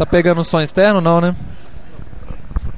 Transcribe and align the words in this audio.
Tá 0.00 0.06
pegando 0.06 0.42
som 0.42 0.62
externo 0.62 0.98
não, 0.98 1.20
né? 1.20 1.36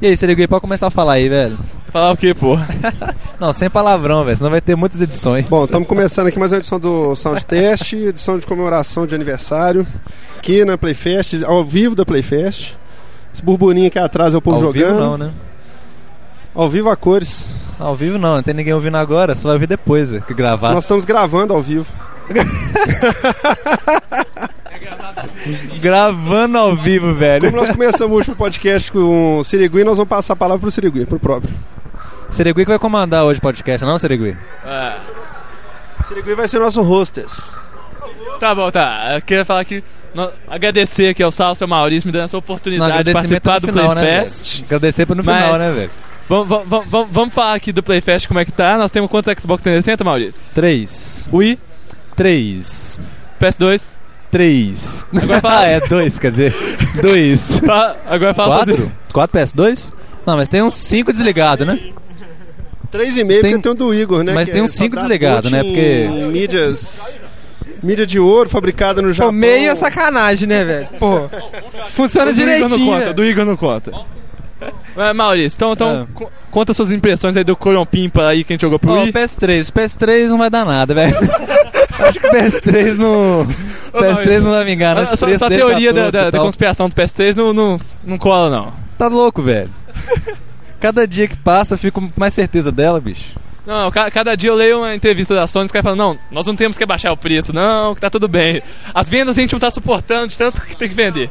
E 0.00 0.08
aí, 0.08 0.16
Serigui, 0.16 0.48
pode 0.48 0.60
começar 0.60 0.88
a 0.88 0.90
falar 0.90 1.12
aí, 1.12 1.28
velho. 1.28 1.56
Falar 1.92 2.10
o 2.10 2.16
quê, 2.16 2.34
pô? 2.34 2.58
Não, 3.38 3.52
sem 3.52 3.70
palavrão, 3.70 4.24
velho, 4.24 4.36
senão 4.36 4.50
vai 4.50 4.60
ter 4.60 4.74
muitas 4.74 5.00
edições. 5.00 5.46
Bom, 5.46 5.64
estamos 5.64 5.86
começando 5.86 6.26
aqui 6.26 6.36
mais 6.36 6.50
uma 6.50 6.58
edição 6.58 6.80
do 6.80 7.14
Sound 7.14 7.46
Test, 7.46 7.92
edição 7.92 8.40
de 8.40 8.46
comemoração 8.46 9.06
de 9.06 9.14
aniversário, 9.14 9.86
aqui 10.36 10.64
na 10.64 10.76
Playfest, 10.76 11.44
ao 11.44 11.64
vivo 11.64 11.94
da 11.94 12.04
Playfest. 12.04 12.74
Esse 13.32 13.44
burburinho 13.44 13.86
aqui 13.86 14.00
atrás 14.00 14.34
é 14.34 14.36
o 14.36 14.42
povo 14.42 14.56
Ao 14.56 14.62
jogando. 14.62 14.88
vivo 14.88 14.98
não, 14.98 15.16
né? 15.16 15.30
Ao 16.52 16.68
vivo 16.68 16.90
a 16.90 16.96
cores. 16.96 17.46
Ao 17.78 17.94
vivo 17.94 18.18
não, 18.18 18.34
não 18.34 18.42
tem 18.42 18.52
ninguém 18.52 18.74
ouvindo 18.74 18.96
agora, 18.96 19.36
só 19.36 19.46
vai 19.46 19.54
ouvir 19.54 19.68
depois, 19.68 20.10
velho, 20.10 20.24
que 20.24 20.34
gravar. 20.34 20.72
Nós 20.72 20.82
estamos 20.82 21.04
gravando 21.04 21.54
ao 21.54 21.62
vivo. 21.62 21.86
Gravando 25.80 26.58
ao 26.58 26.76
vivo, 26.76 27.12
velho. 27.14 27.44
Como 27.50 27.56
nós 27.56 27.70
começamos 27.70 28.12
o 28.14 28.18
último 28.18 28.36
podcast 28.36 28.90
com 28.92 29.38
o 29.38 29.44
Sirigui, 29.44 29.84
nós 29.84 29.96
vamos 29.96 30.08
passar 30.08 30.34
a 30.34 30.36
palavra 30.36 30.60
pro 30.60 30.70
Sirigui, 30.70 31.06
pro 31.06 31.18
próprio. 31.18 31.52
Serigui 32.30 32.64
que 32.64 32.70
vai 32.70 32.78
comandar 32.78 33.24
hoje 33.24 33.38
o 33.38 33.42
podcast, 33.42 33.84
não, 33.86 33.98
Serigui? 33.98 34.36
É. 34.66 34.92
Sirigui 36.04 36.34
vai 36.34 36.48
ser 36.48 36.58
nosso 36.60 36.80
hostess. 36.82 37.54
Tá 38.40 38.54
bom, 38.54 38.70
tá. 38.70 39.14
Eu 39.16 39.22
queria 39.22 39.44
falar 39.44 39.60
aqui, 39.60 39.84
no- 40.14 40.30
agradecer 40.48 41.08
aqui 41.10 41.22
ao 41.22 41.30
Salso 41.30 41.62
e 41.62 41.64
ao 41.64 41.68
Maurício 41.68 42.08
me 42.08 42.12
dando 42.12 42.24
essa 42.24 42.36
Não, 42.36 42.38
oportunidade 42.40 42.92
de 42.92 42.98
agradecimento 42.98 43.42
participar 43.42 43.58
do 43.60 43.78
final, 43.78 43.94
né, 43.94 44.00
Playfest. 44.00 44.54
velho? 44.54 44.66
Agradecer 44.66 45.08
no 45.08 45.16
Mas- 45.24 45.42
final, 45.44 45.58
né, 45.58 45.70
velho? 45.72 45.90
Vamos, 46.28 46.48
vamos, 46.48 46.86
vamos, 46.88 47.08
vamos 47.10 47.34
falar 47.34 47.54
aqui 47.54 47.72
do 47.72 47.82
Playfest, 47.82 48.26
como 48.26 48.40
é 48.40 48.44
que 48.44 48.52
tá. 48.52 48.78
Nós 48.78 48.90
temos 48.90 49.10
quantos 49.10 49.30
Xbox 49.38 49.62
360, 49.62 50.02
Maurício? 50.04 50.54
Três. 50.54 51.28
Wii, 51.32 51.58
Três. 52.16 52.98
PS2. 53.40 54.01
Três. 54.32 55.06
Agora 55.14 55.40
fala- 55.40 55.60
ah, 55.60 55.66
é 55.68 55.80
dois, 55.80 56.18
quer 56.18 56.30
dizer. 56.32 56.54
Dois. 57.00 57.58
Fa- 57.60 57.96
Agora 58.08 58.34
fala 58.34 58.54
Quatro? 58.56 58.72
sozinho. 58.72 58.92
Quatro 59.12 59.38
PS2? 59.40 59.92
Não, 60.26 60.36
mas 60.36 60.48
tem 60.48 60.62
uns 60.62 60.74
cinco 60.74 61.12
desligados, 61.12 61.64
né? 61.66 61.78
3,5 62.90 63.14
Tem- 63.26 63.40
porque 63.52 63.58
tem 63.62 63.72
o 63.72 63.74
do 63.74 63.94
Igor, 63.94 64.22
né? 64.24 64.32
mas 64.32 64.46
que 64.46 64.52
tem 64.52 64.60
é 64.60 64.64
uns 64.64 64.72
só 64.72 64.78
cinco 64.84 64.96
dá 64.96 65.02
desligados, 65.02 65.50
boot 65.50 65.52
né, 65.52 65.62
porque- 65.62 66.08
Mídias. 66.32 67.20
Mídia 67.82 68.06
de 68.06 68.18
ouro, 68.20 68.48
fabricada 68.48 69.00
no 69.02 69.12
Japão. 69.12 69.32
Pô, 69.32 69.38
meio 69.38 69.70
é 69.70 69.74
sacanagem, 69.74 70.46
né, 70.48 70.64
velho? 70.64 70.88
Pô, 70.98 71.28
funciona 71.88 72.32
do 72.32 72.40
Igor 72.40 72.46
não 72.60 72.68
direitinho. 72.68 72.86
conta, 72.86 73.00
velho. 73.04 73.14
do 73.14 73.24
Igor 73.24 73.44
não 73.44 73.56
conta. 73.56 73.92
Mas, 74.94 75.16
Maurício, 75.16 75.56
então, 75.56 75.72
então 75.72 76.08
co- 76.14 76.30
conta 76.50 76.72
suas 76.72 76.92
impressões 76.92 77.36
aí 77.36 77.42
do 77.42 77.56
Coron 77.56 77.84
Pimpa 77.84 78.28
aí 78.28 78.44
que 78.44 78.52
a 78.52 78.54
gente 78.54 78.60
jogou 78.62 78.78
pro 78.78 78.92
Ó, 78.92 79.02
Wii. 79.02 79.12
PS3. 79.12 79.70
PS3 79.72 80.28
não 80.28 80.38
vai 80.38 80.48
dar 80.50 80.64
nada, 80.64 80.94
velho. 80.94 81.16
Acho 82.08 82.20
que 82.20 82.26
o 82.26 82.30
PS3 82.30 82.96
não. 82.96 83.40
Ô, 83.42 83.44
PS3 83.98 84.02
Maurício, 84.14 84.42
não 84.44 84.50
vai 84.52 84.64
vingar, 84.64 84.94
não. 84.94 85.02
A 85.02 85.04
Esse 85.04 85.16
sua, 85.16 85.26
preço 85.28 85.38
sua 85.40 85.48
dele 85.48 85.60
teoria 85.60 85.94
tá 85.94 86.00
da, 86.00 86.10
da- 86.10 86.28
e 86.28 86.30
da 86.30 86.38
conspiração 86.40 86.88
do 86.88 86.94
PS3 86.94 87.34
não, 87.36 87.52
não, 87.52 87.80
não 88.04 88.18
cola, 88.18 88.50
não. 88.50 88.72
Tá 88.98 89.08
louco, 89.08 89.42
velho. 89.42 89.70
Cada 90.80 91.06
dia 91.06 91.28
que 91.28 91.36
passa, 91.36 91.74
eu 91.74 91.78
fico 91.78 92.00
com 92.00 92.10
mais 92.16 92.34
certeza 92.34 92.72
dela, 92.72 93.00
bicho. 93.00 93.34
Não, 93.64 93.90
ca- 93.92 94.10
cada 94.10 94.34
dia 94.36 94.50
eu 94.50 94.54
leio 94.56 94.78
uma 94.78 94.94
entrevista 94.94 95.34
da 95.34 95.46
Sony, 95.46 95.66
os 95.66 95.72
caras 95.72 95.84
falam, 95.84 95.96
não, 95.96 96.18
nós 96.32 96.44
não 96.46 96.56
temos 96.56 96.76
que 96.76 96.82
abaixar 96.82 97.12
o 97.12 97.16
preço, 97.16 97.52
não, 97.52 97.94
que 97.94 98.00
tá 98.00 98.10
tudo 98.10 98.26
bem. 98.26 98.60
As 98.92 99.08
vendas 99.08 99.38
a 99.38 99.40
gente 99.40 99.52
não 99.52 99.60
tá 99.60 99.70
suportando 99.70 100.26
de 100.26 100.36
tanto 100.36 100.60
que 100.62 100.76
tem 100.76 100.88
que 100.88 100.94
vender. 100.94 101.30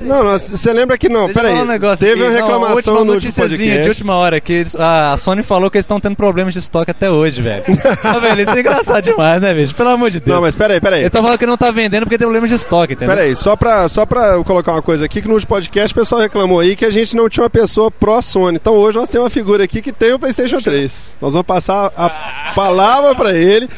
Não, 0.00 0.22
não, 0.24 0.38
você 0.38 0.72
lembra 0.72 0.98
que 0.98 1.08
não, 1.08 1.28
eu 1.28 1.32
peraí. 1.34 1.54
um 1.54 1.64
negócio 1.64 2.04
Teve 2.04 2.22
aqui. 2.22 2.22
uma 2.22 2.28
Não, 2.30 2.36
reclamação 2.36 2.74
última 2.76 2.92
no 2.92 2.98
último 3.00 3.14
noticiazinha 3.14 3.58
podcast. 3.58 3.82
de 3.82 3.88
última 3.88 4.14
hora 4.16 4.40
que 4.40 4.64
a 4.78 5.16
Sony 5.16 5.42
falou 5.42 5.70
que 5.70 5.76
eles 5.78 5.84
estão 5.84 5.98
tendo 6.00 6.16
problemas 6.16 6.52
de 6.52 6.58
estoque 6.60 6.90
até 6.90 7.10
hoje, 7.10 7.40
velho. 7.40 7.64
Ô, 8.16 8.20
velho, 8.20 8.42
isso 8.42 8.50
é 8.50 8.60
engraçado 8.60 9.02
demais, 9.04 9.40
né, 9.40 9.54
bicho? 9.54 9.74
Pelo 9.74 9.90
amor 9.90 10.10
de 10.10 10.20
Deus. 10.20 10.34
Não, 10.34 10.42
mas 10.42 10.54
peraí, 10.54 10.80
peraí. 10.80 11.00
Ele 11.02 11.10
tá 11.10 11.22
falando 11.22 11.38
que 11.38 11.46
não 11.46 11.56
tá 11.56 11.70
vendendo 11.70 12.02
porque 12.02 12.18
tem 12.18 12.26
problemas 12.26 12.50
de 12.50 12.56
estoque, 12.56 12.92
entendeu? 12.94 13.14
Peraí, 13.14 13.34
só 13.36 13.56
pra, 13.56 13.88
só 13.88 14.04
pra 14.04 14.34
eu 14.34 14.44
colocar 14.44 14.72
uma 14.72 14.82
coisa 14.82 15.04
aqui, 15.06 15.22
que 15.22 15.28
no 15.28 15.34
último 15.34 15.48
podcast 15.48 15.92
o 15.92 15.94
pessoal 15.94 16.20
reclamou 16.20 16.60
aí 16.60 16.76
que 16.76 16.84
a 16.84 16.90
gente 16.90 17.16
não 17.16 17.28
tinha 17.28 17.44
uma 17.44 17.50
pessoa 17.50 17.90
pró-Sony. 17.90 18.56
Então 18.56 18.74
hoje 18.74 18.98
nós 18.98 19.08
temos 19.08 19.24
uma 19.24 19.30
figura 19.30 19.64
aqui 19.64 19.80
que 19.80 19.92
tem 19.92 20.12
o 20.12 20.18
PlayStation 20.18 20.58
3. 20.60 21.16
Nós 21.20 21.32
vamos 21.32 21.46
passar 21.46 21.90
a 21.96 22.52
palavra 22.54 23.14
pra 23.14 23.32
ele. 23.32 23.68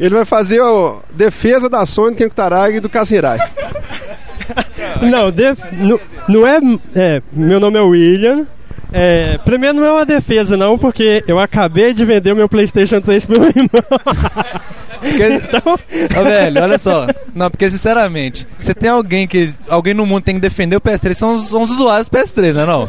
Ele 0.00 0.14
vai 0.14 0.24
fazer 0.24 0.60
a 0.60 0.94
defesa 1.14 1.68
da 1.68 1.86
Sony, 1.86 2.12
do 2.12 2.16
Kenko 2.16 2.34
Tarag 2.34 2.76
e 2.76 2.80
do 2.80 2.88
Kasirai. 2.88 3.38
Não, 5.02 5.30
def- 5.30 5.72
não, 5.72 6.00
não 6.28 6.46
é, 6.46 6.58
é. 6.94 7.22
Meu 7.32 7.58
nome 7.60 7.78
é 7.78 7.82
William. 7.82 8.46
É, 8.92 9.38
primeiro 9.44 9.76
não 9.76 9.84
é 9.84 9.90
uma 9.90 10.04
defesa, 10.06 10.56
não, 10.56 10.78
porque 10.78 11.24
eu 11.26 11.38
acabei 11.40 11.92
de 11.92 12.04
vender 12.04 12.32
o 12.32 12.36
meu 12.36 12.48
PlayStation 12.48 13.00
3 13.00 13.26
pro 13.26 13.40
meu 13.40 13.48
irmão. 13.50 13.68
então, 15.02 16.20
Ô, 16.20 16.24
velho, 16.24 16.62
olha 16.62 16.78
só. 16.78 17.06
Não, 17.34 17.50
porque 17.50 17.68
sinceramente, 17.68 18.46
você 18.58 18.72
tem 18.72 18.88
alguém 18.88 19.26
que. 19.26 19.52
Alguém 19.68 19.94
no 19.94 20.06
mundo 20.06 20.22
tem 20.22 20.36
que 20.36 20.40
defender 20.40 20.76
o 20.76 20.80
PS3, 20.80 21.12
são 21.14 21.34
os, 21.34 21.48
são 21.48 21.62
os 21.62 21.70
usuários 21.72 22.08
do 22.08 22.16
PS3, 22.16 22.52
né 22.54 22.64
não? 22.64 22.88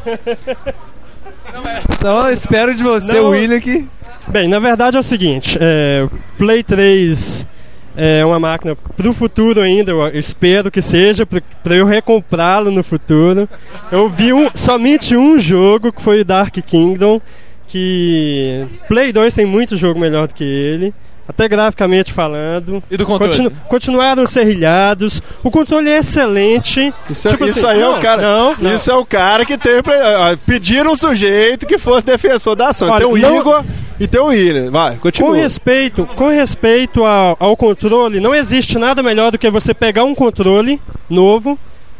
Então 1.91 2.27
eu 2.27 2.33
espero 2.33 2.75
de 2.75 2.83
você, 2.83 3.13
Não. 3.13 3.29
William, 3.29 3.59
que. 3.59 3.85
bem, 4.27 4.47
na 4.47 4.59
verdade 4.59 4.97
é 4.97 4.99
o 4.99 5.03
seguinte: 5.03 5.57
é, 5.59 6.07
Play 6.37 6.61
3 6.63 7.47
é 7.95 8.25
uma 8.25 8.39
máquina 8.39 8.75
pro 8.75 9.13
futuro 9.13 9.61
ainda, 9.61 9.91
eu 9.91 10.07
espero 10.19 10.69
que 10.71 10.81
seja, 10.81 11.25
pra 11.25 11.75
eu 11.75 11.85
recomprá-lo 11.85 12.71
no 12.71 12.83
futuro. 12.83 13.47
Eu 13.91 14.09
vi 14.09 14.33
um- 14.33 14.49
somente 14.53 15.15
um 15.15 15.37
jogo, 15.39 15.91
que 15.91 16.01
foi 16.01 16.21
o 16.21 16.25
Dark 16.25 16.53
Kingdom, 16.65 17.21
que 17.67 18.65
Play 18.87 19.11
2 19.11 19.33
tem 19.33 19.45
muito 19.45 19.75
jogo 19.77 19.99
melhor 19.99 20.27
do 20.27 20.33
que 20.33 20.43
ele. 20.43 20.93
Até 21.27 21.47
graficamente 21.47 22.13
falando. 22.13 22.83
E 22.89 22.95
do 22.97 23.05
controle? 23.05 23.31
Continu- 23.31 23.51
continuaram 23.67 24.27
serrilhados. 24.27 25.21
O 25.43 25.49
controle 25.49 25.89
é 25.89 25.97
excelente. 25.97 26.93
Isso, 27.09 27.27
é- 27.27 27.31
Tipo 27.31 27.45
isso 27.45 27.65
assim, 27.65 27.77
aí 27.77 27.81
é 27.81 27.85
não, 27.85 27.97
o 27.97 28.01
cara. 28.01 28.21
não, 28.21 28.55
não. 28.59 28.75
Isso 28.75 28.91
é 28.91 28.93
o 28.95 29.03
cara 29.05 29.43
que 29.43 29.57
teve. 29.57 29.81
Pra, 29.81 29.95
ó, 30.31 30.37
pediram 30.45 30.91
um 30.93 30.95
sujeito 30.95 31.65
que 31.65 31.79
fosse 31.79 32.05
defensor 32.05 32.55
da 32.55 32.71
Sony. 32.71 32.91
Olha, 32.91 33.05
tem 33.05 33.13
o 33.13 33.17
não- 33.17 33.39
Igor 33.39 33.65
e 33.99 34.05
tem 34.07 34.21
o 34.21 34.25
William. 34.27 34.69
Vai, 34.69 34.93
Com 34.93 34.99
continua. 34.99 35.35
respeito, 35.35 36.05
com 36.15 36.29
respeito 36.29 37.03
ao, 37.03 37.35
ao 37.39 37.57
controle, 37.57 38.19
não 38.19 38.35
existe 38.35 38.77
nada 38.77 39.01
melhor 39.01 39.31
do 39.31 39.39
que 39.39 39.49
você 39.49 39.73
pegar 39.73 40.03
um 40.03 40.13
controle 40.13 40.79
novo 41.09 41.57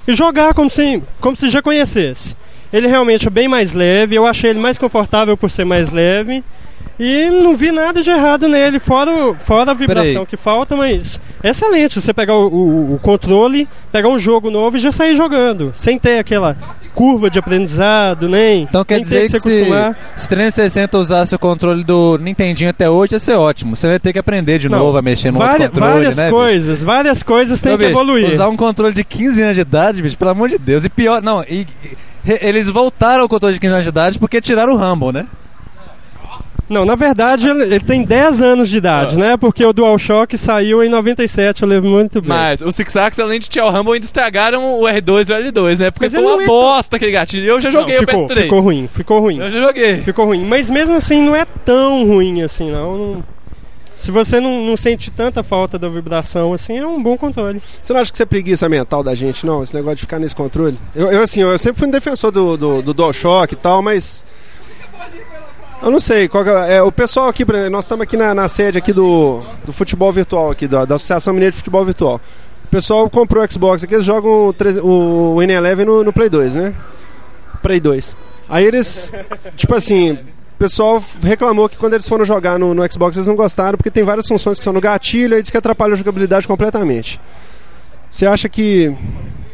e 0.07 0.13
jogar 0.13 0.53
como 0.53 0.69
se, 0.69 1.02
como 1.19 1.36
se 1.36 1.50
já 1.50 1.63
conhecesse. 1.63 2.36
Ele 2.72 2.88
realmente 2.88 3.25
é 3.28 3.31
bem 3.31 3.47
mais 3.47 3.74
leve, 3.74 4.13
eu 4.16 4.28
achei 4.28 4.52
ele 4.52 4.59
mais 4.59 4.78
confortável 4.78 5.36
por 5.36 5.50
ser 5.50 5.66
mais 5.66 5.90
leve. 5.90 6.44
E 6.97 7.29
não 7.29 7.56
vi 7.57 7.72
nada 7.73 8.01
de 8.01 8.09
errado 8.09 8.47
nele, 8.47 8.79
fora, 8.79 9.11
o- 9.13 9.33
fora 9.35 9.72
a 9.72 9.73
vibração 9.73 10.25
que 10.25 10.38
falta, 10.38 10.75
mas 10.78 11.19
é 11.44 11.50
excelente 11.50 12.00
você 12.00 12.13
pegar 12.13 12.35
o, 12.35 12.47
o- 12.47 12.94
o 12.95 13.00
controle, 13.00 13.67
pegar 13.91 14.07
um 14.07 14.17
jogo 14.17 14.50
novo 14.50 14.78
e 14.78 14.79
já 14.79 14.91
sair 14.94 15.13
jogando, 15.13 15.72
sem 15.73 16.00
ter 16.00 16.19
aquela 16.19 16.56
curva 16.94 17.29
de 17.29 17.38
aprendizado, 17.38 18.29
nem. 18.29 18.63
Então 18.63 18.85
quer 18.85 18.95
nem 18.95 19.03
dizer 19.03 19.22
ter 19.29 19.33
que 19.33 19.39
se 19.39 19.50
se, 19.50 19.56
acostumar. 19.57 19.97
se 20.16 20.29
360 20.29 20.97
usasse 20.97 21.35
o 21.35 21.39
controle 21.39 21.83
do 21.83 22.17
Nintendinho 22.17 22.69
até 22.69 22.89
hoje, 22.89 23.13
ia 23.16 23.19
ser 23.19 23.33
ótimo. 23.33 23.75
Você 23.75 23.88
vai 23.88 24.00
ter 24.00 24.13
que 24.13 24.19
aprender 24.19 24.57
de 24.57 24.69
Não, 24.69 24.79
novo 24.79 24.97
a 24.97 25.01
mexer 25.01 25.31
no 25.31 25.38
várias, 25.39 25.63
outro 25.63 25.73
controle, 25.81 25.94
várias 25.95 26.16
né? 26.17 26.23
bicho? 26.23 26.35
coisas, 26.35 26.81
várias 26.83 27.23
coisas 27.23 27.62
têm 27.62 27.73
Ô, 27.73 27.77
que 27.77 27.83
bicho, 27.88 27.91
evoluir. 27.97 28.33
Usar 28.35 28.47
um 28.47 28.56
controle 28.56 28.94
de 28.94 29.03
15 29.03 29.41
anos 29.41 29.56
de 29.56 29.62
idade, 29.62 30.01
bicho, 30.01 30.17
pelo 30.17 30.31
amor 30.31 30.47
de 30.47 30.57
Deus. 30.57 30.85
E 30.85 30.89
pior, 30.89 31.22
não, 31.22 31.44
e, 31.44 31.67
e- 31.83 32.39
eles 32.41 32.69
voltaram 32.69 33.23
ao 33.23 33.27
controle 33.29 33.53
de 33.56 33.59
15 33.59 33.73
anos 33.73 33.83
de 33.85 33.89
idade 33.89 34.17
porque 34.17 34.39
tiraram 34.39 34.73
o 34.73 34.77
Rumble, 34.77 35.12
né? 35.12 35.25
Não, 36.67 36.83
na 36.83 36.95
verdade 36.95 37.47
ele, 37.47 37.79
tem 37.79 38.03
10 38.03 38.41
anos 38.41 38.69
de 38.69 38.77
idade, 38.77 39.15
Ah. 39.15 39.19
né? 39.19 39.37
Porque 39.37 39.63
o 39.63 39.71
DualShock 39.71 40.35
saiu 40.37 40.83
em 40.83 40.89
97, 40.89 41.61
eu 41.61 41.67
lembro 41.69 41.89
muito 41.89 42.19
bem. 42.21 42.29
Mas 42.29 42.61
os 42.61 42.75
Six 42.75 42.95
Axis, 42.95 43.19
além 43.19 43.39
de 43.39 43.47
tirar 43.47 43.67
o 43.67 43.71
Rumble, 43.71 43.93
ainda 43.93 44.05
estragaram 44.05 44.79
o 44.79 44.83
R2 44.83 45.29
e 45.29 45.33
o 45.33 45.35
L2, 45.51 45.79
né? 45.79 45.91
Porque 45.91 46.09
foi 46.09 46.19
uma 46.19 46.31
não 46.37 46.41
é 46.41 46.45
bosta 46.47 46.95
aquele 46.95 47.11
gatilho. 47.11 47.45
Eu 47.45 47.61
já 47.61 47.69
Não, 47.69 47.81
joguei 47.81 47.99
ficou, 47.99 48.23
o 48.23 48.27
PS3. 48.27 48.41
ficou 48.43 48.59
ruim, 48.61 48.89
ficou 48.91 49.19
ruim. 49.19 49.37
Eu 49.39 49.51
já 49.51 49.61
joguei. 49.61 50.01
Ficou 50.01 50.25
ruim. 50.25 50.43
Mas 50.43 50.69
mesmo 50.71 50.95
assim 50.95 51.21
não 51.21 51.35
é 51.35 51.45
tão 51.63 52.07
ruim 52.07 52.41
assim, 52.41 52.71
não. 52.71 52.97
Não- 52.97 53.23
Se 53.95 54.11
você 54.11 54.39
não, 54.41 54.61
não 54.65 54.75
sente 54.75 55.09
tanta 55.11 55.41
falta 55.43 55.79
da 55.79 55.87
vibração, 55.87 56.51
assim, 56.51 56.77
é 56.79 56.85
um 56.85 57.01
bom 57.01 57.15
controle. 57.15 57.61
Você 57.81 57.93
não 57.93 58.01
acha 58.01 58.11
que 58.11 58.15
isso 58.17 58.23
é 58.23 58.25
preguiça 58.25 58.67
mental 58.67 59.01
da 59.03 59.15
gente, 59.15 59.45
não? 59.45 59.63
Esse 59.63 59.73
negócio 59.73 59.95
de 59.97 60.01
ficar 60.01 60.19
nesse 60.19 60.35
controle? 60.35 60.77
Eu, 60.94 61.09
eu, 61.11 61.21
assim, 61.23 61.41
eu 61.41 61.57
sempre 61.57 61.77
fui 61.79 61.88
um 61.88 61.91
defensor 61.91 62.29
do, 62.31 62.57
do, 62.57 62.81
do 62.81 62.94
DualShock 62.94 63.53
e 63.53 63.56
tal, 63.57 63.81
mas. 63.81 64.25
Eu 65.81 65.92
não 65.92 66.00
sei. 66.00 66.27
Qual 66.27 66.44
que 66.44 66.50
é, 66.50 66.77
é, 66.77 66.81
o 66.81 66.92
pessoal 66.92 67.27
aqui, 67.27 67.45
nós 67.69 67.86
estamos 67.86 68.04
aqui 68.04 68.18
na, 68.18 68.33
na 68.33 68.48
sede 68.48 68.77
aqui 68.77 68.94
do, 68.94 69.44
do 69.66 69.74
futebol 69.74 70.12
virtual, 70.12 70.51
aqui, 70.51 70.68
da, 70.68 70.86
da 70.86 70.95
Associação 70.95 71.33
Mineira 71.33 71.51
de 71.51 71.57
Futebol 71.57 71.86
Virtual. 71.86 72.19
O 72.66 72.68
pessoal 72.68 73.10
comprou 73.10 73.44
o 73.44 73.51
Xbox 73.51 73.83
aqui, 73.83 73.94
eles 73.94 74.06
jogam 74.06 74.48
o, 74.48 74.54
3 74.54 74.77
o 74.77 75.38
Win 75.39 75.51
Eleven 75.51 75.86
no, 75.86 76.04
no 76.04 76.12
Play 76.12 76.30
2, 76.30 76.56
né? 76.56 76.74
Play 77.62 77.80
2. 77.80 78.18
Aí 78.50 78.66
eles, 78.66 79.12
tipo 79.56 79.75
assim, 79.75 80.13
o 80.13 80.57
pessoal 80.57 81.04
reclamou 81.22 81.69
que 81.69 81.78
quando 81.78 81.94
eles 81.94 82.07
foram 82.07 82.25
jogar 82.25 82.57
no, 82.57 82.74
no 82.74 82.92
Xbox 82.92 83.16
eles 83.18 83.28
não 83.28 83.36
gostaram, 83.36 83.78
porque 83.78 83.92
tem 83.92 84.04
várias 84.04 84.28
funções 84.28 84.57
que 84.57 84.63
são 84.63 84.74
no 84.74 84.81
gatilho 84.81 85.38
e 85.38 85.42
diz 85.42 85.51
que 85.51 85.57
atrapalha 85.57 85.94
a 85.94 85.98
jogabilidade 85.98 86.48
completamente. 86.48 87.19
Você 88.10 88.25
acha 88.25 88.48
que 88.50 88.92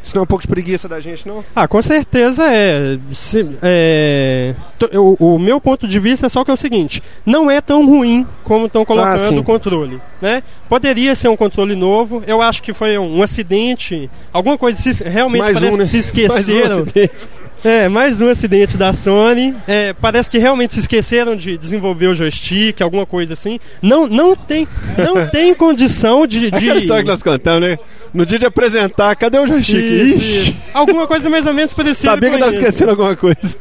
Isso 0.04 0.16
não 0.16 0.22
é 0.22 0.24
um 0.24 0.28
pouco 0.28 0.42
de 0.42 0.48
preguiça 0.48 0.88
da 0.90 1.00
gente, 1.00 1.28
não? 1.28 1.46
Ah, 1.56 1.68
com 1.68 1.80
certeza 1.80 2.44
é. 2.52 2.98
Se- 3.12 3.46
é, 3.62 4.56
eu- 4.92 5.16
o 5.20 5.38
meu 5.38 5.62
ponto 5.62 5.88
de 5.88 6.00
vista 6.00 6.26
é 6.26 6.30
só 6.30 6.44
que 6.44 6.50
é 6.50 6.54
o 6.54 6.58
seguinte: 6.58 7.04
não 7.24 7.52
é 7.52 7.62
tão 7.62 7.86
ruim 7.86 8.26
como 8.44 8.66
estão 8.66 8.82
Ah, 8.82 8.86
colocando 8.86 9.20
sim. 9.20 9.38
o 9.38 9.44
controle. 9.44 10.02
Né? 10.20 10.42
Poderia 10.68 11.14
ser 11.14 11.28
um 11.28 11.38
controle 11.38 11.76
novo. 11.76 12.24
Eu 12.26 12.42
acho 12.42 12.64
que 12.64 12.74
foi 12.74 12.98
um 12.98 13.22
acidente. 13.22 14.10
Alguma 14.34 14.58
coisa 14.58 14.80
se, 14.82 15.04
realmente 15.04 15.42
Mais 15.42 15.54
parece 15.54 15.76
um, 15.76 15.78
né? 15.78 15.86
se 15.86 15.92
Mais 15.94 15.94
um 15.94 16.00
esqueceram. 16.00 16.76
acidente. 16.84 17.12
É, 17.64 17.88
mais 17.88 18.20
um 18.20 18.28
acidente 18.28 18.76
da 18.76 18.92
Sony. 18.92 19.54
É, 19.68 19.94
parece 19.94 20.32
que 20.32 20.40
realmente 20.40 20.74
se 20.74 20.80
esqueceram 20.80 21.36
de 21.36 21.60
desenvolver 21.60 22.08
o 22.08 22.16
joystick, 22.16 22.82
alguma 22.82 23.06
coisa 23.06 23.34
assim. 23.34 23.60
Não, 23.84 24.08
não 24.08 24.36
tem, 24.36 24.68
não 24.98 25.28
tem 25.30 25.54
condição 25.54 26.26
de. 26.26 26.50
de... 26.50 26.56
Aquela 26.56 26.80
história 26.80 27.04
que 27.04 27.10
nós 27.12 27.22
cantamos, 27.22 27.70
né? 27.70 27.78
No 28.14 28.26
dia 28.26 28.38
de 28.38 28.46
apresentar, 28.46 29.16
cadê 29.16 29.40
o 29.40 29.48
joystick? 29.48 29.78
Isso, 29.78 30.20
isso. 30.20 30.62
Alguma 30.74 31.08
coisa 31.08 31.30
mais 31.30 31.46
ou 31.46 31.54
menos 31.54 31.74
parecida 31.74 32.12
sabia 32.12 32.30
que 32.30 32.36
eu 32.36 32.40
com 32.40 32.46
tava 32.46 32.52
isso. 32.52 32.60
esquecendo 32.60 32.92
alguma 32.92 33.16
coisa. 33.16 33.56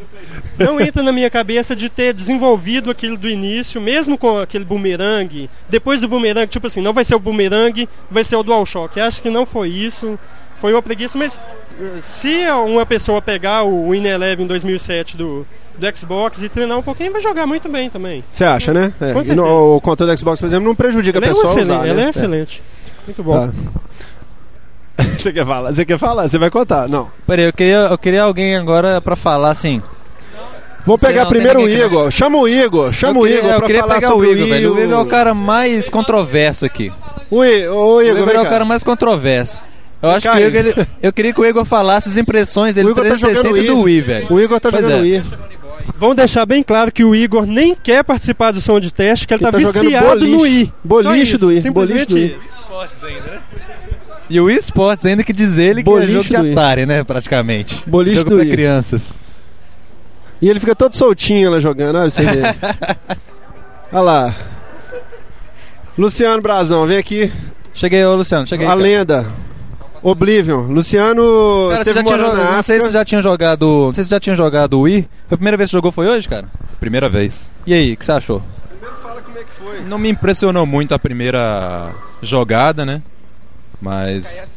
Não 0.59 0.81
entra 0.81 1.03
na 1.03 1.13
minha 1.13 1.31
cabeça 1.31 1.75
de 1.75 1.89
ter 1.89 2.13
desenvolvido 2.13 2.91
aquilo 2.91 3.17
do 3.17 3.29
início, 3.29 3.81
mesmo 3.81 4.19
com 4.19 4.39
aquele 4.39 4.65
boomerang. 4.65 5.49
Depois 5.69 6.01
do 6.01 6.09
boomerang, 6.09 6.47
tipo 6.47 6.67
assim, 6.67 6.81
não 6.81 6.93
vai 6.93 7.05
ser 7.05 7.15
o 7.15 7.19
boomerang, 7.19 7.89
vai 8.11 8.25
ser 8.25 8.37
o 8.37 8.43
DualShock. 8.43 9.01
Acho 9.01 9.23
que 9.23 9.31
não 9.31 9.47
foi 9.47 9.69
isso. 9.69 10.19
Foi 10.61 10.73
uma 10.75 10.83
preguiça, 10.83 11.17
mas 11.17 11.41
eh, 11.81 12.01
se 12.03 12.47
uma 12.51 12.85
pessoa 12.85 13.23
pegar 13.23 13.63
o 13.63 13.91
Win 13.91 14.05
Eleven 14.07 14.47
2007 14.47 15.17
do, 15.17 15.47
do 15.79 15.97
Xbox 15.99 16.43
e 16.43 16.51
treinar 16.51 16.77
um 16.77 16.83
pouquinho, 16.83 17.13
vai 17.13 17.23
jogar 17.23 17.47
muito 17.47 17.67
bem 17.67 17.89
também. 17.89 18.23
Você 18.31 18.45
acha, 18.45 18.75
né? 18.75 18.93
É. 19.01 19.13
Com 19.15 19.23
no, 19.35 19.77
o 19.77 19.81
controle 19.81 20.13
do 20.13 20.19
Xbox, 20.19 20.39
por 20.39 20.47
exemplo, 20.47 20.67
não 20.69 20.75
prejudica 20.75 21.19
Ela 21.19 21.29
a 21.29 21.29
é, 21.31 21.33
um 21.33 21.35
pessoa 21.35 21.49
a 21.49 21.57
excelente, 21.57 21.79
usar, 21.79 21.89
ela 21.89 22.01
né? 22.01 22.07
é 22.07 22.11
excelente. 22.11 22.63
Muito 23.07 23.23
bom. 23.23 23.47
Tá. 23.47 23.53
Você 25.19 25.33
quer 25.33 25.47
falar? 25.47 25.73
Você 25.75 25.85
quer 25.85 25.99
falar? 25.99 26.29
Você 26.29 26.39
vai 26.39 26.51
contar? 26.51 26.89
Não. 26.89 27.11
Peraí, 27.27 27.47
eu 27.47 27.53
queria, 27.53 27.77
eu 27.77 27.99
queria 27.99 28.23
alguém 28.23 28.57
agora 28.57 29.01
pra 29.01 29.17
falar 29.17 29.51
assim. 29.51 29.83
Sei 30.87 30.97
pegar 31.09 31.27
primeiro 31.27 31.61
o 31.61 31.63
ninguém 31.63 31.79
que 31.79 31.85
Igor. 31.85 32.11
Chama 32.11 32.39
o 32.39 32.49
Igor. 32.49 32.93
Chama 32.93 33.19
eu 33.19 33.23
o 33.23 33.25
queria, 33.25 33.39
Igor 33.41 33.51
eu 33.53 33.59
pra 33.59 33.67
queria 33.67 33.83
pegar 33.87 34.15
o 34.15 34.25
Igor, 34.25 34.47
velho. 34.49 34.75
O 34.75 34.81
Igor 34.81 34.99
é 34.99 35.03
o 35.03 35.07
cara 35.07 35.35
mais 35.35 35.89
controverso 35.91 36.65
aqui. 36.65 36.91
O, 37.31 37.45
I- 37.45 37.69
o 37.69 37.75
O 37.97 38.03
Igor, 38.03 38.17
Igor 38.17 38.27
vem 38.27 38.37
é 38.37 38.41
o 38.41 38.47
cara 38.49 38.65
mais 38.65 38.83
controverso. 38.83 39.59
Eu 40.03 40.11
acho 40.11 40.31
que 40.31 40.37
o 40.37 40.41
Igor, 40.47 40.59
ele- 40.61 40.87
eu 41.03 41.13
queria 41.13 41.33
que 41.35 41.41
o 41.41 41.45
Igor 41.45 41.65
falasse 41.67 42.09
as 42.09 42.17
impressões 42.17 42.75
dele 42.75 42.89
O 42.89 42.91
Igor 42.93 43.05
tá 43.05 43.11
360 43.11 43.49
jogando 43.49 43.63
e 43.65 43.67
do 43.69 43.83
Wii, 43.83 44.01
velho. 44.01 44.27
O 44.31 44.41
Igor 44.41 44.59
tá 44.59 44.71
Pois 44.71 44.83
jogando 44.83 44.99
é. 44.99 45.03
Wii. 45.03 45.23
Vamos 45.99 46.17
deixar 46.17 46.47
bem 46.47 46.63
claro 46.63 46.91
que 46.91 47.05
o 47.05 47.15
Igor 47.15 47.45
nem 47.47 47.75
quer 47.75 48.03
participar 48.03 48.51
do 48.53 48.61
som 48.63 48.81
de 48.81 48.93
teste, 48.93 49.27
que 49.27 49.35
ele 49.35 49.45
Ele 49.45 49.51
tá, 49.53 49.59
tá 49.59 49.59
viciado 49.81 50.07
boliche. 50.09 50.31
no 50.33 50.41
Wii. 50.41 50.73
Boliche 50.83 51.37
do 51.37 51.47
Wii, 51.49 51.61
Simplesmente 51.63 52.13
boliche 52.15 52.29
do 52.35 52.37
isso. 52.43 52.51
E 54.31 54.41
o 54.41 54.45
Wii 54.45 54.59
Sports 54.59 55.05
ainda 55.05 55.25
que 55.25 55.33
diz 55.33 55.59
ele 55.59 55.83
que 55.83 55.91
Boliche 55.91 56.17
é 56.17 56.23
jogo 56.23 56.29
do 56.29 56.45
de. 56.45 56.53
Atari, 56.53 56.87
né, 56.87 57.03
praticamente. 57.03 57.83
Boliche 57.85 58.17
jogo 58.17 58.31
do 58.31 58.37
pra 58.37 58.47
crianças. 58.47 59.21
E 60.41 60.49
ele 60.49 60.61
fica 60.61 60.75
todo 60.75 60.95
soltinho 60.95 61.51
lá 61.51 61.59
jogando, 61.59 61.97
olha 61.99 62.11
você. 62.11 62.23
Olha 63.93 64.03
lá. 64.03 64.35
Luciano 65.99 66.41
Brazão, 66.41 66.87
vem 66.87 66.97
aqui. 66.97 67.31
Cheguei, 67.75 68.05
ô 68.05 68.15
Luciano, 68.15 68.47
cheguei. 68.47 68.65
a 68.65 68.71
cara. 68.71 68.81
lenda. 68.81 69.27
Oblivion. 70.01 70.69
Luciano 70.69 71.69
Cara, 71.71 71.85
você 71.85 71.93
teve 71.93 71.99
já 71.99 72.05
tinha 72.05 72.19
jogado, 72.19 72.39
na 72.39 72.53
não 72.53 72.63
sei 72.63 72.79
se 72.79 72.87
você 72.87 72.93
já 72.93 73.05
tinha 73.05 73.23
jogado. 73.23 73.67
Não 73.67 73.95
sei 73.95 74.05
se 74.05 74.09
você 74.09 74.15
já 74.15 74.21
tinha 74.21 74.37
jogado 74.37 74.75
o 74.75 74.83
Wii. 74.83 75.09
Foi 75.29 75.35
a 75.35 75.37
primeira 75.37 75.57
vez 75.57 75.69
que 75.69 75.73
você 75.73 75.77
jogou 75.77 75.93
foi 75.93 76.07
hoje, 76.07 76.29
cara? 76.29 76.47
Primeira 76.79 77.09
vez. 77.09 77.51
E 77.67 77.75
aí, 77.75 77.93
o 77.93 77.97
que 77.97 78.05
você 78.05 78.13
achou? 78.13 78.43
Primeiro 78.71 78.97
fala 78.97 79.21
como 79.21 79.37
é 79.39 79.43
que 79.43 79.53
foi. 79.53 79.81
Não 79.81 79.99
me 79.99 80.09
impressionou 80.09 80.65
muito 80.65 80.95
a 80.95 80.99
primeira 80.99 81.93
jogada, 82.23 82.87
né? 82.87 83.03
Mas. 83.81 84.51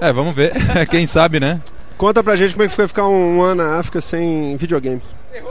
É, 0.00 0.12
vamos 0.12 0.34
ver. 0.34 0.52
Quem 0.90 1.06
sabe, 1.06 1.40
né? 1.40 1.60
Conta 1.96 2.22
pra 2.22 2.36
gente 2.36 2.52
como 2.52 2.64
é 2.64 2.68
que 2.68 2.74
foi 2.74 2.88
ficar 2.88 3.06
um, 3.06 3.42
ano 3.42 3.62
na 3.62 3.78
África 3.78 4.00
sem 4.00 4.56
videogame. 4.56 5.00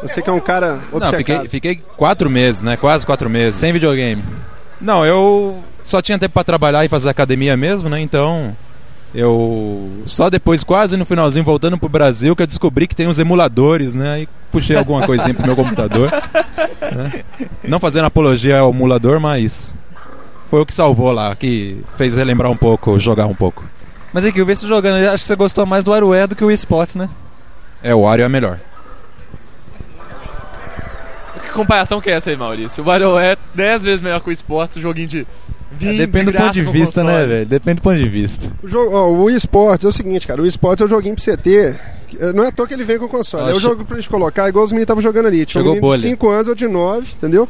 Você 0.01 0.21
que 0.21 0.29
é 0.29 0.33
um 0.33 0.39
cara 0.39 0.81
Não, 0.91 0.97
obcecado. 0.97 1.17
fiquei, 1.17 1.50
fiquei 1.50 1.75
quatro 1.97 2.29
meses, 2.29 2.61
né? 2.61 2.77
Quase 2.77 3.05
quatro 3.05 3.29
meses. 3.29 3.59
Sem 3.59 3.73
videogame. 3.73 4.23
Não, 4.79 5.05
eu 5.05 5.61
só 5.83 6.01
tinha 6.01 6.19
tempo 6.19 6.33
pra 6.33 6.44
trabalhar 6.44 6.85
e 6.85 6.89
fazer 6.89 7.09
academia 7.09 7.55
mesmo, 7.57 7.89
né? 7.89 8.00
Então. 8.00 8.55
Eu. 9.13 9.91
Só 10.07 10.29
depois, 10.29 10.63
quase 10.63 10.97
no 10.97 11.05
finalzinho, 11.05 11.45
voltando 11.45 11.77
pro 11.77 11.88
Brasil, 11.88 12.35
que 12.35 12.41
eu 12.41 12.47
descobri 12.47 12.88
que 12.88 12.95
tem 12.95 13.07
uns 13.07 13.19
emuladores, 13.19 13.94
né? 13.94 14.13
Aí 14.13 14.29
puxei 14.51 14.75
alguma 14.75 15.05
coisinha 15.05 15.33
pro 15.33 15.45
meu 15.45 15.55
computador. 15.55 16.11
né? 16.81 17.23
Não 17.63 17.79
fazendo 17.79 18.05
apologia 18.05 18.59
ao 18.59 18.71
emulador, 18.71 19.19
mas. 19.19 19.73
Foi 20.53 20.61
o 20.61 20.65
que 20.67 20.73
salvou 20.75 21.11
lá, 21.11 21.35
que 21.35 21.83
fez 21.97 22.15
relembrar 22.15 22.51
um 22.51 22.55
pouco, 22.55 23.00
jogar 23.00 23.25
um 23.25 23.33
pouco. 23.33 23.65
Mas 24.13 24.23
aqui, 24.23 24.38
eu 24.38 24.45
vi 24.45 24.55
você 24.55 24.67
jogando, 24.67 25.00
eu 25.03 25.09
acho 25.09 25.23
que 25.23 25.27
você 25.27 25.35
gostou 25.35 25.65
mais 25.65 25.83
do 25.83 25.89
WarioWare 25.89 26.27
do 26.27 26.35
que 26.35 26.44
o 26.44 26.45
Wii 26.45 26.53
Sports, 26.53 26.94
né? 26.94 27.09
É, 27.81 27.95
o 27.95 28.01
Wario 28.01 28.23
é 28.23 28.29
melhor. 28.29 28.59
Que 31.44 31.50
comparação 31.53 32.00
que 32.00 32.07
é 32.07 32.13
essa 32.13 32.29
aí, 32.29 32.38
Maurício? 32.38 32.83
O 32.83 32.88
WarioWare 32.88 33.31
é 33.31 33.38
10 33.55 33.83
vezes 33.83 34.01
melhor 34.03 34.19
que 34.21 34.29
o 34.29 34.31
esportes, 34.31 34.77
o 34.77 34.79
joguinho 34.79 35.07
de 35.07 35.27
20 35.71 35.89
É, 35.89 35.97
depende 35.97 36.25
do 36.25 36.31
graça 36.33 36.45
ponto 36.45 36.53
de 36.53 36.71
vista, 36.71 37.01
console. 37.01 37.17
né, 37.17 37.25
velho? 37.25 37.45
Depende 37.47 37.75
do 37.77 37.81
ponto 37.81 37.97
de 37.97 38.07
vista. 38.09 38.51
O, 38.61 38.67
jogo, 38.67 38.95
ó, 38.95 39.09
o 39.09 39.29
eSports 39.31 39.85
é 39.85 39.88
o 39.88 39.91
seguinte, 39.91 40.27
cara. 40.27 40.39
O 40.39 40.45
eSports 40.45 40.83
é 40.83 40.85
o 40.85 40.88
joguinho 40.88 41.15
pra 41.15 41.23
você 41.23 41.35
ter. 41.35 41.79
Não 42.35 42.44
é 42.44 42.50
à 42.50 42.51
toa 42.51 42.67
que 42.67 42.75
ele 42.75 42.83
vem 42.83 43.00
com 43.00 43.05
o 43.05 43.09
console. 43.09 43.45
Ó, 43.45 43.50
é 43.50 43.55
o 43.55 43.59
jogo 43.59 43.83
pra 43.83 43.95
gente 43.95 44.07
colocar, 44.07 44.47
igual 44.47 44.65
os 44.65 44.71
meninos 44.71 44.83
estavam 44.83 45.01
jogando 45.01 45.25
ali. 45.25 45.47
Tinha 45.47 45.63
um 45.63 45.65
menino 45.65 45.81
de 45.81 45.88
bolha. 45.88 46.00
5 46.00 46.29
anos 46.29 46.47
ou 46.47 46.53
de 46.53 46.67
9, 46.67 47.07
entendeu? 47.17 47.50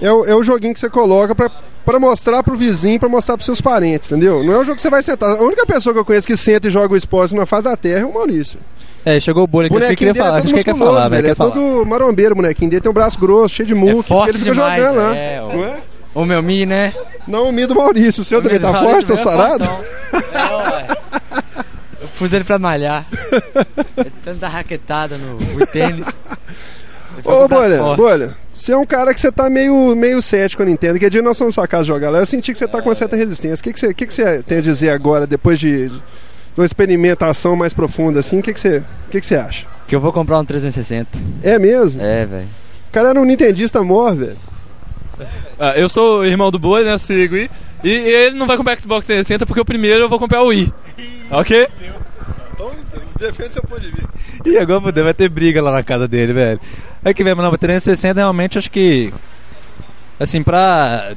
É 0.00 0.12
o, 0.12 0.24
é 0.24 0.34
o 0.34 0.42
joguinho 0.42 0.72
que 0.74 0.80
você 0.80 0.88
coloca 0.88 1.34
pra, 1.34 1.50
pra 1.84 1.98
mostrar 1.98 2.42
pro 2.42 2.56
vizinho, 2.56 3.00
pra 3.00 3.08
mostrar 3.08 3.36
pros 3.36 3.46
seus 3.46 3.60
parentes, 3.60 4.10
entendeu? 4.10 4.42
Não 4.44 4.52
é 4.52 4.58
um 4.58 4.64
jogo 4.64 4.76
que 4.76 4.82
você 4.82 4.90
vai 4.90 5.02
sentar. 5.02 5.30
A 5.36 5.42
única 5.42 5.66
pessoa 5.66 5.92
que 5.92 5.98
eu 6.00 6.04
conheço 6.04 6.26
que 6.26 6.36
senta 6.36 6.68
e 6.68 6.70
joga 6.70 6.94
o 6.94 6.96
esporte 6.96 7.34
na 7.34 7.44
faz 7.46 7.64
da 7.64 7.76
terra 7.76 8.00
é 8.02 8.04
o 8.04 8.14
Maurício. 8.14 8.58
É, 9.04 9.18
chegou 9.20 9.44
o 9.44 9.46
bolha 9.46 9.66
O 9.66 9.70
que 9.70 9.74
eu 9.76 9.80
bonequinho 9.80 9.96
queria 9.96 10.14
falar. 10.14 10.38
é 10.38 10.40
Acho 10.42 10.48
que 10.48 10.54
ele 10.56 10.64
quer 10.64 10.76
falar, 10.76 11.08
velho. 11.08 11.22
velho. 11.22 11.32
É 11.32 11.34
falar. 11.34 11.50
todo 11.52 11.86
marombeiro, 11.86 12.32
o 12.32 12.36
bonequinho 12.36 12.70
dele. 12.70 12.80
Tem 12.82 12.90
um 12.90 12.94
braço 12.94 13.18
grosso, 13.18 13.54
cheio 13.54 13.66
de 13.66 13.74
músculo. 13.74 14.02
forte 14.02 14.30
ele 14.30 14.38
fica 14.38 14.52
demais, 14.52 14.80
jogando 14.82 14.96
lá. 14.98 15.16
é, 15.16 15.40
ó. 15.42 15.52
Não 15.52 15.64
é? 15.64 15.76
O 16.14 16.24
meu 16.24 16.42
Mi, 16.42 16.66
né? 16.66 16.92
Não 17.26 17.48
o 17.48 17.52
Mi 17.52 17.64
do 17.66 17.74
Maurício. 17.74 18.22
O 18.22 18.24
seu 18.24 18.42
também 18.42 18.58
tá 18.58 18.72
forte, 18.82 19.06
tá 19.06 19.16
sarado? 19.16 19.64
É, 20.12 20.54
ué. 20.54 20.86
Eu 22.02 22.08
pus 22.18 22.32
ele 22.32 22.44
pra 22.44 22.58
malhar. 22.58 23.06
É 23.96 24.06
tanta 24.24 24.46
raquetada 24.46 25.16
no, 25.18 25.34
no 25.58 25.66
tênis. 25.66 26.06
Ô, 27.24 27.48
Bolha, 27.48 27.78
forte. 27.78 27.96
Bolha, 27.96 28.36
você 28.52 28.72
é 28.72 28.76
um 28.76 28.86
cara 28.86 29.14
que 29.14 29.20
você 29.20 29.30
tá 29.30 29.48
meio, 29.48 29.94
meio 29.94 30.20
cético, 30.20 30.62
eu 30.62 30.66
não 30.66 30.72
entendo. 30.72 30.98
Que 30.98 31.08
dia 31.08 31.22
nós 31.22 31.38
fomos 31.38 31.54
na 31.54 31.62
sua 31.62 31.68
casa 31.68 31.84
jogar 31.84 32.10
lá, 32.10 32.18
eu 32.18 32.26
senti 32.26 32.52
que 32.52 32.58
você 32.58 32.66
tá 32.66 32.82
com 32.82 32.88
uma 32.88 32.94
certa 32.94 33.16
resistência. 33.16 33.60
O 33.60 33.64
que, 33.64 33.72
que, 33.72 33.80
você, 33.80 33.86
o 33.88 33.94
que, 33.94 34.06
que 34.06 34.14
você 34.14 34.42
tem 34.42 34.58
a 34.58 34.60
dizer 34.60 34.90
agora, 34.90 35.26
depois 35.26 35.58
de, 35.58 35.88
de 35.88 36.00
uma 36.56 36.66
experimentação 36.66 37.54
mais 37.56 37.72
profunda, 37.72 38.20
assim? 38.20 38.40
O 38.40 38.42
que, 38.42 38.52
que, 38.52 38.60
você, 38.60 38.78
o 38.78 39.10
que, 39.10 39.20
que 39.20 39.26
você 39.26 39.36
acha? 39.36 39.66
Que 39.86 39.94
eu 39.94 40.00
vou 40.00 40.12
comprar 40.12 40.38
um 40.38 40.44
360. 40.44 41.18
É 41.42 41.58
mesmo? 41.58 42.02
É, 42.02 42.26
velho. 42.26 42.48
O 42.88 42.92
cara 42.92 43.10
era 43.10 43.20
um 43.20 43.24
nintendista 43.24 43.82
mor, 43.82 44.16
velho. 44.16 44.36
Ah, 45.58 45.76
eu 45.76 45.88
sou 45.88 46.20
o 46.20 46.24
irmão 46.24 46.50
do 46.50 46.58
Boi, 46.58 46.84
né? 46.84 46.96
Sigo 46.98 47.34
aí. 47.34 47.50
E 47.82 47.90
ele 47.90 48.36
não 48.36 48.46
vai 48.46 48.56
comprar 48.56 48.78
Xbox 48.78 49.06
360 49.06 49.46
porque 49.46 49.60
o 49.60 49.64
primeiro 49.64 50.04
eu 50.04 50.08
vou 50.08 50.18
comprar 50.18 50.42
o 50.42 50.48
Wii. 50.48 50.72
Ok? 51.30 51.68
Então, 52.54 52.72
defende 53.18 53.54
seu 53.54 53.62
ponto 53.62 53.80
de 53.80 53.90
vista. 53.90 54.12
Ih, 54.44 54.58
agora 54.58 54.80
vai 54.80 55.14
ter 55.14 55.28
briga 55.28 55.62
lá 55.62 55.72
na 55.72 55.82
casa 55.82 56.08
dele, 56.08 56.32
velho. 56.32 56.60
É 57.08 57.14
que, 57.14 57.24
velho, 57.24 57.36
não, 57.36 57.50
360 57.56 58.20
realmente 58.20 58.58
acho 58.58 58.70
que. 58.70 59.12
Assim, 60.20 60.42
pra. 60.42 61.14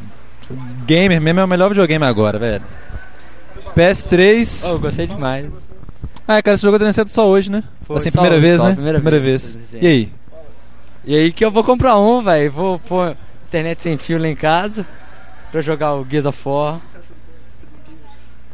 Gamer 0.85 1.19
mesmo 1.19 1.41
é 1.41 1.43
o 1.43 1.47
melhor 1.47 1.67
videogame 1.67 2.05
agora, 2.05 2.39
velho. 2.39 2.63
PS3. 3.75 4.71
Oh, 4.71 4.79
gostei 4.79 5.05
demais. 5.05 5.47
Ah, 6.25 6.41
cara, 6.41 6.55
você 6.55 6.63
jogou 6.63 6.79
360 6.79 7.13
só 7.13 7.27
hoje, 7.27 7.51
né? 7.51 7.61
Foi 7.81 7.97
assim, 7.97 8.09
primeira 8.09 8.37
hoje, 8.37 8.45
vez, 8.45 8.61
só, 8.61 8.69
né? 8.69 8.73
primeira 8.73 8.99
vez. 8.99 9.21
vez, 9.21 9.41
360. 9.41 9.85
E 9.85 9.89
aí? 9.89 10.11
E 11.03 11.15
aí 11.15 11.31
que 11.33 11.43
eu 11.43 11.51
vou 11.51 11.63
comprar 11.63 11.97
um, 11.99 12.21
velho. 12.21 12.51
Vou 12.51 12.79
pôr 12.79 13.17
internet 13.45 13.81
sem 13.81 13.97
fio 13.97 14.17
lá 14.17 14.29
em 14.29 14.35
casa 14.35 14.87
pra 15.51 15.59
jogar 15.59 15.95
o 15.95 16.07
Gears 16.09 16.25
of 16.25 16.39
War. 16.45 16.79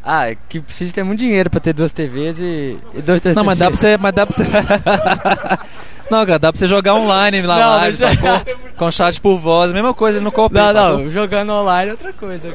Ah, 0.03 0.31
é 0.31 0.37
que 0.49 0.59
precisa 0.59 0.91
ter 0.91 1.03
muito 1.03 1.19
dinheiro 1.19 1.51
pra 1.51 1.59
ter 1.59 1.73
duas 1.73 1.93
TVs 1.93 2.39
e, 2.39 2.79
e 2.95 3.01
dois 3.03 3.21
Não, 3.35 3.43
mas 3.43 3.59
dá 3.59 3.67
pra 3.67 3.77
você. 3.77 3.97
Mas 3.97 4.13
dá 4.15 4.25
pra 4.25 4.35
você. 4.35 4.43
não, 6.09 6.25
cara, 6.25 6.39
dá 6.39 6.51
pra 6.51 6.59
você 6.59 6.67
jogar 6.67 6.95
online 6.95 7.41
lá, 7.41 7.59
Não, 7.59 7.69
live, 7.77 7.97
mas- 7.99 8.19
sacou? 8.19 8.55
Com 8.77 8.91
chat 8.91 9.19
por 9.21 9.37
voz, 9.39 9.71
mesma 9.73 9.93
coisa, 9.93 10.17
não 10.19 10.25
Não, 10.25 10.31
compensa. 10.31 10.73
sacou? 10.73 10.97
não, 10.99 11.11
jogando 11.11 11.51
online 11.51 11.89
é 11.89 11.91
outra 11.93 12.13
coisa. 12.13 12.51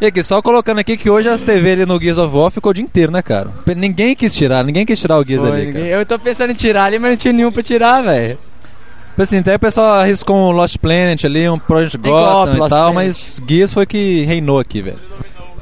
E 0.00 0.06
aqui, 0.06 0.22
só 0.22 0.40
colocando 0.40 0.78
aqui 0.78 0.96
que 0.96 1.10
hoje 1.10 1.28
as 1.28 1.42
TV 1.42 1.72
ali 1.72 1.84
no 1.86 2.00
Gears 2.00 2.16
of 2.18 2.34
War 2.34 2.50
ficou 2.50 2.70
o 2.70 2.72
dia 2.74 2.82
inteiro, 2.82 3.12
né, 3.12 3.20
cara? 3.20 3.50
Ninguém 3.76 4.14
quis 4.14 4.34
tirar, 4.34 4.64
ninguém 4.64 4.86
quis 4.86 4.98
tirar 4.98 5.18
o 5.18 5.24
Gears 5.24 5.44
ali, 5.44 5.66
ninguém- 5.66 5.86
eu 5.88 6.04
tô 6.06 6.18
pensando 6.18 6.50
em 6.50 6.54
tirar 6.54 6.84
ali, 6.84 6.98
mas 6.98 7.10
não 7.10 7.16
tinha 7.18 7.32
nenhum 7.32 7.52
pra 7.52 7.62
tirar, 7.62 8.02
velho. 8.02 8.38
Tipo 9.10 9.22
Assim, 9.22 9.38
até 9.38 9.56
o 9.56 9.58
pessoal 9.58 10.00
arriscou 10.00 10.34
um 10.36 10.50
Lost 10.52 10.78
Planet 10.78 11.22
ali, 11.24 11.46
um 11.50 11.58
Project 11.58 11.98
Tem 11.98 12.10
Gotham 12.10 12.32
golpe, 12.32 12.56
e 12.56 12.58
Lost 12.60 12.70
tal, 12.70 12.92
Planet. 12.92 13.08
mas 13.08 13.40
Gears 13.46 13.72
foi 13.74 13.84
que 13.84 14.24
reinou 14.24 14.58
aqui, 14.58 14.80
velho. 14.80 14.98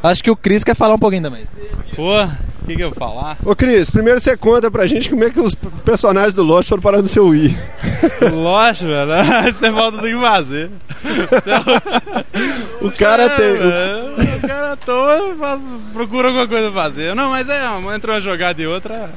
Acho 0.09 0.23
que 0.25 0.31
o 0.31 0.37
Chris 0.37 0.65
quer 0.65 0.75
falar 0.75 0.95
um 0.95 0.99
pouquinho 0.99 1.23
também. 1.23 1.45
Pô, 1.97 2.23
o 2.25 2.67
que, 2.67 2.77
que 2.77 2.83
eu 2.83 2.91
vou 2.91 2.99
falar? 2.99 3.37
Ô, 3.45 3.55
Cris, 3.57 3.91
primeiro 3.91 4.21
você 4.21 4.37
conta 4.37 4.71
pra 4.71 4.87
gente 4.87 5.09
como 5.11 5.25
é 5.25 5.31
que 5.31 5.41
os 5.41 5.55
personagens 5.55 6.35
do 6.35 6.43
Lost 6.43 6.69
foram 6.69 6.83
parar 6.83 6.99
no 6.99 7.09
seu 7.09 7.27
Wii. 7.29 7.57
Lógico, 8.33 8.87
velho. 8.91 9.09
Você 9.53 9.73
falta 9.73 9.99
do 9.99 10.03
que 10.05 10.17
fazer. 10.21 10.71
O 12.81 12.91
cara 12.93 13.25
É, 13.25 13.29
tem. 13.31 13.53
o- 14.37 14.41
cara 14.47 14.71
eu 14.71 14.77
tô, 14.77 15.35
faço, 15.37 15.81
procuro 15.93 16.29
alguma 16.29 16.47
coisa 16.47 16.71
pra 16.71 16.83
fazer. 16.85 17.15
Não, 17.15 17.31
mas 17.31 17.49
é, 17.49 17.61
entra 17.95 18.13
uma 18.13 18.21
jogada 18.21 18.61
e 18.63 18.67
outra. 18.67 19.11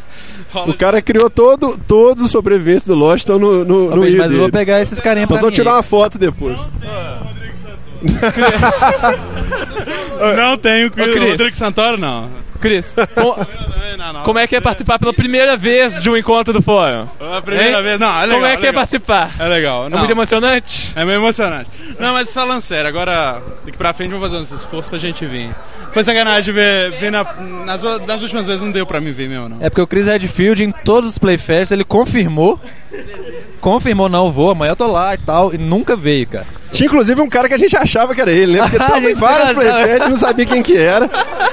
O 0.68 0.74
cara 0.74 1.02
criou 1.02 1.30
todo, 1.30 1.78
todos 1.88 2.24
os 2.24 2.32
sobreviventes 2.32 2.86
do 2.86 2.96
Lost 2.96 3.20
estão 3.20 3.38
no, 3.38 3.64
no, 3.64 3.96
mas 3.98 4.10
eu 4.14 4.18
vou 4.18 4.28
dele. 4.40 4.52
pegar 4.52 4.82
esses 4.82 5.00
carinha 5.00 5.28
pra 5.28 5.36
Nós 5.36 5.42
vamos 5.42 5.56
tirar 5.56 5.74
uma 5.76 5.84
foto 5.84 6.18
depois. 6.18 6.58
Não 6.58 7.41
tenho 10.62 10.88
Ô, 10.88 10.92
Cris. 10.92 11.16
Rodrigo 11.24 11.52
Santoro, 11.52 11.98
não. 11.98 12.30
Cris, 12.60 12.94
com- 13.16 13.36
Não, 13.98 14.14
não. 14.14 14.22
como 14.24 14.38
é 14.38 14.46
que 14.46 14.56
é 14.56 14.62
participar 14.62 15.00
pela 15.00 15.12
primeira 15.14 15.58
vez 15.58 16.00
de 16.02 16.10
um 16.12 16.16
encontro 16.16 16.54
do 16.54 16.62
fórum? 16.62 17.08
A 17.20 17.42
primeira 17.42 17.78
Hein? 17.80 17.84
vez, 17.84 18.00
não, 18.00 18.08
é 18.20 18.22
legal. 18.22 18.36
como 18.36 18.46
é 18.46 18.50
que 18.52 18.58
é 18.58 18.68
legal. 18.68 18.74
participar? 18.74 19.32
É 19.40 19.48
legal. 19.48 19.86
É 19.86 19.90
Não. 19.90 19.98
muito 20.00 20.12
emocionante? 20.12 20.92
É 20.96 21.04
meio 21.04 21.18
emocionante. 21.20 21.70
Não, 22.00 22.14
mas 22.14 22.32
falando 22.32 22.62
sério, 22.62 22.88
agora 22.88 23.42
daqui 23.66 23.78
pra 23.78 23.94
frente 23.94 24.12
vamos 24.12 24.30
fazer 24.32 24.38
um 24.38 24.44
esforço 24.58 24.90
pra 24.92 25.00
gente 25.00 25.26
vir. 25.26 25.50
Foi 25.92 26.04
sacanagem 26.04 26.54
ver, 26.54 26.92
ver 26.92 27.12
na- 27.12 27.24
nas, 27.66 27.82
nas 28.06 28.22
últimas 28.22 28.46
vezes 28.46 28.62
não 28.62 28.72
deu 28.72 28.86
pra 28.86 29.02
mim 29.02 29.12
ver 29.12 29.28
mesmo, 29.28 29.50
não. 29.50 29.58
É 29.60 29.70
porque 29.70 29.82
o 29.82 29.88
Chris 29.88 30.06
Redfield, 30.06 30.64
em 30.64 30.72
todos 30.72 31.10
os 31.10 31.18
Playfests, 31.18 31.72
ele 31.72 31.84
confirmou. 31.84 32.60
Confirmou, 33.60 34.08
não, 34.08 34.32
vou, 34.32 34.52
amanhã 34.52 34.72
eu 34.72 34.76
tô 34.76 34.88
lá 34.88 35.14
e 35.16 35.18
tal, 35.18 35.52
e 35.54 35.58
nunca 35.58 35.96
veio, 35.96 36.28
cara. 36.28 36.46
Tinha 36.72 36.88
inclusive 36.88 37.22
um 37.22 37.28
cara 37.28 37.48
que 37.48 37.54
a 37.54 37.58
gente 37.58 37.76
achava 37.76 38.16
que 38.16 38.22
era 38.22 38.32
ele, 38.32 38.54
né? 38.54 38.62
Porque 38.62 38.78
tava 38.80 39.10
em 39.10 39.16
achava. 39.16 39.54
playfests, 39.54 40.10
não 40.10 40.18
sabia 40.18 40.46
quem 40.46 40.64
que 40.64 40.78
era. 40.78 41.08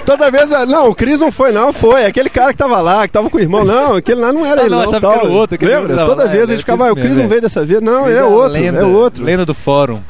Toda 0.06 0.30
vez, 0.30 0.50
não, 0.68 0.90
o 0.90 0.94
Cris 0.94 1.20
não 1.20 1.32
foi, 1.32 1.52
não, 1.52 1.72
foi. 1.72 2.06
Aquele 2.06 2.30
cara 2.30 2.52
que 2.52 2.58
tava 2.58 2.80
lá, 2.80 3.06
que 3.06 3.12
tava 3.12 3.28
com 3.28 3.36
o 3.36 3.40
irmão, 3.40 3.64
não, 3.64 3.94
aquele 3.96 4.20
lá 4.20 4.32
não 4.32 4.46
era 4.46 4.62
Ah, 4.62 4.64
ele, 4.66 4.74
não, 4.74 4.84
não. 4.84 5.00
tal. 5.00 5.12
que 5.12 5.18
era 5.18 5.28
outro, 5.28 5.58
Lembra? 5.60 6.04
Toda 6.04 6.24
lá, 6.24 6.30
vez 6.30 6.42
a 6.42 6.44
é, 6.44 6.48
gente 6.48 6.60
ficava, 6.60 6.88
ah, 6.88 6.92
o 6.92 6.96
Cris 6.96 7.16
não 7.16 7.28
veio 7.28 7.40
dessa 7.40 7.64
vez. 7.64 7.80
Não, 7.80 8.08
é 8.08 8.12
Chris 8.12 8.22
outro, 8.22 8.52
lenda, 8.52 8.78
é 8.80 8.84
outro. 8.84 9.24
Lenda 9.24 9.44
do 9.44 9.54
fórum. 9.54 10.00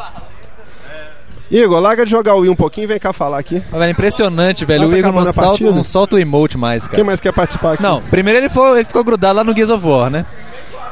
Igor, 1.51 1.81
larga 1.81 2.05
de 2.05 2.11
jogar 2.11 2.35
o 2.35 2.41
Wii 2.41 2.51
um 2.51 2.57
pouquinho 2.57 2.85
e 2.85 2.89
vem 2.89 2.99
cá 2.99 3.11
falar 3.13 3.39
aqui. 3.39 3.63
Mas, 3.71 3.81
velho, 3.81 3.91
impressionante, 3.91 4.67
velho. 4.67 4.83
Ah, 4.83 4.87
o 4.87 4.91
tá 4.91 4.99
Igor 4.99 5.13
não 5.13 5.33
solta, 5.33 5.65
não 5.65 5.85
solta 5.85 6.17
o 6.17 6.19
emote 6.19 6.59
mais, 6.59 6.85
cara. 6.85 6.97
Quem 6.97 7.05
mais 7.05 7.21
quer 7.21 7.33
participar 7.33 7.73
aqui? 7.73 7.83
Não, 7.83 8.03
primeiro 8.03 8.39
ele, 8.39 8.51
foi, 8.51 8.79
ele 8.79 8.85
ficou 8.85 9.03
grudado 9.03 9.37
lá 9.37 9.45
no 9.45 9.55
Gears 9.55 9.71
of 9.71 9.85
War, 9.85 10.11
né? 10.11 10.27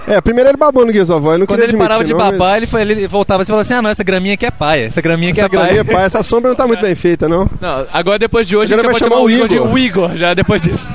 É, 0.07 0.21
primeiro 0.21 0.49
ele 0.51 0.57
babou 0.57 0.87
no 0.87 0.93
Gears 0.93 1.11
of 1.11 1.21
War, 1.25 1.35
ele 1.35 1.41
não 1.41 1.47
Quando 1.47 1.61
queria 1.61 1.71
ele 1.73 1.79
parava 1.79 2.05
de 2.05 2.13
admitir, 2.13 2.31
não, 2.33 2.39
babar, 2.39 2.49
mas 2.53 2.57
ele, 2.59 2.67
foi, 2.69 2.81
ele 2.83 3.09
voltava 3.09 3.43
e 3.43 3.47
falou 3.47 3.61
assim: 3.61 3.75
ah, 3.75 3.83
não, 3.83 3.91
essa 3.91 4.05
graminha 4.05 4.35
aqui 4.35 4.47
é 4.47 4.51
paia. 4.51 4.87
Essa 4.87 5.01
graminha 5.01 5.31
aqui 5.33 5.41
Essa 5.41 5.47
é 5.47 5.49
paia. 5.59 5.73
graminha, 5.75 5.85
pá, 5.85 6.03
essa 6.05 6.23
sombra 6.23 6.49
não 6.51 6.57
tá 6.57 6.67
muito 6.67 6.81
bem 6.81 6.95
feita, 6.95 7.29
não. 7.29 7.51
Não, 7.61 7.87
agora 7.93 8.19
depois 8.19 8.47
de 8.47 8.57
hoje 8.57 8.73
Agora 8.73 8.89
a 8.89 8.93
gente 8.93 9.01
vai 9.01 9.09
chamar 9.09 9.17
chamar 9.17 9.23
o 9.23 9.27
o 9.27 9.31
Igor 9.31 9.49
de 9.49 9.57
Igor. 9.57 9.73
o 9.73 9.79
Igor, 9.79 10.17
já 10.17 10.33
depois 10.35 10.63
disso. 10.63 10.89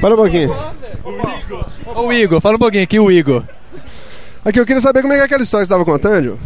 Para 0.00 0.14
um 0.14 0.16
pouquinho. 0.16 0.54
Ô, 1.94 2.12
Igor, 2.12 2.40
fala 2.40 2.56
um 2.56 2.58
pouquinho 2.58 2.82
aqui, 2.84 2.98
o 2.98 3.10
Igor. 3.10 3.42
Aqui, 4.44 4.58
eu 4.60 4.66
queria 4.66 4.80
saber 4.80 5.02
como 5.02 5.12
é 5.12 5.16
que 5.16 5.22
é 5.22 5.24
aquela 5.26 5.42
história 5.42 5.64
que 5.66 5.68
você 5.72 5.74
estava 5.74 5.84
contando. 5.84 6.38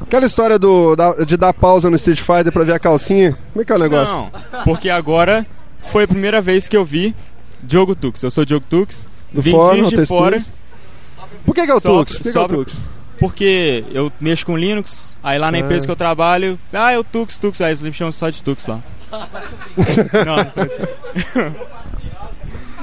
Aquela 0.00 0.26
história 0.26 0.58
do, 0.58 0.94
da- 0.94 1.14
de 1.24 1.36
dar 1.36 1.52
pausa 1.52 1.88
no 1.90 1.96
Street 1.96 2.20
Fighter 2.20 2.52
pra 2.52 2.62
ver 2.64 2.74
a 2.74 2.78
calcinha. 2.78 3.36
Como 3.52 3.62
é 3.62 3.64
que 3.64 3.72
é 3.72 3.76
o 3.76 3.78
negócio? 3.78 4.14
Não, 4.14 4.30
porque 4.64 4.88
agora 4.90 5.44
foi 5.88 6.04
a 6.04 6.08
primeira 6.08 6.40
vez 6.40 6.68
que 6.68 6.76
eu 6.76 6.84
vi 6.84 7.14
Diogo 7.62 7.94
Tux. 7.96 8.22
Eu 8.22 8.30
sou 8.30 8.44
Diogo 8.44 8.64
Tux, 8.68 9.08
Do 9.32 9.42
vim, 9.42 9.50
fórum, 9.50 9.82
de 9.88 10.06
fora, 10.06 10.38
Space. 10.38 10.54
Por 11.46 11.54
que, 11.54 11.64
que 11.64 11.70
é 11.70 11.74
o 11.74 11.80
Tux? 11.80 12.18
Por 12.18 12.22
que, 12.24 12.32
que 12.32 12.38
é 12.38 12.40
o 12.40 12.48
Tux? 12.48 12.76
porque 13.18 13.82
eu 13.92 14.12
mexo 14.20 14.44
com 14.44 14.56
Linux, 14.58 15.16
aí 15.22 15.38
lá 15.38 15.50
na 15.50 15.56
Ah. 15.56 15.60
empresa 15.62 15.86
que 15.86 15.90
eu 15.92 15.96
trabalho, 15.96 16.58
ah, 16.72 16.92
é 16.92 16.98
o 16.98 17.04
Tux, 17.04 17.38
Tux, 17.38 17.60
aí 17.62 17.68
eles 17.68 17.80
me 17.80 17.92
chamam 17.92 18.12
só 18.12 18.28
de 18.28 18.42
Tux 18.42 18.66
lá. 18.66 18.80
não, 20.26 20.36
não 20.36 20.44
parece. 20.44 20.80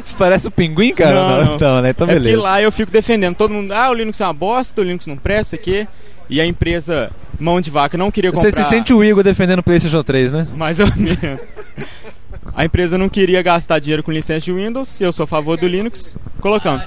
Isso 0.03 0.15
parece 0.17 0.47
o 0.47 0.51
pinguim, 0.51 0.93
cara? 0.93 1.13
Não, 1.13 1.45
não. 1.45 1.55
Então, 1.55 1.81
né? 1.81 1.89
Então, 1.91 2.07
é 2.07 2.13
porque 2.13 2.23
beleza. 2.25 2.41
lá 2.41 2.61
eu 2.61 2.71
fico 2.71 2.91
defendendo 2.91 3.35
todo 3.35 3.53
mundo, 3.53 3.71
ah, 3.73 3.89
o 3.89 3.93
Linux 3.93 4.19
é 4.19 4.25
uma 4.25 4.33
bosta, 4.33 4.81
o 4.81 4.83
Linux 4.83 5.05
não 5.07 5.15
presta, 5.17 5.55
aqui. 5.55 5.87
E 6.29 6.41
a 6.41 6.45
empresa 6.45 7.11
Mão 7.39 7.61
de 7.61 7.69
Vaca 7.69 7.97
não 7.97 8.09
queria 8.09 8.31
comprar... 8.31 8.49
Você 8.51 8.63
se 8.63 8.69
sente 8.69 8.93
o 8.93 9.03
Igor 9.03 9.23
defendendo 9.23 9.59
o 9.59 9.63
PlayStation 9.63 10.01
3, 10.03 10.31
né? 10.31 10.47
Mais 10.55 10.79
ou 10.79 10.87
menos. 10.95 11.39
A 12.55 12.65
empresa 12.65 12.97
não 12.97 13.07
queria 13.09 13.41
gastar 13.41 13.79
dinheiro 13.79 14.01
com 14.03 14.11
licença 14.11 14.45
de 14.45 14.51
Windows, 14.53 14.99
e 14.99 15.03
eu 15.03 15.11
sou 15.11 15.25
a 15.25 15.27
favor 15.27 15.57
do 15.57 15.67
Linux, 15.67 16.15
colocando. 16.39 16.83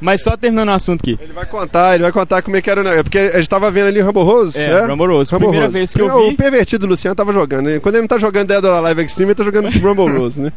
Mas 0.00 0.22
só 0.22 0.36
terminando 0.36 0.68
o 0.68 0.72
assunto 0.72 1.00
aqui. 1.02 1.18
Ele 1.20 1.32
vai 1.32 1.46
contar, 1.46 1.94
ele 1.94 2.02
vai 2.04 2.12
contar 2.12 2.42
como 2.42 2.56
é 2.56 2.62
que 2.62 2.70
era 2.70 2.80
o 2.80 2.84
negócio. 2.84 3.04
Porque 3.04 3.18
a 3.18 3.36
gente 3.36 3.48
tava 3.48 3.70
vendo 3.70 3.86
ali 3.88 4.00
Rambo 4.00 4.22
Rose. 4.22 4.58
É, 4.58 4.84
Rumble 4.86 5.06
Rose. 5.06 5.30
Rumble 5.30 5.46
Primeira 5.48 5.66
Rose. 5.66 5.78
vez 5.78 5.92
que 5.92 6.00
eu 6.00 6.06
O 6.14 6.30
vi. 6.30 6.36
pervertido 6.36 6.86
Luciano 6.86 7.14
tava 7.14 7.32
jogando. 7.32 7.66
né? 7.66 7.78
Quando 7.80 7.96
ele 7.96 8.02
não 8.02 8.08
tá 8.08 8.18
jogando 8.18 8.48
Dead 8.48 8.64
or 8.64 8.84
Alive 8.84 9.02
Extreme, 9.02 9.30
ele 9.32 9.34
tá 9.36 9.44
jogando 9.44 9.68
Rumble 9.70 10.18
Rose, 10.18 10.40
né? 10.40 10.52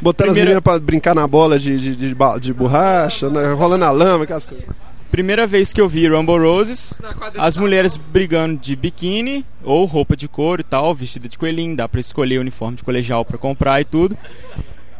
Botando 0.00 0.28
as 0.28 0.32
Primeira- 0.34 0.48
meninas 0.60 0.62
pra 0.62 0.78
brincar 0.78 1.14
na 1.14 1.26
bola 1.26 1.58
de, 1.58 1.78
de, 1.78 1.96
de, 1.96 2.14
de 2.40 2.52
borracha, 2.54 3.30
né? 3.30 3.52
rolando 3.54 3.84
na 3.84 3.90
lama, 3.90 4.24
aquelas 4.24 4.46
coisas. 4.46 4.66
Primeira 5.10 5.46
vez 5.46 5.72
que 5.72 5.80
eu 5.80 5.88
vi 5.88 6.06
Rumble 6.08 6.38
Roses, 6.38 6.92
as 7.38 7.56
mulheres 7.56 7.96
brigando 7.96 8.58
de 8.60 8.76
biquíni 8.76 9.46
ou 9.64 9.86
roupa 9.86 10.14
de 10.16 10.28
couro 10.28 10.60
e 10.60 10.64
tal, 10.64 10.94
vestida 10.94 11.28
de 11.28 11.38
coelhinho, 11.38 11.74
dá 11.76 11.88
pra 11.88 12.00
escolher 12.00 12.38
uniforme 12.40 12.76
de 12.76 12.84
colegial 12.84 13.24
pra 13.24 13.38
comprar 13.38 13.80
e 13.80 13.84
tudo. 13.84 14.16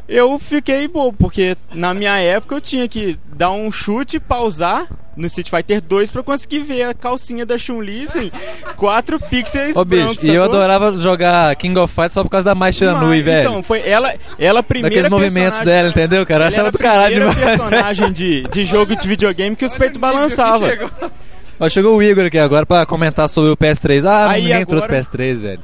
Eu 0.08 0.38
fiquei 0.38 0.86
bobo, 0.86 1.16
porque 1.18 1.56
na 1.74 1.92
minha 1.92 2.16
época 2.18 2.54
eu 2.54 2.60
tinha 2.60 2.86
que 2.88 3.18
dar 3.34 3.50
um 3.50 3.72
chute, 3.72 4.20
pausar 4.20 4.86
no 5.16 5.26
Street 5.26 5.48
Fighter 5.50 5.80
2 5.80 6.12
pra 6.12 6.22
conseguir 6.22 6.60
ver 6.60 6.82
a 6.84 6.94
calcinha 6.94 7.44
da 7.46 7.56
Chun-Li, 7.58 8.04
assim, 8.04 8.30
4 8.76 9.18
pixels 9.18 9.74
Ô, 9.74 9.84
bicho, 9.84 10.14
e 10.26 10.28
eu 10.34 10.44
adorava 10.44 10.92
jogar 10.98 11.56
King 11.56 11.76
of 11.78 11.92
Fighters 11.92 12.12
só 12.12 12.22
por 12.22 12.28
causa 12.30 12.44
da 12.44 12.54
Mai 12.54 12.72
Shiranui, 12.72 13.22
velho. 13.22 13.48
Então, 13.48 13.62
foi 13.62 13.80
ela, 13.88 14.14
ela 14.38 14.62
primeira 14.62 14.90
Daqueles 14.94 15.10
movimentos 15.10 15.58
personagem- 15.58 15.64
dela, 15.64 15.88
entendeu, 15.88 16.26
cara? 16.26 16.40
Eu 16.40 16.46
ela 16.46 16.48
achava 16.54 16.70
do 16.70 16.78
caralho 16.78 17.14
demais. 17.14 17.38
personagem 17.38 18.12
de, 18.12 18.42
de 18.42 18.64
jogo 18.64 18.94
de 18.94 19.08
videogame 19.08 19.56
que 19.56 19.64
os 19.64 19.74
peitos 19.74 19.98
balançavam. 19.98 20.68
Ó, 21.58 21.68
chegou 21.70 21.96
o 21.96 22.02
Igor 22.02 22.26
aqui 22.26 22.38
agora 22.38 22.66
pra 22.66 22.84
comentar 22.84 23.28
sobre 23.28 23.50
o 23.50 23.56
PS3. 23.56 24.04
Ah, 24.04 24.28
Aí 24.30 24.42
ninguém 24.42 24.56
agora- 24.62 24.66
trouxe 24.66 24.88
PS3, 24.88 25.40
velho. 25.40 25.60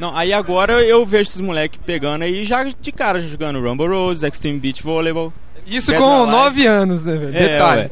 Não, 0.00 0.16
aí 0.16 0.32
agora 0.32 0.82
eu 0.82 1.04
vejo 1.04 1.30
esses 1.30 1.40
moleques 1.40 1.78
pegando 1.84 2.22
aí 2.22 2.42
já 2.42 2.64
de 2.64 2.90
cara 2.92 3.20
já 3.20 3.28
jogando 3.28 3.60
Rumble 3.60 3.88
Rose, 3.88 4.26
Extreme 4.26 4.58
Beach 4.58 4.82
Volleyball. 4.82 5.32
Isso 5.66 5.90
Dead 5.90 6.00
com 6.00 6.06
or 6.22 6.28
Alive. 6.28 6.64
9 6.64 6.66
anos, 6.66 7.06
né, 7.06 7.16
velho? 7.18 7.36
É, 7.36 7.48
Detalhe. 7.48 7.80
ué. 7.82 7.90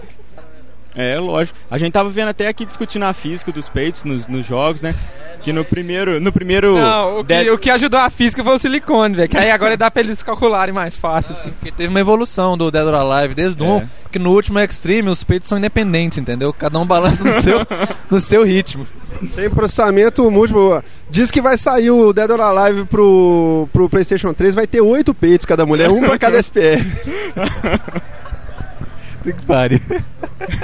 É, 0.97 1.17
lógico. 1.21 1.57
A 1.71 1.79
gente 1.79 1.93
tava 1.93 2.09
vendo 2.09 2.29
até 2.29 2.49
aqui 2.49 2.65
discutindo 2.67 3.05
a 3.05 3.12
física 3.12 3.53
dos 3.53 3.69
peitos 3.69 4.03
nos, 4.03 4.27
nos 4.27 4.45
jogos, 4.45 4.83
né? 4.83 4.97
Que 5.45 5.53
no 5.53 5.65
primeiro. 5.65 6.19
No 6.19 6.33
primeiro. 6.33 6.77
Não, 6.77 7.19
o 7.21 7.25
que, 7.25 7.29
Dead- 7.29 7.53
o 7.53 7.59
que 7.59 7.71
ajudou 7.71 8.00
a 8.00 8.11
física 8.11 8.43
foi 8.43 8.55
o 8.57 8.59
silicone, 8.59 9.15
velho. 9.15 9.29
Que 9.29 9.37
aí 9.37 9.50
agora 9.50 9.77
dá 9.77 9.88
pra 9.93 10.03
eles 10.03 10.25
calcularem 10.25 10.75
mais 10.75 10.97
fácil, 10.97 11.35
assim. 11.35 11.50
Porque 11.50 11.71
teve 11.71 11.88
uma 11.91 12.00
evolução 12.00 12.59
do 12.59 12.69
Dead 12.69 12.85
or 12.85 12.95
Alive 12.95 13.33
desde 13.35 13.62
o 13.62 13.67
É. 13.67 13.69
1, 13.69 13.88
que 14.11 14.19
no 14.19 14.33
último 14.33 14.59
Extreme 14.59 15.09
os 15.09 15.23
peitos 15.23 15.49
são 15.49 15.59
independentes, 15.59 16.19
entendeu? 16.19 16.53
Cada 16.53 16.77
um 16.81 16.87
balança 16.87 17.23
no 17.23 17.41
seu, 17.43 17.65
no 18.11 18.19
seu 18.19 18.43
ritmo. 18.43 18.85
Tem 19.34 19.50
processamento 19.50 20.30
múltiplo. 20.30 20.82
Diz 21.10 21.30
que 21.30 21.40
vai 21.40 21.56
sair 21.56 21.90
o 21.90 22.12
Dead 22.12 22.30
or 22.30 22.40
Alive 22.40 22.84
pro, 22.84 23.68
pro 23.72 23.88
PlayStation 23.88 24.32
3, 24.32 24.54
vai 24.54 24.66
ter 24.66 24.80
oito 24.80 25.14
peitos 25.14 25.46
cada 25.46 25.64
mulher, 25.64 25.90
um 25.90 26.00
pra 26.00 26.18
cada 26.18 26.40
SPR. 26.42 26.84
Tem 29.22 29.34
que 29.34 29.44
pariu. 29.44 29.80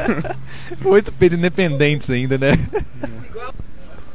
Oito 0.84 1.12
peitos 1.12 1.36
independentes 1.36 2.08
ainda, 2.08 2.38
né? 2.38 2.58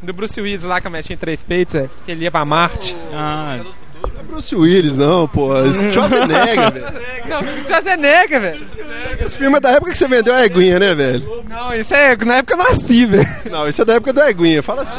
Do 0.01 0.13
Bruce 0.13 0.39
Willis 0.39 0.63
lá, 0.63 0.79
que 0.79 0.87
a 0.87 0.89
mulher 0.89 1.03
tinha 1.03 1.17
três 1.17 1.43
peitos, 1.43 1.73
velho. 1.73 1.89
Que 2.05 2.11
ele 2.11 2.23
ia 2.23 2.31
pra 2.31 2.45
Marte. 2.45 2.95
Ah, 3.13 3.59
Não 4.01 4.19
é 4.19 4.23
Bruce 4.23 4.55
Willis, 4.55 4.97
não, 4.97 5.27
pô. 5.27 5.51
Esse 5.65 5.91
Schwarzenegger, 5.91 6.71
velho. 6.71 6.85
Não, 7.27 7.65
Schwarzenegger, 7.67 8.41
velho. 8.41 8.65
Esse 9.21 9.37
filme 9.37 9.57
é 9.57 9.59
da 9.59 9.71
época 9.71 9.91
que 9.91 9.97
você 9.97 10.07
vendeu 10.07 10.33
a 10.33 10.45
Eguinha, 10.45 10.79
né, 10.79 10.93
velho? 10.95 11.43
Não, 11.49 11.73
isso 11.73 11.93
é 11.93 12.15
na 12.17 12.35
época 12.37 12.53
eu 12.53 12.57
nasci, 12.57 13.05
velho. 13.05 13.27
Não, 13.51 13.67
isso 13.67 13.81
é 13.81 13.85
da 13.85 13.93
época 13.95 14.13
da 14.13 14.29
Eguinha, 14.29 14.63
fala 14.63 14.83
assim. 14.83 14.97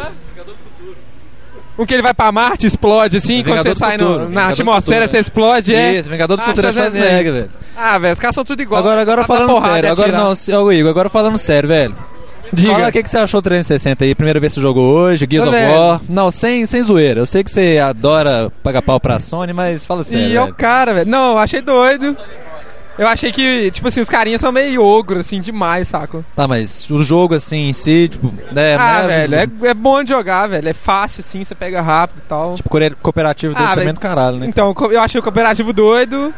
O 1.78 1.86
que 1.86 1.94
ele 1.94 2.02
vai 2.02 2.12
pra 2.12 2.30
Marte, 2.30 2.66
explode 2.66 3.16
assim, 3.16 3.42
quando 3.42 3.62
você 3.62 3.74
sai 3.74 3.96
do 3.96 4.04
no- 4.04 4.28
na 4.28 4.46
do 4.48 4.52
atmosfera, 4.52 5.08
você 5.08 5.18
explode, 5.18 5.74
é. 5.74 5.94
Isso, 5.98 6.10
Vingador 6.10 6.36
do 6.36 6.42
Ah, 6.42 6.46
Futuro 6.46 6.66
é 6.66 6.72
Schwarzenegger. 6.72 7.32
Velho. 7.32 7.50
Ah, 7.74 7.98
velho, 7.98 8.12
os 8.12 8.20
caras 8.20 8.34
são 8.34 8.44
tudo 8.44 8.60
igual. 8.60 8.80
Agora, 8.80 9.00
agora 9.00 9.22
só 9.22 9.32
dá 9.32 9.38
falando 9.38 9.50
porrada 9.54 9.78
e 9.78 9.82
sério, 9.82 9.92
agora 9.92 10.12
não, 10.12 10.34
se- 10.34 10.52
ô 10.52 10.70
Igor, 10.70 10.90
agora 10.90 11.08
falando 11.08 11.38
sério, 11.38 11.68
velho. 11.70 11.96
Diga. 12.52 12.70
Fala 12.72 12.88
o 12.88 12.92
que, 12.92 13.02
que 13.02 13.08
você 13.10 13.18
achou 13.18 13.40
do 13.40 13.44
360 13.44 14.04
aí, 14.04 14.14
primeira 14.14 14.40
vez 14.40 14.52
que 14.52 14.54
você 14.60 14.62
jogou 14.62 14.92
hoje, 14.92 15.26
Gears 15.30 15.46
of 15.48 15.56
velho. 15.56 15.78
War. 15.78 16.00
Não, 16.08 16.30
sem, 16.30 16.66
sem 16.66 16.82
zoeira. 16.82 17.20
Eu 17.20 17.26
sei 17.26 17.44
que 17.44 17.50
você 17.50 17.78
adora 17.78 18.50
pagar 18.62 18.82
pau 18.82 18.98
pra 18.98 19.18
Sony, 19.18 19.52
mas 19.52 19.84
fala 19.84 20.02
sério. 20.04 20.26
E 20.28 20.36
é 20.36 20.40
o 20.40 20.44
velho. 20.46 20.56
cara, 20.56 20.94
velho. 20.94 21.10
Não, 21.10 21.32
eu 21.32 21.38
achei 21.38 21.60
doido. 21.60 22.16
Eu 22.98 23.06
achei 23.08 23.32
que, 23.32 23.70
tipo 23.70 23.88
assim, 23.88 24.00
os 24.00 24.10
carinhas 24.10 24.42
são 24.42 24.52
meio 24.52 24.84
ogro, 24.84 25.20
assim, 25.20 25.40
demais, 25.40 25.88
saco? 25.88 26.22
Tá, 26.36 26.46
mas 26.46 26.90
o 26.90 27.02
jogo 27.02 27.34
assim 27.34 27.68
em 27.68 27.72
si, 27.72 28.08
tipo, 28.10 28.30
né, 28.52 28.74
ah, 28.74 29.02
né, 29.04 29.26
velho, 29.26 29.34
é, 29.64 29.68
é 29.70 29.74
bom 29.74 30.02
de 30.02 30.10
jogar, 30.10 30.46
velho. 30.48 30.68
É 30.68 30.74
fácil, 30.74 31.20
assim, 31.20 31.42
você 31.42 31.54
pega 31.54 31.80
rápido 31.80 32.18
e 32.18 32.28
tal. 32.28 32.54
Tipo, 32.56 32.68
cooperativo 33.00 33.54
desse 33.54 33.64
Ah, 33.64 33.70
também 33.70 33.82
é 33.82 33.86
velho. 33.86 33.94
do 33.94 34.00
caralho, 34.00 34.36
né? 34.38 34.46
Então, 34.46 34.74
co- 34.74 34.90
eu 34.92 35.00
achei 35.00 35.18
o 35.18 35.22
cooperativo 35.22 35.72
doido. 35.72 36.34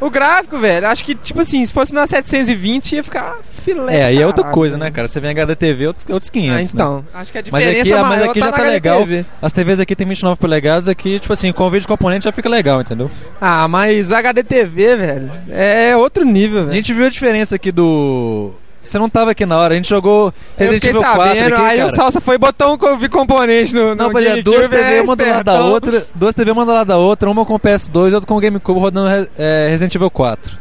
O 0.00 0.10
gráfico, 0.10 0.58
velho, 0.58 0.86
acho 0.88 1.04
que, 1.04 1.14
tipo 1.14 1.40
assim, 1.40 1.64
se 1.64 1.72
fosse 1.72 1.94
na 1.94 2.06
720 2.06 2.96
ia 2.96 3.02
ficar 3.02 3.38
filé. 3.64 4.00
É, 4.00 4.04
aí 4.04 4.20
é 4.20 4.26
outra 4.26 4.44
coisa, 4.44 4.76
né, 4.76 4.90
cara? 4.90 5.08
Você 5.08 5.20
vem 5.20 5.30
HDTV, 5.30 5.86
outros, 5.86 6.06
outros 6.10 6.28
500, 6.30 6.52
Ah, 6.52 6.56
né? 6.58 6.68
então, 6.74 7.04
acho 7.14 7.32
que 7.32 7.38
a 7.38 7.42
Mas 7.50 7.64
diferença 7.64 7.80
aqui, 7.80 7.92
ah, 7.92 8.02
mas 8.02 8.18
maior 8.18 8.30
aqui 8.30 8.40
tá 8.40 8.46
já 8.46 8.52
tá 8.52 8.62
legal. 8.64 9.06
As 9.40 9.52
TVs 9.52 9.80
aqui 9.80 9.96
tem 9.96 10.06
29 10.06 10.38
polegadas, 10.38 10.88
aqui, 10.88 11.18
tipo 11.18 11.32
assim, 11.32 11.52
com 11.52 11.70
vídeo 11.70 11.88
componente 11.88 12.24
já 12.24 12.32
fica 12.32 12.48
legal, 12.48 12.80
entendeu? 12.80 13.10
Ah, 13.40 13.66
mas 13.68 14.12
HDTV, 14.12 14.96
velho, 14.96 15.30
é 15.50 15.96
outro 15.96 16.24
nível, 16.24 16.60
A 16.60 16.64
velho. 16.64 16.74
gente 16.76 16.92
viu 16.92 17.06
a 17.06 17.10
diferença 17.10 17.54
aqui 17.54 17.72
do 17.72 18.52
Você 18.84 18.98
não 18.98 19.08
tava 19.08 19.30
aqui 19.30 19.46
na 19.46 19.58
hora, 19.58 19.72
a 19.74 19.76
gente 19.76 19.88
jogou 19.88 20.32
Resident 20.56 20.84
Evil 20.84 21.00
4 21.00 21.22
sabendo, 21.22 21.54
aqui, 21.54 21.64
aí 21.64 21.76
cara. 21.78 21.88
o 21.88 21.90
Salsa 21.90 22.20
foi 22.20 22.34
e 22.34 22.38
botou 22.38 22.74
um 22.74 22.78
co- 22.78 23.08
componente 23.10 23.74
no, 23.74 23.94
Não, 23.94 24.12
mas 24.12 24.26
é 24.26 24.42
duas 24.42 24.68
GameCube, 24.68 24.76
TV, 24.88 25.00
uma 25.00 25.16
do 25.16 25.24
lado 25.26 25.44
da 25.44 25.64
outra, 25.64 26.06
duas 26.14 26.34
TV 26.34 26.50
uma 26.50 26.64
do 26.66 26.72
lado 26.72 26.86
da 26.86 26.96
outra, 26.98 27.30
uma 27.30 27.44
com 27.46 27.54
o 27.54 27.58
PS2 27.58 28.10
e 28.10 28.14
outra 28.14 28.28
com 28.28 28.36
o 28.36 28.40
GameCube 28.40 28.78
rodando 28.78 29.28
é, 29.38 29.68
Resident 29.70 29.94
Evil 29.94 30.10
4. 30.10 30.58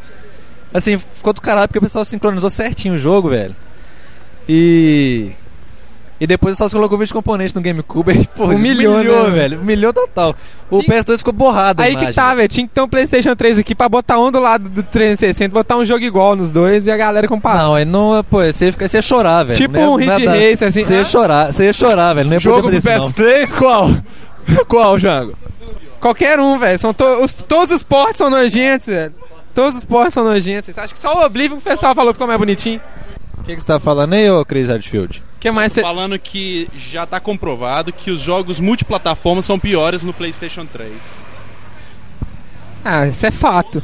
Assim, 0.74 0.98
ficou 0.98 1.34
do 1.34 1.42
caralho 1.42 1.68
porque 1.68 1.80
o 1.80 1.82
pessoal 1.82 2.04
sincronizou 2.06 2.50
certinho 2.50 2.96
o 2.96 2.98
jogo, 2.98 3.30
velho. 3.30 3.56
E. 4.50 5.32
E 6.20 6.28
depois 6.28 6.54
o 6.54 6.58
Salsa 6.58 6.76
colocou 6.76 6.96
o 6.96 7.00
vídeo 7.00 7.08
de 7.08 7.14
componente 7.14 7.54
no 7.56 7.60
GameCube 7.62 8.12
e, 8.14 8.28
pô, 8.28 8.46
Humilhou, 8.46 8.96
humilhou, 8.96 9.24
né? 9.26 9.30
velho. 9.32 9.60
Humilhou 9.60 9.92
total. 9.92 10.34
O 10.70 10.80
Tinha- 10.82 11.02
PS2 11.04 11.18
ficou 11.18 11.34
borrado, 11.34 11.82
Aí 11.82 11.96
que 11.98 12.14
tá, 12.14 12.34
velho. 12.36 12.48
Tinha 12.48 12.66
que 12.68 12.72
ter 12.72 12.82
um 12.82 12.88
PlayStation 12.88 13.36
3 13.36 13.58
aqui 13.60 13.76
pra 13.76 13.90
botar 13.90 14.20
um 14.20 14.32
do 14.32 14.40
lado 14.40 14.70
do 14.70 14.84
360, 14.84 15.52
botar 15.52 15.76
um 15.76 15.84
jogo 15.84 16.04
igual 16.04 16.36
nos 16.36 16.52
dois 16.52 16.88
e 16.88 16.92
a 16.92 16.96
galera 16.96 17.28
comparar. 17.28 17.64
Não, 17.64 17.76
aí 17.76 17.84
não, 17.84 18.24
pô, 18.24 18.44
você 18.44 18.68
ia, 18.68 18.72
ficar- 18.72 18.88
você 18.88 18.98
ia 18.98 19.02
chorar, 19.02 19.44
velho. 19.44 19.58
Tipo 19.58 19.74
Não 19.74 19.96
um 19.96 20.06
dar- 20.06 20.18
Racer, 20.20 20.68
assim. 20.68 20.84
Você 20.86 20.94
ia 20.96 21.04
chorar, 21.06 21.52
você 21.52 21.66
ia 21.66 21.74
chorar, 21.74 22.14
velho. 22.14 22.28
Não 22.30 22.36
ia 22.36 22.40
Jogo 22.40 22.62
poder 22.62 22.80
fazer 22.80 22.96
isso, 22.98 23.06
não. 23.06 23.12
PS3, 23.12 23.52
qual? 23.58 23.90
qual, 24.68 25.00
Jango? 25.00 25.34
Qualquer 26.00 26.40
um, 26.40 26.58
velho. 26.60 26.78
São 26.80 26.94
to- 26.94 27.22
os- 27.22 27.34
todos 27.34 27.72
os 27.72 27.82
portos 27.84 28.18
são 28.18 28.30
nojentos, 28.30 28.88
velho. 28.88 29.14
Todos 29.54 29.76
os 29.78 29.84
portos 29.84 30.14
são 30.14 30.24
nojentos. 30.24 30.78
Acha 30.78 30.94
que 30.94 31.00
só 31.00 31.22
o 31.22 31.26
Oblivion 31.26 31.58
que 31.58 31.64
o 31.68 31.72
pessoal 31.72 31.94
falou 31.94 32.14
ficou 32.14 32.28
mais 32.28 32.40
bonitinho? 32.40 32.80
O 33.40 33.44
que, 33.44 33.56
que 33.56 33.62
você 33.62 33.68
tá 33.68 33.80
falando 33.80 34.14
aí, 34.14 34.30
ô 34.30 34.44
Chris 34.46 34.70
Hadfield? 34.70 35.22
O 35.44 35.46
que 35.46 35.52
mais 35.52 35.74
você... 35.74 35.82
Falando 35.82 36.18
que 36.18 36.70
já 36.78 37.06
tá 37.06 37.20
comprovado 37.20 37.92
que 37.92 38.10
os 38.10 38.22
jogos 38.22 38.62
multiplataformas 38.62 39.46
são 39.46 39.60
piores 39.60 40.02
no 40.02 40.14
PlayStation 40.14 40.66
3. 40.66 40.94
Ah, 42.86 43.08
isso 43.08 43.26
é 43.26 43.32
fato. 43.32 43.84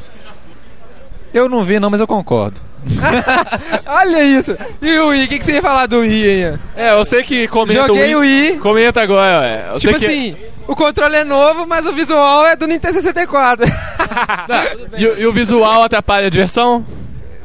Eu 1.34 1.50
não 1.50 1.62
vi, 1.66 1.78
não, 1.78 1.90
mas 1.90 2.00
eu 2.00 2.08
concordo. 2.08 2.62
Olha 3.86 4.24
isso. 4.24 4.58
E 4.82 4.98
o 5.00 5.10
Wii? 5.10 5.26
O 5.26 5.28
que, 5.28 5.40
que 5.40 5.44
você 5.44 5.52
ia 5.52 5.62
falar 5.62 5.86
do 5.88 6.00
aí? 6.00 6.46
ó? 6.50 6.80
É, 6.80 6.94
eu 6.94 7.04
sei 7.04 7.24
que 7.24 7.46
comenta 7.50 7.88
Joguei 7.88 8.16
o 8.16 8.20
Wii. 8.20 8.58
Comenta 8.60 9.02
agora, 9.02 9.40
ué. 9.42 9.66
Eu 9.74 9.80
Tipo 9.82 10.00
sei 10.00 10.08
que... 10.08 10.14
assim, 10.16 10.36
o 10.66 10.74
controle 10.78 11.18
é 11.18 11.26
novo, 11.26 11.68
mas 11.68 11.86
o 11.86 11.92
visual 11.92 12.48
é 12.48 12.56
do 12.56 12.68
Nintendo 12.68 12.94
64. 12.94 13.66
Não, 13.68 14.98
e, 14.98 15.06
o- 15.06 15.20
e 15.20 15.28
o 15.28 15.34
visual 15.34 15.84
atrapalha 15.84 16.28
a 16.28 16.30
diversão? 16.30 16.86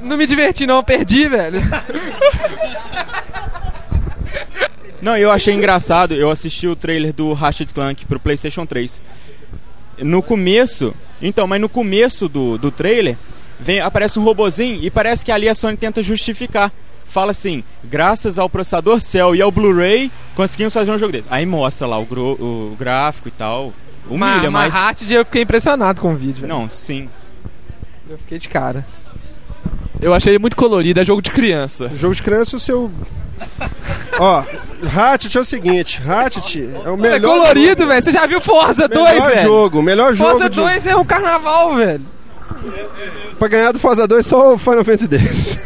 não 0.04 0.18
me 0.18 0.26
diverti 0.26 0.66
não, 0.66 0.85
perdi, 0.85 1.28
velho. 1.28 1.61
Não, 5.04 5.16
eu 5.18 5.30
achei 5.30 5.54
engraçado, 5.54 6.14
eu 6.14 6.30
assisti 6.30 6.66
o 6.66 6.75
trailer 6.75 7.12
do 7.12 7.34
Ratchet 7.34 7.75
Clank 7.75 8.06
pro 8.06 8.18
PlayStation 8.18 8.64
3. 8.64 9.02
No 9.99 10.23
começo, 10.23 10.94
então, 11.20 11.46
mas 11.46 11.61
no 11.61 11.68
começo 11.68 12.26
do, 12.28 12.56
do 12.56 12.70
trailer, 12.70 13.16
vem, 13.61 13.80
aparece 13.80 14.18
um 14.18 14.25
robozinho 14.25 14.82
e 14.82 14.90
parece 14.90 15.23
que 15.25 15.30
ali 15.30 15.46
a 15.49 15.54
Sony 15.54 15.76
tenta 15.76 16.02
justificar. 16.02 16.73
Fala 17.04 17.32
assim, 17.32 17.62
graças 17.84 18.38
ao 18.38 18.49
processador 18.49 18.99
Cell 18.99 19.37
e 19.37 19.42
ao 19.42 19.52
Blu-ray, 19.52 20.11
conseguimos 20.34 20.73
fazer 20.73 20.90
um 20.90 20.99
jogo 20.99 21.12
desse. 21.12 21.28
Aí 21.30 21.44
mostra 21.44 21.87
lá 21.87 21.99
o, 21.99 22.06
gro- 22.06 22.32
o 22.40 22.75
gráfico 22.78 23.28
e 23.28 23.30
tal. 23.30 23.73
Humilha, 24.08 24.50
mas... 24.50 24.73
mas... 24.73 24.75
Hatchet 24.75 25.12
eu 25.12 25.25
fiquei 25.25 25.42
impressionado 25.42 26.00
com 26.00 26.14
o 26.14 26.16
vídeo, 26.16 26.40
velho. 26.40 26.49
Não, 26.49 26.68
sim. 26.70 27.08
Eu 28.08 28.16
fiquei 28.18 28.38
de 28.38 28.49
cara. 28.49 28.84
Eu 30.00 30.12
achei 30.12 30.38
muito 30.38 30.56
colorido, 30.56 30.99
é 30.99 31.04
jogo 31.04 31.23
de 31.23 31.30
criança. 31.30 31.90
Jogo 31.94 32.14
de 32.14 32.23
criança, 32.23 32.56
o 32.56 32.61
seu. 32.61 32.90
Ó, 34.19 34.45
Ratchet 34.85 35.37
é 35.37 35.41
o 35.41 35.45
seguinte: 35.45 36.00
Ratchet 36.00 36.71
é 36.85 36.88
o 36.91 36.97
melhor. 36.97 37.17
é 37.17 37.21
colorido, 37.21 37.87
velho. 37.87 38.03
Você 38.03 38.12
já 38.12 38.26
viu 38.26 38.41
Forza 38.41 38.87
2, 38.88 39.11
Melhor 39.12 39.31
velho? 39.31 39.43
jogo, 39.43 39.83
melhor 39.83 40.12
jogo. 40.14 40.31
Forza 40.31 40.49
de- 40.50 40.57
2 40.61 40.87
é 40.87 40.97
um 40.97 41.05
carnaval, 41.05 41.75
velho. 41.75 42.03
Pra 43.38 43.49
ganhar 43.49 43.73
do 43.73 43.79
Forza 43.79 44.07
2 44.07 44.25
só 44.26 44.55
o 44.55 44.59
Final 44.59 44.85
Fantasy 44.85 45.09
X. 45.19 45.59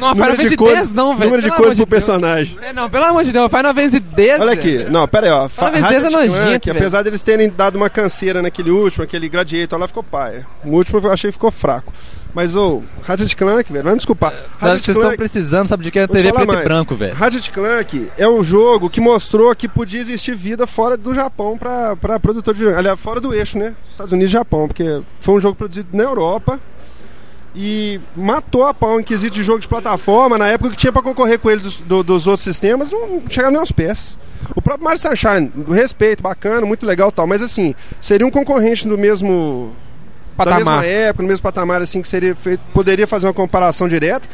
Não, 0.00 0.14
Final 0.14 0.30
Fantasy 0.36 0.56
X 0.78 0.92
não, 0.92 1.16
velho. 1.16 1.30
Número 1.30 1.42
de 1.42 1.50
cores 1.50 1.64
amor 1.64 1.66
pro 1.66 1.70
de 1.74 1.76
Deus. 1.76 1.88
personagem. 1.88 2.58
É, 2.62 2.72
não, 2.72 2.88
pelo 2.88 3.04
amor 3.04 3.24
de 3.24 3.32
Deus, 3.32 3.50
Final 3.50 3.74
Fantasy 3.74 3.96
X. 4.16 4.40
Olha 4.40 4.52
aqui, 4.52 4.86
não, 4.90 5.08
pera 5.08 5.26
aí, 5.26 5.32
ó. 5.32 5.48
Final 5.48 5.72
Fantasy 5.72 5.84
X 5.84 5.92
é 5.92 5.98
Ratchet 5.98 6.28
nojento, 6.28 6.70
apesar 6.70 7.02
deles 7.02 7.22
terem 7.22 7.50
dado 7.50 7.76
uma 7.76 7.90
canseira 7.90 8.40
naquele 8.40 8.70
último, 8.70 9.04
aquele 9.04 9.28
Gladiator 9.28 9.78
lá 9.78 9.86
ficou 9.88 10.02
paia. 10.02 10.46
O 10.64 10.70
último 10.70 11.00
eu 11.02 11.12
achei 11.12 11.28
que 11.30 11.32
ficou 11.34 11.50
fraco. 11.50 11.92
Mas, 12.34 12.54
ô, 12.54 12.82
Ratchet 13.02 13.34
Clank, 13.34 13.72
velho, 13.72 13.84
vai 13.84 13.92
me 13.94 13.98
desculpar. 13.98 14.32
Que 14.32 14.38
Ratchet 14.64 14.84
vocês 14.84 14.96
estão 14.98 15.16
precisando, 15.16 15.66
sabe 15.68 15.82
de 15.84 15.90
que? 15.90 15.98
É 15.98 16.06
TV 16.06 16.30
preto 16.30 16.42
e 16.42 16.46
mais. 16.46 16.64
branco, 16.64 16.94
velho. 16.94 17.14
Ratchet 17.14 17.50
Clank 17.50 18.12
é 18.18 18.28
um 18.28 18.44
jogo 18.44 18.88
que 18.90 19.00
mostrou 19.00 19.52
que 19.56 19.66
podia 19.66 20.00
existir 20.00 20.34
vida 20.36 20.66
fora 20.66 20.96
do 20.96 21.14
Japão 21.14 21.56
pra, 21.58 21.96
pra 21.96 22.20
produtor 22.20 22.54
de 22.54 22.68
Aliás, 22.68 23.00
fora 23.00 23.20
do 23.20 23.34
eixo, 23.34 23.58
né? 23.58 23.74
Estados 23.90 24.12
Unidos 24.12 24.30
e 24.30 24.32
Japão, 24.32 24.68
porque 24.68 25.00
foi 25.20 25.34
um 25.34 25.40
jogo 25.40 25.56
produzido 25.56 25.88
na 25.92 26.04
Europa 26.04 26.60
e 27.56 27.98
matou 28.14 28.64
a 28.66 28.74
pau 28.74 29.00
em 29.00 29.02
quesito 29.02 29.34
de 29.34 29.42
jogo 29.42 29.58
de 29.58 29.66
plataforma 29.66 30.36
na 30.38 30.46
época 30.46 30.70
que 30.70 30.76
tinha 30.76 30.92
pra 30.92 31.02
concorrer 31.02 31.38
com 31.38 31.50
ele 31.50 31.62
dos, 31.62 31.78
do- 31.78 32.02
dos 32.04 32.26
outros 32.26 32.44
sistemas, 32.44 32.92
não 32.92 33.22
chegava 33.28 33.50
nem 33.50 33.58
aos 33.58 33.72
pés. 33.72 34.18
O 34.54 34.60
próprio 34.62 34.84
Mario 34.84 35.00
Sunshine, 35.00 35.48
do 35.54 35.72
respeito, 35.72 36.22
bacana, 36.22 36.64
muito 36.66 36.86
legal 36.86 37.08
e 37.08 37.12
tal, 37.12 37.26
mas 37.26 37.42
assim, 37.42 37.74
seria 37.98 38.26
um 38.26 38.30
concorrente 38.30 38.86
do 38.86 38.96
mesmo 38.98 39.74
da 40.44 40.52
Patamar. 40.52 40.80
mesma 40.82 40.86
época, 40.86 41.22
no 41.22 41.28
mesmo 41.28 41.42
patamar, 41.42 41.82
assim, 41.82 42.00
que 42.02 42.08
seria 42.08 42.34
feito, 42.34 42.60
poderia 42.72 43.06
fazer 43.06 43.26
uma 43.26 43.34
comparação 43.34 43.86
direta. 43.88 44.28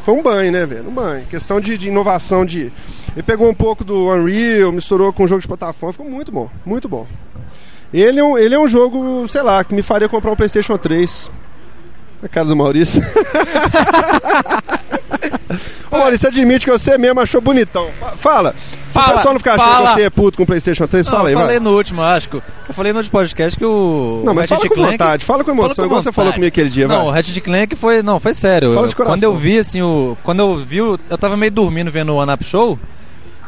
Foi 0.00 0.14
um 0.14 0.22
banho, 0.22 0.50
né, 0.52 0.66
velho? 0.66 0.88
Um 0.88 0.92
banho. 0.92 1.24
Questão 1.26 1.60
de, 1.60 1.76
de 1.78 1.88
inovação, 1.88 2.44
de. 2.44 2.72
Ele 3.14 3.22
pegou 3.24 3.48
um 3.48 3.54
pouco 3.54 3.82
do 3.84 4.08
Unreal, 4.08 4.72
misturou 4.72 5.12
com 5.12 5.24
o 5.24 5.26
jogo 5.26 5.40
de 5.40 5.48
plataforma, 5.48 5.92
ficou 5.92 6.08
muito 6.08 6.30
bom, 6.32 6.50
muito 6.64 6.88
bom. 6.88 7.06
Ele 7.92 8.20
é 8.20 8.24
um, 8.24 8.38
ele 8.38 8.54
é 8.54 8.58
um 8.58 8.68
jogo, 8.68 9.26
sei 9.28 9.42
lá, 9.42 9.64
que 9.64 9.74
me 9.74 9.82
faria 9.82 10.08
comprar 10.08 10.30
um 10.30 10.36
PlayStation 10.36 10.76
3. 10.76 11.30
A 12.22 12.28
cara 12.28 12.46
do 12.46 12.54
Maurício. 12.56 13.02
Ô 15.90 15.98
Maurício, 15.98 16.28
admite 16.28 16.64
que 16.66 16.70
você 16.70 16.96
mesmo 16.96 17.18
achou 17.20 17.40
bonitão. 17.40 17.90
Fa- 17.98 18.16
Fala. 18.16 18.54
Fala, 18.92 19.12
o 19.12 19.16
pessoal 19.16 19.34
não 19.34 19.38
fica 19.40 19.54
achando 19.54 19.68
fala. 19.72 19.88
que 19.88 19.94
você 19.94 20.02
é 20.02 20.10
puto 20.10 20.36
com 20.36 20.42
o 20.42 20.46
PlayStation 20.46 20.86
3? 20.86 21.06
Não, 21.06 21.12
Fala 21.16 21.28
aí, 21.28 21.34
eu 21.34 21.38
falei 21.40 21.56
vai. 21.58 21.64
no 21.64 21.76
último, 21.76 22.02
acho 22.02 22.28
que. 22.28 22.36
Eu 22.36 22.74
falei 22.74 22.92
no 22.92 22.98
último 22.98 23.12
podcast 23.12 23.58
que 23.58 23.64
o. 23.64 24.22
Não, 24.24 24.34
mas 24.34 24.48
fala 24.48 24.58
Ratchet 24.62 24.68
com 24.68 24.74
Clank- 24.74 24.90
vontade, 24.92 25.24
fala 25.24 25.44
com 25.44 25.50
emoção, 25.50 25.74
Fala 25.74 25.86
igual 25.86 26.02
você 26.02 26.12
falou 26.12 26.32
comigo 26.32 26.48
aquele 26.48 26.68
dia, 26.68 26.86
Não, 26.88 26.96
vai. 26.96 27.06
o 27.06 27.10
Ratchet 27.10 27.40
Clank 27.40 27.76
foi. 27.76 28.02
Não, 28.02 28.18
foi 28.20 28.34
sério. 28.34 28.74
Fala 28.74 28.88
de 28.88 28.96
coração. 28.96 29.16
Quando 29.16 29.22
eu 29.24 29.36
vi, 29.36 29.58
assim, 29.58 29.80
o. 29.82 30.16
Quando 30.22 30.40
eu 30.40 30.56
vi, 30.56 30.78
eu 30.78 30.98
tava 31.18 31.36
meio 31.36 31.52
dormindo 31.52 31.90
vendo 31.90 32.12
o 32.12 32.16
One 32.16 32.32
Up 32.32 32.44
Show. 32.44 32.78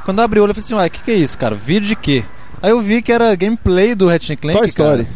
Quando 0.05 0.19
eu 0.19 0.25
abri 0.25 0.41
o 0.41 0.43
olho, 0.43 0.51
eu 0.51 0.55
falei 0.55 0.65
assim, 0.65 0.75
uai, 0.75 0.89
o 0.89 0.91
que, 0.91 1.03
que 1.03 1.11
é 1.11 1.15
isso, 1.15 1.39
cara? 1.39 1.55
Vídeo 1.55 1.87
de 1.89 1.97
quê? 1.97 2.25
Aí 2.61 2.71
eu 2.71 2.81
vi 2.81 3.01
que 3.03 3.13
era 3.13 3.35
gameplay 3.37 3.95
do 3.95 4.09
Ratchet 4.09 4.37
Clank. 4.37 4.59
Toy 4.59 4.67
Story. 4.67 5.07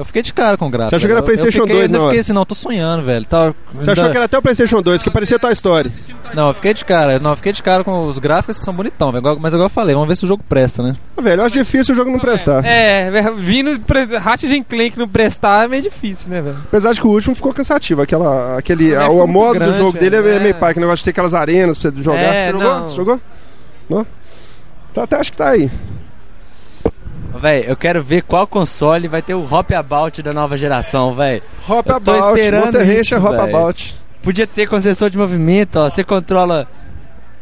Eu 0.00 0.04
fiquei 0.06 0.22
de 0.22 0.32
cara 0.32 0.56
com 0.56 0.66
o 0.66 0.70
gráfico. 0.70 0.88
Você 0.90 0.96
achou 0.96 1.06
que 1.08 1.12
era 1.12 1.22
PlayStation 1.22 1.58
eu 1.58 1.62
fiquei, 1.64 1.76
2 1.80 1.90
na 1.90 1.98
Eu 1.98 2.04
fiquei 2.04 2.20
assim, 2.20 2.32
não, 2.32 2.46
tô 2.46 2.54
sonhando, 2.54 3.02
velho. 3.04 3.26
Tá, 3.26 3.52
Você 3.74 3.90
achou 3.90 4.08
que 4.10 4.16
era 4.16 4.24
até 4.24 4.38
o 4.38 4.40
PlayStation 4.40 4.80
2, 4.80 5.02
que 5.02 5.10
parecia 5.10 5.38
Toy 5.38 5.52
Story. 5.52 5.92
Não, 6.32 6.48
eu 6.48 6.54
fiquei 6.54 6.72
de 6.72 6.86
cara. 6.86 7.18
Não, 7.18 7.32
eu 7.32 7.36
fiquei 7.36 7.52
de 7.52 7.62
cara 7.62 7.84
com 7.84 8.06
os 8.06 8.18
gráficos 8.18 8.56
que 8.56 8.64
são 8.64 8.72
bonitão, 8.72 9.12
velho. 9.12 9.38
Mas 9.38 9.52
igual 9.52 9.66
eu 9.66 9.70
falei, 9.70 9.94
vamos 9.94 10.08
ver 10.08 10.16
se 10.16 10.24
o 10.24 10.28
jogo 10.28 10.42
presta, 10.48 10.82
né? 10.82 10.96
Ah, 11.14 11.20
velho, 11.20 11.42
eu 11.42 11.44
acho 11.44 11.52
difícil 11.58 11.92
o 11.92 11.96
jogo 11.96 12.10
não 12.10 12.18
prestar. 12.18 12.64
É, 12.64 13.10
vindo 13.36 13.78
pre- 13.80 14.16
Ratchet 14.16 14.64
Clank 14.64 14.98
não 14.98 15.06
prestar 15.06 15.66
é 15.66 15.68
meio 15.68 15.82
difícil, 15.82 16.30
né, 16.30 16.40
velho? 16.40 16.56
Apesar 16.64 16.94
de 16.94 17.00
que 17.02 17.06
o 17.06 17.10
último 17.10 17.34
ficou 17.34 17.52
cansativo. 17.52 18.00
Aquela, 18.00 18.56
aquele, 18.56 18.96
a- 18.96 19.02
ficou 19.02 19.22
o 19.24 19.28
modo 19.28 19.58
grande, 19.58 19.72
do 19.72 19.76
jogo 19.76 19.98
dele 19.98 20.16
é, 20.16 20.22
velho, 20.22 20.40
meio 20.40 20.54
é. 20.54 20.58
pai, 20.58 20.72
que 20.72 20.80
negócio 20.80 20.98
de 20.98 21.04
ter 21.04 21.10
aquelas 21.10 21.34
arenas 21.34 21.76
pra 21.76 21.90
você 21.90 22.02
jogar. 22.02 22.18
É, 22.20 22.44
você 22.46 22.52
jogou? 22.52 22.70
não. 22.74 22.88
Você 22.88 22.96
jogou? 22.96 23.20
Não? 23.90 24.06
Tá, 24.94 25.02
até 25.02 25.16
acho 25.16 25.30
que 25.30 25.36
tá 25.36 25.50
aí. 25.50 25.70
Véi, 27.40 27.64
eu 27.66 27.76
quero 27.76 28.02
ver 28.02 28.22
qual 28.22 28.46
console 28.46 29.08
vai 29.08 29.22
ter 29.22 29.34
o 29.34 29.42
Hop 29.42 29.70
About 29.72 30.22
da 30.22 30.32
nova 30.32 30.58
geração, 30.58 31.14
véi. 31.14 31.42
Hop 31.68 31.86
Eu 31.88 32.00
tô 32.00 32.10
About, 32.12 32.28
esperando 32.38 32.62
Monster 32.64 32.86
Ranch 32.86 33.00
isso, 33.00 33.14
é 33.14 33.18
Hop 33.18 33.30
véi. 33.30 33.40
About. 33.54 33.96
Podia 34.22 34.46
ter 34.46 34.68
com 34.68 34.78
sensor 34.80 35.08
de 35.08 35.16
movimento, 35.16 35.76
ó. 35.76 35.88
Você 35.88 36.04
controla 36.04 36.68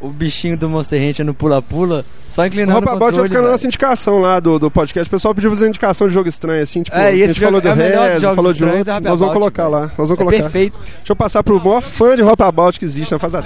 o 0.00 0.10
bichinho 0.10 0.56
do 0.56 0.68
Monster 0.68 1.02
Hunter 1.02 1.26
no 1.26 1.34
pula-pula, 1.34 2.04
só 2.28 2.42
O 2.42 2.46
inclinando 2.46 2.78
Hop 2.78 2.86
o 2.86 2.88
About 2.90 3.00
vai 3.00 3.08
controle. 3.10 3.28
ficar 3.30 3.42
na 3.42 3.50
nossa 3.50 3.66
indicação 3.66 4.20
lá 4.20 4.38
do, 4.38 4.56
do 4.60 4.70
podcast. 4.70 5.08
O 5.08 5.10
pessoal 5.10 5.34
pediu 5.34 5.50
fazer 5.50 5.66
indicação 5.66 6.06
de 6.06 6.14
jogo 6.14 6.28
estranho, 6.28 6.62
assim, 6.62 6.82
tipo, 6.84 6.96
É, 6.96 7.08
a 7.08 7.12
gente 7.26 7.40
falou 7.40 7.60
jogo 7.60 7.74
do 7.74 7.82
é 7.82 8.06
Rez, 8.08 8.20
jogos 8.22 8.36
falou 8.36 8.52
de 8.52 8.64
outros. 8.64 8.86
é 8.88 9.00
Nós 9.00 9.18
vamos 9.18 9.34
colocar 9.34 9.66
lá. 9.66 9.80
Nós 9.98 10.08
vamos 10.08 10.12
É 10.12 10.16
colocar. 10.16 10.36
perfeito. 10.38 10.78
Deixa 10.98 11.10
eu 11.12 11.16
passar 11.16 11.42
pro 11.42 11.58
maior 11.58 11.80
fã 11.82 12.14
de 12.14 12.22
Hop 12.22 12.40
About 12.40 12.78
que 12.78 12.84
existe 12.84 13.10
na 13.10 13.18
fase 13.18 13.32
da 13.32 13.44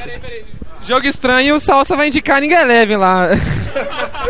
Jogo 0.84 1.06
estranho, 1.06 1.54
o 1.54 1.60
Salsa 1.60 1.96
vai 1.96 2.08
indicar 2.08 2.40
ninguém 2.40 2.62
leve 2.66 2.94
lá. 2.96 3.28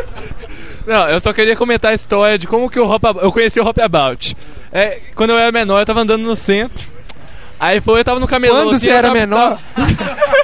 Não, 0.87 1.09
eu 1.09 1.21
só 1.21 1.33
queria 1.33 1.55
comentar 1.57 1.93
a 1.93 1.95
história 1.95 2.39
de 2.39 2.47
como 2.47 2.69
que 2.71 2.79
o 2.81 2.89
Hop 2.91 3.03
eu 3.23 3.33
conheci 3.33 3.61
o 3.61 3.67
Hop 3.67 3.79
About. 3.79 4.37
É, 4.73 4.99
quando 5.15 5.31
eu 5.31 5.39
era 5.39 5.53
menor, 5.53 5.81
eu 5.81 5.87
tava 5.87 6.01
andando 6.01 6.23
no 6.23 6.35
centro. 6.37 6.91
Aí 7.61 7.81
foi, 7.81 8.01
eu 8.01 8.05
tava 8.05 8.19
no 8.19 8.27
camelô. 8.27 8.57
Quando 8.57 8.71
assim, 8.75 8.87
você 8.87 8.91
era 8.91 9.03
tava- 9.09 9.15
menor? 9.15 9.59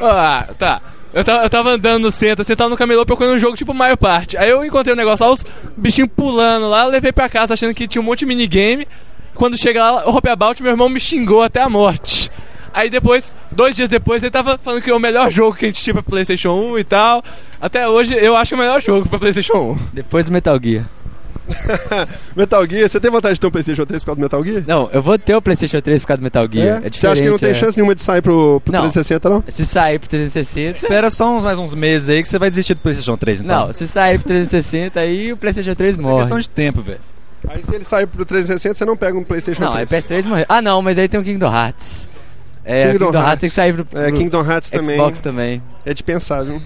Ah, 0.00 0.46
tá. 0.58 0.80
Eu 1.12 1.24
tava, 1.24 1.42
eu 1.42 1.50
tava 1.50 1.70
andando 1.70 2.02
no 2.02 2.10
centro, 2.10 2.42
assim, 2.42 2.52
eu 2.52 2.56
tava 2.56 2.70
no 2.70 2.76
camelô 2.76 3.04
procurando 3.04 3.34
um 3.34 3.38
jogo 3.38 3.56
tipo 3.56 3.72
Mario 3.74 3.96
Party. 3.96 4.36
Aí 4.36 4.50
eu 4.50 4.64
encontrei 4.64 4.92
um 4.92 4.96
negócio 4.96 5.24
lá, 5.26 5.32
os 5.32 5.44
bichinhos 5.76 6.10
pulando 6.14 6.68
lá, 6.68 6.84
levei 6.84 7.12
pra 7.12 7.28
casa 7.28 7.54
achando 7.54 7.74
que 7.74 7.88
tinha 7.88 8.00
um 8.00 8.04
monte 8.04 8.20
de 8.20 8.26
minigame. 8.26 8.86
Quando 9.34 9.56
chega 9.56 9.90
lá, 9.90 10.06
o 10.08 10.16
Hop 10.16 10.26
About, 10.26 10.62
meu 10.62 10.72
irmão 10.72 10.88
me 10.88 11.00
xingou 11.00 11.42
até 11.42 11.62
a 11.62 11.68
morte. 11.68 12.30
Aí 12.78 12.88
depois, 12.88 13.34
dois 13.50 13.74
dias 13.74 13.88
depois, 13.88 14.22
ele 14.22 14.30
tava 14.30 14.56
falando 14.56 14.80
que 14.80 14.88
é 14.88 14.94
o 14.94 15.00
melhor 15.00 15.28
jogo 15.32 15.56
que 15.56 15.64
a 15.64 15.68
gente 15.68 15.82
tinha 15.82 15.94
pra 15.94 16.02
Playstation 16.02 16.50
1 16.74 16.78
e 16.78 16.84
tal. 16.84 17.24
Até 17.60 17.88
hoje, 17.88 18.14
eu 18.14 18.36
acho 18.36 18.54
o 18.54 18.58
melhor 18.58 18.80
jogo 18.80 19.08
pra 19.08 19.18
Playstation 19.18 19.72
1. 19.72 19.78
Depois 19.94 20.26
do 20.26 20.32
Metal 20.32 20.56
Gear. 20.62 20.88
Metal 22.36 22.64
Gear, 22.70 22.88
você 22.88 23.00
tem 23.00 23.10
vontade 23.10 23.34
de 23.34 23.40
ter 23.40 23.46
um 23.48 23.50
PlayStation 23.50 23.84
3 23.84 24.00
por 24.02 24.06
causa 24.06 24.16
do 24.20 24.22
Metal 24.22 24.44
Gear? 24.44 24.62
Não, 24.64 24.88
eu 24.92 25.02
vou 25.02 25.18
ter 25.18 25.34
o 25.34 25.42
PlayStation 25.42 25.80
3 25.80 26.02
por 26.02 26.06
causa 26.06 26.20
do 26.20 26.22
Metal 26.22 26.48
Gear. 26.52 26.82
É, 26.84 26.88
Você 26.88 27.06
acha 27.08 27.20
que 27.20 27.28
não 27.28 27.36
tem 27.36 27.50
é. 27.50 27.54
chance 27.54 27.76
nenhuma 27.76 27.96
de 27.96 28.00
sair 28.02 28.22
pro, 28.22 28.60
pro 28.64 28.72
Não. 28.72 28.82
360, 28.82 29.28
não? 29.28 29.42
Se 29.48 29.66
sair 29.66 29.98
pro 29.98 30.08
360. 30.08 30.78
Espera 30.78 31.10
só 31.10 31.36
uns, 31.36 31.42
mais 31.42 31.58
uns 31.58 31.74
meses 31.74 32.08
aí 32.08 32.22
que 32.22 32.28
você 32.28 32.38
vai 32.38 32.48
desistir 32.48 32.74
do 32.74 32.80
PlayStation 32.80 33.16
3, 33.16 33.40
então. 33.40 33.66
Não, 33.66 33.72
se 33.72 33.88
sair 33.88 34.18
pro 34.20 34.28
360, 34.28 35.00
aí 35.00 35.32
o 35.32 35.36
PlayStation 35.36 35.74
3 35.74 35.98
é 35.98 36.00
morre. 36.00 36.18
questão 36.20 36.38
de 36.38 36.48
tempo, 36.48 36.80
velho. 36.80 37.00
Aí 37.48 37.62
se 37.62 37.74
ele 37.74 37.84
sair 37.84 38.06
pro 38.06 38.24
360, 38.24 38.74
você 38.76 38.84
não 38.84 38.96
pega 38.96 39.18
um 39.18 39.24
PlayStation 39.24 39.62
Não, 39.64 39.72
aí 39.72 39.86
3. 39.86 40.06
PS3 40.06 40.28
morreu. 40.28 40.46
Ah, 40.48 40.60
não, 40.62 40.80
mas 40.80 40.98
aí 40.98 41.08
tem 41.08 41.18
o 41.18 41.24
Kingdom 41.24 41.52
Hearts. 41.52 42.08
É, 42.70 42.82
Kingdom 42.92 43.06
Kingdom, 43.06 43.18
Hearts. 43.18 43.26
Hearts. 43.28 43.40
tem 43.40 43.48
que 43.48 43.54
sair 43.54 43.72
pro, 43.72 43.84
pro 43.86 44.00
É, 44.00 44.12
Kingdom 44.12 44.44
Hearts 44.44 44.70
também. 44.70 44.96
Xbox 44.96 45.20
também. 45.20 45.62
É 45.86 45.94
de 45.94 46.02
pensar, 46.02 46.44
viu? 46.44 46.60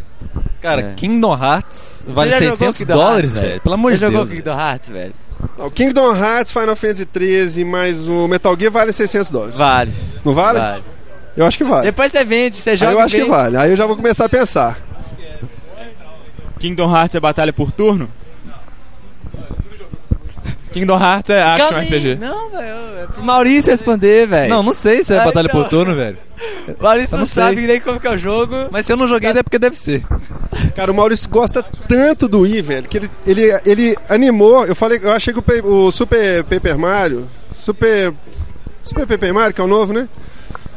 Cara, 0.60 0.80
É. 0.82 0.94
Kingdom 0.94 1.32
Hearts 1.40 2.04
vale 2.08 2.30
já 2.32 2.38
jogou 2.38 2.56
600 2.56 2.78
Kingdom 2.78 2.94
dólares, 2.94 3.34
Hearts, 3.34 3.48
velho. 3.50 3.60
Pelo 3.60 3.74
amor 3.74 3.92
Você 3.92 3.94
de 3.94 4.00
jogou 4.00 4.24
Deus. 4.24 4.36
Kingdom 4.36 4.58
Hearts, 4.60 4.88
velho? 4.88 5.14
Não, 5.58 5.70
Kingdom 5.70 6.16
Hearts, 6.16 6.52
Final 6.52 6.76
Fantasy 6.76 7.04
13, 7.06 7.64
mais 7.64 8.08
o 8.08 8.26
Metal 8.28 8.56
Gear 8.58 8.72
vale 8.72 8.92
600 8.92 9.30
dólares. 9.30 9.56
Vale. 9.58 9.92
Não 10.24 10.32
vale? 10.32 10.58
Vale. 10.58 10.82
Eu 11.36 11.46
acho 11.46 11.56
que 11.58 11.64
vale. 11.64 11.82
Depois 11.82 12.10
você 12.12 12.24
vende, 12.24 12.56
você 12.56 12.70
Aí 12.70 12.76
joga 12.76 12.92
eu 12.92 12.98
e 12.98 13.02
acho 13.02 13.14
que 13.14 13.20
vende. 13.22 13.30
vale. 13.30 13.56
Aí 13.56 13.70
eu 13.70 13.76
já 13.76 13.86
vou 13.86 13.96
começar 13.96 14.24
a 14.24 14.28
pensar. 14.28 14.78
Kingdom 16.58 16.94
Hearts 16.94 17.14
é 17.14 17.20
batalha 17.20 17.52
por 17.52 17.72
turno? 17.72 18.08
Kingdom 20.72 20.98
Hearts 21.00 21.30
é 21.30 21.42
action 21.42 21.76
aí. 21.76 21.86
RPG. 21.86 22.16
Não, 22.16 22.50
velho. 22.50 22.74
É 23.02 23.06
pro 23.06 23.22
Maurício 23.22 23.70
responder, 23.70 24.26
velho. 24.26 24.48
Não, 24.50 24.62
não 24.62 24.72
sei 24.74 25.02
se 25.04 25.14
é 25.14 25.18
Ah, 25.18 25.24
batalha 25.24 25.46
então. 25.46 25.62
por 25.62 25.68
turno, 25.68 25.94
velho. 25.94 26.18
O 26.78 26.80
Maurício 26.82 27.12
não, 27.14 27.20
não 27.20 27.26
sei. 27.26 27.42
sabe 27.42 27.60
nem 27.66 27.80
como 27.80 28.00
que 28.00 28.06
é 28.06 28.10
o 28.10 28.18
jogo. 28.18 28.54
Mas 28.70 28.86
se 28.86 28.92
eu 28.92 28.96
não 28.96 29.06
joguei, 29.06 29.30
é 29.30 29.42
porque 29.42 29.58
deve 29.58 29.76
ser. 29.76 30.02
Cara, 30.74 30.90
o 30.90 30.94
Maurício 30.94 31.28
gosta 31.28 31.62
tanto 31.88 32.28
do 32.28 32.40
Wii, 32.40 32.62
velho, 32.62 32.88
que 32.88 32.96
ele, 32.98 33.10
ele, 33.26 33.60
ele 33.64 33.96
animou. 34.08 34.64
Eu 34.66 34.74
falei, 34.74 34.98
eu 35.02 35.12
achei 35.12 35.32
que 35.34 35.40
o, 35.40 35.86
o 35.86 35.92
Super 35.92 36.44
Paper 36.44 36.78
Mario. 36.78 37.28
Super. 37.54 38.12
Super 38.82 39.06
Paper 39.06 39.32
Mario, 39.34 39.54
que 39.54 39.60
é 39.60 39.64
o 39.64 39.68
novo, 39.68 39.92
né? 39.92 40.08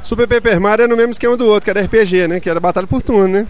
Super 0.02 0.28
Paper 0.28 0.60
Mario 0.62 0.84
é 0.86 0.88
no 0.88 0.96
mesmo 0.96 1.12
esquema 1.12 1.36
do 1.36 1.48
outro, 1.48 1.62
que 1.64 1.70
era 1.72 1.82
RPG, 1.82 2.28
né? 2.28 2.40
Que 2.40 2.50
era 2.50 2.60
batalha 2.60 2.86
por 2.86 3.02
turno, 3.02 3.28
né? 3.28 3.48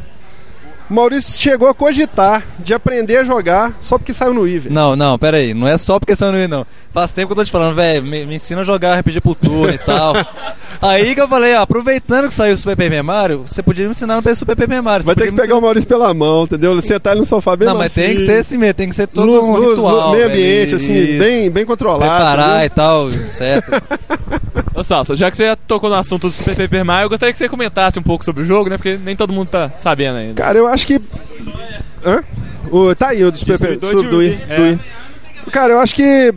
O 0.89 0.93
Maurício 0.93 1.41
chegou 1.41 1.67
a 1.67 1.73
cogitar 1.73 2.43
de 2.59 2.73
aprender 2.73 3.17
a 3.17 3.23
jogar 3.23 3.73
só 3.81 3.97
porque 3.97 4.13
saiu 4.13 4.33
no 4.35 4.41
Wii. 4.41 4.63
Não, 4.69 4.95
não, 4.95 5.17
pera 5.17 5.37
aí. 5.37 5.53
Não 5.53 5.67
é 5.67 5.77
só 5.77 5.99
porque 5.99 6.15
você 6.15 6.23
não 6.25 6.37
ia, 6.37 6.47
não. 6.47 6.65
Faz 6.93 7.11
tempo 7.11 7.27
que 7.27 7.33
eu 7.33 7.37
tô 7.37 7.43
te 7.43 7.51
falando, 7.51 7.75
velho, 7.75 8.03
me, 8.03 8.25
me 8.25 8.35
ensina 8.35 8.61
a 8.61 8.63
jogar 8.63 8.99
RPG 8.99 9.19
por 9.21 9.35
turno 9.35 9.73
e 9.73 9.77
tal. 9.79 10.13
Aí 10.81 11.15
que 11.15 11.21
eu 11.21 11.27
falei, 11.27 11.55
ó, 11.55 11.61
aproveitando 11.61 12.27
que 12.27 12.33
saiu 12.33 12.53
o 12.53 12.57
Super 12.57 12.75
Paper 12.75 13.03
Mario, 13.03 13.45
você 13.47 13.63
podia 13.63 13.85
me 13.85 13.91
ensinar 13.91 14.21
no 14.21 14.35
Super 14.35 14.55
Paper 14.55 14.83
Mario. 14.83 15.05
Vai 15.05 15.15
ter 15.15 15.25
que 15.25 15.31
me- 15.31 15.37
pegar 15.41 15.57
o 15.57 15.61
Maurício 15.61 15.87
pela 15.87 16.13
mão, 16.13 16.43
entendeu? 16.43 16.79
Sentar 16.81 17.13
ele 17.13 17.21
no 17.21 17.25
sofá 17.25 17.55
bem 17.55 17.67
Não, 17.67 17.75
mas 17.75 17.93
tem 17.93 18.09
que 18.09 18.13
macio. 18.13 18.25
ser 18.27 18.39
assim 18.39 18.57
mesmo, 18.57 18.73
tem 18.75 18.89
que 18.89 18.95
ser 18.95 19.07
todo 19.07 19.25
luz, 19.25 19.43
um 19.43 19.55
luz, 19.55 19.69
ritual, 19.77 20.09
luz, 20.09 20.17
meio 20.17 20.29
ambiente, 20.29 20.75
assim, 20.75 20.93
isso. 20.93 21.19
bem, 21.19 21.49
bem 21.49 21.65
controlado. 21.65 22.11
Preparar 22.11 22.65
e 22.65 22.69
tal, 22.69 23.09
certo. 23.11 23.71
Ô 24.75 24.83
Salsa, 24.83 25.15
já 25.15 25.31
que 25.31 25.38
você 25.38 25.45
já 25.45 25.55
tocou 25.55 25.89
no 25.89 25.95
assunto 25.95 26.27
do 26.27 26.33
Super 26.33 26.55
Paper 26.55 26.83
Mario, 26.83 27.05
eu 27.05 27.09
gostaria 27.09 27.31
que 27.31 27.38
você 27.38 27.47
comentasse 27.47 27.97
um 27.97 28.03
pouco 28.03 28.25
sobre 28.25 28.43
o 28.43 28.45
jogo, 28.45 28.69
né? 28.69 28.77
Porque 28.77 28.99
nem 29.01 29.15
todo 29.15 29.31
mundo 29.31 29.47
tá 29.47 29.71
sabendo 29.77 30.17
ainda. 30.17 30.33
Cara, 30.33 30.57
eu 30.57 30.67
acho 30.67 30.85
que. 30.85 30.99
Hã? 32.05 32.21
O, 32.69 32.93
tá 32.93 33.09
aí, 33.09 33.23
o 33.23 33.31
do 33.31 33.38
Super 33.38 33.57
Paper. 33.57 33.95
Wii, 34.13 34.39
é. 34.49 34.79
Cara, 35.49 35.73
eu 35.73 35.79
acho 35.79 35.95
que. 35.95 36.33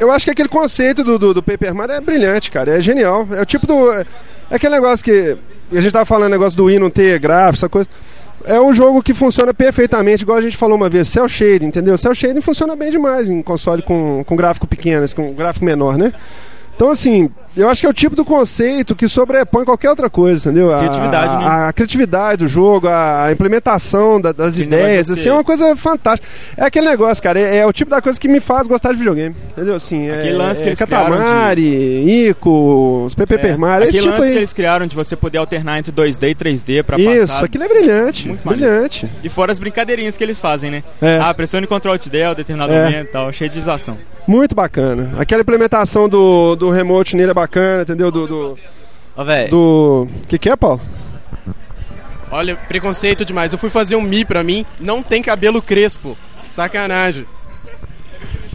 Eu 0.00 0.10
acho 0.10 0.24
que 0.24 0.32
aquele 0.32 0.48
conceito 0.48 1.04
do, 1.04 1.16
do, 1.16 1.34
do 1.34 1.42
Paper 1.42 1.72
Mario 1.72 1.94
é 1.94 2.00
brilhante, 2.00 2.50
cara. 2.50 2.76
É 2.76 2.80
genial. 2.80 3.28
É 3.30 3.42
o 3.42 3.46
tipo 3.46 3.64
do. 3.64 3.92
É 3.92 4.04
aquele 4.50 4.74
negócio 4.74 5.04
que. 5.04 5.38
A 5.70 5.80
gente 5.80 5.92
tava 5.92 6.04
falando 6.04 6.32
negócio 6.32 6.56
do 6.56 6.64
Wii 6.64 6.80
não 6.80 6.90
ter 6.90 7.18
gráfico, 7.20 7.58
essa 7.58 7.68
coisa. 7.68 7.88
É 8.44 8.60
um 8.60 8.74
jogo 8.74 9.00
que 9.04 9.14
funciona 9.14 9.54
perfeitamente, 9.54 10.24
igual 10.24 10.36
a 10.36 10.42
gente 10.42 10.56
falou 10.56 10.76
uma 10.76 10.88
vez, 10.88 11.06
Cell 11.06 11.28
Shading, 11.28 11.66
entendeu? 11.66 11.96
Cell 11.96 12.12
Shading 12.12 12.40
funciona 12.40 12.74
bem 12.74 12.90
demais 12.90 13.30
em 13.30 13.40
console 13.40 13.82
com, 13.82 14.24
com 14.24 14.34
gráfico 14.34 14.66
pequeno, 14.66 15.04
assim, 15.04 15.14
com 15.14 15.32
gráfico 15.32 15.64
menor, 15.64 15.96
né? 15.96 16.12
Então, 16.74 16.90
assim, 16.90 17.30
eu 17.56 17.68
acho 17.68 17.80
que 17.80 17.86
é 17.86 17.90
o 17.90 17.94
tipo 17.94 18.14
do 18.16 18.24
conceito 18.24 18.94
que 18.96 19.08
sobrepõe 19.08 19.64
qualquer 19.64 19.90
outra 19.90 20.08
coisa, 20.08 20.48
entendeu? 20.50 20.74
A- 20.74 20.78
Criatividade, 20.78 21.36
né? 21.36 21.44
a, 21.44 21.68
a 21.68 21.72
criatividade 21.72 22.38
do 22.44 22.48
jogo, 22.48 22.88
a, 22.88 23.24
a 23.26 23.32
implementação 23.32 24.20
da- 24.20 24.32
das 24.32 24.54
Aquele 24.54 24.66
ideias, 24.66 25.10
assim, 25.10 25.22
que- 25.22 25.28
é 25.28 25.32
uma 25.32 25.44
coisa 25.44 25.76
fantástica. 25.76 26.26
É 26.56 26.64
aquele 26.64 26.88
negócio, 26.88 27.22
cara, 27.22 27.38
é, 27.38 27.58
é 27.58 27.66
o 27.66 27.72
tipo 27.72 27.90
da 27.90 28.00
coisa 28.00 28.18
que 28.18 28.28
me 28.28 28.40
faz 28.40 28.66
gostar 28.66 28.92
de 28.92 28.98
videogame, 28.98 29.34
entendeu? 29.52 29.74
Assim, 29.74 30.08
é, 30.08 30.14
Aquele 30.20 30.32
lance 30.36 30.60
que 30.62 30.68
é 30.68 30.72
eles 30.72 30.78
criaram 30.78 31.10
Katamari, 31.16 32.28
Ico, 32.28 33.04
os 33.06 33.14
PP 33.14 33.34
É, 33.34 33.56
Mario, 33.56 33.88
esse 33.88 33.98
aquele 33.98 34.02
tipo 34.02 34.10
lance 34.12 34.24
aí. 34.26 34.32
que 34.32 34.38
eles 34.38 34.52
criaram 34.52 34.86
de 34.86 34.94
você 34.96 35.16
poder 35.16 35.38
alternar 35.38 35.78
entre 35.78 35.92
2D 35.92 36.30
e 36.30 36.34
3D 36.34 36.82
pra 36.82 36.98
Isso, 36.98 37.28
passar. 37.32 37.44
aquilo 37.44 37.64
é 37.64 37.68
brilhante, 37.68 38.28
Muito 38.28 38.44
maneiro. 38.46 38.70
brilhante. 38.72 39.10
E 39.22 39.28
fora 39.28 39.52
as 39.52 39.58
brincadeirinhas 39.58 40.16
que 40.16 40.24
eles 40.24 40.38
fazem, 40.38 40.70
né? 40.70 40.82
É. 41.00 41.18
Ah, 41.20 41.32
pressione 41.34 41.66
Ctrl 41.66 41.90
Alt 41.90 42.08
Del, 42.08 42.34
determinado 42.34 42.72
É. 42.72 42.84
momento 42.84 43.08
e 43.08 43.12
tal, 43.12 43.32
cheio 43.32 43.50
de 43.50 43.58
ização. 43.58 43.96
Muito 44.26 44.54
bacana. 44.54 45.10
Aquela 45.18 45.40
implementação 45.42 46.08
do, 46.08 46.54
do 46.54 46.70
remote 46.70 47.16
nele 47.16 47.32
é 47.32 47.34
bacana, 47.42 47.82
entendeu? 47.82 48.10
Do. 48.10 48.26
do, 48.26 48.58
do... 49.50 50.08
que 50.28 50.38
que 50.38 50.48
é, 50.48 50.56
Paulo? 50.56 50.80
Olha, 52.30 52.56
preconceito 52.56 53.24
demais. 53.24 53.52
Eu 53.52 53.58
fui 53.58 53.68
fazer 53.68 53.96
um 53.96 54.02
Mi 54.02 54.24
pra 54.24 54.42
mim, 54.42 54.64
não 54.80 55.02
tem 55.02 55.22
cabelo 55.22 55.60
crespo. 55.60 56.16
Sacanagem. 56.50 57.26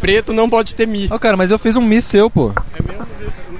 Preto 0.02 0.34
não 0.34 0.50
pode 0.50 0.76
ter 0.76 0.88
Mi. 0.88 1.08
Ô, 1.12 1.20
cara, 1.20 1.38
mas 1.38 1.52
eu 1.52 1.60
fiz 1.60 1.76
um 1.76 1.82
miss 1.82 2.06
seu, 2.06 2.30
pô. 2.30 2.52
É 2.74 2.82
mesmo? 2.82 3.08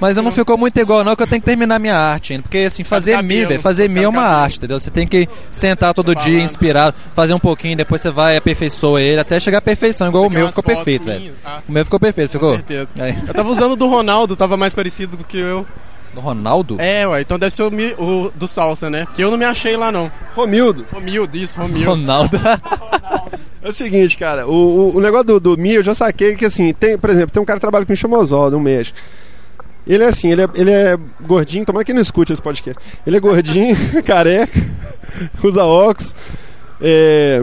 Mas 0.00 0.16
eu 0.16 0.22
não 0.22 0.30
ficou 0.30 0.56
muito 0.56 0.78
igual, 0.78 1.02
não, 1.02 1.16
que 1.16 1.22
eu 1.22 1.26
tenho 1.26 1.40
que 1.40 1.46
terminar 1.46 1.78
minha 1.78 1.96
arte 1.96 2.32
ainda. 2.32 2.42
Porque, 2.42 2.58
assim, 2.58 2.84
fazer 2.84 3.20
mi, 3.22 3.44
velho, 3.44 3.60
fazer 3.60 3.88
mi 3.88 4.02
é 4.04 4.08
uma 4.08 4.22
arte, 4.22 4.58
entendeu? 4.58 4.78
Você 4.78 4.90
tem 4.90 5.06
que 5.06 5.28
sentar 5.50 5.92
todo 5.92 6.14
dia 6.14 6.40
inspirado, 6.40 6.94
fazer 7.14 7.34
um 7.34 7.38
pouquinho, 7.40 7.76
depois 7.76 8.00
você 8.00 8.10
vai 8.10 8.34
e 8.34 8.36
aperfeiçoa 8.38 9.02
ele 9.02 9.20
até 9.20 9.40
chegar 9.40 9.58
à 9.58 9.60
perfeição, 9.62 10.08
igual 10.08 10.24
Você 10.24 10.28
o 10.28 10.38
meu 10.38 10.48
ficou 10.48 10.62
perfeito, 10.62 11.04
velho. 11.04 11.32
Ah, 11.44 11.60
O 11.68 11.72
meu 11.72 11.84
ficou 11.84 11.98
perfeito, 11.98 12.30
ficou? 12.32 12.50
com 12.50 12.56
certeza. 12.56 12.92
Aí. 12.98 13.16
Eu 13.26 13.34
tava 13.34 13.48
usando 13.50 13.72
o 13.72 13.76
do 13.76 13.88
Ronaldo, 13.88 14.36
tava 14.36 14.56
mais 14.56 14.72
parecido 14.72 15.16
do 15.16 15.24
que 15.24 15.36
eu. 15.38 15.66
Do 16.14 16.20
Ronaldo? 16.20 16.76
É, 16.80 17.06
ué, 17.06 17.20
então 17.20 17.38
deve 17.38 17.52
ser 17.54 17.64
o, 17.64 17.70
Mi- 17.70 17.94
o 17.98 18.30
do 18.34 18.48
Salsa, 18.48 18.88
né? 18.88 19.04
Que 19.14 19.22
eu 19.22 19.30
não 19.30 19.36
me 19.36 19.44
achei 19.44 19.76
lá, 19.76 19.92
não. 19.92 20.10
Romildo. 20.34 20.86
Romildo, 20.92 21.36
isso, 21.36 21.58
Romildo. 21.60 21.90
Ronaldo. 21.90 22.38
É 23.60 23.70
o 23.70 23.72
seguinte, 23.72 24.16
cara, 24.16 24.46
o, 24.46 24.52
o, 24.52 24.96
o 24.96 25.00
negócio 25.00 25.26
do, 25.26 25.40
do 25.40 25.58
Mi, 25.58 25.74
eu 25.74 25.82
já 25.82 25.92
saquei 25.92 26.36
que 26.36 26.44
assim, 26.44 26.72
tem, 26.72 26.96
por 26.96 27.10
exemplo, 27.10 27.30
tem 27.32 27.42
um 27.42 27.44
cara 27.44 27.58
que 27.58 27.60
trabalha 27.60 27.84
com 27.84 27.94
chama 27.94 28.16
Oswaldo, 28.16 28.56
um 28.56 28.60
médico. 28.60 28.96
Ele 29.88 30.04
é 30.04 30.06
assim, 30.06 30.30
ele 30.30 30.42
é, 30.42 30.48
ele 30.54 30.70
é 30.70 30.98
gordinho, 31.22 31.64
tomara 31.64 31.84
que 31.84 31.90
ele 31.92 31.96
não 31.96 32.02
escute 32.02 32.32
esse 32.32 32.42
podcast. 32.42 32.80
Ele 33.06 33.16
é 33.16 33.20
gordinho, 33.20 33.74
careca, 34.04 34.60
usa 35.42 35.64
óculos, 35.64 36.14
é, 36.80 37.42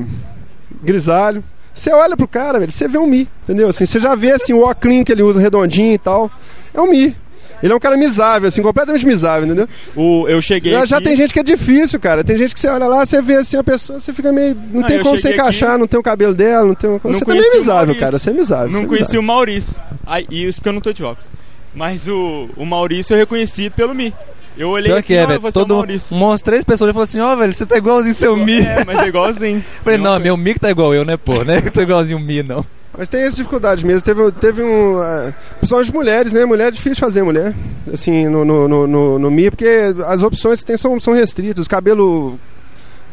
grisalho. 0.84 1.44
Você 1.74 1.92
olha 1.92 2.16
pro 2.16 2.28
cara, 2.28 2.60
velho, 2.60 2.72
você 2.72 2.88
vê 2.88 2.98
um 2.98 3.08
Mi, 3.08 3.28
entendeu? 3.44 3.68
Assim, 3.70 3.86
você 3.86 4.00
já 4.00 4.16
vê 4.16 4.32
assim, 4.32 4.54
o 4.54 4.62
óculos 4.62 5.04
que 5.04 5.12
ele 5.12 5.24
usa 5.24 5.42
redondinho 5.42 5.94
e 5.94 5.98
tal. 5.98 6.32
É 6.74 6.80
um 6.80 6.88
Mi. 6.90 7.16
Ele 7.64 7.74
é 7.74 7.76
um 7.76 7.80
cara 7.80 7.98
misável, 7.98 8.48
assim, 8.50 8.62
completamente 8.62 9.06
misável, 9.08 9.46
entendeu? 9.46 9.68
O, 9.96 10.28
eu 10.28 10.42
cheguei 10.42 10.72
Já, 10.74 10.86
já 10.86 10.98
aqui- 10.98 11.06
tem 11.08 11.16
gente 11.16 11.34
que 11.34 11.40
é 11.40 11.44
difícil, 11.44 12.00
cara. 12.00 12.24
Tem 12.24 12.38
gente 12.38 12.54
que 12.54 12.60
você 12.60 12.68
olha 12.68 12.86
lá, 12.86 13.06
você 13.06 13.22
vê 13.22 13.36
assim 13.38 13.58
a 13.58 13.64
pessoa, 13.64 14.00
você 14.00 14.14
fica 14.14 14.32
meio. 14.32 14.54
Não 14.72 14.82
Não, 14.82 14.88
tem 14.88 15.02
como 15.02 15.18
você 15.18 15.34
encaixar, 15.34 15.70
aqui- 15.72 15.80
não 15.80 15.88
tem 15.88 16.00
o 16.00 16.04
cabelo 16.04 16.34
dela, 16.34 16.66
não 16.68 16.76
tem. 16.76 16.90
Não 16.90 17.00
Você 17.00 17.26
também 17.26 17.44
é 17.44 17.58
misável, 17.58 17.96
cara. 17.98 18.20
Você 18.20 18.30
é 18.30 18.34
misável. 18.34 18.70
Não 18.72 18.82
é 18.82 18.86
conheci 18.86 19.02
misável. 19.04 19.20
o 19.22 19.24
Maurício. 19.24 19.82
Aí, 20.06 20.28
isso 20.30 20.60
porque 20.60 20.70
eu 20.70 20.74
não 20.74 20.82
tô 20.82 20.94
de 20.94 21.04
óculos. 21.04 21.30
Mas 21.76 22.08
o, 22.08 22.50
o 22.56 22.66
Maurício 22.66 23.14
eu 23.14 23.18
reconheci 23.20 23.70
pelo 23.70 23.94
Mi. 23.94 24.14
Eu 24.58 24.70
olhei 24.70 24.88
Pior 24.88 25.00
assim, 25.00 25.08
que 25.08 25.14
é, 25.16 25.24
"Ah, 25.24 25.26
velho. 25.28 25.42
você 25.42 25.58
é 25.58 25.62
o 25.62 25.66
Todo, 25.66 25.76
Maurício. 25.76 26.16
umas 26.16 26.42
três 26.42 26.64
pessoas 26.64 26.92
falaram 26.92 27.04
assim, 27.04 27.20
ó, 27.20 27.36
velho, 27.36 27.54
você 27.54 27.66
tá 27.66 27.78
igualzinho 27.78 28.16
seu 28.16 28.38
Mi. 28.38 28.60
É, 28.62 28.86
mas 28.86 29.00
é 29.00 29.08
igualzinho. 29.08 29.62
Falei, 29.84 30.00
não, 30.00 30.18
meu 30.20 30.38
Mi 30.38 30.54
que 30.54 30.60
tá 30.62 30.72
igual 30.72 30.94
eu, 30.94 31.04
né, 31.04 31.18
pô, 31.18 31.44
né? 31.44 31.62
Eu 31.66 31.72
tô 31.72 31.82
igualzinho 31.82 32.18
o 32.18 32.22
Mi, 32.22 32.42
não. 32.42 32.66
Mas 32.98 33.10
tem 33.10 33.24
essa 33.24 33.36
dificuldade 33.36 33.86
mesmo. 33.86 34.02
Teve, 34.04 34.32
teve 34.32 34.64
um. 34.64 34.98
Uh, 34.98 35.34
principalmente 35.58 35.94
mulheres, 35.94 36.32
né? 36.32 36.46
Mulher 36.46 36.70
é 36.70 36.72
difícil 36.72 36.94
de 36.94 37.02
fazer, 37.02 37.24
mulher. 37.24 37.54
Assim, 37.94 38.30
no, 38.30 38.46
no, 38.46 38.68
no, 38.70 38.88
no, 38.88 39.20
no 39.20 39.30
Mi, 39.32 39.50
porque 39.52 39.68
as 40.08 40.24
opções 40.24 40.62
que 40.62 40.66
tem 40.68 40.78
são, 40.78 40.98
são 41.02 41.14
restritas. 41.14 41.68
Cabelo. 41.68 42.40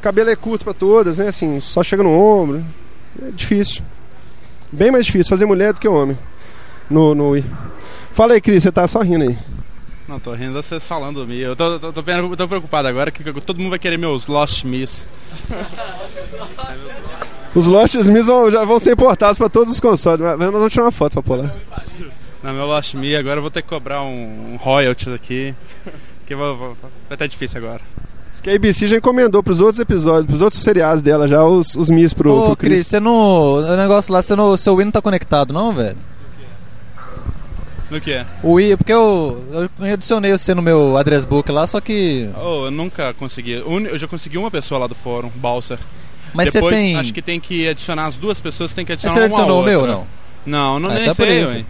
Cabelo 0.00 0.30
é 0.30 0.36
curto 0.36 0.64
pra 0.64 0.72
todas, 0.72 1.18
né? 1.18 1.26
Assim, 1.26 1.58
só 1.58 1.82
chega 1.82 2.04
no 2.04 2.10
ombro. 2.16 2.64
É 3.20 3.32
difícil. 3.32 3.82
Bem 4.70 4.92
mais 4.92 5.04
difícil 5.06 5.28
fazer 5.30 5.46
mulher 5.46 5.72
do 5.72 5.80
que 5.80 5.88
homem. 5.88 6.16
No, 6.88 7.12
no. 7.12 7.34
Fala 8.12 8.34
aí, 8.34 8.40
Cris, 8.40 8.62
você 8.62 8.70
tá 8.72 8.86
só 8.86 9.00
rindo 9.00 9.24
aí. 9.24 9.36
Não, 10.08 10.18
tô 10.20 10.32
rindo 10.32 10.52
vocês 10.52 10.86
falando 10.86 11.20
do 11.20 11.26
Mi. 11.26 11.38
Eu 11.38 11.56
tô, 11.56 11.78
tô, 11.78 11.92
tô, 11.92 12.02
tô 12.36 12.48
preocupado 12.48 12.86
agora 12.88 13.10
que 13.10 13.24
todo 13.40 13.58
mundo 13.58 13.70
vai 13.70 13.78
querer 13.78 13.96
meus 13.96 14.26
Lost 14.26 14.64
Miss. 14.64 15.08
Os 17.54 17.66
Lost 17.66 17.94
Miss 17.94 18.26
vão- 18.26 18.50
já 18.50 18.64
vão 18.64 18.78
ser 18.80 18.92
importados 18.92 19.38
pra 19.38 19.48
todos 19.48 19.72
os 19.72 19.80
consoles. 19.80 20.20
Mas 20.20 20.38
nós 20.38 20.50
vamos 20.52 20.72
tirar 20.72 20.84
uma 20.84 20.90
foto 20.92 21.14
pra 21.14 21.22
pôr 21.22 21.38
lá. 21.38 21.54
Não, 22.42 22.52
meu 22.52 22.66
Lost 22.66 22.94
Me, 22.94 23.14
agora 23.16 23.38
eu 23.38 23.42
vou 23.42 23.50
ter 23.50 23.62
que 23.62 23.68
cobrar 23.68 24.02
um, 24.02 24.52
um 24.54 24.56
royalties 24.56 25.08
aqui. 25.14 25.54
Que 26.26 26.34
vou- 26.34 26.56
vou- 26.56 26.76
vai 27.08 27.14
estar 27.14 27.26
difícil 27.26 27.58
agora. 27.58 27.80
Que 28.42 28.50
a 28.50 28.54
ABC 28.56 28.88
já 28.88 28.96
encomendou 28.96 29.40
pros 29.40 29.60
outros 29.60 29.78
episódios, 29.78 30.26
pros 30.26 30.40
outros 30.40 30.60
seriados 30.62 31.00
dela 31.00 31.28
já, 31.28 31.44
os, 31.44 31.76
os 31.76 31.88
Miss 31.90 32.12
pro, 32.12 32.34
Ô, 32.34 32.46
pro 32.46 32.56
Cris, 32.56 32.88
você 32.88 32.98
não. 32.98 33.54
O 33.54 33.76
negócio 33.76 34.12
lá, 34.12 34.20
você 34.20 34.34
não, 34.34 34.56
seu 34.56 34.74
Wii 34.74 34.86
não 34.86 34.90
tá 34.92 35.00
conectado, 35.00 35.52
não, 35.54 35.72
velho? 35.72 35.96
No 37.92 38.00
que 38.00 38.10
é? 38.12 38.26
O 38.42 38.52
Wii, 38.54 38.76
porque 38.78 38.92
eu, 38.92 39.44
eu 39.78 39.92
adicionei 39.92 40.32
você 40.32 40.54
no 40.54 40.62
meu 40.62 40.96
address 40.96 41.26
book 41.26 41.52
lá, 41.52 41.66
só 41.66 41.78
que. 41.78 42.28
Oh, 42.42 42.64
eu 42.66 42.70
nunca 42.70 43.12
consegui. 43.14 43.52
Eu 43.52 43.98
já 43.98 44.08
consegui 44.08 44.38
uma 44.38 44.50
pessoa 44.50 44.80
lá 44.80 44.86
do 44.86 44.94
fórum, 44.94 45.30
Balser. 45.34 45.78
Mas 46.32 46.48
você 46.50 46.60
tem. 46.70 46.96
acho 46.96 47.12
que 47.12 47.20
tem 47.20 47.38
que 47.38 47.68
adicionar 47.68 48.06
as 48.06 48.16
duas 48.16 48.40
pessoas, 48.40 48.72
tem 48.72 48.86
que 48.86 48.92
Mas 48.92 49.04
adicionar 49.04 49.14
você 49.14 49.20
uma 49.20 49.26
adicionou 49.26 49.56
o 49.56 49.58
outra. 49.58 49.70
meu 49.70 49.80
ou 49.82 49.86
não? 49.86 50.06
Não, 50.46 50.80
não 50.80 50.90
Ah, 50.90 50.94
nem 50.94 51.04
tá 51.04 51.14
por 51.14 51.26
sei, 51.26 51.44
ué. 51.44 51.64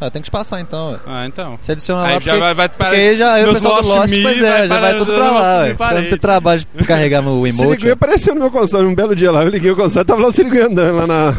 Ah, 0.00 0.10
tem 0.10 0.20
que 0.22 0.26
te 0.26 0.30
passar 0.30 0.60
então, 0.60 0.92
ué. 0.92 0.98
Ah, 1.06 1.26
então. 1.26 1.58
Você 1.60 1.72
adiciona 1.72 2.02
lá 2.02 2.08
Aí 2.08 2.14
porque, 2.14 2.30
já 2.30 2.36
vai- 2.38 2.54
vai 2.54 2.68
porque 2.68 2.84
para- 2.84 2.96
aí 2.96 3.16
já 3.16 3.32
aí 3.32 3.42
o 3.42 3.46
meus 3.46 3.58
pessoal 3.58 3.82
do 3.82 3.88
Lost 3.88 4.10
Me 4.10 4.22
pois 4.22 4.40
vai 4.40 4.48
é, 4.50 4.62
já 4.62 4.68
para- 4.68 4.80
vai 4.80 4.98
tudo 4.98 5.12
pra 5.14 5.30
lá, 5.32 5.58
ué. 5.62 5.76
Não 6.02 6.08
tem 6.10 6.18
trabalho 6.18 6.60
de 6.76 6.84
carregar 6.84 7.22
no 7.22 7.40
O 7.40 7.46
emote. 7.46 7.70
Siriguê 7.80 7.90
apareceu 7.90 8.34
no 8.34 8.40
meu 8.42 8.50
console 8.52 8.86
um 8.86 8.94
belo 8.94 9.16
dia 9.16 9.32
lá. 9.32 9.42
Eu 9.42 9.48
liguei 9.48 9.70
o 9.72 9.76
console, 9.76 10.06
tava 10.06 10.20
lá 10.22 10.28
o 10.28 10.32
Siriguê 10.32 10.60
andando 10.60 10.96
lá 10.98 11.06
na. 11.08 11.34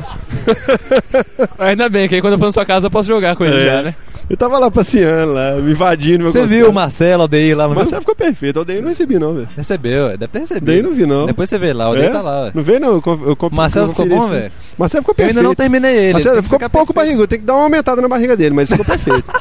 Ainda 1.59 1.87
bem, 1.89 2.07
que 2.09 2.15
aí 2.15 2.21
quando 2.21 2.33
eu 2.33 2.39
for 2.39 2.45
na 2.47 2.51
sua 2.51 2.65
casa 2.65 2.87
eu 2.87 2.91
posso 2.91 3.07
jogar 3.07 3.35
com 3.35 3.45
ele 3.45 3.61
É. 3.61 3.65
já, 3.65 3.81
né? 3.83 3.95
Eu 4.29 4.35
tava 4.35 4.59
lá 4.59 4.69
passeando, 4.69 5.31
lá, 5.33 5.53
me 5.53 5.71
invadindo 5.71 6.23
meu 6.23 6.31
Você 6.33 6.45
viu 6.45 6.69
o 6.69 6.73
Marcelo, 6.73 7.19
o 7.19 7.21
Aldeir 7.23 7.55
lá 7.55 7.65
no 7.65 7.71
O 7.73 7.75
Marcelo 7.77 8.01
ficou 8.01 8.13
perfeito. 8.15 8.57
O 8.57 8.59
Aldeir 8.59 8.81
não 8.81 8.89
recebi, 8.89 9.17
não, 9.17 9.33
velho. 9.33 9.47
Recebeu, 9.55 10.07
ué. 10.07 10.17
deve 10.17 10.27
ter 10.33 10.39
recebido. 10.39 10.65
Daí 10.65 10.81
não 10.81 10.93
vi, 10.93 11.05
não. 11.05 11.25
Depois 11.27 11.49
você 11.49 11.57
vê 11.57 11.71
lá, 11.71 11.85
o 11.85 11.87
Aldeir 11.91 12.09
É? 12.09 12.09
tá 12.11 12.21
lá, 12.21 12.41
ué. 12.43 12.51
Não 12.53 12.61
veio, 12.61 12.79
não. 12.79 12.93
Eu, 12.95 13.01
comp- 13.01 13.25
eu 13.25 13.35
comp- 13.37 13.53
Marcelo 13.53 13.89
ficou 13.89 14.05
conferi 14.05 14.19
bom, 14.19 14.25
isso. 14.27 14.35
velho? 14.35 14.51
Marcelo 14.77 15.01
ficou 15.03 15.13
Eu 15.13 15.15
perfeito. 15.15 15.37
ainda 15.37 15.47
não 15.47 15.55
terminei 15.55 15.95
ele. 15.95 16.13
Marcelo 16.13 16.35
tem 16.35 16.41
que 16.41 16.43
ficou 16.45 16.59
ficar 16.59 16.69
pouco 16.69 16.91
barrigudo. 16.93 17.27
Tem 17.27 17.39
que 17.39 17.45
dar 17.45 17.53
uma 17.53 17.63
aumentada 17.63 18.01
na 18.01 18.07
barriga 18.09 18.35
dele, 18.35 18.53
mas 18.53 18.69
ficou 18.69 18.83
perfeito. 18.85 19.31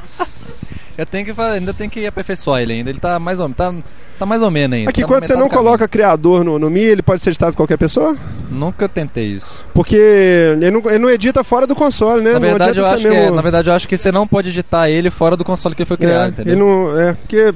Eu 0.98 1.04
tenho 1.04 1.24
que 1.24 1.34
fazer, 1.34 1.58
ainda 1.58 1.74
tem 1.74 1.88
que 1.90 2.06
aperfeiçoar 2.06 2.62
ele 2.62 2.72
ainda. 2.72 2.88
Ele 2.90 2.98
tá 2.98 3.18
mais 3.18 3.38
ou, 3.38 3.48
tá, 3.50 3.74
tá 4.18 4.24
mais 4.24 4.40
ou 4.42 4.50
menos 4.50 4.76
ainda. 4.78 4.90
Aqui, 4.90 5.02
tá 5.02 5.06
quando 5.06 5.24
você 5.26 5.34
não 5.34 5.48
do 5.48 5.54
coloca 5.54 5.86
criador 5.86 6.42
no, 6.42 6.58
no 6.58 6.70
Mi, 6.70 6.80
ele 6.80 7.02
pode 7.02 7.20
ser 7.20 7.30
editado 7.30 7.52
por 7.52 7.58
qualquer 7.58 7.76
pessoa? 7.76 8.16
Nunca 8.50 8.88
tentei 8.88 9.26
isso. 9.26 9.62
Porque 9.74 9.94
ele 9.96 10.70
não, 10.70 10.80
ele 10.88 10.98
não 10.98 11.10
edita 11.10 11.44
fora 11.44 11.66
do 11.66 11.74
console, 11.74 12.22
né? 12.22 12.32
Na 12.32 12.38
verdade, 12.38 12.78
eu 12.78 12.86
acho 12.86 13.02
que, 13.02 13.14
é- 13.14 13.20
mesmo- 13.22 13.36
na 13.36 13.42
verdade, 13.42 13.68
eu 13.68 13.74
acho 13.74 13.86
que 13.86 13.96
você 13.96 14.10
não 14.10 14.26
pode 14.26 14.48
editar 14.48 14.88
ele 14.88 15.10
fora 15.10 15.36
do 15.36 15.44
console 15.44 15.74
que 15.74 15.82
ele 15.82 15.86
foi 15.88 15.96
criado, 15.98 16.24
é, 16.24 16.28
entendeu? 16.28 16.54
ele 16.54 16.60
não, 16.60 16.98
é, 16.98 17.12
porque... 17.12 17.54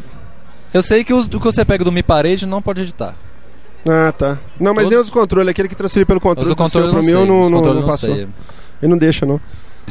Eu 0.72 0.82
sei 0.82 1.02
que 1.02 1.12
os 1.12 1.26
do 1.26 1.38
que 1.40 1.46
você 1.46 1.64
pega 1.64 1.82
do 1.82 1.90
Mi 1.90 2.02
Parede 2.02 2.46
não 2.46 2.60
pode 2.62 2.82
editar. 2.82 3.14
Ah, 3.88 4.12
tá. 4.12 4.38
Não, 4.60 4.74
mas 4.74 4.84
Todos- 4.84 4.90
nem 4.90 4.98
os 5.00 5.10
controles, 5.10 5.48
aquele 5.50 5.68
que 5.68 5.74
transferiu 5.74 6.06
pelo 6.06 6.18
Os 6.18 6.22
controle 6.22 6.48
do 6.50 6.56
controle 6.56 6.86
seu 6.86 6.92
pro 6.94 7.02
eu 7.02 7.06
meu 7.06 7.26
não 7.26 7.50
não, 7.50 7.60
os 7.60 7.66
não, 7.66 7.74
não 7.74 7.86
passou. 7.88 8.14
sei. 8.14 8.28
Ele 8.82 8.90
não 8.90 8.98
deixa, 8.98 9.24
não. 9.26 9.40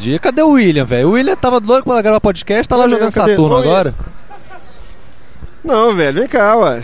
Dia, 0.01 0.19
Cadê 0.19 0.41
o 0.41 0.51
William, 0.51 0.85
velho? 0.85 1.09
O 1.09 1.11
William 1.11 1.35
tava 1.35 1.59
louco 1.63 1.83
pra 1.89 2.01
gravar 2.01 2.19
podcast, 2.21 2.67
tá 2.67 2.75
lá 2.75 2.83
Cadê? 2.83 2.95
jogando 2.95 3.13
Cadê? 3.13 3.31
Saturno 3.31 3.55
Ô, 3.55 3.59
agora. 3.59 3.95
Não, 5.63 5.93
velho, 5.95 6.19
vem 6.19 6.27
cá, 6.27 6.55
ué. 6.57 6.83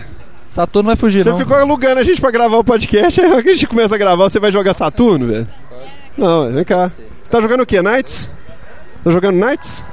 Saturno 0.50 0.86
vai 0.88 0.96
fugir, 0.96 1.22
Você 1.22 1.30
não. 1.30 1.38
ficou 1.38 1.56
alugando 1.56 2.00
a 2.00 2.02
gente 2.04 2.20
pra 2.20 2.30
gravar 2.30 2.56
o 2.56 2.64
podcast, 2.64 3.20
aí 3.20 3.42
que 3.42 3.48
a 3.50 3.54
gente 3.54 3.66
começa 3.66 3.94
a 3.94 3.98
gravar, 3.98 4.24
você 4.28 4.38
vai 4.40 4.50
jogar 4.52 4.74
Saturno, 4.74 5.26
velho? 5.26 5.48
Não, 6.16 6.50
vem 6.52 6.64
cá. 6.64 6.88
Você 6.88 7.30
tá 7.30 7.40
jogando 7.40 7.60
o 7.62 7.66
quê? 7.66 7.82
Knights? 7.82 8.30
Tá 9.04 9.10
jogando 9.10 9.36
Knights? 9.38 9.84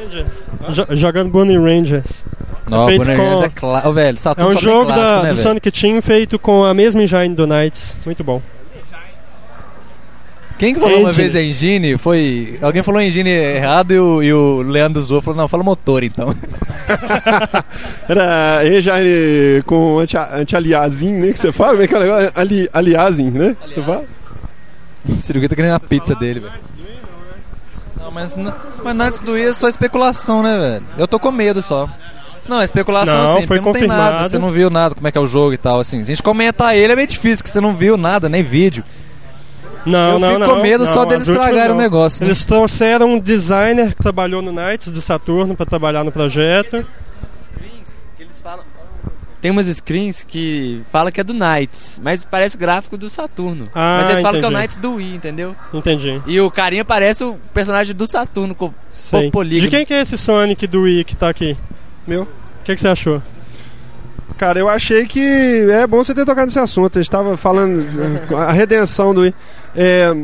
Rangers. 0.00 0.46
Jo- 0.70 0.86
jogando 0.90 1.30
Bunny 1.30 1.56
Rangers. 1.56 2.24
Não, 2.68 2.86
feito 2.86 2.98
Bonner 3.00 3.16
com- 3.16 3.22
Rangers 3.22 3.42
é 3.42 3.48
claro. 3.48 3.92
velho, 3.92 4.14
É 4.14 4.18
Saturno 4.18 4.50
um 4.50 4.54
só 4.54 4.58
tem 4.60 4.64
jogo 4.70 4.86
clássico, 4.86 5.06
da- 5.06 5.22
né, 5.22 5.30
do? 5.30 5.36
Sonic 5.36 5.70
Team 5.70 6.02
feito 6.02 6.38
com 6.38 6.64
a 6.64 6.72
mesma 6.74 7.02
engine 7.02 7.34
do 7.34 7.46
Knights. 7.46 7.98
Muito 8.06 8.24
bom. 8.24 8.40
Quem 10.62 10.74
que 10.74 10.80
falou 10.80 11.00
uma 11.00 11.10
Engine. 11.10 11.28
vez 11.28 11.34
engine 11.50 11.98
foi. 11.98 12.56
Alguém 12.62 12.84
falou 12.84 13.00
engine 13.00 13.30
errado 13.30 13.92
e 13.92 13.98
o, 13.98 14.22
e 14.22 14.32
o 14.32 14.62
Leandro 14.62 15.02
zoou 15.02 15.20
falou: 15.20 15.36
não, 15.36 15.48
fala 15.48 15.64
motor 15.64 16.04
então. 16.04 16.32
Era 18.08 18.60
engine 18.66 19.62
com 19.66 19.98
anti- 19.98 20.16
anti-aliasing, 20.16 21.12
né? 21.14 21.32
Que 21.32 21.38
você 21.38 21.50
fala? 21.52 21.72
Como 21.72 21.82
é 21.82 21.86
que 21.88 21.94
é 21.94 21.96
o 21.96 22.00
negócio? 22.00 22.30
Ali, 22.34 22.68
aliasing, 22.72 23.30
né? 23.30 23.56
Você 23.66 23.82
fala? 23.82 24.04
O 25.08 25.18
Circuito 25.18 25.48
tá 25.48 25.56
querendo 25.56 25.74
a 25.74 25.80
pizza 25.80 26.14
dele, 26.14 26.38
velho. 26.40 26.52
Não, 27.98 28.10
mas, 28.12 28.36
mas 28.36 29.00
antes 29.00 29.18
do 29.20 29.32
Wii 29.32 29.46
é 29.46 29.52
só 29.52 29.68
especulação, 29.68 30.42
né, 30.44 30.56
velho? 30.58 30.84
Eu 30.96 31.08
tô 31.08 31.18
com 31.18 31.32
medo 31.32 31.60
só. 31.60 31.88
Não, 32.48 32.60
é 32.60 32.64
especulação 32.64 33.14
Não, 33.16 33.36
assim, 33.38 33.46
foi 33.46 33.60
não 33.60 33.72
tem 33.72 33.86
nada, 33.86 34.02
confirmado. 34.04 34.28
você 34.30 34.38
não 34.38 34.50
viu 34.52 34.70
nada, 34.70 34.94
como 34.94 35.06
é 35.08 35.12
que 35.12 35.18
é 35.18 35.20
o 35.20 35.26
jogo 35.26 35.52
e 35.54 35.58
tal, 35.58 35.78
assim. 35.80 36.00
A 36.00 36.04
gente 36.04 36.22
comentar 36.22 36.76
ele 36.76 36.92
é 36.92 36.96
meio 36.96 37.06
difícil, 37.08 37.38
porque 37.38 37.50
você 37.50 37.60
não 37.60 37.74
viu 37.74 37.96
nada, 37.96 38.28
nem 38.28 38.42
vídeo. 38.42 38.84
Não, 39.84 40.12
Eu 40.12 40.18
não, 40.18 40.28
fico 40.28 40.40
não. 40.40 40.48
com 40.48 40.62
medo 40.62 40.84
não, 40.84 40.92
só 40.92 41.04
deles 41.04 41.26
estragarem 41.26 41.74
o 41.74 41.78
negócio, 41.78 42.22
né? 42.22 42.28
Eles 42.28 42.44
trouxeram 42.44 43.08
um 43.08 43.18
designer 43.18 43.94
que 43.94 44.02
trabalhou 44.02 44.40
no 44.40 44.52
Knights 44.52 44.90
do 44.90 45.00
Saturno 45.00 45.56
pra 45.56 45.66
trabalhar 45.66 46.04
no 46.04 46.12
projeto. 46.12 46.86
Tem 49.42 49.50
umas 49.50 49.66
screens 49.66 50.22
que 50.22 50.82
fala 50.92 51.10
que 51.10 51.20
é 51.20 51.24
do 51.24 51.34
Knights, 51.34 52.00
mas 52.00 52.24
parece 52.24 52.56
gráfico 52.56 52.96
do 52.96 53.10
Saturno. 53.10 53.68
Ah, 53.74 54.02
mas 54.02 54.10
eles 54.10 54.22
falam 54.22 54.38
que 54.40 54.46
é 54.46 54.48
o. 54.48 54.52
Knights 54.52 54.76
do 54.76 54.94
Wii, 54.94 55.16
entendeu? 55.16 55.56
Entendi. 55.74 56.22
E 56.28 56.40
o 56.40 56.48
carinha 56.48 56.84
parece 56.84 57.24
o 57.24 57.34
personagem 57.52 57.92
do 57.92 58.06
Saturno, 58.06 58.54
com 58.54 58.72
Sei. 58.94 59.32
polígono. 59.32 59.68
De 59.68 59.76
quem 59.76 59.84
que 59.84 59.92
é 59.92 60.00
esse 60.00 60.16
Sonic 60.16 60.64
do 60.68 60.82
Wii 60.82 61.02
que 61.02 61.16
tá 61.16 61.28
aqui? 61.28 61.56
Meu. 62.06 62.22
O 62.22 62.28
que, 62.62 62.72
que 62.72 62.80
você 62.80 62.86
achou? 62.86 63.20
Cara, 64.38 64.60
eu 64.60 64.68
achei 64.68 65.06
que 65.06 65.20
é 65.72 65.88
bom 65.88 66.04
você 66.04 66.14
ter 66.14 66.24
tocado 66.24 66.46
nesse 66.46 66.60
assunto. 66.60 66.96
A 66.96 67.02
gente 67.02 67.10
tava 67.10 67.36
falando 67.36 67.84
eh, 68.30 68.34
a 68.36 68.52
redenção 68.52 69.12
do. 69.12 69.32
É, 69.74 70.14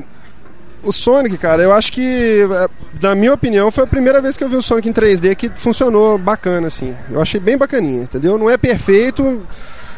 o 0.83 0.93
Sonic, 0.93 1.37
cara, 1.39 1.63
eu 1.63 1.73
acho 1.73 1.93
que, 1.93 2.01
eh, 2.43 2.69
na 3.03 3.15
minha 3.15 3.35
opinião, 3.35 3.71
foi 3.71 3.85
a 3.85 3.87
primeira 3.87 4.21
vez 4.21 4.37
que 4.37 4.45
eu 4.45 4.49
vi 4.49 4.57
o 4.57 4.63
Sonic 4.63 4.89
em 4.89 4.93
3D 4.93 5.35
que 5.35 5.51
funcionou 5.57 6.17
bacana, 6.19 6.69
assim. 6.69 6.95
Eu 7.11 7.21
achei 7.21 7.41
bem 7.41 7.59
bacaninha, 7.59 8.03
entendeu? 8.03 8.39
Não 8.39 8.49
é 8.49 8.57
perfeito. 8.57 9.43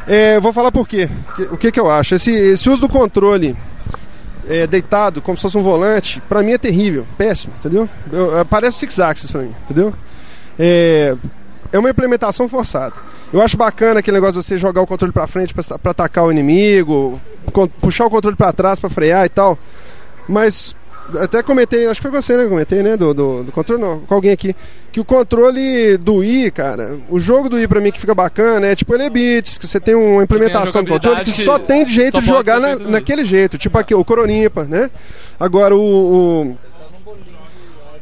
É, 0.07 0.39
vou 0.39 0.51
falar 0.51 0.71
por 0.71 0.87
quê. 0.87 1.09
O 1.51 1.57
que, 1.57 1.71
que 1.71 1.79
eu 1.79 1.89
acho? 1.89 2.15
Esse, 2.15 2.31
esse 2.31 2.69
uso 2.69 2.81
do 2.81 2.89
controle 2.89 3.55
é, 4.49 4.65
deitado, 4.65 5.21
como 5.21 5.37
se 5.37 5.43
fosse 5.43 5.57
um 5.57 5.61
volante, 5.61 6.21
pra 6.27 6.41
mim 6.41 6.53
é 6.53 6.57
terrível, 6.57 7.05
péssimo, 7.17 7.53
entendeu? 7.59 7.87
Eu, 8.11 8.39
é, 8.39 8.43
parece 8.43 8.79
Six 8.79 8.99
Axis 8.99 9.31
pra 9.31 9.41
mim, 9.41 9.55
entendeu? 9.63 9.93
É, 10.57 11.15
é 11.71 11.79
uma 11.79 11.89
implementação 11.89 12.47
forçada. 12.49 12.95
Eu 13.31 13.41
acho 13.41 13.55
bacana 13.57 13.99
aquele 13.99 14.15
negócio 14.17 14.39
de 14.41 14.45
você 14.45 14.57
jogar 14.57 14.81
o 14.81 14.87
controle 14.87 15.13
pra 15.13 15.27
frente 15.27 15.53
pra 15.53 15.91
atacar 15.91 16.25
o 16.25 16.31
inimigo, 16.31 17.19
puxar 17.79 18.05
o 18.05 18.09
controle 18.09 18.35
pra 18.35 18.51
trás 18.51 18.79
pra 18.79 18.89
frear 18.89 19.25
e 19.25 19.29
tal. 19.29 19.57
Mas 20.27 20.75
até 21.19 21.41
comentei, 21.43 21.87
acho 21.87 21.99
que 22.01 22.07
foi 22.09 22.21
você, 22.21 22.37
né? 22.37 22.45
Comentei, 22.47 22.81
né? 22.83 22.95
Do, 22.95 23.13
do, 23.13 23.43
do 23.43 23.51
controle, 23.51 23.81
não, 23.81 23.99
com 24.01 24.13
alguém 24.15 24.31
aqui. 24.31 24.55
Que 24.91 24.99
o 24.99 25.05
controle 25.05 25.97
do 25.97 26.15
Wii, 26.17 26.51
cara, 26.51 26.97
o 27.09 27.19
jogo 27.19 27.49
do 27.49 27.55
Wii 27.55 27.67
pra 27.67 27.79
mim 27.79 27.91
que 27.91 27.99
fica 27.99 28.13
bacana 28.13 28.67
é 28.67 28.75
tipo 28.75 28.93
ele 28.93 29.03
é 29.03 29.09
bits, 29.09 29.57
que 29.57 29.67
você 29.67 29.79
tem 29.79 29.95
uma 29.95 30.23
implementação 30.23 30.83
do 30.83 30.91
controle 30.91 31.23
que 31.25 31.31
só 31.43 31.57
tem 31.57 31.83
de 31.85 31.93
jeito 31.93 32.19
de 32.19 32.25
jogar 32.27 32.59
na- 32.59 32.75
naquele 32.91 33.25
jeito. 33.25 33.57
Tipo 33.57 33.77
aqui, 33.77 33.95
o 33.95 34.03
Coronípa, 34.05 34.65
né? 34.65 34.89
Agora 35.39 35.75
o- 35.75 35.79
o 36.51 36.57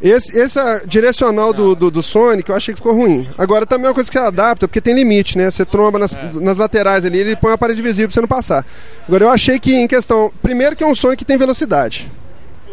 esse, 0.01 0.39
essa 0.39 0.81
direcional 0.87 1.51
do, 1.53 1.75
do, 1.75 1.91
do 1.91 2.01
Sonic 2.03 2.49
eu 2.49 2.55
achei 2.55 2.73
que 2.73 2.79
ficou 2.79 2.93
ruim. 2.95 3.27
Agora 3.37 3.65
também 3.65 3.85
é 3.85 3.89
uma 3.89 3.93
coisa 3.93 4.09
que 4.09 4.17
você 4.17 4.23
adapta, 4.23 4.67
porque 4.67 4.79
tem 4.79 4.93
limite, 4.95 5.37
né? 5.37 5.49
Você 5.51 5.65
tromba 5.65 5.99
nas, 5.99 6.15
nas 6.35 6.57
laterais 6.57 7.03
ali, 7.05 7.17
ele 7.19 7.35
põe 7.35 7.51
uma 7.51 7.57
parede 7.57 7.81
visível 7.81 8.07
pra 8.07 8.13
você 8.13 8.21
não 8.21 8.27
passar. 8.27 8.65
Agora 9.07 9.25
eu 9.25 9.29
achei 9.29 9.59
que 9.59 9.73
em 9.75 9.87
questão. 9.87 10.31
Primeiro 10.41 10.75
que 10.75 10.83
é 10.83 10.87
um 10.87 10.95
Sonic 10.95 11.17
que 11.17 11.25
tem 11.25 11.37
velocidade. 11.37 12.09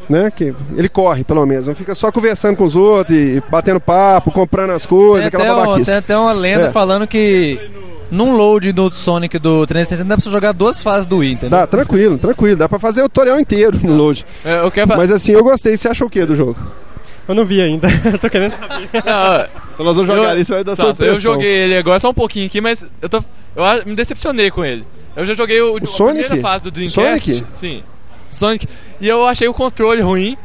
Né? 0.08 0.30
Que 0.30 0.54
ele 0.76 0.88
corre, 0.88 1.24
pelo 1.24 1.44
menos. 1.44 1.66
Não 1.66 1.74
fica 1.74 1.92
só 1.92 2.12
conversando 2.12 2.56
com 2.56 2.62
os 2.64 2.76
outros 2.76 3.16
e 3.16 3.42
batendo 3.50 3.80
papo, 3.80 4.30
comprando 4.30 4.70
as 4.70 4.86
coisas, 4.86 5.18
Tem 5.18 5.26
aquela 5.28 5.44
até, 5.44 5.52
um- 5.52 5.64
babaquice. 5.64 5.86
tem 5.90 5.94
até 5.98 6.16
uma 6.16 6.32
lenda 6.32 6.66
É. 6.66 6.70
falando 6.70 7.08
que 7.08 7.60
num 8.08 8.36
load 8.36 8.70
do 8.70 8.88
Sonic 8.94 9.36
do 9.40 9.66
360 9.66 10.08
dá 10.08 10.14
pra 10.16 10.22
você 10.24 10.30
jogar 10.30 10.52
duas 10.52 10.80
fases 10.80 11.06
do 11.06 11.16
Wii, 11.18 11.32
entendeu? 11.32 11.58
Dá, 11.58 11.66
tranquilo, 11.66 12.16
tranquilo. 12.18 12.56
Dá 12.56 12.68
pra 12.68 12.78
fazer 12.78 13.02
o 13.02 13.08
tutorial 13.08 13.40
inteiro 13.40 13.80
no 13.82 13.94
load. 13.94 14.24
É, 14.44 14.60
eu 14.60 14.70
quero 14.70 14.86
fa- 14.86 14.96
Mas 14.96 15.10
assim, 15.10 15.32
eu 15.32 15.42
gostei. 15.42 15.76
Você 15.76 15.88
achou 15.88 16.06
o 16.06 16.10
que 16.10 16.24
do 16.24 16.36
jogo? 16.36 16.56
Eu 17.28 17.34
não 17.34 17.44
vi 17.44 17.60
ainda. 17.60 17.88
Tô 18.20 18.30
querendo 18.30 18.52
saber. 18.52 18.88
Não, 18.92 19.46
Então 19.74 19.84
nós 19.86 19.96
vamos 19.96 20.06
jogar 20.06 20.22
eu, 20.22 20.28
ali, 20.30 20.44
você 20.44 20.54
vai 20.54 20.64
dar 20.64 20.76
sua 20.76 20.86
Nossa, 20.86 21.04
eu 21.04 21.16
joguei 21.16 21.48
ele 21.50 21.76
agora 21.76 21.98
só 21.98 22.10
um 22.10 22.14
pouquinho 22.14 22.46
aqui, 22.46 22.60
mas 22.60 22.86
eu 23.02 23.08
tô. 23.08 23.18
Eu 23.54 23.64
me 23.84 23.94
decepcionei 23.94 24.50
com 24.50 24.64
ele. 24.64 24.84
Eu 25.16 25.24
já 25.26 25.34
joguei 25.34 25.60
o, 25.60 25.76
a 25.76 25.86
Sonic? 25.86 26.20
primeira 26.20 26.42
fase 26.42 26.64
do 26.64 26.70
Dreamcast. 26.70 27.34
Sonic? 27.34 27.46
Sim. 27.50 27.82
Sonic. 28.30 28.68
E 29.00 29.08
eu 29.08 29.26
achei 29.26 29.48
o 29.48 29.54
controle 29.54 30.02
ruim. 30.02 30.36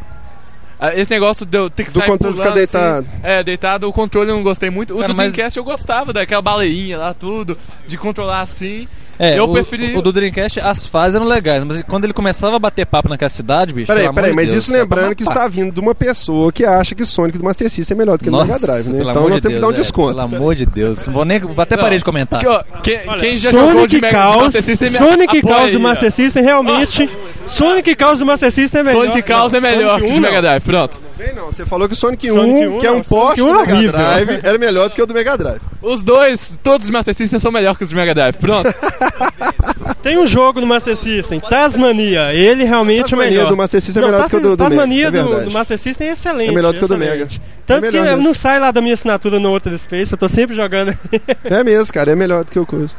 Ah, 0.80 0.96
Esse 0.96 1.12
negócio 1.12 1.46
de 1.46 1.56
eu 1.58 1.70
ter 1.70 1.84
que 1.84 1.91
Do 1.91 2.00
sair 2.00 2.08
controle 2.10 2.34
ficar 2.36 2.52
pulando, 2.52 2.63
assim. 2.63 2.78
deitado. 2.78 3.08
É, 3.22 3.44
deitado, 3.44 3.88
o 3.88 3.94
controle 3.94 4.32
eu 4.32 4.36
não 4.36 4.41
gostei 4.44 4.70
muito. 4.72 4.96
O 4.96 5.00
Cara, 5.00 5.13
do 5.13 5.17
mas- 5.17 5.32
Dreamcast 5.32 5.58
eu 5.60 5.63
gostava, 5.63 6.12
daquela 6.12 6.41
baleinha 6.41 6.98
lá, 6.98 7.13
tudo, 7.13 7.56
de 7.88 7.98
controlar 7.98 8.41
assim. 8.41 8.88
É, 9.21 9.38
eu 9.38 9.43
o, 9.43 9.53
preferi. 9.53 9.95
o 9.95 10.01
do 10.01 10.12
Dreamcast, 10.12 10.60
as 10.60 10.88
fases 10.88 11.13
eram 11.13 11.27
legais, 11.27 11.63
mas 11.63 11.84
quando 11.84 12.05
ele 12.05 12.13
começava 12.13 12.55
a 12.55 12.60
bater 12.60 12.88
papo 12.88 13.07
naquela 13.07 13.29
cidade, 13.29 13.71
bicho. 13.71 13.86
Peraí, 13.86 14.12
peraí, 14.12 14.31
de 14.31 14.36
mas 14.36 14.49
Deus, 14.49 14.63
isso 14.63 14.75
é 14.75 14.79
lembrando 14.79 15.15
que 15.15 15.21
está 15.21 15.47
vindo 15.47 15.71
de 15.71 15.79
uma 15.79 15.93
pessoa 15.93 16.51
que 16.51 16.65
acha 16.65 16.95
que 16.95 17.05
Sonic 17.05 17.38
do 17.38 17.43
Master 17.43 17.69
System 17.69 17.95
é 17.95 17.97
melhor 17.99 18.17
do 18.17 18.23
que 18.23 18.31
Nossa, 18.31 18.47
Mega 18.47 18.60
Drive, 18.60 18.88
né? 18.88 19.01
Então 19.01 19.29
nós 19.29 19.36
de 19.36 19.41
temos 19.41 19.55
que 19.55 19.62
dar 19.62 19.67
um 19.67 19.71
Deus, 19.71 19.79
é, 19.79 19.81
desconto. 19.84 20.17
Pelo 20.17 20.21
amor 20.36 20.55
de 20.55 20.65
Deus. 20.65 21.05
Não 21.05 21.13
vou 21.13 21.23
nem. 21.23 21.39
Vou 21.39 21.62
até 21.62 21.77
parar 21.77 21.95
de 21.95 22.03
comentar. 22.03 22.39
que, 22.39 22.47
ó, 22.47 22.63
quem, 22.81 22.99
quem 23.19 23.36
já 23.36 23.51
jogou 23.51 23.86
de 23.86 23.99
Sonic 23.99 24.01
Mega 24.01 24.07
de 24.07 24.12
Chaos, 24.12 24.43
Master 24.43 24.63
System 24.63 24.89
Sonic 24.89 25.36
aí, 25.36 25.71
do. 25.71 25.79
Master 25.79 26.12
System 26.12 26.43
realmente. 26.43 27.10
Sonic 27.45 27.95
Chaos 27.99 28.19
do 28.19 28.25
Master 28.25 28.51
System 28.51 28.81
é 28.81 28.84
melhor. 28.84 29.07
Sonic 29.07 29.27
Chaos 29.27 29.53
é 29.53 29.60
melhor 29.60 29.99
que 29.99 30.05
o 30.07 30.10
1 30.10 30.13
de 30.13 30.19
não. 30.19 30.29
Mega 30.29 30.41
Drive, 30.41 30.63
pronto. 30.63 31.11
Vem 31.21 31.34
não, 31.36 31.47
você 31.47 31.65
falou 31.65 31.88
que 31.88 31.93
o 31.93 31.97
Sonic 31.97 32.31
1, 32.31 32.34
Sonic 32.34 32.67
1 32.67 32.79
que 32.79 32.88
é 32.88 32.91
um 32.91 32.95
não, 32.95 33.01
poste 33.03 33.41
1 33.41 33.45
do 33.45 33.51
é 33.51 33.57
Mega 33.62 33.73
horrível. 33.73 33.91
Drive, 33.91 34.29
era 34.43 34.57
melhor 34.57 34.89
do 34.89 34.95
que 34.95 35.01
o 35.01 35.05
do 35.05 35.13
Mega 35.13 35.38
Drive. 35.38 35.62
Os 35.81 36.01
dois, 36.01 36.57
todos 36.63 36.88
os 36.88 36.91
Master 36.91 37.13
System 37.13 37.39
são 37.39 37.51
melhores 37.51 37.77
que 37.77 37.84
os 37.84 37.89
de 37.91 37.95
Mega 37.95 38.13
Drive, 38.15 38.36
pronto. 38.38 38.69
Tem 40.01 40.17
um 40.17 40.25
jogo 40.25 40.60
no 40.60 40.65
Master 40.65 40.97
System, 40.97 41.39
Tasmania. 41.39 42.34
Ele 42.34 42.63
realmente 42.63 43.12
Tasmania 43.12 43.27
é 43.27 43.31
melhor. 43.31 43.49
do 43.49 43.57
Master 43.57 43.81
System 43.81 44.01
é 44.01 44.05
Não, 44.05 44.12
melhor 44.12 44.23
do 44.25 44.29
que 44.31 44.36
o 44.36 44.39
do- 44.39 44.49
do 44.49 44.57
Tasmania 44.57 45.05
Mega, 45.05 45.17
é 45.17 45.21
do, 45.21 45.27
verdade. 45.29 45.49
do 45.49 45.53
Master 45.53 45.77
System 45.77 46.07
é 46.07 46.12
excelente. 46.13 46.49
É 46.49 46.51
melhor 46.51 46.73
do 46.73 46.79
que 46.79 46.86
o 46.86 46.88
do. 46.88 46.97
Mega. 46.97 47.27
Tanto 47.67 47.86
É 47.86 47.91
que 47.91 48.15
não 48.15 48.34
sai 48.34 48.60
lá 48.60 48.71
da 48.71 48.81
minha 48.81 48.95
assinatura 48.95 49.39
no 49.39 49.49
Outer 49.51 49.77
Space, 49.77 50.12
eu 50.12 50.17
tô 50.17 50.27
sempre 50.27 50.55
jogando. 50.55 50.97
É 51.43 51.63
mesmo, 51.63 51.93
cara, 51.93 52.12
é 52.12 52.15
melhor 52.15 52.43
do 52.43 52.51
que 52.51 52.57
o 52.57 52.65
coisa. 52.65 52.95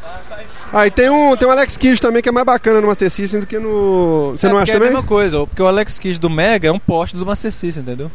Ah, 0.72 0.86
e 0.86 0.90
tem 0.90 1.10
um, 1.10 1.36
tem 1.36 1.46
um 1.46 1.50
Alex 1.50 1.76
Kidd 1.76 2.00
também 2.00 2.22
que 2.22 2.28
é 2.28 2.32
mais 2.32 2.46
bacana 2.46 2.80
no 2.80 2.86
Master 2.86 3.10
System 3.10 3.40
do 3.40 3.46
que 3.46 3.58
no. 3.58 4.30
Você 4.30 4.46
É, 4.46 4.50
não 4.50 4.56
acha 4.58 4.72
é 4.72 4.74
a 4.74 4.78
também? 4.78 4.88
mesma 4.92 5.06
coisa, 5.06 5.46
porque 5.46 5.60
o 5.62 5.66
Alex 5.66 5.98
Kidd 5.98 6.18
do 6.18 6.30
Mega 6.30 6.68
é 6.68 6.72
um 6.72 6.78
poste 6.78 7.14
do 7.16 7.26
Master 7.26 7.52
System, 7.52 7.82
entendeu? 7.82 8.10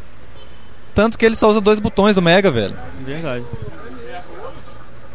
Tanto 0.94 1.16
que 1.16 1.24
ele 1.24 1.36
só 1.36 1.48
usa 1.50 1.60
dois 1.60 1.78
botões 1.78 2.16
do 2.16 2.22
Mega, 2.22 2.50
velho. 2.50 2.74
Verdade. 3.06 3.44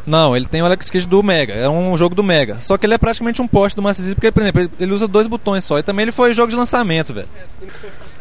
Não, 0.06 0.36
ele 0.36 0.44
tem 0.44 0.60
o 0.60 0.66
Alex 0.66 0.90
Kidd 0.90 1.06
do 1.06 1.22
Mega, 1.22 1.54
é 1.54 1.68
um 1.68 1.96
jogo 1.96 2.14
do 2.14 2.22
Mega. 2.22 2.58
Só 2.60 2.76
que 2.76 2.84
ele 2.84 2.92
é 2.94 2.98
praticamente 2.98 3.40
um 3.40 3.48
poste 3.48 3.74
do 3.74 3.82
Master 3.82 4.04
System, 4.04 4.14
porque, 4.16 4.30
por 4.30 4.42
exemplo, 4.42 4.70
ele- 4.78 4.92
usa 4.92 5.08
dois 5.08 5.26
botões 5.26 5.64
só. 5.64 5.78
E 5.78 5.82
também 5.82 6.02
ele 6.04 6.12
foi 6.12 6.34
jogo 6.34 6.48
de 6.50 6.56
lançamento, 6.56 7.14
velho. 7.14 7.28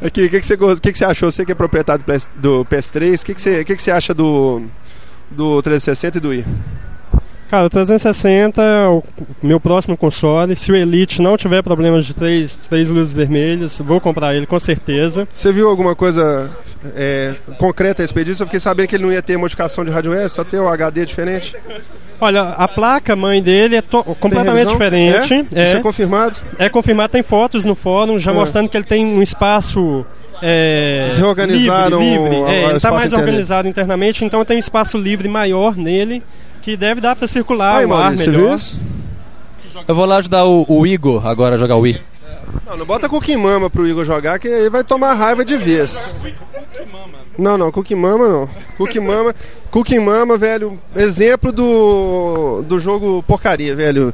Aqui, 0.02 0.26
o 0.26 0.30
que, 0.30 0.40
que, 0.40 0.46
você, 0.46 0.56
que, 0.58 0.92
que 0.94 0.98
você 0.98 1.06
achou? 1.06 1.30
Você 1.32 1.46
que 1.46 1.52
é 1.52 1.56
proprietário 1.56 2.04
do 2.06 2.12
PS- 2.14 2.30
do 2.36 2.66
PS3, 2.66 3.22
o 3.22 3.26
que, 3.26 3.34
que, 3.34 3.42
você, 3.42 3.66
que, 3.66 3.76
que 3.76 3.82
você 3.82 3.92
acha 3.92 4.14
do, 4.14 4.64
do 5.30 5.62
360 5.62 6.18
e 6.18 6.22
do 6.22 6.30
Wii? 6.30 6.46
Cara, 7.54 7.68
o 7.68 7.70
360 7.70 8.64
é 8.64 8.88
o 8.88 9.04
meu 9.44 9.60
próximo 9.60 9.96
console. 9.96 10.56
Se 10.56 10.72
o 10.72 10.76
Elite 10.76 11.22
não 11.22 11.38
tiver 11.38 11.62
problemas 11.62 12.04
de 12.04 12.16
três, 12.16 12.58
três 12.58 12.90
luzes 12.90 13.14
vermelhas, 13.14 13.78
vou 13.78 14.02
comprar 14.02 14.34
ele 14.36 14.48
com 14.48 14.60
certeza. 14.60 15.28
Você 15.32 15.52
viu 15.52 15.70
alguma 15.70 15.94
coisa 15.96 16.50
é, 16.96 17.36
concreta 17.60 18.02
a 18.02 18.04
respeito 18.06 18.26
disso? 18.32 18.42
Eu 18.42 18.48
fiquei 18.48 18.60
sabendo 18.60 18.88
que 18.88 18.96
ele 18.96 19.04
não 19.04 19.12
ia 19.12 19.22
ter 19.22 19.38
modificação 19.38 19.86
de 19.86 19.92
hardware, 19.92 20.28
só 20.32 20.44
ter 20.44 20.58
o 20.58 20.68
HD 20.68 21.06
diferente. 21.06 21.56
Olha, 22.20 22.42
a 22.42 22.68
placa 22.68 23.16
mãe 23.16 23.40
dele 23.40 23.76
é 23.76 23.84
completamente 24.20 24.70
diferente. 24.72 25.46
É? 25.54 25.64
Isso 25.66 25.78
é 25.78 25.80
confirmado? 25.80 26.36
É 26.58 26.70
confirmado, 26.70 27.12
tem 27.12 27.22
fotos 27.22 27.64
no 27.64 27.76
fórum 27.76 28.18
já 28.18 28.32
Ah. 28.32 28.34
mostrando 28.34 28.68
que 28.68 28.76
ele 28.76 28.84
tem 28.84 29.06
um 29.06 29.22
espaço. 29.22 30.04
É, 30.42 31.08
reorganizaram 31.16 32.00
livre, 32.00 32.20
livre. 32.30 32.36
o- 32.42 32.48
É, 32.48 32.64
ele 32.66 32.78
está 32.78 32.92
mais 32.92 33.14
organizado 33.14 33.68
internamente, 33.68 34.26
então 34.26 34.44
tem 34.44 34.58
um 34.58 34.60
espaço 34.60 34.98
livre 34.98 35.30
maior 35.30 35.78
nele 35.78 36.24
que 36.64 36.78
deve 36.78 37.02
dar 37.02 37.16
para 37.16 37.28
circular 37.28 37.78
Aí, 37.78 37.86
o 37.86 37.94
ar 37.94 38.00
Maurício, 38.04 38.26
você 38.26 38.32
melhor. 38.32 38.48
viu 38.48 38.56
isso? 38.56 38.82
Eu 39.86 39.94
vou 39.94 40.06
lá 40.06 40.16
ajudar 40.18 40.46
o, 40.46 40.66
o 40.68 40.88
Igor 40.88 41.28
agora 41.28 41.56
a 41.56 41.58
jogar 41.58 41.76
o 41.76 41.82
Wii. 41.82 42.02
Não, 42.66 42.78
não 42.78 42.86
bota 42.86 43.10
Cookie 43.10 43.36
Mama 43.36 43.70
pro 43.70 43.86
Igor 43.88 44.06
jogar, 44.06 44.40
que 44.40 44.48
ele 44.48 44.70
vai 44.70 44.84
tomar 44.84 45.14
raiva 45.14 45.44
de 45.44 45.58
vez. 45.58 46.16
Não, 47.38 47.58
não, 47.58 47.72
Cookie 47.72 47.96
Mama 47.96 48.30
não. 48.30 48.50
Cookie 48.78 49.00
Mama, 49.00 49.34
Cookie 49.72 50.00
Mama, 50.00 50.38
velho, 50.38 50.80
exemplo 50.96 51.52
do, 51.52 52.62
do 52.62 52.80
jogo 52.80 53.24
porcaria, 53.28 53.76
velho. 53.76 54.14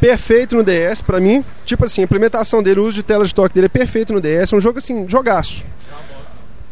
Perfeito 0.00 0.56
no 0.56 0.64
DS 0.64 1.02
pra 1.02 1.20
mim. 1.20 1.44
Tipo 1.64 1.84
assim, 1.84 2.00
a 2.00 2.04
implementação 2.04 2.62
dele, 2.62 2.80
o 2.80 2.84
uso 2.84 2.94
de 2.94 3.02
tela 3.02 3.24
de 3.26 3.34
toque 3.34 3.54
dele 3.54 3.66
é 3.66 3.68
perfeito 3.68 4.12
no 4.12 4.20
DS. 4.20 4.52
É 4.52 4.56
um 4.56 4.60
jogo 4.60 4.78
assim, 4.78 5.06
jogaço. 5.08 5.64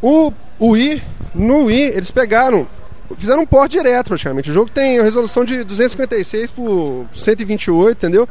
O, 0.02 0.32
o 0.58 0.70
Wii, 0.70 1.02
no 1.34 1.66
Wii, 1.66 1.82
eles 1.94 2.10
pegaram, 2.10 2.66
fizeram 3.18 3.42
um 3.42 3.46
port 3.46 3.70
direto 3.70 4.08
praticamente. 4.08 4.50
O 4.50 4.52
jogo 4.54 4.70
tem 4.70 4.98
a 4.98 5.02
resolução 5.02 5.44
de 5.44 5.62
256 5.64 6.50
por 6.50 7.06
128, 7.14 7.96
entendeu? 7.98 8.28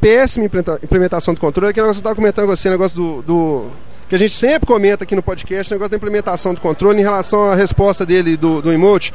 péssima 0.00 0.44
implementação 0.82 1.32
do 1.32 1.38
controle. 1.38 1.70
Aquele 1.70 1.84
negócio 1.86 2.02
que 2.02 2.06
eu 2.06 2.10
estava 2.10 2.16
comentando 2.16 2.46
com 2.46 2.56
você, 2.56 2.68
negócio 2.68 2.96
do, 2.96 3.22
do- 3.22 3.70
que 4.08 4.16
a 4.16 4.18
gente 4.18 4.34
sempre 4.34 4.66
comenta 4.66 5.04
aqui 5.04 5.14
no 5.14 5.22
podcast, 5.22 5.72
negócio 5.72 5.90
da 5.92 5.96
implementação 5.96 6.52
do 6.52 6.60
controle 6.60 6.98
em 6.98 7.02
relação 7.02 7.44
à 7.44 7.54
resposta 7.54 8.04
dele 8.04 8.36
do, 8.36 8.60
do 8.60 8.72
emote. 8.72 9.12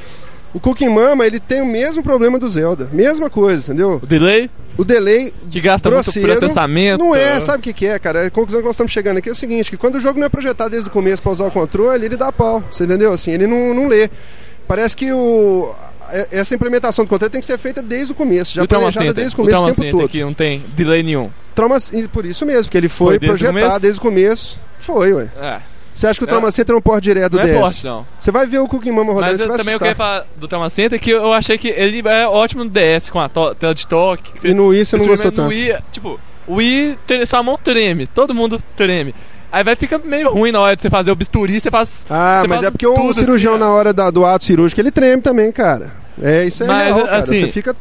O 0.57 0.59
Cooking 0.59 0.89
Mama, 0.89 1.23
ele 1.23 1.39
tem 1.39 1.61
o 1.61 1.65
mesmo 1.67 2.01
problema 2.01 2.39
do 2.39 2.49
Zelda. 2.49 2.89
Mesma 2.91 3.29
coisa, 3.29 3.71
entendeu? 3.71 3.99
O 4.01 4.07
delay? 4.07 4.49
O 4.75 4.83
delay 4.83 5.31
Que 5.51 5.61
gasta 5.61 5.87
muito 5.91 6.11
processamento. 6.19 6.97
Não 7.03 7.15
é, 7.15 7.39
sabe 7.39 7.59
o 7.59 7.61
que, 7.61 7.73
que 7.73 7.85
é, 7.85 7.99
cara? 7.99 8.25
A 8.25 8.31
conclusão 8.31 8.61
que 8.61 8.65
nós 8.65 8.73
estamos 8.73 8.91
chegando 8.91 9.17
aqui 9.17 9.29
é 9.29 9.31
o 9.31 9.35
seguinte, 9.35 9.69
que 9.69 9.77
quando 9.77 9.97
o 9.97 9.99
jogo 9.99 10.19
não 10.19 10.25
é 10.25 10.29
projetado 10.29 10.71
desde 10.71 10.89
o 10.89 10.91
começo 10.91 11.21
para 11.21 11.31
usar 11.31 11.45
o 11.45 11.51
controle, 11.51 12.03
ele 12.03 12.17
dá 12.17 12.31
pau, 12.31 12.63
você 12.71 12.85
entendeu? 12.85 13.13
Assim, 13.13 13.33
ele 13.33 13.45
não, 13.45 13.71
não 13.71 13.87
lê. 13.87 14.09
Parece 14.67 14.97
que 14.97 15.11
o, 15.13 15.71
é- 16.09 16.27
essa 16.31 16.55
implementação 16.55 17.05
do 17.05 17.07
controle 17.07 17.31
tem 17.31 17.39
que 17.39 17.45
ser 17.45 17.59
feita 17.59 17.83
desde 17.83 18.13
o 18.13 18.15
começo, 18.15 18.55
já 18.55 18.63
o 18.63 18.67
planejada 18.67 19.05
Center? 19.09 19.13
desde 19.13 19.35
o 19.35 19.35
O 19.35 19.43
começo, 19.43 19.57
o 19.57 19.61
Trauma 19.61 19.75
tempo 19.75 19.97
todo. 19.99 20.09
que 20.09 20.21
não 20.21 20.33
tem 20.33 20.65
delay 20.75 21.03
nenhum. 21.03 21.29
Trauma, 21.53 21.77
por 22.11 22.25
isso 22.25 22.47
mesmo, 22.47 22.63
porque 22.63 22.77
ele 22.79 22.89
foi, 22.89 23.19
Foi 23.19 23.19
desde 23.19 23.45
o 23.45 23.51
projetado 23.51 23.81
desde 23.81 23.99
o 23.99 24.01
começo. 24.01 24.59
Foi, 24.79 25.13
ué. 25.13 25.29
É. 25.39 25.76
Você 25.97 26.07
acha 26.07 26.19
que 26.19 26.25
o 26.25 26.27
É. 26.27 26.29
Trauma 26.29 26.51
Center 26.51 26.75
é 26.75 26.77
um 26.77 26.81
porte 26.81 27.03
direto 27.05 27.31
do 27.31 27.37
Não 27.37 27.43
é 27.43 27.47
DS? 27.47 27.59
porte, 27.59 27.85
não. 27.85 28.05
Você 28.19 28.31
vai 28.31 28.45
ver 28.45 28.59
o 28.59 28.67
Cookie 28.67 28.91
Mama 28.91 29.13
rodando, 29.13 29.31
Mas 29.31 29.37
você 29.37 29.43
eu 29.43 29.47
vai 29.49 29.57
também 29.57 29.73
eu 29.73 29.77
assustar. 29.77 29.95
queria 29.95 29.95
falar 29.95 30.25
do 30.37 30.47
Trauma 30.47 30.69
Center 30.69 30.99
que 30.99 31.09
eu 31.09 31.33
achei 31.33 31.57
que 31.57 31.69
ele 31.69 32.03
é 32.07 32.27
ótimo 32.27 32.63
no 32.63 32.69
DS 32.69 33.09
com 33.09 33.19
a 33.19 33.27
tela 33.27 33.73
de 33.73 33.87
toque. 33.87 34.31
que 34.33 34.47
E 34.47 34.53
no 34.53 34.67
Wii 34.67 34.85
você 34.85 34.97
não 34.97 35.07
gostou 35.07 35.31
no 35.31 35.35
tanto? 35.37 35.49
Wii, 35.49 35.75
tipo, 35.91 36.19
o 36.47 36.55
Wii, 36.55 36.97
sua 37.25 37.41
mão 37.41 37.57
treme, 37.61 38.05
todo 38.05 38.33
mundo 38.33 38.61
treme. 38.75 39.15
Aí 39.51 39.63
vai 39.63 39.75
ficar 39.75 39.97
meio 39.99 40.29
ruim 40.29 40.51
na 40.51 40.59
hora 40.59 40.75
de 40.75 40.81
você 40.81 40.89
fazer 40.89 41.09
o 41.09 41.15
bisturi, 41.15 41.59
você 41.59 41.71
faz. 41.71 42.05
Ah, 42.09 42.43
mas 42.47 42.61
é 42.63 42.69
porque 42.69 42.85
o 42.85 42.93
tudo 42.93 43.13
cirurgião 43.15 43.53
assim, 43.53 43.61
na 43.63 43.71
hora 43.71 43.91
da- 43.93 44.11
do 44.11 44.23
ato 44.25 44.43
cirúrgico 44.45 44.79
ele 44.79 44.91
treme 44.91 45.21
também, 45.21 45.51
cara. 45.51 45.91
É, 46.21 46.45
isso 46.45 46.63
é 46.63 46.67
Mas, 46.67 46.85
real, 46.87 47.05
cara. 47.05 47.17
assim- 47.17 47.39
Você 47.41 47.47
fica... 47.51 47.75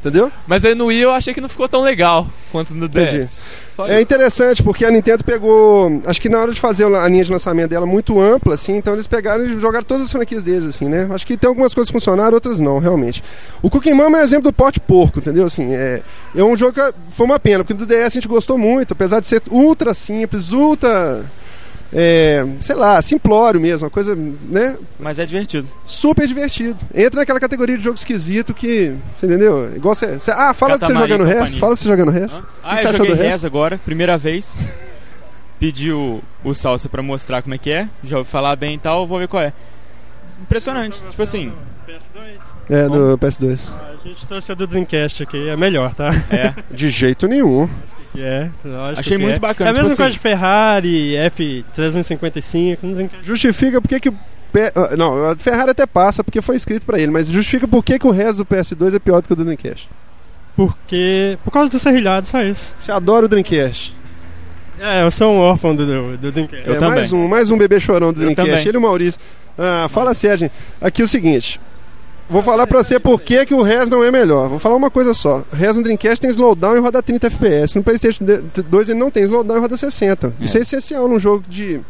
entendeu? 0.00 0.30
Mas 0.46 0.64
aí 0.64 0.74
no 0.74 0.86
Wii 0.86 1.00
eu 1.00 1.10
achei 1.12 1.32
que 1.32 1.40
não 1.40 1.48
ficou 1.48 1.68
tão 1.68 1.82
legal 1.82 2.26
quanto 2.52 2.74
no 2.74 2.86
Entendi. 2.86 3.18
DS. 3.18 3.42
Só 3.70 3.86
É 3.86 3.92
isso. 3.94 4.02
interessante 4.02 4.62
porque 4.62 4.84
a 4.84 4.90
Nintendo 4.90 5.22
pegou, 5.24 6.02
acho 6.04 6.20
que 6.20 6.28
na 6.28 6.40
hora 6.40 6.52
de 6.52 6.60
fazer 6.60 6.84
a 6.84 7.08
linha 7.08 7.22
de 7.24 7.30
lançamento 7.30 7.70
dela 7.70 7.86
muito 7.86 8.20
ampla, 8.20 8.54
assim, 8.54 8.76
então 8.76 8.92
eles 8.92 9.06
pegaram 9.06 9.44
e 9.44 9.58
jogaram 9.58 9.84
todas 9.84 10.02
as 10.04 10.10
franquias 10.12 10.42
deles, 10.42 10.66
assim, 10.66 10.88
né? 10.88 11.08
Acho 11.12 11.24
que 11.26 11.36
tem 11.36 11.48
algumas 11.48 11.72
coisas 11.72 11.88
que 11.88 11.92
funcionaram, 11.92 12.34
outras 12.34 12.58
não, 12.60 12.78
realmente. 12.78 13.22
O 13.62 13.70
Cookie 13.70 13.94
Mama 13.94 14.18
é 14.18 14.22
exemplo 14.24 14.50
do 14.50 14.52
porte 14.52 14.80
porco, 14.80 15.20
entendeu? 15.20 15.46
Assim, 15.46 15.72
é, 15.74 16.02
é 16.36 16.42
um 16.42 16.56
jogo 16.56 16.72
que 16.72 16.92
foi 17.08 17.24
uma 17.24 17.38
pena, 17.38 17.62
porque 17.62 17.72
do 17.74 17.86
DS 17.86 18.04
a 18.06 18.08
gente 18.10 18.28
gostou 18.28 18.58
muito, 18.58 18.92
apesar 18.92 19.20
de 19.20 19.26
ser 19.28 19.40
ultra 19.50 19.94
simples, 19.94 20.50
ultra, 20.50 21.24
é, 21.92 22.44
sei 22.60 22.76
lá, 22.76 23.00
simplório 23.00 23.60
mesmo, 23.60 23.86
uma 23.86 23.90
coisa, 23.90 24.14
né? 24.14 24.76
Mas 24.98 25.18
é 25.18 25.24
divertido. 25.26 25.66
Super 25.84 26.26
divertido. 26.26 26.76
Entra 26.94 27.20
naquela 27.20 27.40
categoria 27.40 27.76
de 27.78 27.84
jogo 27.84 27.96
esquisito 27.96 28.52
que, 28.52 28.94
você 29.14 29.26
entendeu? 29.26 29.74
Igual 29.74 29.94
você, 29.94 30.18
você- 30.18 30.30
ah, 30.30 30.52
fala 30.52 30.78
de 30.78 30.84
você 30.86 30.94
jogando 30.94 31.24
res, 31.24 31.56
fala 31.56 31.74
de 31.74 31.80
você 31.80 31.88
jogando 31.88 32.10
res. 32.10 32.32
Que 32.34 32.42
Ah, 32.62 32.76
que 32.76 32.82
você 32.82 32.88
eu 32.88 32.96
joguei 33.06 33.32
agora, 33.32 33.78
primeira 33.84 34.18
vez. 34.18 34.58
Pedi 35.58 35.90
o, 35.90 36.22
o 36.44 36.54
Salsa 36.54 36.88
pra 36.88 37.02
mostrar 37.02 37.42
como 37.42 37.54
é 37.54 37.58
que 37.58 37.70
é. 37.70 37.88
Já 38.04 38.18
ouvi 38.18 38.30
falar 38.30 38.54
bem 38.54 38.74
e 38.74 38.78
tal, 38.78 39.06
vou 39.06 39.18
ver 39.18 39.26
qual 39.26 39.42
é. 39.42 39.52
Impressionante. 40.42 41.02
Tipo 41.10 41.22
assim, 41.22 41.52
É, 42.70 42.86
do 42.88 43.18
PS2. 43.18 43.72
A 43.74 43.96
gente 44.06 44.26
trouxe 44.26 44.52
a 44.52 44.54
do 44.54 44.66
Dreamcast 44.66 45.22
aqui, 45.24 45.48
é 45.48 45.56
melhor, 45.56 45.94
tá? 45.94 46.10
é. 46.30 46.54
De 46.70 46.88
jeito 46.90 47.26
nenhum. 47.26 47.68
Que 48.12 48.22
é, 48.22 48.50
lógico 48.64 49.00
Achei 49.00 49.16
que 49.18 49.22
muito 49.22 49.36
é. 49.36 49.40
bacana, 49.40 49.68
É 49.68 49.70
a 49.70 49.74
mesma 49.74 49.90
tipo 49.90 49.96
coisa 49.98 50.04
assim- 50.08 50.12
de 50.14 50.18
Ferrari, 50.18 51.14
F355, 51.76 52.78
não 52.82 52.96
tem. 52.96 53.10
Justifica 53.22 53.80
por 53.80 53.88
que 53.88 54.10
ah, 54.74 54.96
Não, 54.96 55.30
a 55.30 55.36
Ferrari 55.36 55.70
até 55.70 55.86
passa 55.86 56.24
porque 56.24 56.40
foi 56.40 56.56
escrito 56.56 56.86
pra 56.86 56.98
ele, 56.98 57.12
mas 57.12 57.28
justifica 57.28 57.68
por 57.68 57.84
que 57.84 57.98
que 57.98 58.06
o 58.06 58.10
resto 58.10 58.38
do 58.38 58.46
PS2 58.46 58.94
é 58.94 58.98
pior 58.98 59.20
do 59.20 59.26
que 59.26 59.32
o 59.32 59.36
do 59.36 59.44
Dreamcast. 59.44 59.88
Porque... 60.56 61.38
Por 61.44 61.50
causa 61.52 61.70
do 61.70 61.78
serrilhado, 61.78 62.26
só 62.26 62.42
isso. 62.42 62.74
Você 62.78 62.90
adora 62.90 63.26
o 63.26 63.28
Dreamcast. 63.28 63.94
É, 64.80 65.02
eu 65.02 65.10
sou 65.10 65.32
um 65.32 65.38
órfão 65.38 65.74
do, 65.74 65.84
do, 65.86 66.16
do 66.16 66.32
Dreamcast. 66.32 66.66
Eu 66.66 66.74
é, 66.74 66.78
também. 66.78 66.94
mais 66.96 67.12
um, 67.12 67.28
mais 67.28 67.50
um 67.50 67.58
bebê 67.58 67.78
chorão 67.78 68.12
do 68.12 68.20
Eu 68.20 68.22
Dreamcast. 68.34 68.50
também. 68.50 68.66
Ele 68.68 68.76
e 68.76 68.78
o 68.78 68.80
Maurício. 68.82 69.20
Ah, 69.56 69.86
fala 69.90 70.14
sério, 70.14 70.38
gente. 70.38 70.52
Aqui 70.80 71.02
é 71.02 71.04
o 71.04 71.08
seguinte. 71.08 71.60
Vou 72.30 72.42
falar 72.42 72.66
pra 72.66 72.82
você 72.82 73.00
por 73.00 73.20
que, 73.22 73.46
que 73.46 73.54
o 73.54 73.62
Res 73.62 73.88
não 73.88 74.02
é 74.04 74.10
melhor. 74.10 74.48
Vou 74.48 74.58
falar 74.58 74.76
uma 74.76 74.90
coisa 74.90 75.14
só. 75.14 75.42
O 75.50 75.56
Res 75.56 75.76
no 75.76 75.82
Dreamcast 75.82 76.20
tem 76.20 76.30
slowdown 76.30 76.76
e 76.76 76.80
roda 76.80 77.02
30 77.02 77.26
FPS. 77.28 77.76
No 77.76 77.82
PlayStation 77.82 78.24
2 78.24 78.88
ele 78.90 78.98
não 78.98 79.10
tem 79.10 79.22
slowdown 79.24 79.56
e 79.56 79.60
roda 79.60 79.76
60. 79.76 80.34
Isso 80.40 80.58
é 80.58 80.60
essencial 80.60 81.08
num 81.08 81.18
jogo 81.18 81.42
de, 81.48 81.80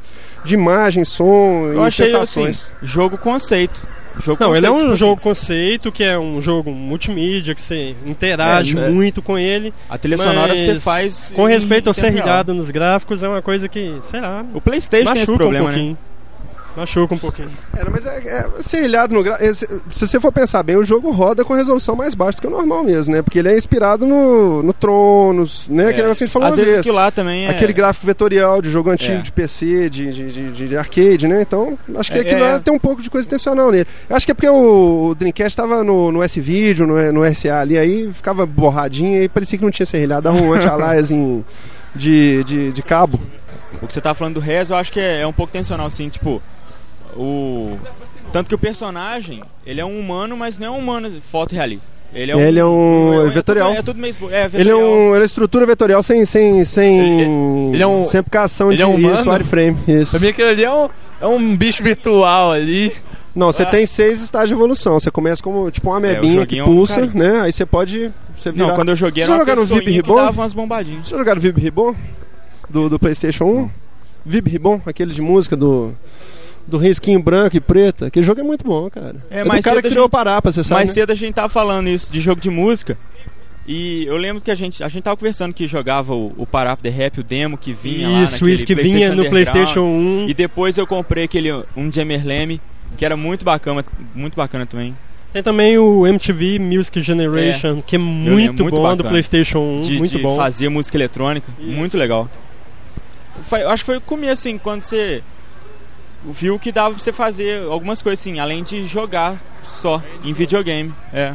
de 0.44 0.55
imagem, 0.55 1.05
som 1.05 1.66
eu 1.72 1.83
e 1.83 1.87
achei 1.87 2.07
assim, 2.07 2.12
sensações. 2.14 2.72
jogo 2.83 3.18
conceito. 3.18 3.87
Jogo 4.20 4.42
Não, 4.42 4.55
ele 4.57 4.66
é 4.66 4.70
um 4.70 4.79
tipo 4.79 4.96
jogo 4.96 5.20
conceito, 5.20 5.92
que 5.92 6.03
é 6.03 6.18
um 6.18 6.40
jogo 6.40 6.72
multimídia, 6.72 7.55
que 7.55 7.62
você 7.62 7.94
interage 8.05 8.77
É, 8.77 8.81
né? 8.81 8.88
muito 8.88 9.22
com 9.22 9.38
ele. 9.38 9.68
assim, 9.68 9.74
A 9.90 9.98
trilha 9.98 10.18
sonora 10.18 10.57
você 10.57 10.74
faz. 10.81 11.33
Com 11.35 11.44
respeito 11.44 11.87
ao 11.88 11.94
serrilhado 11.94 12.53
nos 12.53 12.68
gráficos, 12.70 13.22
é 13.22 13.29
uma 13.29 13.40
coisa 13.42 13.68
que, 13.68 13.96
sei 14.03 14.20
lá, 14.20 14.44
O 14.53 14.61
PlayStation 14.61 15.12
tem 15.12 15.22
esse 15.22 15.37
problema, 15.37 15.70
um 15.70 15.90
né? 15.90 15.96
Machuca 16.79 17.14
um 17.14 17.19
pouquinho. 17.19 17.51
É, 17.77 17.83
não, 17.85 17.91
mas 17.91 18.07
é, 18.07 18.19
é 18.19 18.62
serrilhado 18.62 19.14
no 19.14 19.23
gra... 19.23 19.37
é, 19.41 19.53
Se 19.53 19.67
se 19.91 20.07
você 20.07 20.21
for 20.21 20.31
pensar 20.31 20.62
bem, 20.62 20.77
o 20.77 20.85
jogo 20.85 21.11
roda 21.11 21.45
com 21.45 21.53
resolução 21.55 21.97
mais 21.97 22.14
baixa 22.14 22.37
do 22.38 22.41
que 22.43 22.47
o 22.47 22.51
normal 22.51 22.85
mesmo, 22.85 23.14
né? 23.14 23.21
Porque 23.23 23.38
ele 23.38 23.49
é 23.49 23.57
inspirado 23.59 24.07
no, 24.07 24.62
no 24.62 24.73
Tronos, 24.73 25.69
né? 25.69 25.85
Aquele 25.88 26.03
negócio 26.03 26.19
que 26.19 26.25
a 26.25 26.27
gente 26.27 26.33
falou 26.33 26.49
Às 26.49 26.55
uma 26.55 26.64
vezes 26.64 26.85
vez. 26.85 26.95
lá 26.95 27.11
também 27.11 27.47
é. 27.47 27.51
Aquele 27.51 27.73
gráfico 27.73 28.07
vetorial 28.07 28.62
de 28.62 28.71
jogo 28.71 28.91
antigo 28.91 29.19
É. 29.19 29.23
de 29.23 29.33
PC, 29.33 29.91
de, 29.91 30.12
de, 30.12 30.33
de, 30.33 30.51
de- 30.53 30.69
de 30.69 30.77
arcade, 30.77 31.27
né? 31.27 31.43
Então, 31.43 31.77
acho 31.97 32.12
que 32.12 32.19
É, 32.19 32.21
aquilo 32.21 32.45
é. 32.45 32.53
lá 32.53 32.61
tem 32.61 32.73
um 32.73 32.79
pouco 32.79 33.03
de 33.03 33.11
coisa 33.11 33.27
intencional 33.27 33.71
nele. 33.71 33.87
Acho 34.09 34.25
que 34.25 34.33
é 34.33 34.35
porque 34.35 34.49
o, 34.49 35.09
o 35.11 35.14
Dreamcast 35.14 35.49
estava 35.51 35.83
no, 35.83 36.12
no 36.12 36.23
S-Video, 36.23 36.87
no, 36.87 37.12
no 37.12 37.25
RCA 37.25 37.59
ali, 37.61 37.77
aí 37.77 38.11
ficava 38.12 38.47
borradinho, 38.47 39.21
aí 39.21 39.29
parecia 39.29 39.59
que 39.59 39.64
não 39.64 39.71
tinha 39.71 39.87
serrilhado, 39.87 40.23
dava 40.23 40.41
um 40.41 40.53
anti-aliasing 40.53 41.45
de, 41.95 42.45
de, 42.45 42.73
de 42.73 42.83
cabo. 42.83 43.21
O 43.83 43.87
que 43.87 43.93
você 43.93 44.01
tá 44.01 44.14
falando 44.14 44.35
do 44.35 44.41
Rez, 44.41 44.71
eu 44.71 44.77
acho 44.77 44.93
que 44.93 44.99
é, 45.01 45.21
é 45.21 45.27
um 45.27 45.33
pouco 45.33 45.53
tensional, 45.53 45.87
assim, 45.87 46.09
tipo. 46.09 46.43
O. 47.16 47.77
Tanto 48.33 48.49
que 48.49 48.55
o 48.55 48.59
personagem, 48.59 49.42
ele 49.64 49.81
é 49.81 49.85
um 49.85 49.99
humano, 49.99 50.37
mas 50.37 50.59
não 50.59 50.66
é 50.66 50.71
um 50.71 50.79
humano 50.79 51.11
fotorrealista. 51.31 51.90
Ele 52.14 52.31
é 52.31 52.37
um. 52.37 52.40
Ele 52.40 52.59
é 52.59 52.64
um- 52.64 53.27
é 53.27 53.31
vetorial. 53.31 53.68
tudo- 53.68 53.79
É 53.79 53.83
tudo 53.83 54.01
meio. 54.01 54.11
espo- 54.11 54.27
É, 54.31 54.33
Ele 54.33 54.44
é, 54.44 54.49
vetorial. 54.49 54.81
um, 54.81 55.14
ele 55.14 55.23
é 55.23 55.27
estrutura 55.27 55.66
vetorial 55.66 56.03
sem, 56.03 56.25
sem, 56.27 56.64
sem, 56.64 56.99
Ele- 56.99 57.74
ele 57.74 57.82
é 57.82 57.87
um- 57.87 58.05
sem 58.05 58.20
aplicação 58.20 58.68
ele 58.68 58.76
de 58.76 58.82
é 58.82 58.87
um 58.87 58.95
humano? 58.97 59.14
isso, 59.18 59.30
wireframe. 59.30 59.78
Isso. 59.89 60.11
Pra 60.12 60.20
mim 60.20 60.28
aquilo 60.28 60.49
ali 60.49 60.64
é 60.64 60.70
um, 60.72 60.89
é 61.22 61.26
um 61.26 61.57
bicho 61.57 61.82
virtual 61.82 62.53
ali. 62.53 62.93
Não, 63.35 63.53
você 63.53 63.62
Ah. 63.62 63.66
tem 63.66 63.87
seis 63.87 64.20
estágios 64.20 64.49
de 64.51 64.55
evolução. 64.55 64.99
Você 64.99 65.11
começa 65.11 65.43
como 65.43 65.70
tipo 65.70 65.89
uma 65.89 65.97
É, 65.97 66.12
o 66.14 66.18
amebinha 66.18 66.45
que 66.47 66.59
é 66.59 66.62
um 66.62 66.66
pulsa, 66.66 67.07
carinho. 67.07 67.14
né? 67.16 67.41
Aí 67.43 67.53
você 67.53 67.64
pode 67.64 68.11
Você 68.37 68.51
Não, 68.51 68.66
virar- 68.66 68.74
quando 68.74 68.89
eu 68.91 68.97
joguei 68.97 69.22
era 69.24 69.32
uma 69.32 69.39
jogaram 69.39 69.64
Vib 69.64 69.91
Ribbon? 69.91 70.14
dava 70.16 70.41
umas 70.43 70.53
bombadinhas. 70.53 71.01
Vocês 71.07 71.11
já 71.11 71.16
jogaram 71.18 71.41
Vib 71.41 71.59
Ribbon? 71.59 71.95
Do, 72.68 72.89
do 72.91 72.99
PlayStation 72.99 73.45
1? 73.47 73.70
Vib 74.24 74.49
Ribbon, 74.49 74.80
aquele 74.87 75.12
de 75.14 75.22
música 75.22 75.57
do. 75.57 75.95
Do 76.69 76.77
risquinho 76.77 77.19
branco 77.23 77.57
e 77.57 77.61
preto. 77.61 78.05
Aquele 78.05 78.25
jogo 78.27 78.41
é 78.41 78.45
muito 78.45 78.62
bom, 78.64 78.91
cara. 78.91 79.16
É, 79.31 79.41
É, 79.41 79.43
do 79.43 79.49
mais 79.49 79.64
cara 79.64 79.81
que 79.81 79.89
criou 79.89 80.05
o 80.05 80.07
gente- 80.07 80.12
Parapa, 80.12 80.53
você 80.53 80.62
sabe. 80.62 80.81
Mais 80.81 80.91
né? 80.91 80.95
cedo 80.95 81.11
a 81.11 81.14
gente 81.14 81.35
tava 81.35 81.49
falando 81.49 81.89
isso 81.89 82.12
de 82.12 82.21
jogo 82.21 82.41
de 82.41 82.51
música. 82.51 82.99
E 83.66 84.05
eu 84.07 84.16
lembro 84.16 84.43
que 84.43 84.51
a 84.51 84.55
gente, 84.55 84.83
a 84.85 84.89
gente 84.89 85.03
tava 85.03 85.16
conversando 85.16 85.53
que 85.53 85.66
jogava 85.66 86.14
o, 86.14 86.33
o 86.39 86.47
The 86.83 86.89
Rap, 86.89 87.21
o 87.21 87.23
demo 87.23 87.57
que 87.59 87.73
vinha 87.75 88.09
lá 88.09 88.23
Isso, 88.23 88.33
naquele 88.35 88.53
isso 88.53 88.64
que 88.64 88.75
vinha 88.75 89.14
no. 89.14 89.29
PlayStation 89.29 89.81
1. 89.83 90.27
E 90.29 90.35
depois 90.35 90.79
eu 90.79 90.87
comprei 90.87 91.25
aquele 91.25 91.51
um 91.77 91.89
de 91.91 92.01
Emerleme, 92.01 92.61
que 92.97 93.05
era 93.05 93.16
muito 93.16 93.45
bacana, 93.45 93.85
muito 94.14 94.37
bacana 94.37 94.64
também. 94.64 94.97
Tem 95.33 95.43
também 95.43 95.77
o 95.79 96.07
MTV 96.07 96.59
Music 96.59 96.99
Generation, 97.03 97.83
que 97.87 97.97
é 97.97 97.99
muito, 97.99 98.62
muito 98.62 98.77
bom 98.77 98.83
do 98.97 98.97
bacana. 98.97 99.11
PlayStation 99.11 99.59
1. 99.59 99.81
De, 99.81 99.99
muito 99.99 100.16
de 100.16 100.23
bom. 100.23 100.37
fazer 100.37 100.71
música 100.71 100.97
eletrônica, 100.97 101.53
muito 101.61 101.97
legal. 101.99 102.29
Foi- 103.43 103.62
eu 103.62 103.71
acho 103.71 103.83
que 103.83 103.87
foi 103.87 103.97
o 103.99 104.01
começo, 104.01 104.33
assim, 104.49 104.57
quando 104.57 104.83
você 104.83 105.23
viu 106.25 106.59
que 106.59 106.73
dava 106.73 106.95
pra 106.95 107.03
você 107.03 107.12
fazer 107.12 107.62
algumas 107.69 108.03
coisas 108.03 108.21
assim, 108.21 108.39
além 108.39 108.62
de 108.62 108.87
jogar 108.87 109.37
só 109.62 110.03
em 110.25 110.33
videogame. 110.33 110.93
É. 111.12 111.35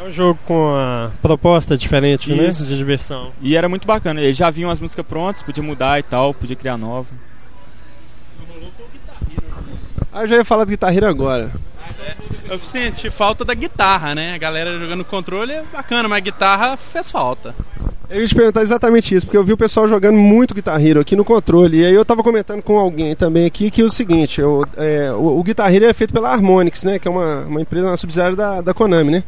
É 0.00 0.08
um 0.08 0.10
jogo 0.10 0.38
com 0.44 0.74
a 0.74 1.10
proposta 1.22 1.76
diferente, 1.76 2.34
né? 2.34 2.48
Isso. 2.48 2.66
De 2.66 2.76
diversão. 2.76 3.32
E 3.40 3.56
era 3.56 3.68
muito 3.68 3.86
bacana. 3.86 4.20
Eles 4.20 4.36
já 4.36 4.50
vinham 4.50 4.70
as 4.70 4.80
músicas 4.80 5.06
prontas, 5.06 5.42
podia 5.42 5.62
mudar 5.62 5.98
e 5.98 6.02
tal, 6.02 6.34
podia 6.34 6.56
criar 6.56 6.76
nova. 6.76 7.08
Ah, 10.12 10.22
eu 10.22 10.26
já 10.26 10.36
ia 10.36 10.44
falar 10.44 10.64
do 10.64 10.70
Guitar 10.70 10.94
Hero 10.94 11.06
agora. 11.06 11.50
Eu 12.48 12.58
senti 12.60 13.10
falta 13.10 13.44
da 13.44 13.54
guitarra, 13.54 14.14
né? 14.14 14.34
A 14.34 14.38
galera 14.38 14.78
jogando 14.78 15.04
controle 15.04 15.52
é 15.52 15.64
bacana, 15.72 16.08
mas 16.08 16.18
a 16.18 16.20
guitarra 16.20 16.76
fez 16.76 17.10
falta. 17.10 17.54
Eu 18.10 18.20
ia 18.20 18.26
te 18.26 18.34
perguntar 18.34 18.62
exatamente 18.62 19.14
isso, 19.14 19.26
porque 19.26 19.36
eu 19.36 19.44
vi 19.44 19.52
o 19.52 19.56
pessoal 19.56 19.88
jogando 19.88 20.16
muito 20.18 20.54
Guitar 20.54 20.84
Hero 20.84 21.00
aqui 21.00 21.16
no 21.16 21.24
controle. 21.24 21.80
E 21.80 21.84
aí 21.84 21.94
eu 21.94 22.04
tava 22.04 22.22
comentando 22.22 22.62
com 22.62 22.78
alguém 22.78 23.14
também 23.14 23.46
aqui 23.46 23.70
que 23.70 23.80
é 23.82 23.84
o 23.84 23.90
seguinte, 23.90 24.40
eu, 24.40 24.64
é, 24.76 25.10
o, 25.12 25.38
o 25.38 25.42
Guitar 25.42 25.74
Hero 25.74 25.86
é 25.86 25.92
feito 25.92 26.12
pela 26.12 26.30
Harmonix, 26.30 26.84
né? 26.84 26.98
Que 26.98 27.08
é 27.08 27.10
uma, 27.10 27.40
uma 27.46 27.60
empresa, 27.60 27.86
uma 27.86 27.96
subsidiária 27.96 28.36
da, 28.36 28.60
da 28.60 28.74
Konami, 28.74 29.10
né? 29.10 29.24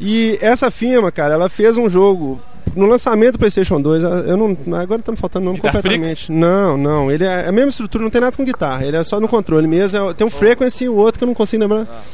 E 0.00 0.38
essa 0.40 0.70
firma, 0.70 1.10
cara, 1.10 1.34
ela 1.34 1.48
fez 1.48 1.76
um 1.76 1.88
jogo 1.88 2.40
no 2.74 2.86
lançamento 2.86 3.32
do 3.32 3.38
PlayStation 3.38 3.80
2. 3.80 4.02
Eu 4.02 4.36
não, 4.36 4.56
agora 4.76 5.02
tá 5.02 5.10
me 5.12 5.18
faltando 5.18 5.44
o 5.44 5.46
nome 5.46 5.56
Guitar 5.58 5.72
completamente. 5.72 6.26
Freaks? 6.26 6.28
Não, 6.28 6.76
não. 6.76 7.10
Ele 7.10 7.24
é 7.24 7.48
a 7.48 7.52
mesma 7.52 7.70
estrutura, 7.70 8.02
não 8.04 8.10
tem 8.10 8.20
nada 8.20 8.36
com 8.36 8.44
guitarra. 8.44 8.84
Ele 8.86 8.96
é 8.96 9.02
só 9.04 9.20
no 9.20 9.26
controle 9.28 9.66
mesmo. 9.66 10.10
é- 10.10 10.14
tem 10.14 10.26
um 10.26 10.30
frequency 10.30 10.84
e 10.84 10.88
o 10.88 10.94
outro 10.94 11.18
que 11.18 11.24
eu 11.24 11.26
não 11.26 11.34
consigo 11.34 11.62
lembrar. 11.62 12.04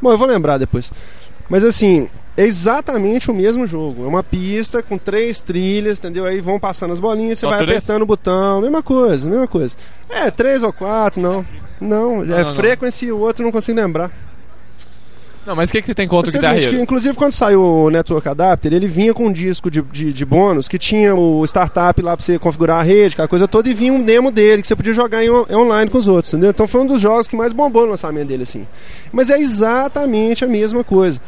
Bom, 0.00 0.10
eu 0.10 0.18
vou 0.18 0.26
lembrar 0.26 0.58
depois. 0.58 0.90
Mas 1.48 1.64
assim, 1.64 2.08
é 2.36 2.42
exatamente 2.44 3.30
o 3.30 3.34
mesmo 3.34 3.66
jogo. 3.66 4.04
É 4.04 4.08
uma 4.08 4.22
pista 4.22 4.82
com 4.82 4.98
três 4.98 5.40
trilhas, 5.40 5.98
entendeu? 5.98 6.24
Aí 6.24 6.40
vão 6.40 6.58
passando 6.58 6.92
as 6.92 7.00
bolinhas, 7.00 7.38
você 7.38 7.46
Só 7.46 7.50
vai 7.50 7.58
três? 7.58 7.78
apertando 7.78 8.02
o 8.02 8.06
botão. 8.06 8.60
Mesma 8.60 8.82
coisa, 8.82 9.28
mesma 9.28 9.46
coisa. 9.46 9.76
É, 10.10 10.30
três 10.30 10.62
ou 10.62 10.72
quatro, 10.72 11.20
não. 11.20 11.44
Não, 11.80 12.22
é 12.22 12.26
não, 12.26 12.38
não. 12.44 12.54
frequency 12.54 13.06
e 13.06 13.12
o 13.12 13.18
outro 13.18 13.44
não 13.44 13.52
consigo 13.52 13.78
lembrar. 13.78 14.10
Não, 15.46 15.54
mas 15.54 15.68
o 15.68 15.72
que, 15.72 15.82
que 15.82 15.86
você 15.88 15.94
tem 15.94 16.08
contra 16.08 16.30
o 16.30 16.32
Guitar 16.32 16.58
gente, 16.58 16.70
que, 16.74 16.80
inclusive 16.80 17.14
quando 17.14 17.32
saiu 17.32 17.60
o 17.62 17.90
Network 17.90 18.26
Adapter, 18.26 18.72
ele 18.72 18.88
vinha 18.88 19.12
com 19.12 19.26
um 19.26 19.32
disco 19.32 19.70
de, 19.70 19.82
de, 19.82 20.10
de 20.10 20.24
bônus 20.24 20.66
que 20.68 20.78
tinha 20.78 21.14
o 21.14 21.44
startup 21.44 22.00
lá 22.00 22.16
pra 22.16 22.24
você 22.24 22.38
configurar 22.38 22.80
a 22.80 22.82
rede, 22.82 23.12
aquela 23.12 23.28
coisa 23.28 23.46
toda, 23.46 23.68
e 23.68 23.74
vinha 23.74 23.92
um 23.92 24.02
demo 24.02 24.30
dele 24.30 24.62
que 24.62 24.68
você 24.68 24.74
podia 24.74 24.94
jogar 24.94 25.22
em, 25.22 25.28
on- 25.28 25.44
online 25.52 25.90
com 25.90 25.98
os 25.98 26.08
outros, 26.08 26.32
entendeu? 26.32 26.48
Então 26.48 26.66
foi 26.66 26.80
um 26.80 26.86
dos 26.86 26.98
jogos 26.98 27.28
que 27.28 27.36
mais 27.36 27.52
bombou 27.52 27.82
no 27.84 27.90
lançamento 27.90 28.26
dele, 28.28 28.44
assim. 28.44 28.66
Mas 29.12 29.28
é 29.28 29.38
exatamente 29.38 30.46
a 30.46 30.48
mesma 30.48 30.82
coisa. 30.82 31.20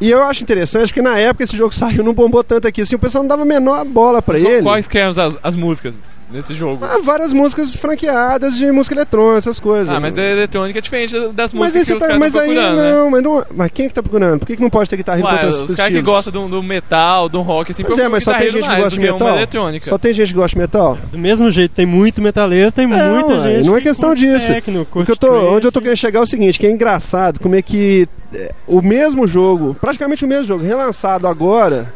E 0.00 0.10
eu 0.10 0.22
acho 0.22 0.42
interessante 0.42 0.88
porque 0.88 1.02
na 1.02 1.18
época 1.18 1.44
esse 1.44 1.56
jogo 1.56 1.74
saiu, 1.74 2.02
não 2.02 2.14
bombou 2.14 2.42
tanto 2.42 2.66
aqui, 2.66 2.82
assim, 2.82 2.94
o 2.94 2.98
pessoal 2.98 3.22
não 3.22 3.28
dava 3.28 3.42
a 3.42 3.44
menor 3.44 3.84
bola 3.84 4.22
pra 4.22 4.38
São 4.38 4.50
ele. 4.50 4.62
Quais 4.62 4.88
que 4.88 4.98
eram 4.98 5.10
as, 5.10 5.38
as 5.42 5.54
músicas 5.54 6.02
nesse 6.32 6.54
jogo? 6.54 6.84
Ah, 6.84 6.98
várias 7.02 7.32
músicas 7.32 7.74
franqueadas 7.74 8.56
de 8.56 8.70
música 8.72 8.94
eletrônica, 8.94 9.38
essas 9.38 9.58
coisas. 9.60 9.88
Ah, 9.94 10.00
mas 10.00 10.18
a 10.18 10.22
eletrônica 10.22 10.78
é 10.78 10.82
diferente 10.82 11.12
das 11.32 11.52
Mas 11.52 11.72
músicas 11.74 11.74
aí 11.76 11.80
que 11.80 11.84
você 11.86 11.92
os 11.94 11.98
tá, 11.98 12.06
caras 12.06 12.20
mas 12.20 12.28
estão 12.28 12.42
aí 12.42 12.54
procurando, 12.54 12.76
né? 12.82 12.92
não, 12.92 13.10
mas 13.10 13.22
não, 13.22 13.44
mas 13.54 13.70
quem 13.72 13.84
é 13.86 13.88
que 13.88 13.94
tá 13.94 14.02
procurando? 14.02 14.38
Por 14.40 14.46
que, 14.46 14.56
que 14.56 14.62
não 14.62 14.70
pode 14.70 14.88
ter 14.90 14.96
guitarra 14.96 15.20
Ué, 15.24 15.46
os 15.48 15.74
caras 15.74 15.92
que 15.92 16.02
gostam 16.02 16.32
do, 16.32 16.48
do 16.48 16.62
metal, 16.62 17.28
do 17.28 17.40
rock, 17.40 17.72
assim, 17.72 17.84
Pois 17.84 17.98
é, 17.98 18.08
mas 18.08 18.22
só 18.24 18.34
tem 18.34 18.50
gente 18.50 18.68
que 18.68 18.76
gosta 18.76 18.90
de 18.90 19.00
metal. 19.00 19.28
eletrônica. 19.36 19.88
Só 19.90 19.98
tem 19.98 20.12
gente 20.12 20.28
que 20.28 20.34
gosta 20.34 20.54
de 20.56 20.58
metal? 20.58 20.98
Do 21.10 21.18
mesmo 21.18 21.50
jeito, 21.50 21.72
tem 21.72 21.86
muito 21.86 22.20
metaleiro, 22.22 22.70
tem 22.72 22.86
muita 22.86 23.26
ué, 23.34 23.42
gente. 23.56 23.66
Não 23.66 23.76
é 23.76 23.80
que 23.80 23.88
questão 23.88 24.14
disso. 24.14 24.46
techno, 24.46 24.82
O 24.82 24.86
curte 24.86 25.06
que 25.06 25.12
eu 25.12 25.16
tô, 25.16 25.28
trance. 25.28 25.46
onde 25.46 25.66
eu 25.66 25.72
tô 25.72 25.80
querendo 25.80 25.96
chegar 25.96 26.20
é 26.20 26.22
o 26.22 26.26
seguinte, 26.26 26.58
que 26.58 26.66
é 26.66 26.70
engraçado 26.70 27.40
como 27.40 27.54
é 27.54 27.62
que 27.62 28.08
é, 28.34 28.52
o 28.66 28.80
mesmo 28.80 29.26
jogo, 29.26 29.76
praticamente 29.80 30.24
o 30.24 30.28
mesmo 30.28 30.46
jogo, 30.46 30.62
relançado 30.62 31.26
agora, 31.26 31.92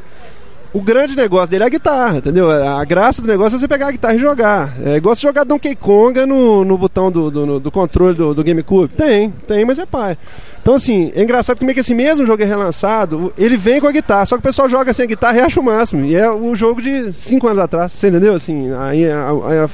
o 0.74 0.82
grande 0.82 1.14
negócio 1.16 1.48
dele 1.48 1.62
é 1.62 1.66
a 1.68 1.70
guitarra, 1.70 2.18
entendeu? 2.18 2.50
A 2.50 2.84
graça 2.84 3.22
do 3.22 3.28
negócio 3.28 3.54
é 3.56 3.60
você 3.60 3.68
pegar 3.68 3.86
a 3.88 3.92
guitarra 3.92 4.14
e 4.16 4.18
jogar. 4.18 4.74
É 4.84 4.96
igual 4.96 5.14
você 5.14 5.22
jogar 5.22 5.44
Donkey 5.44 5.76
Konga 5.76 6.26
no, 6.26 6.64
no 6.64 6.76
botão 6.76 7.12
do, 7.12 7.30
do, 7.30 7.60
do 7.60 7.70
controle 7.70 8.16
do, 8.16 8.34
do 8.34 8.42
GameCube. 8.42 8.92
Tem, 8.92 9.30
tem, 9.30 9.64
mas 9.64 9.78
é 9.78 9.86
pai. 9.86 10.18
Então, 10.60 10.74
assim, 10.74 11.12
é 11.14 11.22
engraçado 11.22 11.58
como 11.58 11.70
é 11.70 11.74
que 11.74 11.80
esse 11.80 11.94
mesmo 11.94 12.26
jogo 12.26 12.42
é 12.42 12.46
relançado, 12.46 13.32
ele 13.38 13.56
vem 13.56 13.80
com 13.80 13.86
a 13.86 13.92
guitarra, 13.92 14.26
só 14.26 14.34
que 14.34 14.40
o 14.40 14.42
pessoal 14.42 14.68
joga 14.68 14.92
sem 14.92 15.04
a 15.04 15.08
guitarra 15.08 15.36
e 15.36 15.40
acha 15.40 15.60
o 15.60 15.62
máximo. 15.62 16.04
E 16.04 16.16
é 16.16 16.28
o 16.28 16.56
jogo 16.56 16.82
de 16.82 17.12
5 17.12 17.46
anos 17.46 17.60
atrás, 17.60 17.92
você 17.92 18.08
entendeu? 18.08 18.34
Assim, 18.34 18.72
a, 18.72 18.86
a, 18.86 19.64
a, 19.64 19.68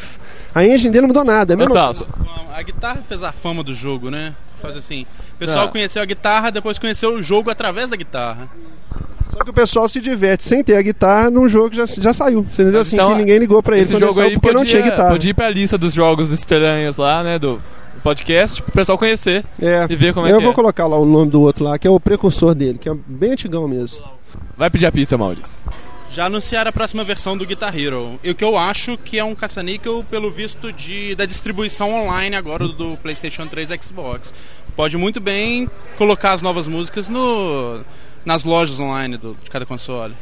a 0.61 0.67
engine 0.67 0.91
dele 0.91 1.03
não 1.03 1.09
mudou 1.09 1.25
nada. 1.25 1.55
É 1.55 1.67
Salsa, 1.67 2.05
A 2.55 2.63
guitarra 2.63 3.03
fez 3.09 3.23
a 3.23 3.33
fama 3.33 3.63
do 3.63 3.75
jogo, 3.75 4.11
né? 4.11 4.35
Faz 4.61 4.77
assim. 4.77 5.07
O 5.35 5.39
pessoal 5.39 5.65
Ah. 5.65 5.69
conheceu 5.69 6.03
a 6.03 6.05
guitarra, 6.05 6.51
depois 6.51 6.79
conheceu 6.79 7.15
o 7.15 7.23
jogo 7.23 7.51
através 7.51 7.89
da 7.89 7.97
guitarra. 7.97 8.51
Só 9.33 9.45
que 9.45 9.51
o 9.51 9.53
pessoal 9.55 9.89
se 9.89 10.01
diverte 10.01 10.45
sem 10.45 10.63
ter 10.63 10.77
a 10.77 10.83
guitarra 10.83 11.31
num 11.31 11.49
jogo 11.49 11.71
que 11.71 11.77
já, 11.77 11.87
já 11.87 12.13
saiu. 12.13 12.45
Você 12.51 12.63
entendeu? 12.63 12.81
Assim, 12.81 12.97
Então, 12.97 13.13
que 13.13 13.19
ninguém 13.19 13.39
ligou 13.39 13.63
pra 13.63 13.77
ele 13.77 13.85
esse 13.85 13.99
jogo 13.99 14.21
aí 14.21 14.35
porque 14.35 14.49
podia, 14.49 14.59
não 14.59 14.65
tinha 14.65 14.83
guitarra. 14.83 15.11
podia 15.11 15.31
ir 15.31 15.35
pra 15.35 15.49
lista 15.51 15.79
dos 15.79 15.95
jogos 15.95 16.31
estranhos 16.33 16.97
lá, 16.97 17.23
né, 17.23 17.39
do 17.39 17.61
podcast, 18.03 18.63
pro 18.63 18.73
pessoal 18.73 18.97
conhecer 18.99 19.45
É, 19.61 19.87
e 19.89 19.95
ver 19.97 20.15
como 20.15 20.27
é 20.27 20.33
eu 20.33 20.39
que 20.39 20.43
vou 20.45 20.53
é. 20.53 20.55
colocar 20.55 20.87
lá 20.87 20.97
o 20.99 21.05
nome 21.05 21.31
do 21.31 21.41
outro 21.43 21.65
lá, 21.65 21.79
que 21.79 21.87
é 21.87 21.91
o 21.91 22.01
precursor 22.01 22.55
dele, 22.55 22.79
que 22.79 22.89
é 22.89 22.95
bem 23.07 23.33
antigão 23.33 23.69
mesmo. 23.69 24.05
Vai 24.57 24.71
pedir 24.71 24.87
a 24.87 24.93
pizza, 24.93 25.17
Maurício. 25.19 25.59
Já 26.13 26.27
anunciaram 26.27 26.69
a 26.71 26.73
próxima 26.73 27.05
versão 27.05 27.37
do 27.37 27.47
Guitar 27.47 27.77
Hero. 27.79 28.19
E 28.25 28.31
o 28.31 28.35
que 28.35 28.43
eu 28.43 28.59
acho 28.59 28.99
que 28.99 29.17
é 29.19 29.23
um 29.25 29.33
caça-níquel 29.35 30.05
pelo 30.11 30.29
visto 30.31 30.73
de, 30.73 31.15
da 31.15 31.25
distribuição 31.25 31.93
online 31.95 32.35
agora 32.35 32.67
do 32.67 32.97
PlayStation 33.01 33.47
3 33.47 33.71
e 33.71 33.79
Xbox. 33.81 34.35
Pode 34.75 34.97
muito 34.97 35.21
bem 35.21 35.69
colocar 35.97 36.33
as 36.33 36.43
novas 36.43 36.67
músicas 36.67 37.09
no, 37.09 37.81
nas 38.25 38.45
lojas 38.45 38.79
online 38.79 39.17
do- 39.17 39.37
de 39.43 39.51
cada 39.51 39.65
console. 39.67 40.15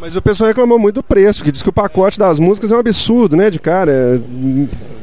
Mas 0.00 0.14
o 0.14 0.22
pessoal 0.22 0.48
reclamou 0.48 0.78
muito 0.78 0.96
do 0.96 1.02
preço, 1.02 1.42
que 1.42 1.50
diz 1.50 1.60
que 1.60 1.68
o 1.68 1.72
pacote 1.72 2.18
das 2.18 2.38
músicas 2.38 2.70
é 2.70 2.76
um 2.76 2.78
absurdo, 2.78 3.36
né? 3.36 3.50
De 3.50 3.58
cara, 3.58 3.90
é, 3.90 4.20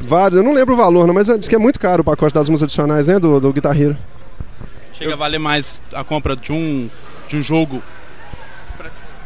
vários, 0.01 0.37
eu 0.37 0.43
não 0.43 0.53
lembro 0.53 0.73
o 0.73 0.77
valor, 0.77 1.05
não, 1.05 1.13
mas 1.13 1.27
diz 1.37 1.49
que 1.49 1.55
é 1.55 1.57
muito 1.59 1.79
caro 1.79 2.01
o 2.01 2.05
pacote 2.05 2.33
das 2.33 2.47
músicas 2.47 2.67
adicionais, 2.69 3.07
né? 3.07 3.19
Do, 3.19 3.39
do 3.41 3.51
Guitar 3.51 3.79
Hero. 3.79 3.97
Chega 4.93 5.13
a 5.13 5.17
valer 5.17 5.37
mais 5.39 5.81
a 5.93 6.03
compra 6.05 6.33
de 6.35 6.53
um, 6.53 6.89
de 7.27 7.35
um 7.37 7.41
jogo. 7.41 7.83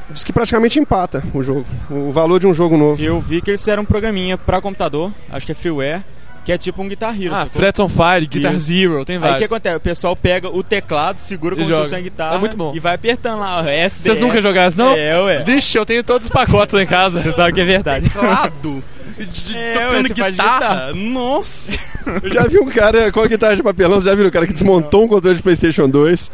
Diz 0.10 0.24
que 0.24 0.34
praticamente 0.34 0.80
empata 0.80 1.24
o 1.36 1.43
jogo, 1.43 1.64
o 1.91 2.12
valor 2.12 2.39
de 2.39 2.47
um 2.47 2.54
jogo 2.54 2.76
novo. 2.76 3.00
Eu 3.00 3.20
vi 3.22 3.39
que 3.39 3.52
eles 3.52 3.62
fizeram 3.62 3.84
um 3.84 3.86
programinha 3.86 4.39
pra 4.39 4.60
computador, 4.60 5.12
acho 5.30 5.45
que 5.45 5.52
é 5.52 5.56
freeware, 5.56 6.04
que 6.50 6.54
é 6.54 6.58
tipo 6.58 6.82
um 6.82 6.88
Guitar 6.88 7.16
Hero. 7.16 7.36
Ah? 7.36 7.45
Frets 7.45 7.80
on 7.80 7.88
Fire, 7.88 8.26
Guitar 8.26 8.56
Isso. 8.56 8.66
Zero, 8.66 9.06
tem 9.06 9.18
Aí 9.18 9.20
o 9.20 9.22
que 9.22 9.30
vários. 9.30 9.52
acontece? 9.52 9.76
O 9.76 9.80
pessoal 9.80 10.16
pega 10.16 10.50
o 10.50 10.64
teclado, 10.64 11.20
segura 11.20 11.56
como 11.56 11.68
se 11.68 11.74
fosse 11.76 11.93
uma 11.93 12.02
guitarra 12.02 12.36
É 12.38 12.39
muito 12.39 12.58
bom. 12.58 12.72
e 12.76 12.80
vai 12.80 12.95
apertando 12.95 13.39
lá. 13.39 13.70
S, 13.72 14.02
Vocês 14.02 14.18
nunca 14.20 14.41
jogaram 14.41 14.68
isso, 14.70 14.78
não? 14.78 14.93
É, 14.95 15.22
ué. 15.22 15.43
Vixe, 15.43 15.78
eu 15.78 15.86
tenho 15.86 16.04
todos 16.04 16.26
os 16.26 16.34
pacotes 16.34 16.74
lá 16.74 16.82
em 16.82 16.88
casa. 16.88 17.22
Você 17.22 17.32
sabe 17.32 17.54
que 17.54 17.62
é 17.62 17.66
verdade. 17.66 18.10
Teclado? 18.10 18.84
De, 19.18 19.57
É, 19.57 19.74
tocando 19.74 20.07
você 20.07 20.16
faz 20.16 20.36
guitarra? 20.36 20.93
Nossa! 20.93 21.72
Eu 22.24 22.32
já 22.32 22.47
vi 22.47 22.60
um 22.60 22.66
cara 22.66 23.12
com 23.12 23.22
a 23.22 23.28
guitarra 23.28 23.55
de 23.55 23.64
papelão, 23.64 23.99
você 23.99 24.10
já 24.10 24.16
viu 24.16 24.28
um 24.28 24.32
cara 24.32 24.47
que 24.47 24.53
desmontou 24.53 25.05
um 25.05 25.07
controle 25.07 25.36
de 25.36 25.43
Playstation 25.43 25.88
2, 25.88 26.32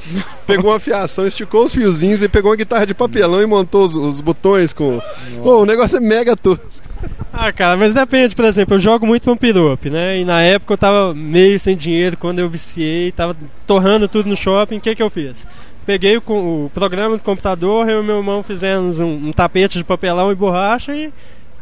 pegou 0.48 0.72
uma 0.72 0.80
fiação, 0.80 1.28
esticou 1.28 1.66
os 1.66 1.74
fiozinhos 1.74 2.22
e 2.22 2.30
pegou 2.30 2.52
uma 2.52 2.58
guitarra 2.58 2.86
de 2.86 2.94
papelão 2.94 3.42
e 3.42 3.46
montou 3.46 3.84
os, 3.84 3.96
os 3.96 4.22
botões 4.22 4.74
com... 4.74 5.02
Pô, 5.44 5.62
o 5.62 5.66
negócio 5.66 5.98
é 5.98 6.00
mega 6.00 6.36
tosco. 6.36 6.88
Ah, 7.34 7.52
cara, 7.52 7.76
mas 7.76 7.94
depende, 7.94 8.34
por 8.36 8.46
exemplo, 8.46 8.76
eu 8.76 8.80
jogo 8.80 9.06
muito 9.06 9.24
Pump 9.24 9.44
Up, 9.52 9.90
né? 9.90 10.20
E 10.20 10.26
na 10.26 10.42
época 10.42 10.74
eu 10.74 10.78
tava 10.78 11.14
meio 11.14 11.60
sem 11.60 11.76
dinheiro, 11.76 12.16
quando 12.16 12.40
eu 12.40 12.50
viciei, 12.50 13.12
tava 13.12 13.36
torrando 13.68 14.08
tudo 14.08 14.30
no 14.30 14.38
shopping, 14.38 14.78
o 14.78 14.82
que 14.82 14.96
que 14.96 15.04
eu 15.04 15.10
fiz? 15.10 15.46
Peguei 15.86 16.18
o, 16.18 16.22
o 16.26 16.72
programa 16.74 17.18
do 17.18 17.24
computador, 17.24 17.88
eu 17.90 18.02
e 18.02 18.06
meu 18.06 18.18
irmão 18.18 18.42
fizemos 18.42 19.00
um, 19.00 19.28
um 19.28 19.32
tapete 19.34 19.78
de 19.78 19.84
papelão 19.84 20.32
e 20.32 20.36
borracha 20.36 20.96
e 20.96 21.12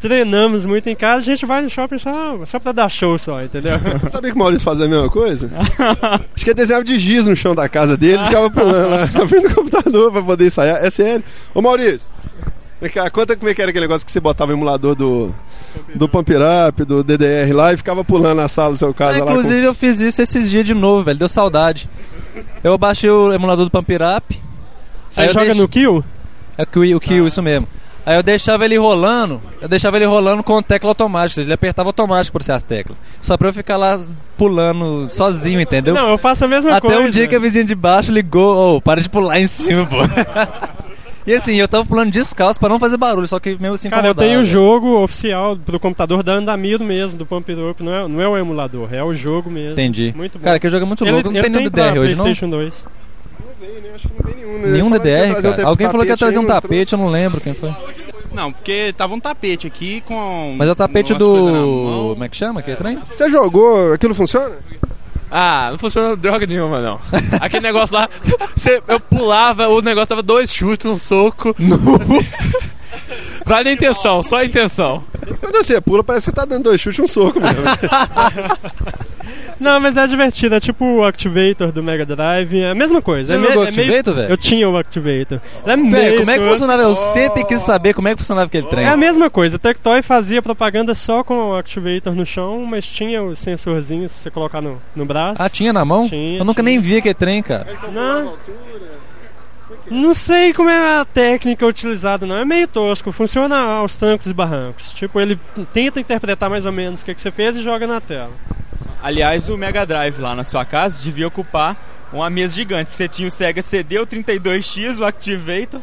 treinamos 0.07 0.65
muito 0.65 0.87
em 0.89 0.95
casa, 0.95 1.19
a 1.19 1.21
gente 1.23 1.45
vai 1.45 1.61
no 1.61 1.69
shopping 1.69 1.97
só, 1.97 2.37
só 2.45 2.59
pra 2.59 2.73
dar 2.73 2.89
show 2.89 3.17
só, 3.17 3.41
entendeu? 3.41 3.73
Sabia 4.11 4.29
que 4.31 4.35
o 4.35 4.39
Maurício 4.39 4.65
fazia 4.65 4.85
a 4.85 4.87
mesma 4.89 5.09
coisa? 5.09 5.49
Acho 6.35 6.43
que 6.43 6.49
ele 6.49 6.55
desenhava 6.55 6.83
de 6.83 6.97
giz 6.97 7.25
no 7.25 7.35
chão 7.35 7.55
da 7.55 7.69
casa 7.69 7.95
dele 7.95 8.21
e 8.21 8.25
ficava 8.25 8.49
pulando 8.51 8.89
lá 8.89 8.99
na 8.99 9.27
frente 9.27 9.47
do 9.47 9.55
computador 9.55 10.11
pra 10.11 10.21
poder 10.21 10.45
ensaiar. 10.47 10.83
É 10.83 10.89
sério. 10.89 11.23
Ô 11.55 11.61
Maurício, 11.61 12.09
vem 12.81 12.91
cá, 12.91 13.09
conta 13.09 13.35
como 13.37 13.49
é 13.49 13.53
que 13.53 13.61
era 13.61 13.71
aquele 13.71 13.85
negócio 13.85 14.05
que 14.05 14.11
você 14.11 14.19
botava 14.19 14.51
o 14.51 14.55
emulador 14.55 14.93
do, 14.93 15.33
do 15.95 16.09
Pump 16.09 16.29
It 16.33 16.43
Up, 16.69 16.83
do 16.83 17.01
DDR 17.03 17.53
lá 17.53 17.71
e 17.73 17.77
ficava 17.77 18.03
pulando 18.03 18.37
na 18.37 18.49
sala 18.49 18.73
do 18.73 18.77
seu 18.77 18.93
casa 18.93 19.19
Ah, 19.21 19.23
lá. 19.23 19.31
inclusive 19.31 19.63
eu 19.65 19.73
fiz 19.73 19.99
isso 20.01 20.21
esses 20.21 20.49
dias 20.49 20.65
de 20.65 20.73
novo, 20.73 21.03
velho. 21.05 21.17
Deu 21.17 21.29
saudade. 21.29 21.89
Eu 22.63 22.77
baixei 22.77 23.09
o 23.09 23.31
emulador 23.31 23.63
do 23.65 23.71
Pump 23.71 23.89
It 23.93 24.03
Up. 24.17 24.41
Você 25.09 25.27
joga 25.29 25.45
deixo- 25.45 25.61
no 25.61 25.67
Kill? 25.67 26.03
É 26.57 26.63
o 26.63 26.67
Kill, 26.67 26.97
o 26.97 26.99
Kill, 26.99 27.27
isso 27.27 27.41
mesmo. 27.41 27.67
Aí 28.05 28.15
eu 28.17 28.23
deixava 28.23 28.65
ele 28.65 28.77
rolando, 28.77 29.41
eu 29.61 29.67
deixava 29.69 29.95
ele 29.97 30.05
rolando 30.05 30.43
com 30.43 30.61
tecla 30.61 30.89
automática, 30.89 31.39
ele 31.41 31.53
apertava 31.53 31.87
automático 31.89 32.33
por 32.37 32.43
ser 32.43 32.51
as 32.51 32.61
teclas. 32.63 32.97
Só 33.21 33.37
pra 33.37 33.47
eu 33.47 33.53
ficar 33.53 33.77
lá 33.77 33.99
pulando 34.37 35.07
sozinho, 35.09 35.61
entendeu? 35.61 35.93
Não, 35.93 36.09
eu 36.09 36.17
faço 36.17 36.43
a 36.43 36.47
mesma 36.47 36.71
Até 36.71 36.81
coisa. 36.81 36.99
um 36.99 37.09
dia 37.09 37.27
que 37.27 37.35
a 37.35 37.39
vizinha 37.39 37.63
de 37.63 37.73
baixo 37.75 38.11
ligou, 38.11 38.75
ô, 38.77 38.81
para 38.81 38.99
de 38.99 39.09
pular 39.09 39.39
em 39.39 39.47
cima, 39.47 39.85
pô. 39.85 39.95
e 41.25 41.33
assim, 41.33 41.53
eu 41.55 41.67
tava 41.67 41.85
pulando 41.85 42.11
descalço 42.11 42.59
pra 42.59 42.67
não 42.67 42.77
fazer 42.77 42.97
barulho, 42.97 43.25
só 43.27 43.39
que 43.39 43.51
mesmo 43.51 43.75
assim 43.75 43.89
Cara, 43.89 44.07
eu 44.07 44.15
tenho 44.15 44.41
o 44.41 44.43
jogo 44.43 45.01
oficial 45.01 45.55
pro 45.55 45.79
computador 45.79 46.21
da 46.23 46.33
Andamiro 46.33 46.83
mesmo, 46.83 47.17
do 47.17 47.25
Pump 47.25 47.49
It 47.49 47.61
Up. 47.61 47.81
Não 47.81 47.93
é, 47.93 48.07
não 48.07 48.21
é 48.21 48.27
o 48.27 48.37
emulador, 48.37 48.89
é 48.93 49.01
o 49.01 49.13
jogo 49.13 49.49
mesmo. 49.49 49.71
Entendi. 49.73 50.13
Muito 50.13 50.37
bom. 50.37 50.43
Cara, 50.43 50.59
que 50.59 50.69
jogo 50.69 50.83
é 50.83 50.87
muito 50.87 51.05
Ele- 51.05 51.11
louco. 51.13 51.29
Não 51.31 51.39
ele 51.39 51.49
tem 51.49 51.51
pra 51.71 51.83
DDR 51.87 51.99
hoje, 51.99 52.15
não? 52.15 52.23
PlayStation 52.25 52.49
2. 52.49 52.85
Nenhum 54.65 54.89
Falaram 54.89 55.03
que 55.03 55.09
ia 55.09 55.17
DDR, 55.17 55.31
trazer 55.33 55.47
um 55.47 55.51
cara. 55.55 55.67
Alguém 55.67 55.87
falou 55.87 56.05
que 56.05 56.11
ia 56.11 56.17
trazer 56.17 56.39
um 56.39 56.41
não 56.43 56.49
tapete, 56.49 56.93
eu 56.93 56.99
não 56.99 57.09
lembro 57.09 57.41
quem 57.41 57.53
foi. 57.53 57.73
Não, 58.33 58.51
porque 58.51 58.93
tava 58.97 59.13
um 59.13 59.19
tapete 59.19 59.67
aqui 59.67 60.01
com. 60.07 60.55
Mas 60.57 60.67
é 60.67 60.71
o 60.71 60.75
tapete 60.75 61.13
do. 61.13 62.09
Como 62.13 62.23
é 62.23 62.29
que 62.29 62.35
chama? 62.37 62.61
Que 62.61 62.75
trem? 62.75 62.99
Você 63.09 63.29
jogou? 63.29 63.93
Aquilo 63.93 64.13
funciona? 64.15 64.55
Ah, 65.29 65.69
não 65.71 65.79
funciona 65.79 66.15
droga 66.15 66.45
nenhuma, 66.45 66.79
não. 66.79 66.99
Aquele 67.41 67.63
negócio 67.63 67.95
lá, 67.95 68.07
você- 68.55 68.81
eu 68.87 68.99
pulava, 68.99 69.67
o 69.67 69.81
negócio 69.81 70.09
tava 70.09 70.21
dois 70.21 70.53
chutes, 70.53 70.85
um 70.85 70.97
soco. 70.97 71.55
Assim, 72.01 72.27
vale 73.45 73.69
a 73.69 73.73
intenção, 73.73 74.21
só 74.23 74.37
a 74.39 74.45
intenção. 74.45 75.03
Quando 75.39 75.55
você 75.55 75.79
pula, 75.81 76.03
parece 76.03 76.25
que 76.25 76.31
você 76.31 76.35
tá 76.35 76.45
dando 76.45 76.63
dois 76.63 76.79
chutes 76.81 76.99
e 76.99 77.01
um 77.01 77.07
soco 77.07 77.39
mesmo. 77.39 77.63
Não, 79.59 79.79
mas 79.79 79.95
é 79.95 80.05
divertido, 80.07 80.55
é 80.55 80.59
tipo 80.59 80.83
o 80.83 81.05
Activator 81.05 81.71
do 81.71 81.81
Mega 81.81 82.05
Drive, 82.05 82.59
é 82.59 82.71
a 82.71 82.75
mesma 82.75 83.01
coisa. 83.01 83.33
Você 83.33 83.33
é 83.33 83.37
me- 83.41 83.47
jogou 83.47 83.63
é 83.65 83.71
meio- 83.71 83.81
Activator, 83.83 84.15
velho? 84.15 84.29
Eu 84.29 84.35
tinha 84.37 84.69
o 84.69 84.75
Activator. 84.77 85.39
É 85.65 85.75
meio 85.77 86.17
como 86.19 86.31
é 86.31 86.39
que 86.39 86.45
funcionava? 86.45 86.81
Eu 86.81 86.95
sempre 86.95 87.45
quis 87.45 87.61
saber 87.61 87.93
como 87.93 88.07
é 88.09 88.11
que 88.11 88.17
funcionava 88.17 88.47
aquele 88.47 88.67
trem. 88.67 88.83
É 88.85 88.89
a 88.89 88.97
mesma 88.97 89.29
coisa, 89.29 89.57
Tectoy 89.57 90.01
fazia 90.01 90.41
propaganda 90.41 90.93
só 90.93 91.23
com 91.23 91.51
o 91.51 91.55
Activator 91.55 92.13
no 92.13 92.25
chão, 92.25 92.65
mas 92.65 92.85
tinha 92.85 93.23
os 93.23 93.39
sensorzinhos 93.39 94.11
se 94.11 94.23
você 94.23 94.31
colocar 94.31 94.59
no, 94.59 94.81
no 94.95 95.05
braço. 95.05 95.41
Ah, 95.41 95.47
tinha 95.49 95.71
na 95.71 95.85
mão? 95.85 96.09
Tinha, 96.09 96.39
eu 96.39 96.45
nunca 96.45 96.61
tinha. 96.61 96.71
nem 96.73 96.79
vi 96.81 96.97
aquele 96.97 97.13
trem, 97.13 97.41
cara. 97.41 97.65
Não. 97.93 98.33
Não 99.89 100.13
sei 100.13 100.53
como 100.53 100.69
é 100.69 100.99
a 100.99 101.05
técnica 101.05 101.65
utilizada, 101.65 102.25
não. 102.25 102.35
É 102.35 102.45
meio 102.45 102.67
tosco. 102.67 103.11
Funciona 103.11 103.57
aos 103.57 103.95
trancos 103.95 104.27
e 104.27 104.33
barrancos. 104.33 104.93
Tipo, 104.93 105.19
ele 105.19 105.39
tenta 105.71 105.99
interpretar 105.99 106.49
mais 106.49 106.65
ou 106.65 106.71
menos 106.71 107.01
o 107.01 107.05
que, 107.05 107.13
que 107.13 107.21
você 107.21 107.31
fez 107.31 107.57
e 107.57 107.61
joga 107.61 107.87
na 107.87 108.01
tela. 108.01 108.31
Aliás, 109.01 109.49
o 109.49 109.57
Mega 109.57 109.85
Drive 109.85 110.19
lá 110.19 110.33
na 110.35 110.43
sua 110.43 110.63
casa 110.63 111.03
devia 111.03 111.27
ocupar 111.27 111.77
uma 112.11 112.29
mesa 112.29 112.55
gigante. 112.55 112.95
Você 112.95 113.07
tinha 113.07 113.27
o 113.27 113.31
Sega 113.31 113.61
CD, 113.61 113.99
o 113.99 114.07
32X, 114.07 114.99
o 114.99 115.05
Activator. 115.05 115.81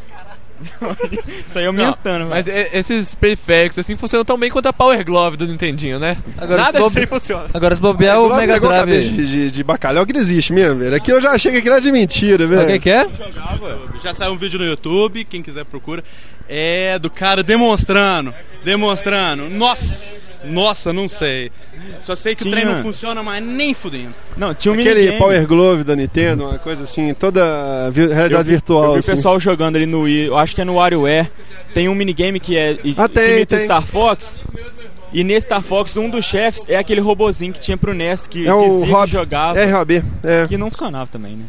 Isso 1.45 1.57
aí 1.59 1.65
aumentando, 1.65 2.19
Não, 2.23 2.29
mas 2.29 2.47
e- 2.47 2.69
esses 2.73 3.15
periféricos 3.15 3.77
assim 3.79 3.95
funcionam 3.97 4.23
tão 4.25 4.37
bem 4.37 4.49
quanto 4.49 4.67
a 4.67 4.73
Power 4.73 5.03
Glove 5.05 5.37
do 5.37 5.47
Nintendinho, 5.47 5.99
né? 5.99 6.17
Agora, 6.37 6.63
Nada 6.63 6.79
bobe- 6.79 6.99
aí 6.99 7.05
funciona. 7.07 7.45
Agora, 7.53 7.75
se 7.75 7.81
bobear 7.81 8.19
o 8.19 8.27
Glove 8.27 8.41
Mega 8.41 8.53
é 8.55 8.59
Drive. 8.59 9.09
de, 9.09 9.27
de, 9.27 9.51
de 9.51 9.63
bacalhau 9.63 10.05
que 10.05 10.13
não 10.13 10.21
existe 10.21 10.53
mesmo, 10.53 10.79
velho. 10.79 10.95
Aqui 10.95 11.11
eu 11.11 11.19
já 11.21 11.31
achei 11.31 11.51
que 11.51 11.57
aquilo 11.59 11.73
era 11.75 11.81
de 11.81 11.91
mentira, 11.91 12.45
velho. 12.47 12.63
O 12.63 12.67
que 12.67 12.79
que 12.79 12.89
é? 12.89 13.07
Já 14.03 14.13
saiu 14.13 14.33
um 14.33 14.37
vídeo 14.37 14.59
no 14.59 14.65
YouTube, 14.65 15.23
quem 15.25 15.41
quiser 15.41 15.65
procura. 15.65 16.03
É 16.49 16.99
do 16.99 17.09
cara 17.09 17.41
demonstrando. 17.43 18.33
Demonstrando. 18.63 19.49
Nossa! 19.49 20.20
Nossa, 20.43 20.91
não 20.91 21.07
sei. 21.07 21.51
Só 22.03 22.15
sei 22.15 22.33
que 22.35 22.43
Tinha- 22.43 22.55
o 22.55 22.59
trem 22.59 22.65
não 22.73 22.81
funciona 22.81 23.21
mais 23.21 23.43
nem 23.43 23.73
fudendo. 23.73 24.13
Não, 24.35 24.53
tinha 24.53 24.71
um 24.71 24.75
Aquele 24.75 24.95
minigame. 24.95 25.19
Power 25.19 25.47
Glove 25.47 25.83
da 25.83 25.95
Nintendo, 25.95 26.45
uma 26.47 26.57
coisa 26.57 26.83
assim, 26.83 27.13
toda 27.13 27.89
vi- 27.91 28.07
realidade 28.07 28.33
eu 28.33 28.43
vi, 28.43 28.51
virtual. 28.51 28.83
Eu 28.85 28.93
vi 28.93 28.99
assim. 28.99 29.11
o 29.11 29.15
pessoal 29.15 29.39
jogando 29.39 29.75
ali 29.75 29.85
no 29.85 30.01
Wii, 30.01 30.27
eu 30.27 30.37
acho 30.37 30.55
que 30.55 30.61
é 30.61 30.65
no 30.65 30.75
WarioWare. 30.75 31.29
Tem 31.73 31.87
um 31.87 31.95
minigame 31.95 32.39
que 32.39 32.57
é 32.57 32.77
Ah, 32.97 33.07
tem, 33.07 33.23
que 33.25 33.31
imita 33.33 33.55
o 33.55 33.57
tem. 33.59 33.65
Star 33.67 33.81
Fox. 33.83 34.39
E 35.13 35.23
nesse 35.23 35.45
Star 35.45 35.61
Fox, 35.61 35.95
um 35.97 36.09
dos 36.09 36.23
chefes 36.25 36.65
é 36.69 36.77
aquele 36.77 37.01
robozinho 37.01 37.51
que 37.53 37.59
tinha 37.59 37.75
pro 37.77 37.93
NES 37.93 38.27
que 38.27 38.47
É 38.47 38.53
o 38.53 38.61
dizia 38.63 38.85
que 38.85 38.91
Rob, 38.91 39.11
jogava. 39.11 39.65
ROB. 39.65 40.03
É. 40.23 40.47
Que 40.47 40.57
não 40.57 40.69
funcionava 40.71 41.07
também, 41.07 41.35
né? 41.35 41.45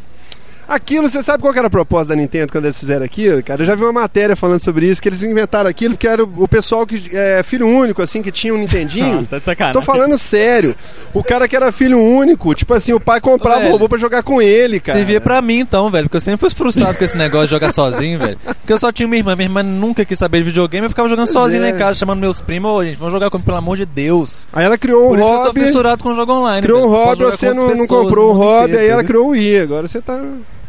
Aquilo, 0.69 1.09
você 1.09 1.23
sabe 1.23 1.43
qual 1.43 1.55
era 1.55 1.67
a 1.67 1.71
proposta 1.71 2.15
da 2.15 2.17
Nintendo 2.17 2.53
quando 2.53 2.65
eles 2.65 2.79
fizeram 2.79 3.05
aquilo? 3.05 3.43
Cara, 3.43 3.63
eu 3.63 3.67
já 3.67 3.75
vi 3.75 3.83
uma 3.83 3.93
matéria 3.93 4.35
falando 4.35 4.61
sobre 4.61 4.87
isso, 4.87 5.03
que 5.03 5.09
eles 5.09 5.23
inventaram 5.23 5.69
aquilo 5.69 5.95
porque 5.95 6.09
era 6.09 6.23
o, 6.23 6.49
pessoal 6.49 6.87
que 6.87 7.15
é 7.17 7.43
filho 7.43 7.67
único, 7.67 8.01
assim, 8.01 8.23
que 8.23 8.31
tinha 8.31 8.55
um 8.55 8.59
Nintendinho. 8.59 9.17
Nossa, 9.17 9.31
tá 9.31 9.39
de 9.39 9.45
sacanagem. 9.45 9.81
Tô 9.81 9.85
falando 9.85 10.17
sério. 10.17 10.75
O 11.13 11.23
cara 11.23 11.47
que 11.47 11.55
era 11.57 11.71
filho 11.73 12.01
único, 12.01 12.55
tipo 12.55 12.73
assim, 12.75 12.93
o 12.93 13.01
pai 13.01 13.21
comprava 13.21 13.59
Velho, 13.61 13.71
o 13.71 13.73
robô 13.73 13.89
pra 13.89 13.99
jogar 13.99 14.23
com 14.23 14.41
ele, 14.41 14.81
cara. 14.81 14.99
Servia 14.99 15.21
pra 15.21 15.43
mim 15.43 15.61
então, 15.61 15.91
velho. 15.91 16.05
Porque 16.05 16.17
eu 16.17 16.21
sempre 16.21 16.41
fui 16.41 16.51
frustrado 16.51 16.97
com 16.97 17.05
esse 17.05 17.17
negócio 17.17 17.47
de 17.49 17.51
jogar 17.51 17.73
sozinho, 17.73 18.19
velho. 18.19 18.39
Porque 18.45 18.73
eu 18.73 18.79
só 18.79 18.91
tinha 18.93 19.07
minha 19.09 19.21
irmã. 19.21 19.35
Minha 19.37 19.47
irmã 19.47 19.63
nunca 19.63 20.05
quis 20.05 20.19
saber 20.19 20.39
de 20.39 20.45
videogame. 20.45 20.87
Eu 20.87 20.91
ficava 20.91 21.09
jogando 21.09 21.27
Pois 21.27 21.35
sozinho 21.35 21.63
é. 21.65 21.71
lá 21.71 21.77
em 21.77 21.79
casa, 21.79 21.99
chamando 21.99 22.21
meus 22.21 22.41
primos. 22.41 22.71
Ô, 22.71 22.85
gente, 22.85 22.97
vamos 22.97 23.13
jogar 23.13 23.31
comigo, 23.31 23.45
pelo 23.45 23.59
amor 23.59 23.77
de 23.77 23.85
Deus. 23.85 24.47
Aí 24.53 24.65
ela 24.65 24.79
criou 24.79 25.07
um 25.07 25.09
Por 25.09 25.19
isso 25.19 25.29
que 25.29 25.33
eu 25.33 25.37
sou 25.37 25.47
hobby. 25.47 25.61
fissurado 25.61 26.03
com 26.03 26.15
jogo 26.15 26.33
online. 26.33 26.63
Criou 26.63 26.79
um 26.79 26.91
velho. 26.91 26.93
Posso 26.93 27.09
hobby, 27.09 27.37
você 27.37 27.47
não, 27.53 27.63
outras 27.63 27.79
não 27.79 27.87
pessoas 27.87 28.03
comprou 28.05 28.31
o 28.31 28.35
mundo 28.35 28.45
hobby, 28.45 28.63
inteiro, 28.65 28.79
aí 28.81 28.89
ela 28.89 29.03
entendeu? 29.03 29.09
criou 29.09 29.27
o 29.27 29.31
Wii. 29.31 29.61
Agora 29.61 29.87
você 29.87 30.01
tá. 30.01 30.23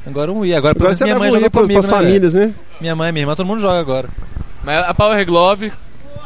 Agora 0.05 0.31
um 0.31 0.39
Wii. 0.39 0.53
Agora, 0.55 0.75
Agora 0.77 0.93
você 0.95 1.03
minha 1.03 1.17
mãe 1.17 1.31
joga 1.31 1.49
pras 1.49 1.63
comigo, 1.63 1.81
né, 1.81 1.87
famílias, 1.87 2.33
né? 2.33 2.53
Minha 2.79 2.95
mãe 2.95 3.09
e 3.09 3.11
minha 3.11 3.23
irmã, 3.23 3.35
todo 3.35 3.45
mundo 3.45 3.61
joga 3.61 3.79
agora. 3.79 4.09
Mas 4.63 4.85
a 4.85 4.93
Power 4.93 5.25
Glove, 5.25 5.71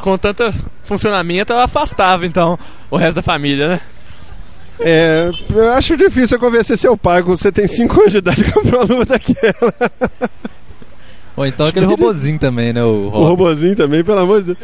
com 0.01 0.17
tanto 0.17 0.53
funcionamento, 0.83 1.53
ela 1.53 1.65
afastava 1.65 2.25
então 2.25 2.57
o 2.89 2.97
resto 2.97 3.17
da 3.17 3.21
família, 3.21 3.67
né? 3.67 3.81
É, 4.79 5.31
eu 5.49 5.71
acho 5.73 5.97
difícil 5.97 6.37
eu 6.37 6.39
convencer 6.39 6.77
seu 6.77 6.95
pai 6.95 7.23
quando 7.23 7.37
você 7.37 7.51
tem 7.51 7.67
5 7.67 7.99
anos 7.99 8.11
de 8.11 8.19
idade 8.19 8.41
e 8.41 8.51
comprar 8.51 8.77
uma 8.77 8.85
luva 8.85 9.05
daquela. 9.05 9.73
Ou 11.35 11.45
então 11.45 11.67
aquele 11.67 11.85
robozinho 11.85 12.39
também, 12.39 12.73
né? 12.73 12.83
O, 12.83 13.07
O 13.07 13.23
robozinho 13.23 13.75
também, 13.75 14.03
pelo 14.03 14.19
amor 14.19 14.41
de 14.41 14.53
Deus. 14.53 14.59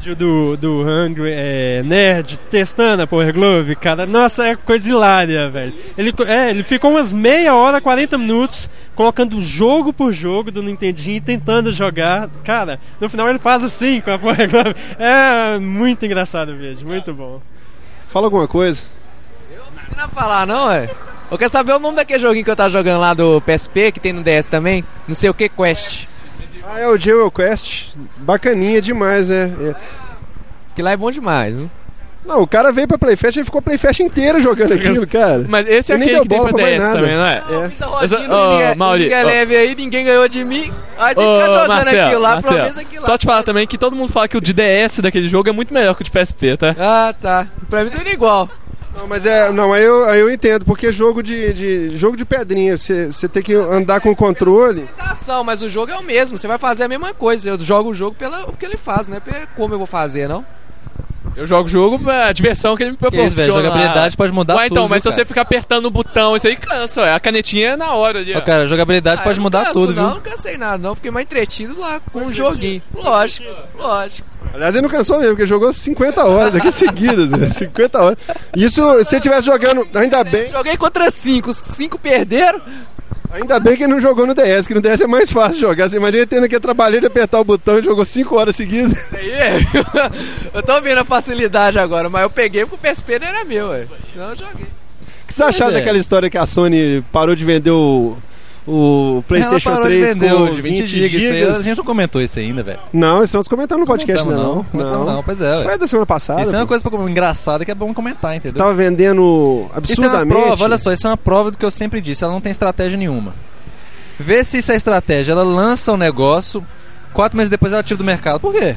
Vídeo 0.00 0.16
do, 0.16 0.56
do 0.56 0.82
Hungry 0.82 1.30
é, 1.30 1.82
Nerd 1.82 2.40
testando 2.50 3.02
a 3.02 3.06
Power 3.06 3.34
Glove, 3.34 3.76
cara. 3.76 4.06
Nossa, 4.06 4.46
é 4.46 4.56
coisa 4.56 4.88
hilária, 4.88 5.50
velho. 5.50 5.74
Ele, 5.98 6.10
é, 6.26 6.48
ele 6.48 6.62
ficou 6.62 6.92
umas 6.92 7.12
meia 7.12 7.54
hora, 7.54 7.82
40 7.82 8.16
minutos, 8.16 8.70
colocando 8.94 9.38
jogo 9.42 9.92
por 9.92 10.10
jogo 10.10 10.50
do 10.50 10.62
Nintendinho 10.62 11.16
e 11.16 11.20
tentando 11.20 11.70
jogar. 11.70 12.30
Cara, 12.42 12.80
no 12.98 13.10
final 13.10 13.28
ele 13.28 13.38
faz 13.38 13.62
assim 13.62 14.00
com 14.00 14.10
a 14.10 14.18
Power 14.18 14.48
Glove. 14.48 14.74
É 14.98 15.58
muito 15.58 16.06
engraçado 16.06 16.52
o 16.52 16.56
vídeo, 16.56 16.88
muito 16.88 17.12
bom. 17.12 17.42
Fala 18.08 18.26
alguma 18.26 18.48
coisa. 18.48 18.84
Não 19.50 19.96
dá 19.96 20.08
pra 20.08 20.22
falar, 20.22 20.46
não, 20.46 20.70
é? 20.70 20.88
Eu 21.30 21.36
quero 21.36 21.50
saber 21.50 21.74
o 21.74 21.78
nome 21.78 21.96
daquele 21.96 22.20
joguinho 22.20 22.44
que 22.44 22.50
eu 22.50 22.56
tava 22.56 22.70
jogando 22.70 23.00
lá 23.00 23.12
do 23.12 23.42
PSP, 23.42 23.92
que 23.92 24.00
tem 24.00 24.14
no 24.14 24.22
DS 24.22 24.48
também. 24.48 24.82
Não 25.06 25.14
sei 25.14 25.28
o 25.28 25.34
que, 25.34 25.48
Quest. 25.48 26.09
Ah, 26.72 26.78
é 26.80 26.86
o 26.86 26.96
Jewel 26.96 27.30
Quest. 27.30 27.96
Bacaninha 28.18 28.80
demais, 28.80 29.28
né? 29.28 29.52
É. 29.60 29.74
Que 30.74 30.82
lá 30.82 30.92
é 30.92 30.96
bom 30.96 31.10
demais, 31.10 31.54
viu? 31.54 31.70
Não, 32.24 32.42
o 32.42 32.46
cara 32.46 32.70
veio 32.70 32.86
pra 32.86 32.98
Playfest 32.98 33.38
e 33.38 33.44
ficou 33.44 33.60
Playfest 33.62 34.00
inteira 34.00 34.38
jogando 34.38 34.74
aquilo, 34.74 35.06
cara. 35.06 35.44
Mas 35.48 35.66
esse 35.66 35.90
é 35.90 35.96
aquele 35.96 36.20
que 36.20 36.28
tem 36.28 36.40
pra 36.40 36.52
DS 36.52 36.88
também, 36.90 37.16
não 37.16 37.26
é? 37.26 37.38
É. 37.38 37.68
Fiz 37.70 37.82
a 37.82 37.86
rodinha 37.86 38.20
Ô, 38.20 38.50
do 38.50 38.56
Liga, 38.56 38.74
Mauri, 38.76 39.02
Liga 39.04 39.20
ó. 39.22 39.26
Leve 39.26 39.56
aí, 39.56 39.74
ninguém 39.74 40.04
ganhou 40.04 40.28
de 40.28 40.44
mim. 40.44 40.70
Aí 40.98 41.14
tem 41.14 41.24
que 41.24 41.40
ficar 41.40 41.46
jogando 41.46 41.68
Marcelo, 41.68 42.02
aquilo 42.02 42.20
lá, 42.20 42.30
Marcelo, 42.34 42.62
aquilo 42.62 42.94
lá. 42.94 43.00
Só 43.00 43.18
te 43.18 43.26
falar 43.26 43.42
também 43.42 43.66
que 43.66 43.78
todo 43.78 43.96
mundo 43.96 44.12
fala 44.12 44.28
que 44.28 44.36
o 44.36 44.40
de 44.40 44.52
DS 44.52 45.00
daquele 45.00 45.28
jogo 45.28 45.48
é 45.48 45.52
muito 45.52 45.72
melhor 45.74 45.94
que 45.94 46.02
o 46.02 46.04
de 46.04 46.10
PSP, 46.10 46.56
tá? 46.56 46.76
Ah, 46.78 47.14
tá. 47.20 47.46
Pra 47.68 47.82
mim 47.82 47.90
tudo 47.90 48.08
igual. 48.08 48.48
Não, 48.96 49.06
mas 49.06 49.24
é. 49.24 49.50
Não, 49.52 49.72
aí 49.72 49.84
eu, 49.84 50.04
aí 50.04 50.20
eu 50.20 50.30
entendo, 50.30 50.64
porque 50.64 50.90
jogo 50.92 51.22
de, 51.22 51.52
de 51.52 51.96
jogo 51.96 52.16
de 52.16 52.24
pedrinha, 52.24 52.76
você 52.76 53.06
você 53.12 53.28
tem 53.28 53.42
que 53.42 53.54
andar 53.54 54.00
com 54.00 54.10
o 54.10 54.16
controle. 54.16 54.88
Ação, 54.98 55.44
mas 55.44 55.62
o 55.62 55.68
jogo 55.68 55.92
é 55.92 55.96
o 55.96 56.02
mesmo. 56.02 56.36
Você 56.38 56.48
vai 56.48 56.58
fazer 56.58 56.84
a 56.84 56.88
mesma 56.88 57.14
coisa. 57.14 57.48
Eu 57.50 57.58
jogo 57.58 57.90
o 57.90 57.94
jogo 57.94 58.16
pelo 58.16 58.52
que 58.54 58.64
ele 58.66 58.76
faz, 58.76 59.06
não 59.08 59.16
é 59.16 59.20
pelo 59.20 59.46
como 59.56 59.74
eu 59.74 59.78
vou 59.78 59.86
fazer, 59.86 60.28
não. 60.28 60.44
Eu 61.36 61.46
jogo 61.46 61.64
o 61.64 61.68
jogo 61.68 61.98
pra 61.98 62.32
diversão 62.32 62.76
que 62.76 62.82
ele 62.82 62.90
me 62.90 62.96
Que 62.96 63.04
isso, 63.06 63.10
proporciona. 63.12 63.52
velho, 63.52 63.52
jogabilidade 63.52 64.16
pode 64.16 64.32
mudar 64.32 64.56
Ué, 64.56 64.66
então, 64.66 64.78
tudo, 64.82 64.90
mas 64.90 65.02
viu, 65.02 65.12
se 65.12 65.14
você 65.16 65.20
cara? 65.22 65.28
ficar 65.28 65.40
apertando 65.42 65.86
o 65.86 65.90
botão, 65.90 66.34
isso 66.34 66.48
aí 66.48 66.56
cansa, 66.56 67.02
ué. 67.02 67.14
A 67.14 67.20
canetinha 67.20 67.68
é 67.70 67.76
na 67.76 67.92
hora 67.92 68.18
ali, 68.18 68.34
ó. 68.34 68.38
Ó, 68.38 68.40
cara, 68.40 68.66
jogabilidade 68.66 69.20
Ah, 69.20 69.24
pode 69.24 69.38
mudar 69.38 69.58
não 69.60 69.66
canso, 69.66 69.80
tudo, 69.80 69.94
não, 69.94 70.06
viu? 70.06 70.14
Não 70.16 70.20
cansei 70.22 70.58
nada, 70.58 70.78
não. 70.78 70.94
Fiquei 70.96 71.10
mais 71.10 71.24
entretido 71.24 71.78
lá 71.78 72.00
com 72.12 72.26
o 72.26 72.32
joguinho. 72.32 72.82
Lógico, 72.92 73.46
lógico. 73.78 74.28
Aliás, 74.52 74.74
ele 74.74 74.82
não 74.82 74.90
cansou 74.90 75.18
mesmo, 75.18 75.32
porque 75.34 75.46
jogou 75.46 75.72
50 75.72 76.24
horas 76.24 76.54
aqui 76.56 76.70
seguidas, 76.72 77.30
né? 77.30 77.50
50 77.52 77.98
horas. 78.02 78.18
Isso, 78.56 78.98
se 78.98 79.04
você 79.04 79.16
estivesse 79.16 79.46
jogando, 79.46 79.86
ainda 79.94 80.24
bem, 80.24 80.50
Joguei 80.50 80.76
contra 80.76 81.10
cinco, 81.10 81.50
os 81.50 81.56
cinco 81.56 81.98
perderam. 81.98 82.60
ainda 83.32 83.60
bem 83.60 83.76
que 83.76 83.84
ele 83.84 83.92
não 83.92 84.00
jogou 84.00 84.26
no 84.26 84.34
DS, 84.34 84.66
que 84.66 84.74
no 84.74 84.80
DS 84.80 85.02
é 85.02 85.06
mais 85.06 85.30
fácil 85.32 85.60
jogar. 85.60 85.88
Você 85.88 85.96
imagina 85.96 86.18
ele 86.22 86.26
tendo 86.26 86.48
que 86.48 86.58
trabalhar 86.58 86.98
de 87.00 87.06
apertar 87.06 87.38
o 87.40 87.44
botão 87.44 87.78
e 87.78 87.82
jogou 87.82 88.04
5 88.04 88.36
horas 88.36 88.56
seguidas. 88.56 88.92
Isso 88.92 89.16
aí 89.16 89.30
é. 89.30 89.58
Eu 90.52 90.62
tô 90.62 90.80
vendo 90.80 90.98
a 90.98 91.04
facilidade 91.04 91.78
agora, 91.78 92.08
mas 92.10 92.22
eu 92.22 92.30
peguei 92.30 92.66
porque 92.66 92.88
o 92.88 92.92
PSP 92.92 93.18
não 93.20 93.28
era 93.28 93.44
meu, 93.44 93.68
ué. 93.68 93.86
Senão 94.10 94.30
eu 94.30 94.36
joguei. 94.36 94.66
O 95.22 95.26
que 95.28 95.34
você 95.34 95.44
acharam 95.44 95.70
é. 95.70 95.74
daquela 95.76 95.96
história 95.96 96.28
que 96.28 96.36
a 96.36 96.44
Sony 96.44 97.04
parou 97.12 97.36
de 97.36 97.44
vender 97.44 97.70
o, 97.70 98.18
o 98.72 99.24
PlayStation 99.26 99.68
Ela 99.70 99.78
parou 99.78 99.82
3 99.88 100.00
de 100.00 100.12
vender 100.20 100.34
com 100.34 100.42
o 100.42 100.54
de 100.54 100.60
20 100.62 100.86
GB, 100.86 101.06
isso 101.16 101.32
aí, 101.32 101.44
a 101.44 101.52
gente 101.62 101.76
não 101.78 101.84
comentou 101.84 102.22
isso 102.22 102.38
ainda, 102.38 102.62
velho. 102.62 102.78
Não, 102.92 103.24
isso 103.24 103.36
nós 103.36 103.48
comentamos 103.48 103.80
no 103.80 103.86
podcast, 103.86 104.22
Comentamos, 104.22 104.48
não. 104.48 104.56
não. 104.56 104.64
Comentamos 104.64 105.06
não, 105.06 105.22
pois 105.22 105.40
é, 105.40 105.50
Isso 105.50 105.62
foi 105.64 105.78
da 105.78 105.86
semana 105.86 106.06
passada. 106.06 106.42
Isso 106.42 106.54
é 106.54 106.58
uma 106.58 106.64
pô. 106.64 106.68
coisa 106.68 106.88
pra- 106.88 107.10
engraçada 107.10 107.64
que 107.64 107.70
é 107.70 107.74
bom 107.74 107.92
comentar, 107.92 108.36
entendeu? 108.36 108.58
Tava 108.58 108.72
vendendo 108.74 109.22
Isso 109.22 109.66
é 109.66 109.72
uma 109.72 109.76
absurdamente. 109.78 110.40
prova, 110.40 110.64
olha 110.64 110.78
só, 110.78 110.92
isso 110.92 111.06
é 111.06 111.10
uma 111.10 111.16
prova 111.16 111.50
do 111.50 111.58
que 111.58 111.64
eu 111.64 111.70
sempre 111.70 112.00
disse, 112.00 112.22
ela 112.22 112.32
não 112.32 112.40
tem 112.40 112.52
estratégia 112.52 112.96
nenhuma. 112.96 113.34
Vê 114.18 114.44
se 114.44 114.58
isso 114.58 114.70
é 114.70 114.76
estratégia, 114.76 115.32
ela 115.32 115.42
lança 115.42 115.92
o 115.92 115.96
negócio, 115.96 116.64
quatro 117.12 117.36
meses 117.36 117.50
depois 117.50 117.72
ela 117.72 117.82
tira 117.82 117.98
do 117.98 118.04
mercado. 118.04 118.38
Por 118.38 118.52
quê? 118.52 118.76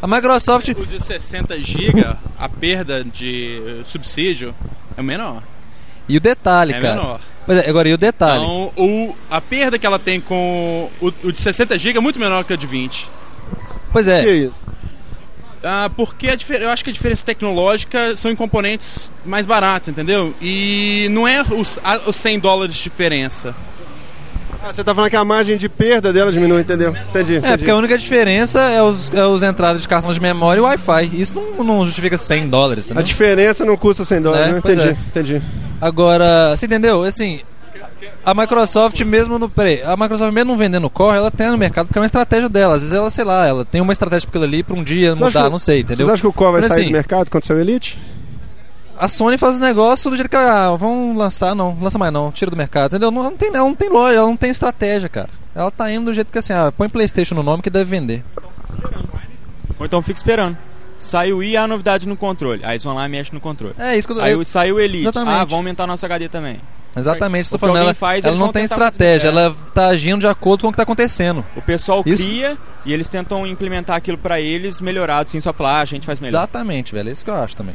A 0.00 0.06
Microsoft. 0.06 0.68
O 0.68 0.86
de 0.86 1.02
60 1.02 1.58
GB, 1.60 2.06
a 2.38 2.48
perda 2.48 3.02
de 3.02 3.82
subsídio 3.86 4.54
é 4.96 5.02
menor. 5.02 5.42
E 6.08 6.16
o 6.16 6.20
detalhe, 6.20 6.72
É 6.72 6.80
cara. 6.80 6.94
menor. 6.94 7.20
Pois 7.44 7.58
é, 7.58 7.68
agora, 7.68 7.88
e 7.88 7.94
o 7.94 7.98
detalhe? 7.98 8.42
Então, 8.42 8.72
o, 8.76 9.14
a 9.30 9.40
perda 9.40 9.78
que 9.78 9.86
ela 9.86 9.98
tem 9.98 10.20
com 10.20 10.90
o, 11.00 11.12
o 11.24 11.32
de 11.32 11.40
60 11.40 11.78
GB 11.78 11.98
é 11.98 12.00
muito 12.00 12.18
menor 12.18 12.44
que 12.44 12.52
a 12.52 12.56
de 12.56 12.66
20. 12.66 13.08
Pois 13.92 14.08
é. 14.08 14.22
Que 14.22 14.30
isso? 14.32 14.66
Ah, 15.62 15.90
porque 15.96 16.28
a 16.28 16.36
eu 16.60 16.70
acho 16.70 16.84
que 16.84 16.90
a 16.90 16.92
diferença 16.92 17.24
tecnológica 17.24 18.16
são 18.16 18.30
em 18.30 18.36
componentes 18.36 19.10
mais 19.24 19.46
baratos, 19.46 19.88
entendeu? 19.88 20.34
E 20.40 21.08
não 21.10 21.26
é 21.26 21.42
os, 21.42 21.78
a- 21.82 22.00
os 22.08 22.16
100 22.16 22.38
dólares 22.40 22.74
de 22.76 22.82
diferença. 22.82 23.54
Ah, 24.64 24.72
você 24.72 24.82
tá 24.82 24.94
falando 24.94 25.10
que 25.10 25.16
a 25.16 25.24
margem 25.24 25.56
de 25.56 25.68
perda 25.68 26.12
dela 26.12 26.32
diminui, 26.32 26.60
entendeu? 26.60 26.94
Entendi. 27.10 27.34
É, 27.34 27.38
entendi. 27.38 27.58
porque 27.58 27.70
a 27.70 27.76
única 27.76 27.96
diferença 27.96 28.60
é 28.60 28.82
os, 28.82 29.12
é 29.12 29.24
os 29.24 29.42
entradas 29.42 29.80
de 29.82 29.88
cartão 29.88 30.12
de 30.12 30.20
memória 30.20 30.60
e 30.60 30.62
Wi-Fi. 30.62 31.10
Isso 31.14 31.34
não, 31.34 31.64
não 31.64 31.84
justifica 31.86 32.18
100 32.18 32.48
dólares, 32.48 32.84
A 32.84 32.86
entendeu? 32.86 33.02
diferença 33.04 33.64
não 33.64 33.76
custa 33.76 34.04
100 34.04 34.22
dólares, 34.22 34.48
É, 34.48 34.52
né? 34.52 34.58
Entendi, 34.58 34.88
é. 34.88 34.90
entendi. 34.90 35.42
Agora, 35.80 36.56
você 36.56 36.66
entendeu? 36.66 37.02
Assim, 37.04 37.40
a 38.24 38.34
Microsoft 38.34 39.00
mesmo 39.02 39.38
no. 39.38 39.48
Peraí, 39.48 39.82
a 39.82 39.96
Microsoft 39.96 40.32
mesmo 40.32 40.50
não 40.52 40.58
vendendo 40.58 40.88
core, 40.90 41.16
ela 41.18 41.30
tem 41.30 41.48
no 41.48 41.56
mercado 41.58 41.86
porque 41.86 41.98
é 41.98 42.00
uma 42.02 42.06
estratégia 42.06 42.48
dela. 42.48 42.74
Às 42.74 42.80
vezes 42.82 42.96
ela, 42.96 43.10
sei 43.10 43.24
lá, 43.24 43.46
ela 43.46 43.64
tem 43.64 43.80
uma 43.80 43.92
estratégia 43.92 44.26
pra 44.28 44.30
aquilo 44.38 44.44
ali 44.52 44.62
pra 44.62 44.74
um 44.74 44.82
dia 44.82 45.14
Você 45.14 45.22
acha 45.24 45.38
mudar, 45.38 45.44
que- 45.44 45.50
não 45.52 45.58
sei, 45.58 45.80
entendeu? 45.80 46.06
Vocês 46.06 46.08
acham 46.14 46.30
que 46.30 46.36
o 46.36 46.38
Core 46.38 46.52
vai 46.52 46.60
Mas, 46.62 46.68
sair 46.70 46.80
assim, 46.80 46.90
do 46.90 46.92
mercado 46.92 47.30
quando 47.30 47.44
sair 47.44 47.56
o 47.56 47.60
Elite? 47.60 47.98
A 48.98 49.08
Sony 49.08 49.36
faz 49.38 49.54
os 49.56 49.60
negócios 49.60 50.10
do 50.10 50.16
jeito 50.16 50.28
que 50.30 50.36
ah, 50.36 50.70
vão 50.76 51.14
lançar, 51.16 51.54
não, 51.54 51.76
lança 51.80 51.98
mais 51.98 52.12
não, 52.12 52.30
tira 52.32 52.50
do 52.50 52.56
mercado, 52.56 52.86
entendeu? 52.92 53.10
Não, 53.10 53.22
não 53.24 53.36
tem, 53.36 53.48
ela 53.48 53.58
não 53.58 53.74
tem 53.74 53.88
loja, 53.88 54.16
ela 54.18 54.26
não 54.26 54.36
tem 54.36 54.50
estratégia, 54.50 55.08
cara. 55.08 55.28
Ela 55.54 55.70
tá 55.70 55.90
indo 55.90 56.06
do 56.06 56.14
jeito 56.14 56.32
que 56.32 56.38
assim, 56.38 56.52
ah, 56.52 56.72
põe 56.76 56.88
Playstation 56.88 57.34
no 57.34 57.42
nome 57.42 57.62
que 57.62 57.70
deve 57.70 57.84
vender. 57.90 58.24
Ou 59.78 59.86
então 59.86 60.00
fica 60.02 60.18
esperando. 60.18 60.56
Sai 60.98 61.32
o 61.32 61.42
I, 61.42 61.56
a 61.56 61.66
novidade 61.66 62.08
no 62.08 62.16
controle. 62.16 62.64
Aí 62.64 62.72
eles 62.72 62.84
vão 62.84 62.94
lá 62.94 63.04
e 63.06 63.08
mexem 63.10 63.34
no 63.34 63.40
controle. 63.40 63.74
É 63.78 63.96
isso 63.98 64.08
que 64.08 64.14
eu 64.14 64.20
Aí 64.20 64.32
eu- 64.32 64.40
o- 64.40 64.44
sai 64.44 64.72
o 64.72 64.80
Elite. 64.80 65.04
Exatamente. 65.04 65.34
Ah, 65.34 65.38
vamos 65.40 65.52
aumentar 65.52 65.86
nosso 65.86 66.04
HD 66.06 66.28
também. 66.28 66.58
Exatamente, 66.96 67.48
O 67.48 67.52
que 67.52 67.58
falando. 67.58 67.76
Ela, 67.82 67.92
faz, 67.92 68.24
ela 68.24 68.32
não 68.34 68.44
vão 68.44 68.52
tem 68.54 68.64
estratégia, 68.64 69.30
melhor. 69.30 69.48
ela 69.48 69.56
tá 69.74 69.88
agindo 69.88 70.20
de 70.20 70.26
acordo 70.26 70.62
com 70.62 70.68
o 70.68 70.70
que 70.70 70.78
tá 70.78 70.82
acontecendo. 70.84 71.44
O 71.54 71.60
pessoal 71.60 72.02
Isso- 72.06 72.22
cria 72.24 72.56
e 72.86 72.92
eles 72.94 73.06
tentam 73.10 73.46
implementar 73.46 73.96
aquilo 73.96 74.16
pra 74.16 74.40
eles 74.40 74.80
melhorado, 74.80 75.28
assim, 75.28 75.38
só 75.38 75.52
falar, 75.52 75.72
ah, 75.72 75.80
a 75.82 75.84
gente 75.84 76.06
faz 76.06 76.18
melhor. 76.20 76.38
Exatamente, 76.38 76.94
velho, 76.94 77.10
é 77.10 77.12
isso 77.12 77.22
que 77.22 77.28
eu 77.28 77.34
acho 77.34 77.54
também. 77.54 77.74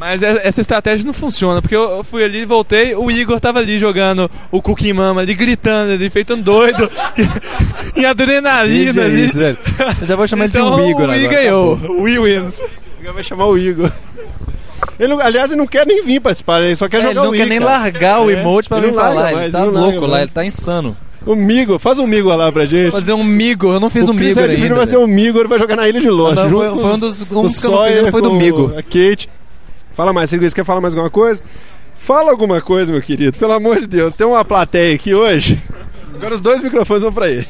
Mas 0.00 0.22
é- 0.22 0.40
essa 0.48 0.62
estratégia 0.62 1.04
não 1.06 1.12
funciona, 1.12 1.60
porque 1.60 1.76
eu 1.76 2.02
fui 2.02 2.24
ali, 2.24 2.46
voltei, 2.46 2.94
o 2.94 3.10
Igor 3.10 3.38
tava 3.38 3.58
ali 3.58 3.78
jogando 3.78 4.30
o 4.50 4.62
Cookie 4.62 4.94
Mama 4.94 5.20
ali, 5.20 5.34
gritando 5.34 5.92
ali, 5.92 6.08
feito 6.08 6.32
um 6.32 6.40
doido, 6.40 6.90
em 7.94 8.06
adrenalina 8.06 9.02
ali. 9.04 9.26
isso, 9.26 9.38
velho. 9.38 9.58
Eu 10.00 10.06
já 10.06 10.16
vou 10.16 10.26
chamar 10.26 10.44
ele 10.44 10.52
de 10.52 10.58
então, 10.58 10.74
um 10.74 10.88
Igor 10.90 11.08
o 11.10 11.14
I 11.14 11.24
agora. 11.26 11.34
ganhou, 11.42 11.76
o 12.00 12.08
I 12.08 12.18
wins. 12.18 12.60
Agora 12.98 13.12
vai 13.12 13.22
chamar 13.22 13.46
o 13.46 13.58
Igor. 13.58 13.92
Ele, 14.98 15.08
não- 15.08 15.20
aliás, 15.20 15.50
ele 15.50 15.58
não 15.58 15.66
quer 15.66 15.86
nem 15.86 16.02
vir 16.02 16.18
participar, 16.20 16.62
ele 16.62 16.74
só 16.76 16.88
quer 16.88 16.96
É, 16.96 17.00
ele 17.00 17.08
jogar 17.10 17.22
não 17.22 17.28
o 17.28 17.32
quer 17.32 17.38
Igor. 17.40 17.48
nem 17.50 17.58
cara. 17.58 17.70
largar 17.70 18.20
o 18.22 18.30
É, 18.30 18.34
emote 18.40 18.68
pra 18.70 18.78
ele 18.78 18.86
vir 18.88 18.92
não 18.94 19.02
falar. 19.02 19.26
Ele 19.32 19.36
mais, 19.40 19.52
tá 19.52 19.62
ele 19.62 19.70
não 19.72 19.80
louco 19.82 20.06
lá, 20.06 20.22
ele 20.22 20.30
tá 20.30 20.44
insano. 20.44 20.96
O 21.26 21.34
Migo, 21.34 21.78
faz 21.78 21.98
um 21.98 22.06
Migo 22.06 22.34
lá 22.34 22.50
pra 22.50 22.64
gente. 22.64 22.90
Fazer 22.90 23.12
um 23.12 23.22
Migo, 23.22 23.70
eu 23.70 23.78
não 23.78 23.90
fiz 23.90 24.08
o 24.08 24.12
um 24.12 24.16
Chris 24.16 24.28
Migo 24.28 24.40
Redfield 24.40 24.64
ainda. 24.64 24.74
vai 24.76 24.86
ser 24.86 24.96
um 24.96 25.06
Migo, 25.06 25.38
ele 25.38 25.48
vai 25.48 25.58
jogar 25.58 25.76
na 25.76 25.86
Ilha 25.86 26.00
de 26.00 26.08
Lost. 26.08 26.36
Não, 26.36 26.48
junto 26.48 26.60
foi- 26.62 26.70
com 26.70 26.76
foi 26.80 26.90
um 26.90 26.94
os- 26.94 27.00
dos- 27.00 27.20
um 27.20 27.38
o 27.40 27.42
dos 27.42 27.58
que 27.60 27.66
eu 27.66 27.70
não 27.70 27.78
fiz, 27.84 27.92
Sawyer, 27.94 28.10
foi 28.10 28.22
do 28.22 28.32
Migo. 28.32 28.72
A 28.74 28.82
Kate. 28.82 29.28
Fala 30.00 30.14
mais, 30.14 30.32
Rodrigues, 30.32 30.54
quer 30.54 30.64
falar 30.64 30.80
mais 30.80 30.94
alguma 30.94 31.10
coisa? 31.10 31.42
Fala 31.94 32.30
alguma 32.30 32.58
coisa, 32.62 32.90
meu 32.90 33.02
querido, 33.02 33.36
pelo 33.36 33.52
amor 33.52 33.80
de 33.80 33.86
Deus. 33.86 34.16
Tem 34.16 34.26
uma 34.26 34.42
plateia 34.42 34.94
aqui 34.94 35.12
hoje. 35.12 35.62
Agora 36.14 36.36
os 36.36 36.40
dois 36.40 36.62
microfones 36.62 37.02
vão 37.02 37.12
pra 37.12 37.28
ele. 37.28 37.46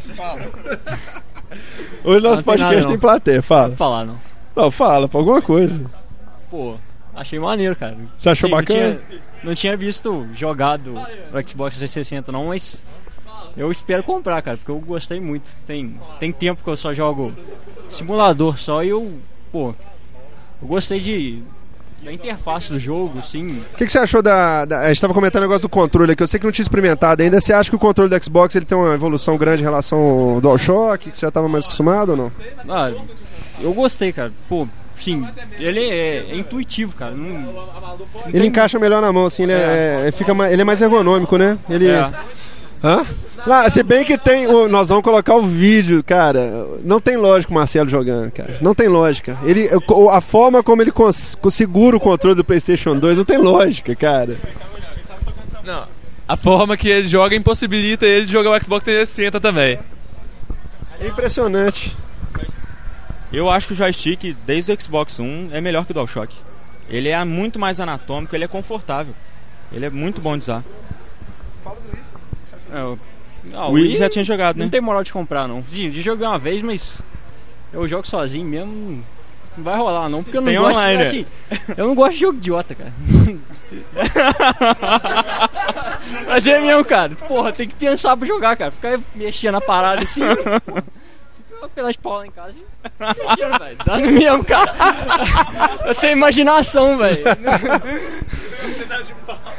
Hoje 2.02 2.20
nosso 2.20 2.42
tem 2.42 2.44
podcast 2.44 2.74
nada, 2.74 2.88
tem 2.88 2.98
plateia, 2.98 3.40
fala. 3.40 3.68
Não 3.68 3.76
falar, 3.76 4.04
não. 4.04 4.20
Não, 4.56 4.68
fala, 4.68 5.08
pra 5.08 5.20
alguma 5.20 5.40
coisa. 5.40 5.80
Pô, 6.50 6.74
achei 7.14 7.38
maneiro, 7.38 7.76
cara. 7.76 7.96
Você 8.16 8.30
achou 8.30 8.50
Sim, 8.50 8.56
bacana? 8.56 8.80
Não 8.80 8.96
tinha, 8.96 9.20
não 9.44 9.54
tinha 9.54 9.76
visto 9.76 10.26
jogado 10.34 10.94
o 10.96 11.48
Xbox 11.48 11.76
360, 11.76 12.32
não, 12.32 12.46
mas 12.46 12.84
eu 13.56 13.70
espero 13.70 14.02
comprar, 14.02 14.42
cara, 14.42 14.56
porque 14.56 14.72
eu 14.72 14.80
gostei 14.80 15.20
muito. 15.20 15.56
Tem, 15.64 16.00
tem 16.18 16.32
tempo 16.32 16.64
que 16.64 16.68
eu 16.68 16.76
só 16.76 16.92
jogo 16.92 17.32
simulador 17.88 18.58
só 18.58 18.82
e 18.82 18.88
eu, 18.88 19.20
pô, 19.52 19.72
eu 20.60 20.66
gostei 20.66 20.98
de 20.98 21.44
da 22.02 22.12
interface 22.12 22.70
do 22.72 22.78
jogo, 22.78 23.18
assim. 23.18 23.62
O 23.72 23.76
que, 23.76 23.84
que 23.86 23.92
você 23.92 23.98
achou 23.98 24.22
da, 24.22 24.64
da- 24.64 24.80
A 24.80 24.88
gente 24.88 25.00
tava 25.00 25.12
comentando 25.14 25.42
o 25.42 25.44
negócio 25.46 25.62
do 25.62 25.68
controle 25.68 26.12
aqui. 26.12 26.22
Eu 26.22 26.26
sei 26.28 26.40
que 26.40 26.46
não 26.46 26.52
tinha 26.52 26.62
experimentado 26.64 27.22
ainda. 27.22 27.40
Você 27.40 27.52
acha 27.52 27.68
que 27.70 27.76
o 27.76 27.78
controle 27.78 28.08
do 28.10 28.24
Xbox 28.24 28.54
ele 28.54 28.64
tem 28.64 28.76
uma 28.76 28.94
evolução 28.94 29.36
grande 29.36 29.62
em 29.62 29.64
relação 29.64 29.98
ao 29.98 30.40
DualShock? 30.40 31.10
Que 31.10 31.16
você 31.16 31.26
já 31.26 31.30
tava 31.30 31.48
mais 31.48 31.64
acostumado 31.64 32.10
ou 32.10 32.16
não? 32.16 32.32
Ah, 32.68 32.90
eu 33.60 33.72
gostei, 33.74 34.12
cara. 34.12 34.32
Pô, 34.48 34.66
sim, 34.94 35.26
ele 35.58 35.80
é, 35.80 36.30
é 36.30 36.36
intuitivo, 36.36 36.92
cara. 36.94 37.12
Não, 37.14 37.28
não 37.28 37.68
Ele 38.26 38.32
tem- 38.38 38.46
encaixa 38.46 38.78
melhor 38.78 39.02
na 39.02 39.12
mão, 39.12 39.26
assim, 39.26 39.42
ele 39.42 39.52
é, 39.52 40.04
é- 40.08 40.12
fica 40.12 40.32
mais, 40.32 40.52
ele 40.52 40.62
é 40.62 40.64
mais 40.64 40.80
ergonômico, 40.80 41.36
né? 41.36 41.58
Ele. 41.68 41.88
É. 41.88 42.10
Hã? 42.82 43.04
Lá, 43.46 43.68
se 43.70 43.82
bem 43.82 44.04
que 44.04 44.16
tem. 44.18 44.46
o- 44.46 44.68
nós 44.68 44.88
vamos 44.88 45.04
colocar 45.04 45.34
o 45.34 45.42
vídeo, 45.42 46.02
cara. 46.04 46.66
Não 46.84 47.00
tem 47.00 47.16
lógica 47.16 47.50
o 47.52 47.54
Marcelo 47.54 47.88
jogando, 47.88 48.30
cara. 48.30 48.58
Não 48.60 48.74
tem 48.74 48.88
lógica. 48.88 49.38
Ele, 49.44 49.68
a 50.10 50.20
forma 50.20 50.62
como 50.62 50.82
ele 50.82 50.90
cons- 50.90 51.36
segura 51.50 51.96
o 51.96 52.00
controle 52.00 52.36
do 52.36 52.44
PlayStation 52.44 52.96
2 52.98 53.16
não 53.18 53.24
tem 53.24 53.38
lógica, 53.38 53.94
cara. 53.94 54.36
Não, 55.64 55.84
a 56.26 56.36
forma 56.36 56.76
que 56.76 56.88
ele 56.88 57.06
joga 57.06 57.34
impossibilita 57.36 58.06
ele 58.06 58.26
de 58.26 58.32
jogar 58.32 58.50
o 58.50 58.62
Xbox 58.62 58.82
360 58.84 59.40
também. 59.40 59.78
É 61.00 61.06
impressionante. 61.06 61.96
Eu 63.32 63.48
acho 63.48 63.68
que 63.68 63.72
o 63.74 63.76
joystick, 63.76 64.34
desde 64.46 64.72
o 64.72 64.80
Xbox 64.82 65.18
One, 65.18 65.50
é 65.52 65.60
melhor 65.60 65.84
que 65.84 65.92
o 65.92 65.94
DualShock. 65.94 66.34
Ele 66.88 67.08
é 67.08 67.24
muito 67.24 67.58
mais 67.58 67.78
anatômico, 67.78 68.34
ele 68.34 68.44
é 68.44 68.48
confortável. 68.48 69.14
Ele 69.72 69.86
é 69.86 69.90
muito 69.90 70.20
bom 70.20 70.36
de 70.36 70.42
usar. 70.44 70.64
É, 72.72 72.82
o 72.82 72.98
ah, 73.54 73.68
O 73.68 73.72
Wii 73.72 73.96
já 73.96 74.08
tinha 74.08 74.24
jogado, 74.24 74.56
né? 74.56 74.64
Não 74.64 74.70
tem 74.70 74.80
moral 74.80 75.02
de 75.02 75.12
comprar, 75.12 75.48
não. 75.48 75.60
De, 75.62 75.90
de 75.90 76.02
jogar 76.02 76.28
uma 76.30 76.38
vez, 76.38 76.62
mas 76.62 77.02
eu 77.72 77.86
jogo 77.88 78.06
sozinho 78.06 78.46
mesmo. 78.46 78.72
não- 78.72 79.04
vai 79.58 79.76
rolar, 79.76 80.08
não, 80.08 80.22
porque 80.22 80.38
eu 80.38 80.42
não 80.42 80.48
Tem 80.48 80.58
gosto 80.58 80.76
online, 80.76 80.96
né? 80.98 81.02
assim, 81.02 81.26
Eu 81.76 81.86
não 81.88 81.94
gosto 81.94 82.12
de 82.12 82.20
jogo 82.20 82.38
idiota, 82.38 82.74
cara. 82.74 82.92
mas 86.28 86.46
é 86.46 86.60
mesmo, 86.60 86.84
cara. 86.84 87.14
Porra, 87.28 87.52
tem 87.52 87.68
que 87.68 87.74
pensar 87.74 88.16
pra 88.16 88.26
jogar, 88.26 88.56
cara. 88.56 88.70
Ficar 88.70 88.98
mexendo 89.14 89.52
na 89.52 89.60
parada 89.60 90.02
assim. 90.02 90.20
Fica 90.22 91.68
pelas 91.74 91.96
pau 91.96 92.18
lá 92.18 92.26
em 92.26 92.30
casa 92.30 92.60
e 92.60 92.64
mexendo, 92.98 93.58
velho. 93.58 93.76
Dá 93.84 93.98
no 93.98 94.06
mesmo, 94.12 94.44
cara. 94.44 94.72
Eu 95.86 95.94
tenho 95.96 96.12
imaginação, 96.12 96.96
velho. 96.98 97.18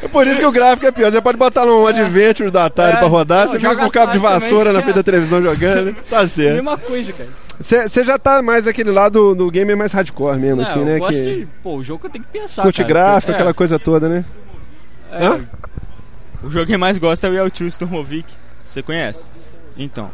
É 0.03 0.07
por 0.07 0.27
isso 0.27 0.39
que 0.39 0.45
o 0.45 0.51
gráfico 0.51 0.85
é 0.87 0.91
pior. 0.91 1.11
Você 1.11 1.21
pode 1.21 1.37
botar 1.37 1.65
um 1.65 1.85
Adventure 1.87 2.49
da 2.51 2.65
Atari 2.65 2.97
É, 2.97 2.99
pra 2.99 3.07
rodar, 3.07 3.45
não, 3.45 3.51
você 3.53 3.59
fica 3.59 3.75
com 3.75 3.85
o 3.85 3.91
cabo 3.91 4.11
de 4.11 4.17
vassoura 4.17 4.65
também, 4.65 4.73
na 4.73 4.81
frente 4.81 4.95
da 4.95 5.03
televisão 5.03 5.41
jogando. 5.41 5.95
Tá 6.09 6.27
certo. 6.27 6.55
Mesma 6.55 6.77
coisa, 6.77 7.13
cara. 7.13 7.29
Você 7.59 8.03
já 8.03 8.17
tá 8.17 8.41
mais 8.41 8.65
aquele 8.67 8.89
lado 8.91 9.35
do 9.35 9.49
game 9.51 9.75
mais 9.75 9.91
hardcore 9.93 10.37
mesmo, 10.39 10.57
Não, 10.57 10.63
assim, 10.63 10.79
eu 10.79 10.85
né? 10.85 10.97
gosto 10.97 11.13
Que 11.21 11.35
de, 11.41 11.47
pô, 11.61 11.75
o 11.75 11.83
jogo 11.83 12.07
eu 12.07 12.09
tenho 12.09 12.23
que 12.25 12.31
pensar, 12.31 12.63
curte 12.63 12.83
gráfico, 12.83 13.27
porque- 13.27 13.31
aquela 13.35 13.51
é, 13.51 13.53
coisa 13.53 13.77
toda, 13.77 14.09
né? 14.09 14.25
é, 15.11 15.25
Hã? 15.25 15.47
O 16.43 16.49
jogo 16.49 16.65
que 16.65 16.73
eu 16.73 16.79
mais 16.79 16.97
gosto 16.97 17.23
é 17.25 17.29
o 17.29 17.33
Yeltu 17.33 17.65
Stormovic. 17.67 18.33
Você 18.63 18.81
conhece? 18.81 19.27
Então. 19.77 20.09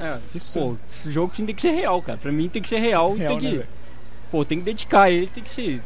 É, 0.00 0.16
pô, 0.54 0.76
esse 0.90 1.10
jogo 1.10 1.34
sim 1.34 1.44
tem 1.44 1.54
que 1.54 1.60
ser 1.60 1.72
real, 1.72 2.00
cara. 2.00 2.16
Pra 2.16 2.32
mim 2.32 2.48
tem 2.48 2.62
que 2.62 2.68
ser 2.68 2.78
real, 2.78 3.12
Real, 3.14 3.28
tem 3.36 3.36
né, 3.42 3.50
que. 3.50 3.56
velho? 3.58 3.68
pô, 4.30 4.44
tem 4.44 4.58
que 4.58 4.64
dedicar 4.64 5.10
ele, 5.10 5.26
tem 5.26 5.42
que 5.42 5.50
ser. 5.50 5.82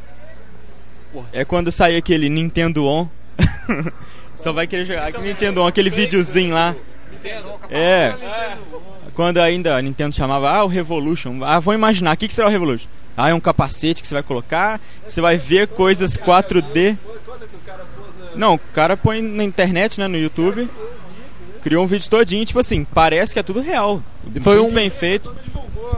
É 1.33 1.45
quando 1.45 1.71
sair 1.73 1.97
aquele 1.97 2.29
Nintendo 2.29 2.85
On. 2.87 3.07
Só 4.35 4.53
vai 4.53 4.67
querer 4.67 4.85
jogar 4.85 5.09
aquele 5.09 5.29
Nintendo 5.29 5.63
On, 5.63 5.67
aquele 5.67 5.91
videozinho 5.91 6.55
lá. 6.55 6.75
É. 7.71 8.15
Quando 9.15 9.39
ainda 9.39 9.77
a 9.77 9.83
Nintendo 9.83 10.15
chamava, 10.15 10.51
ah, 10.51 10.65
o 10.65 10.69
Revolution. 10.69 11.45
Ah, 11.45 11.61
vou 11.61 11.75
imaginar, 11.75 12.15
o 12.15 12.17
que, 12.17 12.27
que 12.29 12.35
será 12.35 12.49
o 12.49 12.51
Revolution? 12.51 12.89
Ah, 13.17 13.29
é 13.29 13.35
um 13.35 13.41
capacete 13.41 14.01
que 14.01 14.09
você 14.09 14.15
vai 14.15 14.23
colocar, 14.23 14.81
você 15.05 15.21
vai 15.21 15.37
ver 15.37 15.69
coisas 15.69 16.17
4D. 16.17 16.97
Não, 18.35 18.55
o 18.55 18.59
cara 18.59 18.97
põe 18.97 19.21
na 19.21 19.45
internet, 19.45 20.01
né, 20.01 20.09
no 20.09 20.17
YouTube. 20.17 20.69
Criou 21.63 21.85
um 21.85 21.87
vídeo 21.87 22.09
todinho, 22.09 22.45
tipo 22.45 22.59
assim, 22.59 22.85
parece 22.85 23.35
que 23.35 23.39
é 23.39 23.43
tudo 23.43 23.61
real. 23.61 24.03
Foi 24.41 24.57
Muito 24.57 24.71
um- 24.73 24.75
bem 24.75 24.89
feito. 24.89 25.33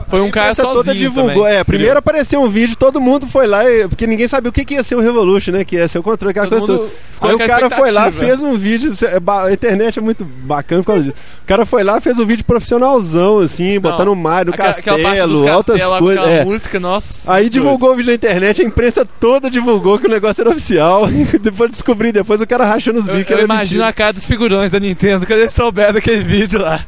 Foi 0.09 0.21
um 0.21 0.31
cara 0.31 0.55
sozinho 0.55 0.75
toda 0.75 0.95
divulgou. 0.95 1.45
também. 1.45 1.59
É, 1.59 1.65
primeiro 1.65 1.99
apareceu 1.99 2.41
um 2.43 2.49
vídeo, 2.49 2.77
todo 2.77 3.01
mundo 3.01 3.27
foi 3.27 3.47
lá, 3.47 3.63
porque 3.89 4.07
ninguém 4.07 4.29
sabia 4.29 4.49
o 4.49 4.53
que, 4.53 4.65
que 4.65 4.75
ia 4.75 4.83
ser 4.83 4.95
o 4.95 5.01
Revolution, 5.01 5.53
né? 5.53 5.65
Que 5.65 5.77
ia 5.77 5.89
ser 5.89 5.99
o 5.99 6.03
controle, 6.03 6.31
aquela 6.31 6.47
Todo 6.49 6.67
coisa 6.67 6.79
toda. 6.79 6.91
Aí 7.21 7.35
o 7.35 7.39
cara 7.39 7.71
foi 7.71 7.91
lá, 7.91 8.13
fez 8.13 8.43
um 8.43 8.55
vídeo. 8.57 8.93
é 9.05 9.21
A 9.49 9.53
internet 9.53 9.99
é 9.99 10.03
muito 10.03 10.25
bacana 10.25 10.83
por 10.83 10.89
causa 10.89 11.05
disso. 11.05 11.17
O 11.43 11.47
cara 11.47 11.65
foi 11.67 11.83
lá, 11.83 12.01
fez 12.01 12.19
um 12.19 12.25
vídeo 12.27 12.45
profissionalzão, 12.45 13.39
assim, 13.41 13.79
botando 13.81 14.09
o 14.09 14.17
mar 14.17 14.45
no 14.45 14.53
dos 14.53 14.61
castelo, 14.61 15.49
altas 15.49 15.83
coisas. 15.99 16.25
é. 16.27 16.45
música, 16.45 16.79
nossa. 16.81 17.33
Aí 17.33 17.49
divulgou 17.49 17.93
o 17.93 17.97
vídeo 17.97 18.09
na 18.11 18.15
internet, 18.15 18.61
a 18.63 18.65
imprensa 18.65 19.07
toda 19.19 19.49
divulgou 19.51 19.99
que 19.99 20.07
o 20.07 20.11
negócio 20.11 20.41
era 20.43 20.51
oficial. 20.51 21.07
depois 21.41 21.71
descobri, 21.71 22.13
depois 22.13 22.41
o 22.41 22.47
cara 22.47 22.65
rachando 22.65 22.99
os 23.01 23.09
Eu, 23.09 23.15
bicos. 23.15 23.31
eu 23.31 23.37
era 23.39 23.45
imagino 23.45 23.71
mentira. 23.83 23.89
a 23.89 23.93
cara 23.93 24.13
dos 24.13 24.25
figurões 24.25 24.71
da 24.71 24.79
Nintendo 24.81 25.27
quando 25.27 25.41
eles 25.41 25.55
souberam 25.55 25.95
daquele 25.95 26.23
vídeo 26.23 26.61
lá. 26.61 26.85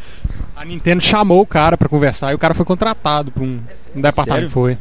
A 0.56 0.64
Nintendo 0.64 1.02
chamou 1.02 1.42
o 1.42 1.46
cara 1.46 1.76
pra 1.76 1.88
conversar 1.88 2.32
e 2.32 2.34
o 2.34 2.38
cara 2.38 2.54
foi 2.54 2.64
contratado 2.64 3.30
pra 3.30 3.42
um, 3.42 3.60
um 3.94 4.00
departamento. 4.00 4.34
Sério? 4.34 4.50
Foi. 4.50 4.78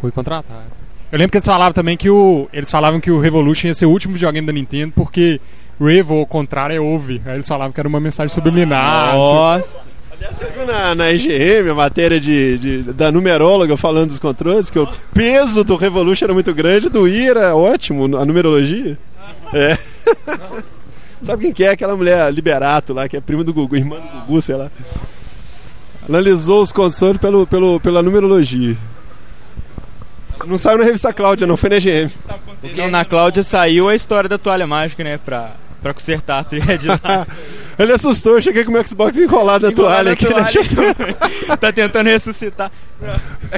Foi 0.00 0.10
contratado. 0.10 0.62
Eu 1.10 1.18
lembro 1.18 1.32
que 1.32 1.38
eles 1.38 1.46
falavam 1.46 1.72
também 1.72 1.96
que 1.96 2.08
o. 2.08 2.48
Eles 2.52 2.70
falavam 2.70 3.00
que 3.00 3.10
o 3.10 3.18
Revolution 3.20 3.66
ia 3.66 3.74
ser 3.74 3.86
o 3.86 3.90
último 3.90 4.14
videogame 4.14 4.46
da 4.46 4.52
Nintendo 4.52 4.92
porque 4.94 5.40
Revo, 5.80 6.14
ao 6.20 6.26
contrário, 6.26 6.76
é 6.76 6.80
Ouve. 6.80 7.20
Aí 7.26 7.34
eles 7.34 7.48
falavam 7.48 7.72
que 7.72 7.80
era 7.80 7.88
uma 7.88 7.98
mensagem 8.00 8.32
subliminar. 8.32 9.14
Nossa. 9.14 9.86
Você 10.30 10.44
viu 10.50 10.66
na, 10.66 10.94
na 10.94 11.10
IGM 11.10 11.70
a 11.70 11.74
matéria 11.74 12.20
de, 12.20 12.58
de- 12.58 12.82
da 12.92 13.10
numeróloga 13.10 13.74
falando 13.78 14.08
dos 14.08 14.18
controles, 14.18 14.68
que 14.70 14.78
o 14.78 14.86
peso 15.14 15.64
do 15.64 15.76
Revolution 15.76 16.26
era 16.26 16.34
muito 16.34 16.52
grande, 16.52 16.90
do 16.90 17.08
I 17.08 17.28
era 17.30 17.56
ótimo, 17.56 18.04
a 18.18 18.24
numerologia? 18.26 18.98
É. 19.54 19.78
Sabe 21.22 21.42
quem 21.44 21.52
que 21.52 21.64
é 21.64 21.70
aquela 21.70 21.96
mulher 21.96 22.32
Liberato 22.32 22.92
lá, 22.92 23.08
que 23.08 23.16
é 23.16 23.20
prima 23.20 23.44
do 23.44 23.52
Gugu, 23.52 23.76
irmã 23.76 23.96
do 23.96 24.20
Gugu, 24.26 24.42
sei 24.42 24.56
lá. 24.56 24.70
Analisou 26.08 26.62
os 26.62 26.72
consoles 26.72 27.20
pelo, 27.20 27.46
pelo, 27.46 27.78
pela 27.80 28.02
numerologia. 28.02 28.76
Não 30.46 30.56
saiu 30.56 30.78
na 30.78 30.84
revista 30.84 31.12
Cláudia, 31.12 31.46
não, 31.46 31.56
foi 31.56 31.70
na 31.70 31.76
IGM. 31.76 32.10
Não, 32.76 32.90
na 32.90 33.04
Cláudia 33.04 33.42
saiu 33.42 33.88
a 33.88 33.94
história 33.94 34.28
da 34.28 34.38
toalha 34.38 34.66
mágica, 34.66 35.04
né? 35.04 35.18
Pra, 35.18 35.52
pra 35.82 35.92
consertar 35.92 36.40
a 36.40 36.44
thread 36.44 36.88
lá. 36.88 37.26
Ele 37.78 37.92
assustou, 37.92 38.34
eu 38.34 38.42
cheguei 38.42 38.64
com 38.64 38.70
o 38.70 38.72
meu 38.72 38.86
Xbox 38.86 39.18
enrolado 39.18 39.66
na 39.68 39.72
toalha 39.74 40.12
aqui. 40.12 40.26
né? 40.26 41.14
tá 41.60 41.72
tentando 41.72 42.08
ressuscitar. 42.08 42.70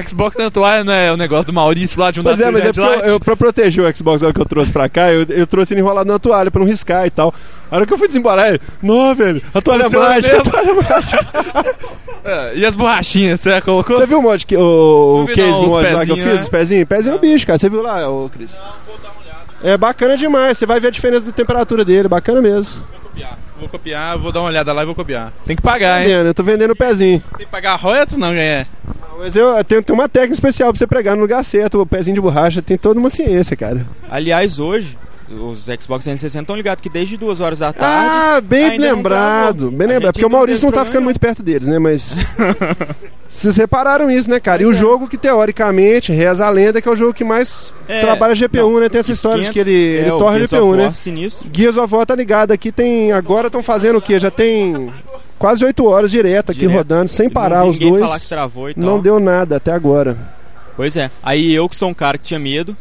Xbox 0.07 0.37
na 0.37 0.49
toalha 0.49 0.83
não 0.83 0.93
é 0.93 1.11
o 1.11 1.17
negócio 1.17 1.47
do 1.47 1.53
Maurício 1.53 1.99
lá 1.99 2.11
de 2.11 2.19
um 2.19 2.23
Pois 2.23 2.39
da 2.39 2.47
é, 2.47 2.51
mas 2.51 2.65
é 2.65 2.73
porque 2.73 2.79
eu, 2.79 3.11
eu, 3.11 3.19
pra 3.19 3.35
proteger 3.35 3.83
o 3.83 3.95
Xbox 3.95 4.21
na 4.21 4.27
hora 4.27 4.33
que 4.33 4.41
eu 4.41 4.45
trouxe 4.45 4.71
pra 4.71 4.89
cá, 4.89 5.11
eu, 5.11 5.25
eu 5.29 5.45
trouxe 5.45 5.73
ele 5.73 5.81
enrolado 5.81 6.11
na 6.11 6.17
toalha 6.17 6.49
pra 6.49 6.59
não 6.59 6.67
riscar 6.67 7.05
e 7.05 7.09
tal. 7.09 7.33
A 7.69 7.75
hora 7.75 7.85
que 7.85 7.93
eu 7.93 7.97
fui 7.97 8.07
desembalar 8.07 8.49
ele, 8.49 8.61
não, 8.81 9.13
velho, 9.13 9.41
a 9.53 9.61
toalha 9.61 9.83
Funciona 9.85 10.09
mágica, 10.09 10.41
a 10.41 10.43
toalha 10.43 10.73
mágica. 10.73 11.27
É, 12.25 12.55
E 12.55 12.65
as 12.65 12.73
borrachinhas, 12.73 13.41
você 13.41 13.59
colocou? 13.59 13.97
Você 13.97 14.05
viu 14.05 14.19
o 14.19 14.21
mod, 14.21 14.45
que, 14.45 14.55
o, 14.55 15.23
o 15.23 15.27
case 15.27 15.41
não, 15.41 15.67
mod 15.67 15.91
lá 15.91 16.05
que 16.05 16.11
eu 16.11 16.15
fiz, 16.15 16.25
né? 16.25 16.41
os 16.41 16.47
pezinhos? 16.47 16.85
Pezinho 16.85 17.15
é 17.15 17.17
um 17.17 17.19
bicho, 17.19 17.45
cara. 17.45 17.59
Você 17.59 17.69
viu 17.69 17.81
lá, 17.81 18.09
ô 18.09 18.29
Cris? 18.29 18.61
É 19.61 19.77
bacana 19.77 20.15
demais, 20.15 20.57
você 20.57 20.65
vai 20.65 20.79
ver 20.79 20.87
a 20.87 20.91
diferença 20.91 21.25
da 21.25 21.33
temperatura 21.33 21.83
dele, 21.83 22.07
bacana 22.07 22.41
mesmo. 22.41 22.81
Vou 23.59 23.69
copiar, 23.69 24.17
vou 24.17 24.31
dar 24.31 24.41
uma 24.41 24.49
olhada 24.49 24.73
lá 24.73 24.83
e 24.83 24.85
vou 24.85 24.93
copiar. 24.95 25.31
Tem 25.45 25.55
que 25.55 25.61
pagar, 25.61 26.01
hein? 26.01 26.07
Vendendo, 26.07 26.27
eu 26.27 26.33
tô 26.33 26.43
vendendo 26.43 26.71
o 26.71 26.75
pezinho. 26.75 27.23
Tem 27.37 27.45
que 27.45 27.51
pagar 27.51 27.75
royalties 27.75 28.17
não, 28.17 28.33
ganhar. 28.33 28.67
Mas 29.17 29.35
eu, 29.35 29.47
eu 29.49 29.63
tenho, 29.63 29.81
tenho 29.81 29.97
uma 29.97 30.09
técnica 30.09 30.33
especial 30.33 30.71
pra 30.71 30.79
você 30.79 30.87
pregar 30.87 31.15
no 31.15 31.21
lugar 31.21 31.43
certo, 31.43 31.81
o 31.81 31.85
pezinho 31.85 32.15
de 32.15 32.21
borracha, 32.21 32.61
tem 32.61 32.77
toda 32.77 32.99
uma 32.99 33.09
ciência, 33.09 33.55
cara. 33.55 33.85
Aliás, 34.09 34.59
hoje, 34.59 34.97
os 35.29 35.59
Xbox 35.63 36.03
360 36.03 36.41
estão 36.41 36.55
ligados 36.55 36.81
que 36.81 36.89
desde 36.89 37.17
duas 37.17 37.39
horas 37.39 37.59
da 37.59 37.71
tarde. 37.73 38.09
Ah, 38.11 38.41
bem 38.41 38.77
lembrado, 38.77 39.71
bem 39.71 39.87
lembrado. 39.87 40.13
Porque 40.13 40.25
o 40.25 40.29
Maurício 40.29 40.65
não 40.65 40.71
tá 40.71 40.85
ficando 40.85 41.03
muito 41.03 41.19
perto 41.19 41.41
deles, 41.41 41.67
né? 41.67 41.79
Mas. 41.79 42.33
Vocês 43.27 43.57
repararam 43.57 44.11
isso, 44.11 44.29
né, 44.29 44.39
cara? 44.39 44.61
e 44.61 44.65
o 44.65 44.71
é. 44.71 44.75
jogo 44.75 45.07
que, 45.07 45.17
teoricamente, 45.17 46.11
reza 46.11 46.45
a 46.45 46.49
lenda 46.51 46.79
que 46.79 46.87
é 46.87 46.91
o 46.91 46.95
jogo 46.95 47.13
que 47.15 47.23
mais 47.23 47.73
É, 47.87 47.99
trabalha 47.99 48.35
GPU, 48.35 48.73
não, 48.73 48.79
né? 48.81 48.89
Tem 48.89 48.99
essa 48.99 49.11
história 49.11 49.43
de 49.43 49.49
que 49.49 49.59
ele, 49.59 49.71
ele 49.71 50.07
é, 50.07 50.09
torra 50.09 50.35
Gears 50.35 50.51
GPU, 50.51 50.75
né? 50.75 50.83
War 50.83 50.93
sinistro. 50.93 51.49
Gears 51.51 51.77
of 51.77 51.95
War 51.95 52.05
tá 52.05 52.15
ligado 52.15 52.51
aqui, 52.51 52.71
tem. 52.71 53.11
Agora 53.11 53.47
estão 53.47 53.63
fazendo 53.63 53.97
o 53.97 54.01
quê? 54.01 54.19
Já 54.19 54.29
tem 54.29 54.93
quase 55.43 55.65
8 55.65 55.85
horas 55.85 56.09
direto 56.09 56.51
aqui 56.51 56.61
Direto. 56.61 56.77
rodando, 56.77 57.09
sem 57.09 57.29
parar 57.29 57.65
os 57.65 57.77
dois. 57.77 57.99
falar 57.99 58.17
que 58.17 58.29
travou 58.29 58.69
e 58.69 58.73
tal. 58.73 58.81
Não 58.81 58.97
deu 58.97 59.19
nada 59.19 59.57
até 59.57 59.73
agora. 59.73 60.17
Pois 60.73 60.95
é. 60.95 61.11
Aí 61.21 61.53
eu, 61.53 61.67
que 61.67 61.75
sou 61.75 61.89
um 61.89 61.93
cara 61.93 62.17
que 62.17 62.23
tinha 62.23 62.39
medo, 62.39 62.77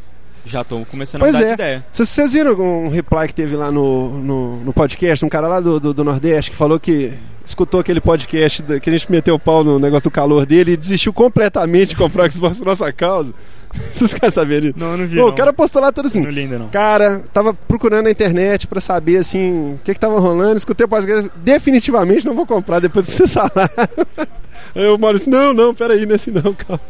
já 0.47 0.63
tô 0.63 0.85
começando 0.89 1.23
a 1.23 1.25
Pois 1.25 1.35
mudar 1.35 1.45
é. 1.45 1.49
de 1.49 1.55
ideia. 1.55 1.87
Vocês 1.91 2.33
viram 2.33 2.53
um 2.53 2.89
reply 2.89 3.27
que 3.27 3.35
teve 3.35 3.57
lá 3.57 3.69
no, 3.73 4.17
no, 4.21 4.57
no 4.59 4.73
podcast, 4.73 5.25
um 5.25 5.29
cara 5.29 5.49
lá 5.49 5.59
do, 5.59 5.81
do, 5.81 5.93
do 5.93 6.05
Nordeste 6.05 6.53
que 6.53 6.57
falou 6.57 6.79
que 6.79 7.13
escutou 7.45 7.81
aquele 7.81 8.01
podcast 8.01 8.63
que 8.79 8.89
a 8.89 8.93
gente 8.93 9.11
meteu 9.11 9.35
o 9.35 9.41
pau 9.41 9.65
no 9.65 9.81
negócio 9.81 10.09
do 10.09 10.13
calor 10.13 10.47
dele 10.47 10.75
e 10.75 10.77
desistiu 10.77 11.13
completamente 11.13 11.89
de 11.89 11.97
comprar 11.97 12.29
o 12.29 12.31
Xbox 12.31 12.59
por 12.59 12.67
nossa 12.67 12.93
causa. 12.93 13.35
Vocês 13.93 14.15
querem 14.15 14.31
saber 14.31 14.61
disso? 14.61 14.75
Não, 14.79 14.97
não 14.97 15.07
vi. 15.07 15.17
Pô, 15.17 15.23
não. 15.23 15.29
o 15.29 15.35
cara 15.37 15.53
postou 15.53 15.81
lá 15.83 15.91
tudo 15.93 16.07
assim. 16.09 16.21
Não 16.21 16.31
li 16.31 16.41
ainda 16.43 16.59
não. 16.59 16.69
Cara, 16.69 17.23
tava 17.33 17.53
procurando 17.55 18.05
na 18.05 18.11
internet 18.11 18.67
pra 18.67 18.81
saber 18.81 19.19
assim 19.19 19.75
o 19.75 19.81
que 19.85 19.95
que 19.95 20.01
tava 20.01 20.19
rolando, 20.21 20.57
escutei 20.57 20.85
o 20.85 20.89
podcast, 20.89 21.31
definitivamente 21.37 22.27
não 22.27 22.35
vou 22.35 22.47
comprar 22.47 22.79
depois 22.81 23.07
que 23.07 23.13
vocês 23.13 23.33
falaram. 23.33 23.71
Aí 24.75 24.87
o 24.89 24.99
Maurício, 24.99 25.31
não, 25.31 25.53
não, 25.53 25.75
peraí, 25.75 26.05
não 26.07 26.13
é 26.13 26.17
assim 26.17 26.31
não, 26.31 26.55
calma. 26.55 26.81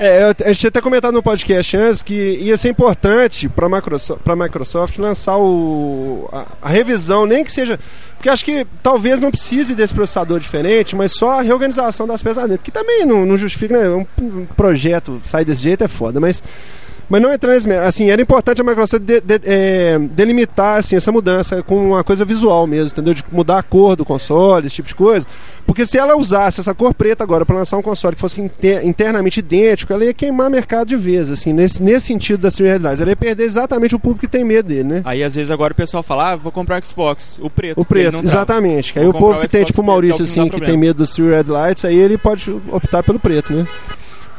É, 0.00 0.22
eu- 0.24 0.34
a 0.46 0.48
gente 0.48 0.58
tinha 0.60 0.68
até 0.68 0.80
comentado 0.80 1.12
no 1.12 1.22
podcast 1.22 1.76
antes 1.76 2.02
que 2.02 2.14
ia 2.40 2.56
ser 2.56 2.70
importante 2.70 3.48
para 3.48 3.68
Microsoft, 3.68 4.20
pra 4.22 4.34
Microsoft 4.34 4.98
lançar 4.98 5.36
o, 5.38 6.28
a, 6.32 6.46
a 6.62 6.68
revisão, 6.68 7.26
nem 7.26 7.44
que 7.44 7.52
seja. 7.52 7.78
Porque 8.22 8.30
acho 8.30 8.44
que 8.44 8.64
talvez 8.80 9.18
não 9.18 9.32
precise 9.32 9.74
desse 9.74 9.92
processador 9.92 10.38
diferente, 10.38 10.94
mas 10.94 11.10
só 11.10 11.40
a 11.40 11.42
reorganização 11.42 12.06
das 12.06 12.22
peças 12.22 12.48
dentro, 12.48 12.62
que 12.62 12.70
também 12.70 13.04
não, 13.04 13.26
não 13.26 13.36
justifica, 13.36 13.76
né? 13.76 13.88
Um, 13.88 14.06
um 14.24 14.46
projeto 14.46 15.20
sair 15.24 15.44
desse 15.44 15.62
jeito 15.62 15.82
é 15.82 15.88
foda, 15.88 16.20
mas. 16.20 16.40
Mas 17.12 17.20
não 17.20 17.28
nesse. 17.28 17.68
mérito. 17.68 17.86
Assim, 17.86 18.10
era 18.10 18.22
importante 18.22 18.62
a 18.62 18.64
Microsoft 18.64 19.02
de- 19.02 19.20
de- 19.20 19.40
é, 19.44 19.98
delimitar 19.98 20.78
assim, 20.78 20.96
essa 20.96 21.12
mudança 21.12 21.62
com 21.62 21.88
uma 21.88 22.02
coisa 22.02 22.24
visual 22.24 22.66
mesmo, 22.66 22.86
entendeu? 22.88 23.12
De 23.12 23.22
mudar 23.30 23.58
a 23.58 23.62
cor 23.62 23.94
do 23.96 24.02
console, 24.02 24.66
esse 24.66 24.76
tipo 24.76 24.88
de 24.88 24.94
coisa. 24.94 25.26
Porque 25.66 25.84
se 25.84 25.98
ela 25.98 26.16
usasse 26.16 26.60
essa 26.60 26.72
cor 26.74 26.94
preta 26.94 27.22
agora 27.22 27.44
para 27.44 27.54
lançar 27.56 27.76
um 27.76 27.82
console 27.82 28.14
que 28.14 28.20
fosse 28.20 28.40
inter- 28.40 28.86
internamente 28.86 29.40
idêntico, 29.40 29.92
ela 29.92 30.06
ia 30.06 30.14
queimar 30.14 30.48
mercado 30.48 30.88
de 30.88 30.96
vez, 30.96 31.30
assim, 31.30 31.52
nesse, 31.52 31.82
nesse 31.82 32.06
sentido 32.06 32.40
da 32.40 32.48
Street 32.48 32.70
Headlines. 32.72 33.00
Ela 33.02 33.10
ia 33.10 33.16
perder 33.16 33.44
exatamente 33.44 33.94
o 33.94 33.98
público 33.98 34.20
que 34.20 34.28
tem 34.28 34.42
medo 34.42 34.68
dele, 34.70 34.84
né? 34.84 35.02
Aí 35.04 35.22
às 35.22 35.34
vezes 35.34 35.50
agora 35.50 35.74
o 35.74 35.76
pessoal 35.76 36.02
fala, 36.02 36.30
ah, 36.32 36.36
vou 36.36 36.50
comprar 36.50 36.80
o 36.82 36.86
Xbox, 36.86 37.38
o 37.42 37.50
preto. 37.50 37.78
O 37.78 37.84
preto, 37.84 38.24
exatamente. 38.24 38.90
Que 38.90 39.00
aí 39.00 39.06
o 39.06 39.12
povo 39.12 39.38
que 39.38 39.48
tem, 39.48 39.64
tipo 39.64 39.82
o 39.82 39.84
Maurício, 39.84 40.22
é 40.22 40.24
assim, 40.24 40.48
que 40.48 40.60
tem 40.62 40.78
medo 40.78 40.96
dos 40.96 41.12
Three 41.12 41.28
Red 41.28 41.44
Lights, 41.52 41.84
aí 41.84 41.96
ele 41.98 42.16
pode 42.16 42.50
optar 42.70 43.02
pelo 43.02 43.18
preto, 43.18 43.52
né? 43.52 43.66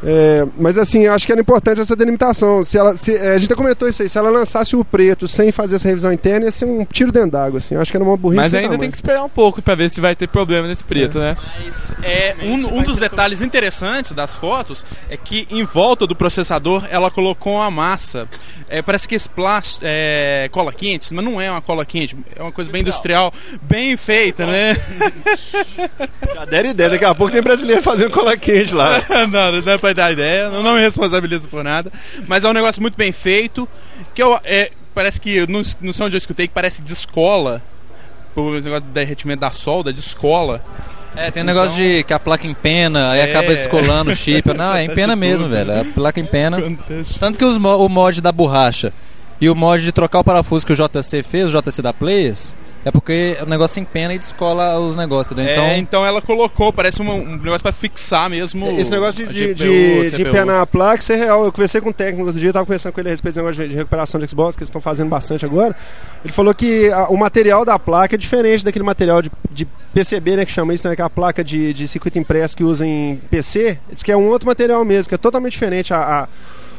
É, 0.05 0.45
mas 0.57 0.77
assim, 0.77 1.05
eu 1.05 1.13
acho 1.13 1.25
que 1.25 1.31
era 1.31 1.39
importante 1.39 1.79
essa 1.79 1.95
delimitação. 1.95 2.63
Se 2.63 2.77
ela, 2.77 2.97
se, 2.97 3.15
é, 3.15 3.35
a 3.35 3.37
gente 3.37 3.51
até 3.51 3.55
comentou 3.55 3.87
isso 3.87 4.01
aí, 4.01 4.09
se 4.09 4.17
ela 4.17 4.29
lançasse 4.29 4.75
o 4.75 4.83
preto 4.83 5.27
sem 5.27 5.51
fazer 5.51 5.75
essa 5.75 5.87
revisão 5.87 6.11
interna, 6.11 6.45
ia 6.45 6.51
ser 6.51 6.65
um 6.65 6.85
tiro 6.85 7.11
dentro 7.11 7.31
d'água, 7.31 7.59
assim. 7.59 7.75
Acho 7.75 7.89
que 7.89 7.97
era 7.97 8.03
uma 8.03 8.17
burrice. 8.17 8.41
Mas 8.41 8.53
ainda 8.53 8.67
tamanho. 8.67 8.79
tem 8.81 8.91
que 8.91 8.97
esperar 8.97 9.23
um 9.23 9.29
pouco 9.29 9.61
pra 9.61 9.75
ver 9.75 9.89
se 9.89 10.01
vai 10.01 10.15
ter 10.15 10.27
problema 10.27 10.67
nesse 10.67 10.83
preto, 10.83 11.19
né? 11.19 11.37
É, 12.03 12.35
um, 12.43 12.79
um 12.79 12.83
dos 12.83 12.97
detalhes 12.97 13.41
interessantes 13.41 14.11
das 14.11 14.35
fotos 14.35 14.85
é 15.09 15.15
que 15.15 15.47
em 15.49 15.63
volta 15.63 16.05
do 16.05 16.15
processador 16.15 16.85
ela 16.89 17.09
colocou 17.09 17.55
uma 17.55 17.71
massa. 17.71 18.27
É, 18.67 18.81
parece 18.81 19.07
que 19.07 19.15
esse 19.15 19.29
plástico 19.29 19.83
é 19.85 20.49
cola 20.51 20.73
quente, 20.73 21.13
mas 21.13 21.23
não 21.23 21.39
é 21.39 21.49
uma 21.49 21.61
cola 21.61 21.85
quente, 21.85 22.15
é 22.35 22.41
uma 22.41 22.51
coisa 22.51 22.71
bem 22.71 22.81
industrial, 22.81 23.31
bem 23.61 23.95
feita, 23.95 24.45
né? 24.45 24.75
Já 26.33 26.45
deram 26.45 26.69
ideia, 26.71 26.89
daqui 26.89 27.05
a 27.05 27.13
pouco 27.13 27.31
tem 27.31 27.41
brasileiro 27.41 27.81
fazendo 27.81 28.11
cola 28.11 28.35
quente 28.35 28.73
lá. 28.73 29.03
não, 29.31 29.51
não 29.51 29.61
dá 29.61 29.77
pra 29.77 29.92
dar 29.93 30.11
ideia, 30.11 30.49
não, 30.49 30.63
não 30.63 30.75
me 30.75 30.81
responsabilizo 30.81 31.47
por 31.47 31.63
nada. 31.63 31.91
Mas 32.27 32.43
é 32.43 32.49
um 32.49 32.53
negócio 32.53 32.81
muito 32.81 32.95
bem 32.97 33.11
feito, 33.11 33.67
que 34.13 34.21
eu, 34.21 34.39
é, 34.43 34.71
parece 34.93 35.19
que, 35.19 35.45
não, 35.47 35.61
não 35.81 35.93
sei 35.93 36.05
onde 36.05 36.15
eu 36.15 36.19
escutei, 36.19 36.47
que 36.47 36.53
parece 36.53 36.81
descola, 36.81 37.61
por 38.35 38.53
negócio 38.61 38.81
do 38.81 38.91
derretimento 38.91 39.41
da 39.41 39.51
solda, 39.51 39.93
descola. 39.93 40.63
É, 41.15 41.29
tem 41.29 41.43
um 41.43 41.45
negócio 41.45 41.75
de 41.75 42.03
que 42.03 42.13
a 42.13 42.19
placa 42.19 42.47
empena, 42.47 43.11
aí 43.11 43.19
É. 43.19 43.23
acaba 43.25 43.47
descolando 43.53 44.11
o 44.11 44.15
chip. 44.15 44.51
Não, 44.53 44.73
é 44.73 44.83
empena 44.83 45.15
mesmo, 45.15 45.47
velho. 45.47 45.81
A 45.81 45.85
placa 45.85 46.19
empena. 46.19 46.57
Tanto 47.19 47.37
que 47.37 47.45
os 47.45 47.57
o 47.57 47.89
mod 47.89 48.19
da 48.19 48.31
borracha 48.31 48.91
e 49.39 49.47
o 49.49 49.55
mod 49.55 49.83
de 49.83 49.91
trocar 49.91 50.19
o 50.19 50.23
parafuso 50.23 50.65
que 50.65 50.73
o 50.73 50.75
JC 50.75 51.21
fez, 51.21 51.53
o 51.53 51.61
JC 51.61 51.81
da 51.83 51.93
Players, 51.93 52.55
é 52.85 52.91
porque 52.91 53.37
o 53.41 53.45
negócio 53.45 53.79
empena 53.81 54.13
e 54.13 54.19
descola 54.19 54.79
os 54.79 54.95
negócios, 54.95 55.31
entendeu? 55.31 55.53
Então, 55.53 55.65
Então, 55.65 55.77
então 55.77 56.05
ela 56.05 56.21
colocou, 56.21 56.71
parece 56.73 57.01
uma- 57.01 57.13
um 57.13 57.37
negócio 57.37 57.61
pra 57.63 57.71
fixar 57.71 58.29
mesmo. 58.29 58.67
Esse 58.79 58.91
negócio 58.91 59.25
de, 59.25 59.33
de, 59.33 59.47
GPU, 59.53 60.03
de, 60.03 60.11
de 60.11 60.21
empenar 60.21 60.59
a 60.61 60.65
placa, 60.67 60.99
isso 61.01 61.11
é 61.13 61.15
real. 61.15 61.45
Eu 61.45 61.51
conversei 61.51 61.79
com 61.81 61.89
o 61.89 61.93
técnico 61.93 62.25
outro 62.25 62.39
dia, 62.39 62.49
eu 62.49 62.53
tava 62.53 62.65
conversando 62.65 62.91
com 62.93 62.99
ele 62.99 63.09
a 63.09 63.11
respeito 63.11 63.35
desse 63.35 63.43
negócio 63.45 63.63
de, 63.63 63.69
de 63.69 63.75
recuperação 63.75 64.19
de 64.19 64.27
Xbox, 64.27 64.55
que 64.55 64.61
eles 64.63 64.69
estão 64.69 64.81
fazendo 64.81 65.09
bastante 65.09 65.45
agora. 65.45 65.75
Ele 66.23 66.33
falou 66.33 66.53
que 66.53 66.91
a- 66.91 67.07
o 67.09 67.17
material 67.17 67.63
da 67.65 67.77
placa 67.79 68.15
é 68.15 68.17
diferente 68.17 68.65
daquele 68.65 68.83
material 68.83 69.21
de, 69.21 69.31
de 69.51 69.65
PCB, 69.93 70.35
né, 70.37 70.45
que 70.45 70.51
chama 70.51 70.73
isso, 70.73 70.87
né, 70.89 70.95
que 70.95 71.01
é 71.01 71.05
a 71.05 71.09
placa 71.09 71.43
de, 71.43 71.73
de 71.73 71.87
circuito 71.87 72.17
impresso 72.19 72.57
que 72.57 72.63
usa 72.63 72.85
em 72.85 73.21
PC. 73.29 73.79
Diz 73.91 74.03
que 74.03 74.11
é 74.11 74.17
um 74.17 74.27
outro 74.27 74.47
material 74.47 74.83
mesmo, 74.83 75.07
que 75.09 75.15
é 75.15 75.17
totalmente 75.17 75.53
diferente. 75.53 75.93
A, 75.93 75.99
a, 76.23 76.27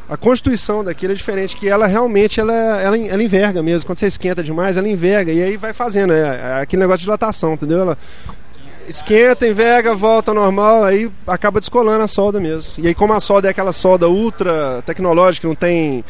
a 0.09 0.17
constituição 0.17 0.85
daquilo 0.85 1.13
é 1.13 1.17
diferente, 1.17 1.57
que 1.57 1.69
ela 1.69 1.87
realmente 1.87 2.39
ela, 2.39 2.53
ela, 2.53 2.97
ela 2.97 3.23
enverga 3.23 3.63
mesmo. 3.63 3.87
Quando 3.87 3.99
você 3.99 4.07
esquenta 4.07 4.43
demais, 4.43 4.77
ela 4.77 4.89
enverga. 4.89 5.33
E 5.33 5.43
aí 5.43 5.57
vai 5.57 5.73
fazendo. 5.73 6.13
É, 6.13 6.59
é 6.59 6.63
aquele 6.63 6.81
negócio 6.81 6.99
de 6.99 7.05
dilatação, 7.05 7.55
entendeu? 7.55 7.81
Ela 7.81 7.99
esquenta, 8.87 9.47
enverga, 9.47 9.95
volta 9.95 10.31
ao 10.31 10.35
normal, 10.35 10.85
aí 10.85 11.11
acaba 11.27 11.59
descolando 11.59 12.05
a 12.05 12.07
solda 12.07 12.39
mesmo. 12.39 12.85
E 12.85 12.89
aí, 12.89 12.95
como 12.95 13.15
a 13.15 13.21
solda 13.21 13.49
é 13.49 13.51
aquela 13.51 13.73
solda 13.73 14.09
ultra 14.09 14.83
tecnológica, 14.83 15.49
não 15.49 15.55
tem 15.55 16.05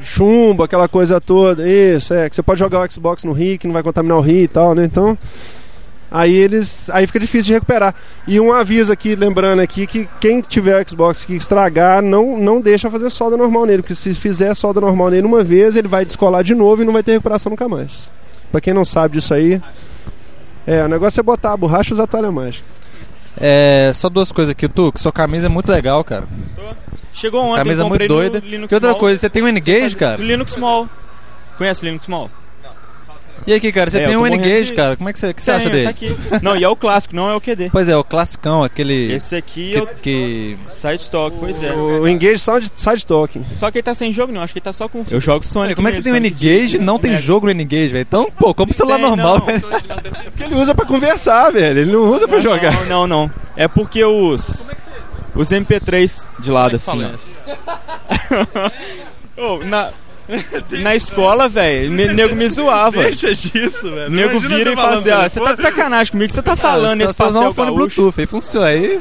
chumbo, 0.00 0.64
aquela 0.64 0.88
coisa 0.88 1.20
toda, 1.20 1.68
isso, 1.68 2.12
é, 2.12 2.28
que 2.28 2.34
você 2.34 2.42
pode 2.42 2.58
jogar 2.58 2.80
o 2.80 2.90
Xbox 2.90 3.22
no 3.24 3.32
RI, 3.32 3.58
que 3.58 3.66
não 3.66 3.74
vai 3.74 3.82
contaminar 3.82 4.18
o 4.18 4.20
RI 4.20 4.42
e 4.42 4.48
tal, 4.48 4.74
né? 4.74 4.84
Então. 4.84 5.16
Aí 6.18 6.32
eles. 6.34 6.88
Aí 6.90 7.06
fica 7.06 7.20
difícil 7.20 7.48
de 7.48 7.52
recuperar. 7.52 7.94
E 8.26 8.40
um 8.40 8.50
aviso 8.50 8.90
aqui, 8.90 9.14
lembrando 9.14 9.60
aqui, 9.60 9.86
que 9.86 10.08
quem 10.18 10.40
tiver 10.40 10.82
o 10.82 10.88
Xbox 10.88 11.26
que 11.26 11.34
estragar, 11.34 12.00
não, 12.00 12.38
não 12.38 12.58
deixa 12.58 12.90
fazer 12.90 13.10
solda 13.10 13.36
normal 13.36 13.66
nele. 13.66 13.82
Porque 13.82 13.94
se 13.94 14.14
fizer 14.14 14.54
solda 14.54 14.80
normal 14.80 15.10
nele 15.10 15.26
uma 15.26 15.44
vez, 15.44 15.76
ele 15.76 15.88
vai 15.88 16.06
descolar 16.06 16.42
de 16.42 16.54
novo 16.54 16.80
e 16.82 16.84
não 16.86 16.92
vai 16.94 17.02
ter 17.02 17.12
recuperação 17.12 17.50
nunca 17.50 17.68
mais. 17.68 18.10
Pra 18.50 18.60
quem 18.62 18.72
não 18.72 18.84
sabe 18.84 19.18
disso 19.18 19.34
aí, 19.34 19.60
É, 20.66 20.82
o 20.84 20.88
negócio 20.88 21.20
é 21.20 21.22
botar 21.22 21.52
a 21.52 21.56
borracha 21.56 21.90
e 21.90 21.92
usar 21.92 22.04
a 22.04 22.06
toalha 22.08 22.32
mágica. 22.32 22.66
É, 23.38 23.92
só 23.94 24.08
duas 24.08 24.32
coisas 24.32 24.50
aqui, 24.52 24.66
tu, 24.66 24.90
que 24.90 24.98
sua 25.00 25.12
camisa 25.12 25.46
é 25.46 25.48
muito 25.48 25.70
legal, 25.70 26.02
cara. 26.02 26.24
Chegou 27.12 27.42
ontem, 27.44 27.58
Camisa 27.58 27.82
muito 27.84 27.92
comprei 28.00 28.08
no 28.08 28.14
doida. 28.14 28.38
Linux 28.44 28.68
Que 28.68 28.74
outra 28.74 28.90
Mall. 28.90 28.98
coisa, 28.98 29.18
você 29.18 29.28
tem 29.30 29.42
um 29.42 29.48
N-Gage, 29.48 29.94
cara? 29.96 30.20
Linux 30.22 30.52
Small. 30.52 30.88
Conhece 31.58 31.82
o 31.82 31.84
Linux 31.84 32.04
Small? 32.06 32.30
E 33.44 33.54
aqui, 33.54 33.70
cara, 33.72 33.90
você 33.90 33.98
É, 33.98 34.06
tem 34.08 34.16
um 34.16 34.26
N-Gage, 34.26 34.66
de- 34.70 34.74
cara. 34.74 34.96
Como 34.96 35.08
é 35.08 35.12
que 35.12 35.18
você, 35.18 35.32
que 35.34 35.42
você 35.42 35.50
acha 35.52 35.68
dele? 35.70 35.84
Tá 35.84 35.90
aqui. 35.90 36.16
Não, 36.42 36.56
e 36.56 36.64
é 36.64 36.68
o 36.68 36.74
clássico, 36.76 37.14
não 37.14 37.30
é 37.30 37.34
o 37.34 37.40
QD. 37.40 37.70
Pois 37.72 37.88
é, 37.88 37.96
o 37.96 38.02
classicão, 38.02 38.64
aquele. 38.64 39.12
Esse 39.12 39.36
aqui 39.36 39.70
que, 39.72 39.76
é 39.76 39.82
o 39.82 39.86
que... 39.86 40.56
Side 40.68 41.08
Talk, 41.10 41.36
pois 41.38 41.62
é. 41.62 41.72
O, 41.72 42.02
o 42.02 42.08
Engage 42.08 42.38
Sound 42.40 42.70
Side 42.74 43.06
Talking. 43.06 43.44
Só 43.54 43.70
que 43.70 43.78
ele 43.78 43.82
tá 43.84 43.94
sem 43.94 44.12
jogo, 44.12 44.32
não. 44.32 44.40
Acho 44.42 44.52
que 44.52 44.58
ele 44.58 44.64
tá 44.64 44.72
só 44.72 44.88
com. 44.88 45.04
Eu 45.10 45.20
jogo 45.20 45.44
Sonic. 45.46 45.74
Como 45.76 45.86
é 45.86 45.90
que 45.92 45.98
você 45.98 46.02
tem 46.02 46.12
um 46.12 46.16
N-Gage 46.16 46.76
e 46.76 46.78
não 46.80 46.98
tem 46.98 47.12
Mega. 47.12 47.22
jogo 47.22 47.46
no 47.46 47.52
N-Gage, 47.52 47.88
velho? 47.88 48.02
Então, 48.02 48.28
pô, 48.36 48.52
como 48.54 48.72
celular 48.74 48.96
Tem, 48.98 49.06
normal, 49.06 49.38
velho. 49.40 49.62
Que 50.36 50.42
ele 50.44 50.54
usa 50.56 50.74
pra 50.74 50.84
conversar, 50.84 51.50
velho. 51.52 51.80
Ele 51.80 51.92
não 51.92 52.00
usa 52.10 52.26
pra 52.26 52.40
jogar. 52.40 52.72
Não, 52.72 52.84
não, 52.86 53.06
não. 53.06 53.30
É 53.56 53.68
porque 53.68 54.04
os. 54.04 54.68
Os 55.34 55.50
MP3 55.50 56.30
de 56.40 56.50
lado, 56.50 56.76
assim, 56.76 56.98
ó. 57.04 57.10
Ô, 59.36 59.58
na. 59.64 59.90
Na 60.82 60.94
escola, 60.94 61.48
velho, 61.48 61.90
nego 61.90 62.34
me 62.34 62.48
zoava. 62.48 63.02
Deixa 63.02 63.34
disso, 63.34 63.82
velho. 63.82 64.10
Nego 64.10 64.30
Imagina 64.32 64.56
vira 64.56 64.72
e 64.72 64.74
fala 64.74 64.96
assim, 64.96 65.04
pelo 65.04 65.28
você 65.28 65.40
tá 65.40 65.52
de 65.52 65.62
sacanagem 65.62 66.12
comigo, 66.12 66.32
você 66.32 66.42
tá 66.42 66.56
falando 66.56 67.00
Ah, 67.00 67.04
esse 67.04 67.14
só, 67.14 67.24
só 67.24 67.28
usar 67.28 67.38
pastel 67.40 67.50
um 67.50 67.54
fone 67.54 67.70
gaúcho. 67.78 67.96
Bluetooth 67.96 68.20
aí, 68.20 68.26
funciona 68.26 68.66
aí. 68.66 69.00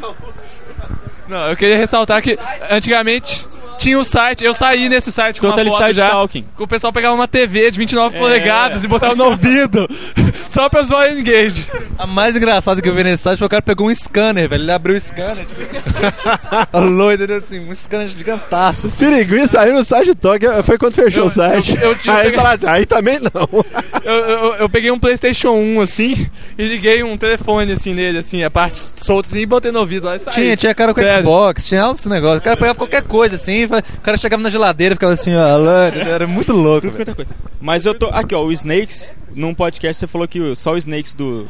Não, 1.27 1.49
eu 1.49 1.57
queria 1.57 1.77
ressaltar 1.77 2.21
que 2.21 2.37
antigamente 2.69 3.45
tinha 3.77 3.99
o 3.99 4.03
site, 4.03 4.43
eu 4.43 4.53
saí 4.53 4.89
nesse 4.89 5.11
site 5.11 5.39
com 5.39 5.47
uma 5.47 5.53
Totally 5.53 5.71
foto 5.71 5.85
Side 5.87 5.99
já, 5.99 6.09
Talking. 6.09 6.45
o 6.57 6.67
pessoal 6.67 6.91
pegava 6.93 7.13
uma 7.15 7.27
TV 7.27 7.71
de 7.71 7.77
29 7.77 8.15
É. 8.15 8.19
polegadas 8.19 8.83
e 8.83 8.87
botava 8.87 9.15
no 9.15 9.25
ouvido, 9.25 9.87
só 10.49 10.67
pra 10.69 10.83
zoar 10.83 11.09
o 11.09 11.19
Engage. 11.19 11.65
A 11.97 12.05
mais 12.07 12.35
engraçada 12.35 12.81
que 12.81 12.89
eu 12.89 12.93
vi 12.95 13.03
nesse 13.03 13.23
site 13.23 13.37
foi 13.39 13.47
o 13.47 13.49
cara 13.49 13.61
pegou 13.61 13.87
um 13.87 13.95
scanner, 13.95 14.47
velho. 14.49 14.63
Ele 14.63 14.71
abriu 14.71 14.95
o 14.95 14.99
scanner, 15.01 15.45
tipo 15.45 15.61
assim. 15.61 17.13
Entendeu? 17.15 17.37
Assim, 17.37 17.59
um 17.59 17.73
scanner 17.75 18.07
gigantaço. 18.07 18.89
Siriguí 18.89 19.47
saiu 19.47 19.73
no 19.75 19.83
Side 19.83 20.15
Talk. 20.15 20.45
Foi 20.63 20.77
quando 20.77 20.93
fechou 20.93 21.23
Eu- 21.23 21.27
o 21.27 21.29
site. 21.29 21.75
eu- 21.75 21.89
eu 21.91 21.95
tinha 21.97 22.15
aí 22.15 22.31
falaram 22.31 22.55
assim, 22.55 22.67
aí 22.67 22.85
também 22.85 23.19
não. 23.19 23.65
Eu, 24.05 24.13
eu, 24.13 24.53
eu 24.55 24.69
peguei 24.69 24.91
um 24.91 24.99
Playstation 24.99 25.49
1 25.53 25.81
assim, 25.81 26.27
e 26.59 26.63
liguei 26.67 27.01
um 27.01 27.17
telefone 27.17 27.71
assim 27.71 27.91
nele, 27.95 28.19
assim, 28.19 28.43
a 28.43 28.51
parte 28.51 28.79
solta 28.97 29.27
assim, 29.27 29.39
e 29.39 29.45
botei 29.47 29.71
no 29.71 29.79
ouvido 29.79 30.05
lá 30.05 30.15
e 30.15 30.19
saí. 30.19 30.33
Tinha, 30.35 30.55
tinha 30.55 30.75
cara 30.75 30.93
com 30.93 30.99
Sério. 31.01 31.23
Xbox, 31.23 31.65
tinha 31.67 31.81
altos 31.81 32.05
negócios. 32.05 32.37
O 32.39 32.43
cara 32.43 32.55
pegava 32.55 32.77
qualquer 32.77 33.01
coisa 33.01 33.33
assim, 33.35 33.64
o 33.65 34.01
cara 34.01 34.17
chegava 34.17 34.41
na 34.41 34.49
geladeira 34.49 34.93
e 34.93 34.95
ficava 34.95 35.13
assim, 35.13 35.35
ó, 35.35 35.41
Alane, 35.41 35.99
era 35.99 36.27
muito 36.27 36.53
louco. 36.53 36.87
É. 36.87 37.25
Mas 37.59 37.85
eu 37.85 37.93
tô. 37.93 38.07
Aqui, 38.07 38.35
ó, 38.35 38.43
o 38.43 38.51
Snakes, 38.51 39.11
num 39.33 39.53
podcast 39.53 39.99
você 39.99 40.07
falou 40.07 40.27
que 40.27 40.55
só 40.55 40.73
o 40.73 40.77
Snakes 40.77 41.13
do. 41.13 41.47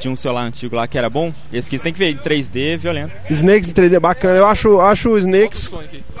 De 0.00 0.08
um 0.08 0.16
celular 0.16 0.42
antigo 0.42 0.74
lá 0.74 0.88
que 0.88 0.98
era 0.98 1.08
bom. 1.08 1.32
Esse 1.52 1.68
aqui 1.68 1.78
você 1.78 1.84
tem 1.84 1.92
que 1.92 1.98
ver 2.00 2.10
em 2.10 2.16
3D, 2.16 2.76
violento. 2.76 3.12
Snakes 3.30 3.70
em 3.70 3.72
3D 3.72 4.00
bacana. 4.00 4.36
Eu 4.36 4.46
acho, 4.46 4.80
acho 4.80 5.10
o 5.10 5.18
Snakes 5.18 5.70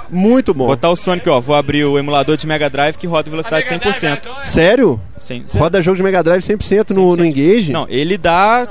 muito 0.08 0.54
bom. 0.54 0.66
Botar 0.66 0.90
o 0.90 0.94
Sonic, 0.96 1.28
ó. 1.28 1.40
Vou 1.40 1.56
abrir 1.56 1.84
o 1.84 1.98
emulador 1.98 2.36
de 2.36 2.46
Mega 2.46 2.70
Drive 2.70 2.96
que 2.96 3.08
roda 3.08 3.28
velocidade 3.28 3.68
100%. 3.68 4.44
Sério? 4.44 5.00
Sim. 5.18 5.44
Roda 5.52 5.82
jogo 5.82 5.96
de 5.96 6.02
Mega 6.04 6.22
Drive 6.22 6.42
100% 6.42 6.90
no, 6.90 7.16
no 7.16 7.24
Engage? 7.24 7.72
Não, 7.72 7.86
ele 7.88 8.16
dá. 8.16 8.68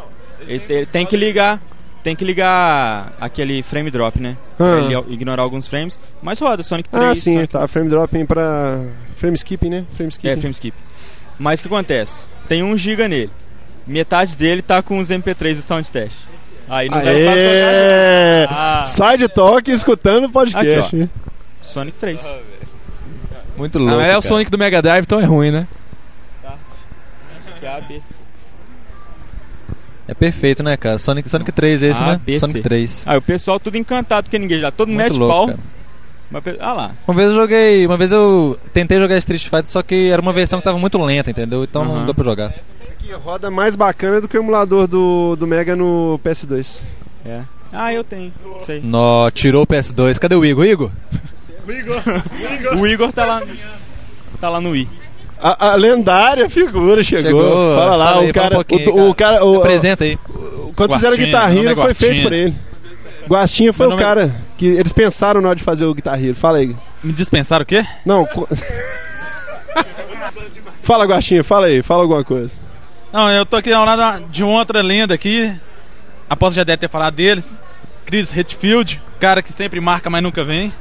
Ele 0.47 0.86
tem 0.86 1.06
que 1.06 1.18
ligar. 1.18 1.62
Tem 2.06 2.16
que 2.16 2.24
ligar 2.24 3.14
aquele 3.20 3.64
frame 3.64 3.89
drop, 3.89 4.22
né? 4.22 4.38
Ah. 4.53 4.58
Pra 4.58 4.78
ele 4.78 4.93
ignorar 5.12 5.41
alguns 5.41 5.68
frames. 5.68 5.97
Mas 6.22 6.38
roda 6.39 6.62
Sonic 6.62 6.88
3. 6.88 7.03
Ah, 7.03 7.16
sim, 7.16 7.34
Sonic 7.34 7.51
tá. 7.51 7.68
Frame 7.68 7.89
dropping 7.89 8.28
pra. 8.28 8.80
Frame 9.16 9.34
skipping, 9.34 9.70
né? 9.72 9.86
Frame 9.89 10.10
skipping. 10.12 10.30
É, 10.30 10.38
frame 10.38 10.51
skip. 10.53 10.78
Mas 11.39 11.60
o 11.60 11.64
que 11.64 11.68
acontece? 11.68 12.30
Tem 12.47 12.62
1 12.62 12.78
GB 12.78 13.08
nele. 13.08 13.32
Metade 13.88 14.38
dele 14.38 14.62
tá 14.62 14.84
com 14.84 14.99
os 14.99 15.10
MP3 15.10 15.56
do 15.56 15.62
Sound 15.64 15.91
Test. 15.91 16.16
Aí 16.70 16.88
não 16.89 17.01
dá 17.03 17.12
espaço 17.12 17.38
Aê! 17.39 18.47
pra 18.47 18.82
ah, 18.82 18.86
Side 18.86 19.28
Talk 19.30 19.72
escutando 19.72 20.26
o 20.26 20.30
podcast. 20.30 20.95
Aqui, 20.95 21.10
Sonic 21.60 21.97
3. 21.97 22.24
Muito 23.58 23.80
Ah, 23.80 23.82
louco. 23.82 23.95
mas 23.97 24.06
é 24.14 24.18
o. 24.18 24.22
Sonic 24.22 24.51
do 24.51 24.60
Mega 24.60 24.80
Drive, 24.80 25.06
então 25.06 25.20
é 25.20 25.26
ruim, 25.26 25.49
né? 25.49 25.68
Que 27.60 27.66
é 27.66 27.70
a 27.70 27.78
ABC. 27.78 28.24
É 30.08 30.14
perfeito, 30.14 30.62
né, 30.62 30.78
cara? 30.78 30.97
Sonic, 30.97 31.28
Sonic 31.30 31.51
3 31.51 31.82
esse, 31.84 32.01
Ah, 32.03 32.12
né? 32.14 32.22
BC. 32.24 32.39
Sonic 32.39 32.62
3. 32.62 33.03
Ah, 33.08 33.18
o 33.18 33.22
pessoal 33.22 33.60
tudo 33.60 33.78
encantado 33.78 34.26
porque 34.26 34.38
ninguém 34.38 34.60
já 34.60 34.70
todo 34.72 34.88
Muito 34.89 34.97
mete 35.03 35.18
louco, 35.18 35.53
pau. 36.32 36.43
ah 36.60 36.74
lá. 36.74 36.91
Uma 37.08 37.16
vez 37.16 37.30
eu 37.30 37.36
joguei. 37.36 37.86
Uma 37.88 37.97
vez 37.97 38.12
eu 38.12 38.60
tentei 38.74 38.99
jogar 38.99 39.18
Street 39.18 39.43
Fighter, 39.43 39.66
só 39.68 39.82
que 39.82 40.10
era 40.10 40.22
uma 40.22 40.34
versão 40.34 40.60
que 40.60 40.66
tava 40.66 40.78
muito 40.78 40.97
lenta, 40.99 41.32
entendeu? 41.32 41.64
Então 41.64 41.84
não 41.86 42.06
deu 42.06 42.14
pra 42.14 42.24
jogar. 42.24 42.53
Que 42.99 43.12
roda 43.14 43.49
mais 43.51 43.76
bacana 43.76 44.20
do 44.22 44.28
que 44.28 44.38
o 44.38 44.41
emulador 44.41 44.88
do, 44.88 45.36
do 45.36 45.45
Mega 45.47 45.76
no 45.76 46.20
PS2. 46.24 46.82
É. 47.26 47.41
Ah, 47.74 47.93
eu 47.93 48.03
tenho. 48.03 48.32
Sei. 48.62 48.80
Nó, 48.84 49.30
tirou 49.32 49.64
o 49.64 49.68
PS2. 49.68 50.18
Cadê 50.20 50.36
o 50.36 50.45
Igor? 50.45 50.66
Igor? 50.66 50.91
O 52.78 52.86
Igor 52.88 53.12
tá 53.12 53.26
lá. 53.26 53.41
Tá 54.39 54.49
lá 54.49 54.62
no 54.62 54.70
Wii. 54.72 54.88
A, 55.40 55.72
a 55.72 55.76
lendária 55.76 56.50
figura 56.50 57.04
chegou. 57.04 57.24
Chegou. 57.44 57.76
Fala 57.76 57.96
lá, 57.96 58.20
o 58.22 58.34
cara. 58.34 58.58
um 58.58 58.62
o, 58.92 59.10
o 59.10 59.16
cara 59.16 59.46
o, 59.46 59.60
Apresenta 59.60 60.04
aí. 60.04 60.18
o- 60.30 60.74
quando 60.76 60.94
fizeram 60.96 61.14
o 61.14 61.18
Guastinha, 61.18 61.26
Guitar 61.28 61.48
meu 61.50 61.56
nome 61.58 61.68
Hero 61.70 61.80
é 61.80 61.84
foi 61.84 61.94
feito 61.94 62.24
por 62.24 62.34
ele. 62.34 62.56
Guastinha 63.30 63.74
foi 63.74 63.88
o 63.88 63.94
é- 63.94 63.98
cara 63.98 64.36
que 64.58 64.66
eles 64.66 64.94
pensaram 64.94 65.42
na 65.42 65.50
hora 65.50 65.56
de 65.58 65.64
fazer 65.64 65.86
o 65.86 65.94
Guitar 65.94 66.22
Hero. 66.24 66.36
Fala 66.36 66.60
aí. 66.60 66.76
Me 67.04 67.12
dispensaram 67.14 67.64
o 67.64 67.66
quê? 67.66 67.86
Não. 68.06 68.26
co- 68.26 68.48
fala, 70.82 71.06
Guastinha, 71.06 71.44
fala 71.44 71.68
aí, 71.68 71.82
fala 71.82 72.04
alguma 72.04 72.24
coisa. 72.24 72.54
Não, 73.12 73.30
eu 73.32 73.46
tô 73.46 73.56
aqui 73.58 73.72
ao 73.72 73.86
lado 73.86 74.26
de 74.30 74.44
uma 74.44 74.54
outra 74.60 74.82
lenda 74.82 75.14
aqui. 75.14 75.54
Aposto 76.30 76.52
que 76.54 76.58
já 76.58 76.64
deve 76.64 76.78
ter 76.78 76.90
falado 76.90 77.14
dele. 77.16 77.44
Chris 78.06 78.36
Hetfield, 78.36 79.02
cara 79.20 79.42
que 79.42 79.52
sempre 79.54 79.80
marca, 79.80 80.10
mas 80.10 80.22
nunca 80.22 80.44
vem. 80.44 80.72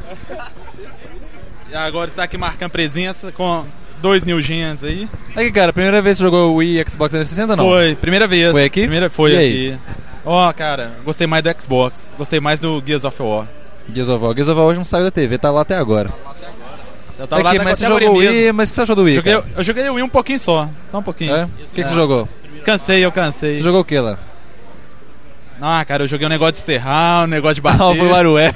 E 1.70 1.74
agora 1.74 2.10
está 2.10 2.24
aqui 2.24 2.36
marcando 2.36 2.70
presença 2.70 3.32
com 3.32 3.64
dois 4.04 4.22
New 4.22 4.38
Gens 4.40 4.84
aí. 4.84 5.08
Aqui, 5.34 5.50
cara, 5.50 5.72
primeira 5.72 6.02
vez 6.02 6.18
que 6.18 6.18
você 6.18 6.24
jogou 6.24 6.52
o 6.52 6.56
Wii 6.56 6.84
Xbox 6.88 7.10
360 7.10 7.56
não? 7.56 7.64
Foi, 7.64 7.94
primeira 7.96 8.26
vez. 8.26 8.52
Foi 8.52 8.64
aqui? 8.64 8.80
Primeira, 8.82 9.08
foi 9.08 9.34
aqui. 9.34 9.78
Ó, 10.26 10.52
cara, 10.52 10.92
gostei 11.04 11.26
mais 11.26 11.42
do 11.42 11.50
Xbox. 11.60 12.10
Gostei 12.18 12.38
mais 12.38 12.60
do 12.60 12.82
Gears 12.86 13.04
of 13.04 13.22
War. 13.22 13.46
Gears 13.92 14.10
of 14.10 14.22
War. 14.22 14.34
Gears 14.34 14.48
of 14.50 14.58
War 14.58 14.66
hoje 14.68 14.76
não 14.78 14.84
saiu 14.84 15.04
da 15.04 15.10
TV, 15.10 15.38
tá 15.38 15.50
lá 15.50 15.62
até 15.62 15.74
agora. 15.76 16.10
Eu 17.18 17.26
tava 17.26 17.42
lá 17.42 17.50
Aqui, 17.50 17.56
até 17.58 17.64
mas 17.64 17.78
você 17.78 17.86
jogou 17.86 18.18
mesmo. 18.18 18.18
Wii, 18.36 18.52
mas 18.52 18.68
o 18.68 18.72
que 18.72 18.74
você 18.76 18.82
achou 18.82 18.96
do 18.96 19.02
Wii, 19.04 19.14
Joguei, 19.14 19.34
eu 19.56 19.64
joguei 19.64 19.88
o 19.88 19.94
Wii 19.94 20.04
um 20.04 20.08
pouquinho 20.08 20.38
só. 20.38 20.68
Só 20.90 20.98
um 20.98 21.02
pouquinho. 21.02 21.34
É? 21.34 21.44
O 21.44 21.48
que, 21.72 21.82
que 21.82 21.88
você 21.88 21.92
É. 21.92 21.96
jogou? 21.96 22.28
Cansei, 22.64 23.04
eu 23.04 23.10
cansei. 23.12 23.56
Você 23.58 23.64
jogou 23.64 23.80
o 23.80 23.84
que 23.84 23.98
lá? 23.98 24.18
Ah, 25.62 25.82
cara, 25.84 26.02
eu 26.04 26.08
joguei 26.08 26.26
um 26.26 26.30
negócio 26.30 26.54
de 26.54 26.60
serrar, 26.60 27.24
um 27.24 27.28
negócio 27.28 27.54
de 27.54 27.60
bater. 27.62 27.80
Ah, 27.82 27.94
foi 27.96 28.06
o 28.06 28.10
WarioWare. 28.10 28.54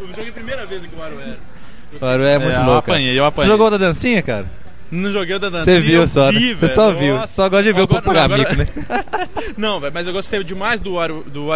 Eu 0.00 0.06
joguei 0.08 0.28
a 0.28 0.32
primeira 0.32 0.66
vez 0.66 0.84
aqui 0.84 0.94
o. 0.94 1.53
O 2.00 2.04
WarioWare 2.04 2.34
é 2.34 2.38
muito 2.38 2.54
É, 2.56 2.60
eu 2.60 2.64
louco. 2.64 2.78
apanhei, 2.78 3.06
cara. 3.08 3.16
eu 3.18 3.24
apanhei. 3.26 3.46
Você 3.46 3.52
jogou 3.52 3.66
o 3.66 3.70
da 3.70 3.76
dancinha, 3.76 4.22
cara? 4.22 4.46
Não 4.90 5.12
joguei 5.12 5.34
o 5.34 5.38
da 5.38 5.48
dancinha. 5.48 5.76
Você 5.76 5.80
viu 5.82 6.00
eu 6.02 6.08
só, 6.08 6.30
né? 6.30 6.38
vi, 6.38 6.54
Você 6.54 6.60
velho. 6.66 6.74
só 6.74 6.90
viu. 6.92 7.14
Nossa. 7.16 7.26
Só 7.28 7.48
gosta 7.48 7.62
de 7.64 7.72
ver 7.72 7.80
o 7.80 7.84
Agora- 7.84 8.02
corpo 8.02 8.12
não, 8.16 8.22
agora- 8.22 8.54
né? 8.54 8.68
Não, 9.58 9.80
velho, 9.80 9.92
mas 9.94 10.06
eu 10.06 10.12
gostei 10.12 10.42
demais 10.44 10.80
do 10.80 10.94
Wario, 10.94 11.24
do. 11.26 11.48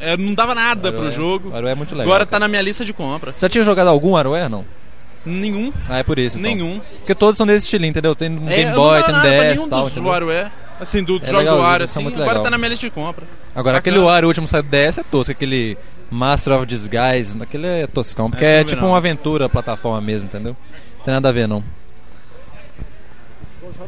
É, 0.00 0.16
não 0.18 0.34
dava 0.34 0.54
nada 0.54 0.92
pro 0.92 1.10
jogo. 1.10 1.48
WarioWare 1.50 1.72
é 1.72 1.74
muito 1.74 1.92
legal, 1.94 2.06
Agora 2.06 2.26
cara. 2.26 2.30
tá 2.30 2.38
na 2.40 2.48
minha 2.48 2.60
lista 2.62 2.84
de 2.84 2.92
compra. 2.92 3.32
Você 3.34 3.44
já 3.46 3.48
tinha 3.48 3.64
jogado 3.64 3.88
algum 3.88 4.10
WarioWare, 4.12 4.48
não? 4.50 4.64
Nenhum. 5.24 5.72
Ah, 5.88 5.98
é 5.98 6.02
por 6.02 6.18
isso. 6.18 6.38
então. 6.38 6.50
Nenhum. 6.50 6.80
Porque 6.98 7.14
todos 7.14 7.38
são 7.38 7.46
desse 7.46 7.64
estilo, 7.64 7.86
entendeu? 7.86 8.14
Tem 8.14 8.28
É, 8.28 8.56
Game 8.56 8.70
eu 8.70 8.76
Boy, 8.76 9.02
tem 9.02 9.14
DS 9.14 9.64
e 9.64 9.68
tal. 9.68 9.88
dos? 9.88 9.96
WarioWare. 9.96 10.48
Assim, 10.78 11.02
do 11.02 11.16
É 11.22 11.26
jogo 11.26 11.38
legal, 11.38 11.56
do 11.56 11.62
Wario, 11.62 11.84
assim. 11.84 12.00
Agora 12.06 12.18
legal. 12.26 12.42
tá 12.42 12.50
na 12.50 12.58
minha 12.58 12.68
lista 12.68 12.84
de 12.86 12.90
compra. 12.90 13.24
Agora, 13.54 13.54
Bacana. 13.54 13.78
aquele 13.78 13.98
Wario 14.00 14.28
último 14.28 14.46
saiu 14.46 14.62
do 14.64 14.68
DS 14.68 14.98
é 14.98 15.02
tosco, 15.04 15.30
aquele 15.32 15.78
Master 16.10 16.54
of 16.54 16.66
Disguise, 16.66 17.36
aquele 17.40 17.66
é 17.66 17.86
toscão, 17.86 18.30
porque 18.30 18.44
é 18.44 18.62
vi, 18.62 18.70
tipo 18.70 18.82
não. 18.82 18.88
uma 18.90 18.96
aventura 18.98 19.48
plataforma 19.48 20.00
mesmo, 20.00 20.26
entendeu? 20.26 20.56
Não 20.98 21.04
tem 21.04 21.14
nada 21.14 21.28
a 21.28 21.32
ver, 21.32 21.46
não. 21.48 21.62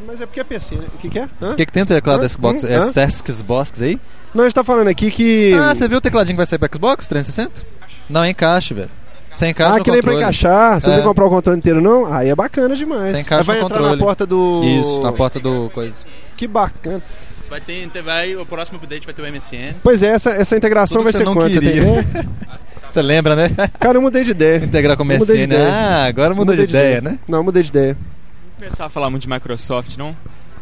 Mas 0.05 0.21
é 0.21 0.25
porque 0.25 0.39
é 0.39 0.43
PC, 0.43 0.75
né? 0.75 0.85
O 0.93 0.97
que, 0.97 1.09
que 1.09 1.19
é? 1.19 1.29
O 1.41 1.55
que, 1.55 1.65
que 1.65 1.71
tem 1.71 1.83
o 1.83 1.85
teclado 1.85 2.19
Hã? 2.19 2.23
do 2.23 2.29
Xbox? 2.29 2.63
Hum? 2.63 2.67
É 2.67 2.75
Hã? 2.77 3.09
Xbox 3.09 3.81
aí? 3.81 3.99
Não, 4.33 4.43
a 4.43 4.47
gente 4.47 4.55
tá 4.55 4.63
falando 4.63 4.87
aqui 4.89 5.09
que. 5.09 5.53
Ah, 5.53 5.73
você 5.73 5.87
viu 5.87 5.97
o 5.97 6.01
tecladinho 6.01 6.33
que 6.35 6.37
vai 6.37 6.45
sair 6.45 6.59
pro 6.59 6.69
Xbox 6.73 7.07
360? 7.07 7.65
Não, 8.09 8.25
encaixe, 8.25 8.73
velho. 8.73 8.89
Sem 9.33 9.51
encaixe 9.51 9.73
Ah, 9.75 9.77
no 9.77 9.83
que 9.83 9.91
nem 9.91 10.01
pra 10.01 10.11
controle. 10.13 10.23
encaixar, 10.23 10.79
você 10.79 10.87
É. 10.87 10.89
não 10.89 10.95
tem 10.95 11.03
que 11.03 11.07
comprar 11.09 11.25
o 11.25 11.29
controle 11.29 11.57
inteiro, 11.59 11.81
não? 11.81 12.11
Aí 12.11 12.29
é 12.29 12.35
bacana 12.35 12.75
demais. 12.75 13.11
Sem 13.11 13.21
encaixe 13.21 13.41
Aí 13.41 13.45
vai 13.45 13.59
no 13.59 13.65
entrar 13.65 13.77
controle. 13.77 13.99
na 13.99 14.05
porta 14.05 14.25
do. 14.25 14.61
Isso, 14.63 15.01
na 15.01 15.11
porta 15.13 15.39
do 15.39 15.69
coisa. 15.73 15.95
Que 16.35 16.47
bacana. 16.47 17.01
Vai 17.49 17.61
ter, 17.61 17.89
vai, 18.01 18.35
o 18.35 18.45
próximo 18.45 18.77
update 18.77 19.05
vai 19.05 19.13
ter 19.13 19.21
o 19.21 19.31
MSN. 19.31 19.75
Pois 19.81 20.03
é, 20.03 20.07
essa, 20.07 20.31
essa 20.31 20.57
integração 20.57 20.97
Tudo 20.97 21.03
vai 21.05 21.13
ser 21.13 21.19
você 21.19 21.23
não 21.23 21.33
quanto? 21.33 21.53
Você 21.53 21.59
tem 21.59 21.73
queria. 21.73 21.99
ideia? 22.01 22.27
Você 22.91 23.01
lembra, 23.01 23.35
né? 23.35 23.51
Cara, 23.79 23.97
eu 23.97 24.01
mudei 24.01 24.23
de 24.23 24.31
ideia. 24.31 24.63
Integrar 24.63 24.97
com 24.97 25.03
o 25.03 25.07
de 25.07 25.13
MSN. 25.17 25.43
ideia. 25.43 25.69
Ah, 25.69 26.05
agora 26.05 26.33
mudou 26.33 26.55
de 26.55 26.61
Mudei 26.61 26.79
ideia, 26.81 27.01
né? 27.01 27.19
Não, 27.27 27.39
eu 27.39 27.43
mudei 27.43 27.61
de 27.61 27.69
ideia. 27.69 27.93
Não 27.95 28.59
começar 28.59 28.85
a 28.85 28.89
falar 28.89 29.09
muito 29.09 29.23
de 29.23 29.29
Microsoft, 29.29 29.97
não? 29.97 30.15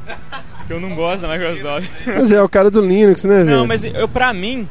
Porque 0.57 0.73
eu 0.73 0.79
não 0.79 0.95
gosto 0.95 1.21
da 1.21 1.29
Microsoft. 1.29 1.89
Mas 2.05 2.31
é, 2.31 2.41
o 2.41 2.49
cara 2.49 2.71
do 2.71 2.81
Linux, 2.81 3.23
né, 3.23 3.43
velho? 3.43 3.57
Não, 3.57 3.67
mas 3.67 3.83
eu, 3.83 4.07
pra 4.07 4.33
mim, 4.33 4.67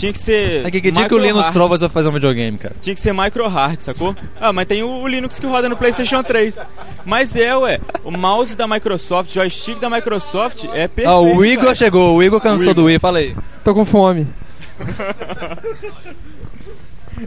tinha 0.00 0.12
que 0.12 0.18
ser. 0.18 0.66
É 0.66 0.70
que, 0.70 0.80
que 0.80 0.90
dia 0.90 1.06
que 1.06 1.14
o 1.14 1.18
Linus 1.18 1.42
hard. 1.42 1.52
Trovas 1.52 1.80
vai 1.82 1.90
fazer 1.90 2.08
um 2.08 2.12
videogame, 2.12 2.56
cara? 2.56 2.74
Tinha 2.80 2.94
que 2.94 3.00
ser 3.00 3.12
micro 3.12 3.46
hard, 3.48 3.80
sacou? 3.80 4.16
Ah, 4.40 4.52
mas 4.52 4.66
tem 4.66 4.82
o, 4.82 4.88
o 4.88 5.06
Linux 5.06 5.38
que 5.38 5.46
roda 5.46 5.68
no 5.68 5.76
PlayStation 5.76 6.22
3. 6.22 6.58
Mas 7.04 7.36
é, 7.36 7.54
ué. 7.56 7.78
O 8.02 8.10
mouse 8.10 8.56
da 8.56 8.66
Microsoft, 8.66 9.32
joystick 9.32 9.78
da 9.78 9.90
Microsoft 9.90 10.64
é 10.72 10.88
perfeito. 10.88 11.08
Ah, 11.08 11.20
o 11.20 11.44
Igor 11.44 11.64
cara. 11.66 11.74
chegou, 11.74 12.16
o 12.16 12.22
Igor 12.22 12.40
cansou 12.40 12.72
do 12.72 12.84
Wii, 12.84 12.98
fala 12.98 13.18
aí. 13.18 13.36
Tô 13.62 13.74
com 13.74 13.84
fome. 13.84 14.26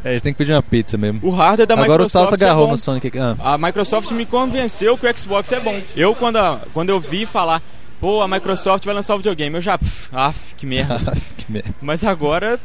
É, 0.04 0.10
a 0.10 0.12
gente 0.14 0.24
tem 0.24 0.34
que 0.34 0.38
pedir 0.40 0.54
uma 0.54 0.64
pizza 0.64 0.98
mesmo. 0.98 1.20
O 1.22 1.30
hardware 1.30 1.68
da 1.68 1.76
Agora 1.76 1.88
o 1.88 1.92
Microsoft 1.92 2.30
Salsa 2.30 2.36
agarrou 2.36 2.68
é 2.68 2.72
no 2.72 2.78
Sonic 2.78 3.08
aqui. 3.08 3.20
Ah. 3.20 3.36
A 3.40 3.58
Microsoft 3.60 4.10
me 4.12 4.26
convenceu 4.26 4.98
que 4.98 5.06
o 5.08 5.18
Xbox 5.18 5.52
é 5.52 5.60
bom. 5.60 5.80
Eu, 5.96 6.16
quando, 6.16 6.38
a- 6.38 6.60
quando 6.74 6.90
eu 6.90 7.00
vi 7.00 7.28
falar, 7.28 7.62
pô, 8.04 8.22
a 8.22 8.28
Microsoft 8.28 8.84
vai 8.84 8.94
lançar 8.94 9.16
o 9.16 9.18
videogame, 9.18 9.56
eu 9.56 9.62
já, 9.62 9.78
pff, 9.78 10.10
af, 10.12 10.38
que 10.58 10.66
merda. 10.66 11.00
que 11.38 11.50
merda. 11.50 11.70
Mas 11.82 12.04
agora, 12.04 12.60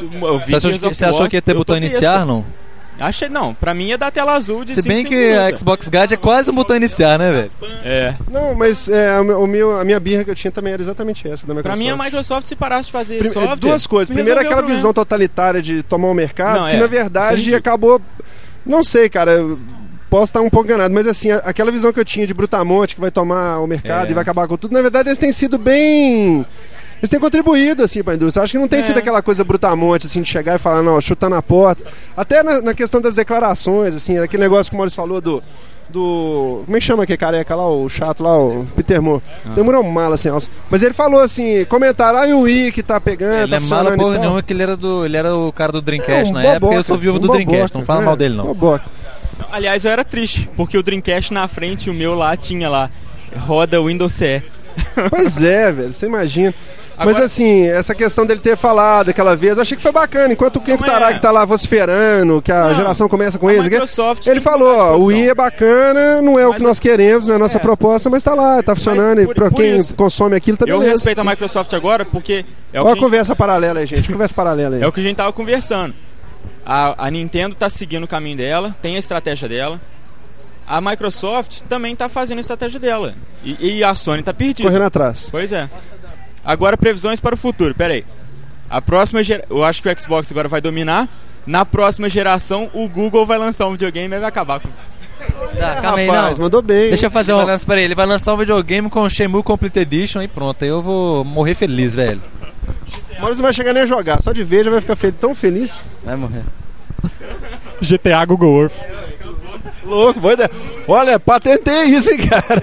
eu 0.00 0.38
vi 0.38 0.52
Você 0.52 0.68
achou, 0.68 0.78
você 0.94 1.04
achou 1.04 1.28
que 1.28 1.34
ia 1.36 1.42
ter 1.42 1.52
botão 1.52 1.76
iniciar, 1.76 2.24
não? 2.24 2.44
Achei, 3.00 3.28
não, 3.28 3.52
pra 3.52 3.74
mim 3.74 3.88
ia 3.88 3.98
dar 3.98 4.12
tela 4.12 4.34
azul 4.34 4.64
de 4.64 4.72
Se 4.72 4.82
bem 4.82 5.04
que 5.04 5.32
a 5.32 5.56
Xbox 5.56 5.88
Guide 5.88 6.14
é 6.14 6.16
quase 6.16 6.48
um 6.48 6.54
botão 6.54 6.76
iniciar, 6.76 7.18
né, 7.18 7.32
velho? 7.32 7.50
É. 7.84 8.14
Não, 8.30 8.54
mas 8.54 8.88
é, 8.88 9.18
o 9.18 9.48
meu- 9.48 9.76
a 9.80 9.84
minha 9.84 9.98
birra 9.98 10.22
que 10.22 10.30
eu 10.30 10.34
tinha 10.36 10.52
também 10.52 10.72
era 10.72 10.80
exatamente 10.80 11.26
essa 11.26 11.44
da 11.44 11.54
Pra 11.54 11.72
Microsoft. 11.74 11.82
mim, 11.82 11.90
a 11.90 11.96
Microsoft, 12.04 12.46
se 12.46 12.54
parasse 12.54 12.86
de 12.86 12.92
fazer 12.92 13.18
Prime- 13.18 13.34
software... 13.34 13.56
duas 13.56 13.84
coisas. 13.88 14.14
Primeiro, 14.14 14.38
aquela 14.38 14.62
visão 14.62 14.92
totalitária 14.92 15.60
de 15.60 15.82
tomar 15.82 16.06
o 16.06 16.14
mercado, 16.14 16.60
Não, 16.60 16.68
que 16.68 16.76
é. 16.76 16.78
na 16.78 16.84
é 16.84 16.88
verdade 16.88 17.36
ridículo. 17.38 17.56
acabou. 17.58 18.00
Não 18.64 18.84
sei, 18.84 19.08
cara. 19.08 19.44
Eu 20.14 20.20
Posso 20.20 20.30
estar 20.30 20.40
um 20.40 20.50
pouco 20.50 20.66
enganado, 20.66 20.94
mas 20.94 21.06
assim, 21.06 21.30
a- 21.30 21.38
aquela 21.38 21.70
visão 21.70 21.92
que 21.92 21.98
eu 22.00 22.04
tinha 22.04 22.26
de 22.26 22.32
Brutamonte 22.34 22.94
que 22.94 23.00
vai 23.00 23.10
tomar 23.10 23.58
o 23.60 23.66
mercado 23.66 24.06
É. 24.08 24.10
e 24.10 24.14
vai 24.14 24.22
acabar 24.22 24.46
com 24.46 24.56
tudo, 24.56 24.72
na 24.72 24.80
verdade 24.82 25.08
eles 25.08 25.18
têm 25.18 25.32
sido 25.32 25.58
bem. 25.58 26.46
Eles 26.98 27.10
têm 27.10 27.20
contribuído, 27.20 27.82
assim, 27.82 28.02
pra 28.02 28.14
indústria. 28.14 28.40
Eu 28.40 28.44
Acho 28.44 28.52
que 28.52 28.58
não 28.58 28.68
tem 28.68 28.78
É. 28.80 28.82
sido 28.82 28.96
aquela 28.98 29.20
coisa 29.20 29.44
brutamonte, 29.44 30.06
assim, 30.06 30.22
de 30.22 30.28
chegar 30.28 30.54
e 30.54 30.58
falar, 30.58 30.82
não, 30.82 30.98
chutando 31.00 31.34
a 31.34 31.42
porta. 31.42 31.84
Até 32.16 32.42
na, 32.42 32.62
na 32.62 32.72
questão 32.74 33.00
das 33.00 33.14
declarações, 33.16 33.94
assim, 33.94 34.18
aquele 34.18 34.42
negócio 34.44 34.70
que 34.70 34.76
o 34.76 34.78
Maurício 34.78 34.96
falou 34.96 35.20
do. 35.20 35.42
Do. 35.90 36.62
Como 36.64 36.76
é 36.76 36.80
que 36.80 36.86
chama 36.86 37.02
aquele 37.02 37.18
careca 37.18 37.54
lá, 37.54 37.68
o 37.68 37.86
chato 37.90 38.22
lá, 38.22 38.38
o 38.38 38.64
Peter 38.74 39.02
Moore? 39.02 39.22
Ah. 39.44 39.50
Demorou 39.54 39.84
um 39.84 39.90
mala 39.90 40.14
assim. 40.14 40.30
Mas 40.70 40.82
ele 40.82 40.94
falou 40.94 41.20
assim: 41.20 41.62
comentaram, 41.66 42.20
ah, 42.20 42.26
e 42.26 42.32
o 42.32 42.40
Wii 42.40 42.72
que 42.72 42.82
tá 42.82 42.98
pegando, 42.98 43.42
Ele 43.42 43.50
tá 43.50 43.56
é 43.56 43.60
mala 43.60 43.94
porra 43.96 44.12
tal." 44.14 44.20
nenhuma 44.22 44.42
que 44.42 44.52
ele 44.54 44.62
era, 44.62 44.76
do, 44.78 45.04
ele 45.04 45.16
era 45.18 45.36
o 45.36 45.52
cara 45.52 45.70
do 45.72 45.82
Dreamcast 45.82 46.28
É, 46.28 46.30
um 46.30 46.32
na 46.32 46.40
época 46.42 46.52
e 46.52 46.56
eu 46.56 46.60
boboca, 46.60 46.82
sou 46.84 46.96
viúvo 46.96 47.18
um 47.18 47.20
do 47.20 47.28
Dreamcast, 47.28 47.58
boboca, 47.74 47.78
não 47.78 47.84
fala 47.84 48.00
é, 48.00 48.04
mal 48.06 48.16
dele 48.16 48.34
não. 48.34 48.46
boboca. 48.46 48.84
Aliás, 49.50 49.84
eu 49.84 49.90
era 49.90 50.04
triste, 50.04 50.48
porque 50.56 50.76
o 50.76 50.82
Dreamcast 50.82 51.32
na 51.32 51.46
frente, 51.48 51.88
o 51.90 51.94
meu 51.94 52.14
lá 52.14 52.36
tinha 52.36 52.68
lá, 52.68 52.90
roda 53.36 53.80
Windows 53.82 54.12
CE. 54.12 54.42
Pois 55.10 55.40
é, 55.42 55.70
velho, 55.70 55.92
você 55.92 56.06
imagina. 56.06 56.52
Mas 56.96 57.08
Agora- 57.08 57.24
assim, 57.24 57.66
essa 57.66 57.92
questão 57.92 58.24
dele 58.24 58.38
ter 58.38 58.56
falado 58.56 59.08
aquela 59.08 59.34
vez, 59.34 59.56
eu 59.56 59.62
achei 59.62 59.76
que 59.76 59.82
foi 59.82 59.90
bacana. 59.90 60.32
Enquanto 60.32 60.56
o 60.56 60.60
Kenko 60.60 60.84
é. 60.84 60.86
Taraki 60.86 61.20
tá 61.20 61.32
lá 61.32 61.44
vociferando, 61.44 62.40
que 62.40 62.52
a 62.52 62.68
Não, 62.68 62.74
geração 62.76 63.08
começa 63.08 63.36
com 63.36 63.50
ele 63.50 63.58
tem 63.58 63.68
falou: 64.40 64.76
ó, 64.78 64.96
o. 64.96 65.06
Wii 65.06 65.30
é 65.30 65.34
bacana, 65.34 66.22
não 66.22 66.38
é 66.38 66.46
o 66.46 66.50
Mas 66.50 66.58
que 66.58 66.62
nós 66.64 66.78
eu- 66.78 66.82
queremos, 66.82 67.26
não 67.26 67.32
é 67.32 67.36
a 67.36 67.38
nossa 67.40 67.56
É. 67.56 67.60
proposta, 67.60 68.08
mas 68.08 68.22
tá 68.22 68.32
lá, 68.34 68.62
tá 68.62 68.76
funcionando. 68.76 69.20
e 69.22 69.26
por- 69.26 69.34
pra 69.34 69.50
por 69.50 69.56
quem 69.56 69.76
isso, 69.76 69.92
consome 69.94 70.36
aquilo, 70.36 70.56
tá 70.56 70.66
Eu 70.68 70.78
beleza. 70.78 70.94
respeito 70.98 71.20
a 71.20 71.24
Microsoft 71.24 71.72
agora 71.74 72.04
porque 72.04 72.44
é 72.72 72.80
o, 72.80 72.84
Olha 72.84 72.92
a 72.92 72.94
gente, 72.94 73.02
conversa 73.02 73.34
paralela 73.34 73.80
aí, 73.80 73.86
gente. 73.86 74.12
Conversa 74.12 74.32
paralela 74.34 74.76
aí. 74.76 74.82
é 74.82 74.86
o 74.86 74.92
que 74.92 75.00
a 75.00 75.02
gente 75.02 75.16
tava 75.16 75.32
conversando. 75.32 75.92
A, 76.64 77.06
a 77.06 77.10
Nintendo 77.10 77.54
tá 77.54 77.68
seguindo 77.68 78.04
o 78.04 78.08
caminho 78.08 78.36
dela, 78.36 78.74
tem 78.80 78.96
a 78.96 78.98
estratégia 78.98 79.48
dela. 79.48 79.80
A 80.66 80.80
Microsoft 80.80 81.60
também 81.68 81.94
tá 81.94 82.08
fazendo 82.08 82.38
a 82.38 82.40
estratégia 82.40 82.80
dela. 82.80 83.14
E, 83.42 83.78
e 83.78 83.84
a 83.84 83.94
Sony 83.94 84.22
tá 84.22 84.32
perdida. 84.32 84.68
Correndo 84.68 84.86
atrás. 84.86 85.28
Pois 85.30 85.52
é. 85.52 85.68
Agora 86.42 86.76
previsões 86.76 87.20
para 87.20 87.34
o 87.34 87.38
futuro. 87.38 87.74
Pera 87.74 87.92
aí. 87.94 88.04
A 88.70 88.80
próxima 88.80 89.22
gera... 89.22 89.44
eu 89.50 89.62
acho 89.62 89.82
que 89.82 89.88
o 89.88 90.00
Xbox 90.00 90.30
agora 90.30 90.48
vai 90.48 90.60
dominar. 90.60 91.06
Na 91.46 91.66
próxima 91.66 92.08
geração, 92.08 92.70
o 92.72 92.88
Google 92.88 93.26
vai 93.26 93.36
lançar 93.36 93.66
um 93.66 93.72
videogame 93.72 94.16
e 94.16 94.18
vai 94.18 94.28
acabar 94.28 94.60
com. 94.60 94.68
Tá, 95.58 95.80
calma 95.80 95.98
aí, 95.98 96.06
Rapaz, 96.06 96.38
não. 96.38 96.44
mandou 96.44 96.62
bem. 96.62 96.88
Deixa 96.88 97.06
eu 97.06 97.10
fazer 97.10 97.32
Ele 97.32 97.36
um. 97.36 97.44
vai 97.44 97.52
lançar, 97.52 97.66
peraí, 97.66 97.84
ele 97.84 97.94
vai 97.94 98.06
lançar 98.06 98.34
um 98.34 98.36
videogame 98.36 98.90
com 98.90 99.02
o 99.02 99.10
Shenmue 99.10 99.42
Complete 99.42 99.78
Edition 99.80 100.22
e 100.22 100.28
pronto, 100.28 100.62
aí 100.62 100.68
eu 100.70 100.82
vou 100.82 101.24
morrer 101.24 101.54
feliz, 101.54 101.94
velho. 101.94 102.20
O 103.16 103.20
Maurício 103.20 103.42
não 103.42 103.44
vai 103.44 103.52
chegar 103.52 103.72
nem 103.72 103.82
a 103.82 103.86
jogar, 103.86 104.22
só 104.22 104.32
de 104.32 104.42
ver 104.42 104.64
já 104.64 104.70
vai 104.70 104.80
ficar 104.80 104.96
tão 105.12 105.34
feliz. 105.34 105.86
Vai 106.02 106.16
morrer. 106.16 106.42
GTA 107.80 108.24
Google 108.24 108.62
Earth. 108.62 108.74
Louco, 109.84 110.20
boa 110.20 110.34
ideia. 110.34 110.50
Olha, 110.88 111.20
patentei 111.20 111.84
isso, 111.84 112.10
hein, 112.10 112.18
cara. 112.26 112.62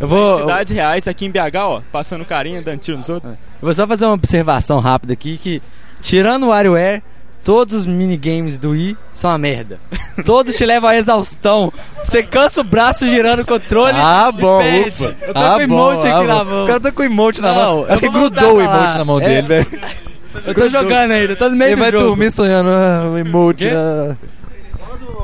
Eu 0.00 0.06
vou. 0.06 0.40
Cidades 0.40 0.74
reais 0.74 1.08
aqui 1.08 1.26
em 1.26 1.30
BH, 1.30 1.56
ó, 1.56 1.82
passando 1.92 2.24
carinha, 2.24 2.62
dando 2.62 2.78
tiro 2.78 2.96
nos 2.96 3.08
outros. 3.08 3.32
Eu 3.32 3.38
vou 3.60 3.74
só 3.74 3.86
fazer 3.86 4.04
uma 4.06 4.14
observação 4.14 4.78
rápida 4.78 5.12
aqui 5.12 5.36
que, 5.36 5.62
tirando 6.00 6.44
o 6.44 6.48
WarioWare, 6.48 7.02
todos 7.48 7.72
os 7.72 7.86
minigames 7.86 8.58
do 8.58 8.72
Wii 8.72 8.94
são 9.14 9.30
uma 9.30 9.38
merda. 9.38 9.80
Todos 10.26 10.54
te 10.54 10.66
levam 10.66 10.90
à 10.90 10.96
exaustão. 10.98 11.72
Você 12.04 12.22
cansa 12.22 12.60
o 12.60 12.64
braço 12.64 13.06
girando 13.06 13.40
o 13.40 13.46
controle 13.46 13.94
Ah, 13.96 14.30
e 14.30 14.38
bom, 14.38 14.58
perde. 14.58 15.06
ufa. 15.06 15.16
Eu 15.22 15.32
tô 15.32 15.40
Ah, 15.40 15.54
com 15.54 15.60
emote 15.62 16.02
bom, 16.02 16.08
aqui 16.14 16.24
ah, 16.24 16.34
na 16.34 16.44
bom. 16.44 16.50
mão. 16.50 16.64
O 16.64 16.66
cara 16.66 16.80
tá 16.80 16.92
com 16.92 17.02
emote 17.02 17.40
na 17.40 17.54
mão. 17.54 17.76
Não, 17.76 17.84
Acho 17.90 18.02
que 18.02 18.08
grudou 18.10 18.56
o 18.56 18.60
emote 18.60 18.98
na 18.98 19.04
mão 19.06 19.18
É. 19.18 19.24
dele, 19.26 19.48
velho. 19.48 19.66
Eu 20.44 20.54
tô 20.54 20.68
jogando 20.68 21.10
ainda, 21.12 21.36
tô 21.36 21.48
no 21.48 21.56
meio 21.56 21.68
Ele 21.70 21.76
do 21.76 21.80
vai 21.80 21.90
jogo. 21.90 22.04
dormir 22.04 22.30
sonhando, 22.30 22.68
ah, 22.68 23.10
o 23.14 23.16
emote. 23.16 23.66
Ah. 23.70 24.14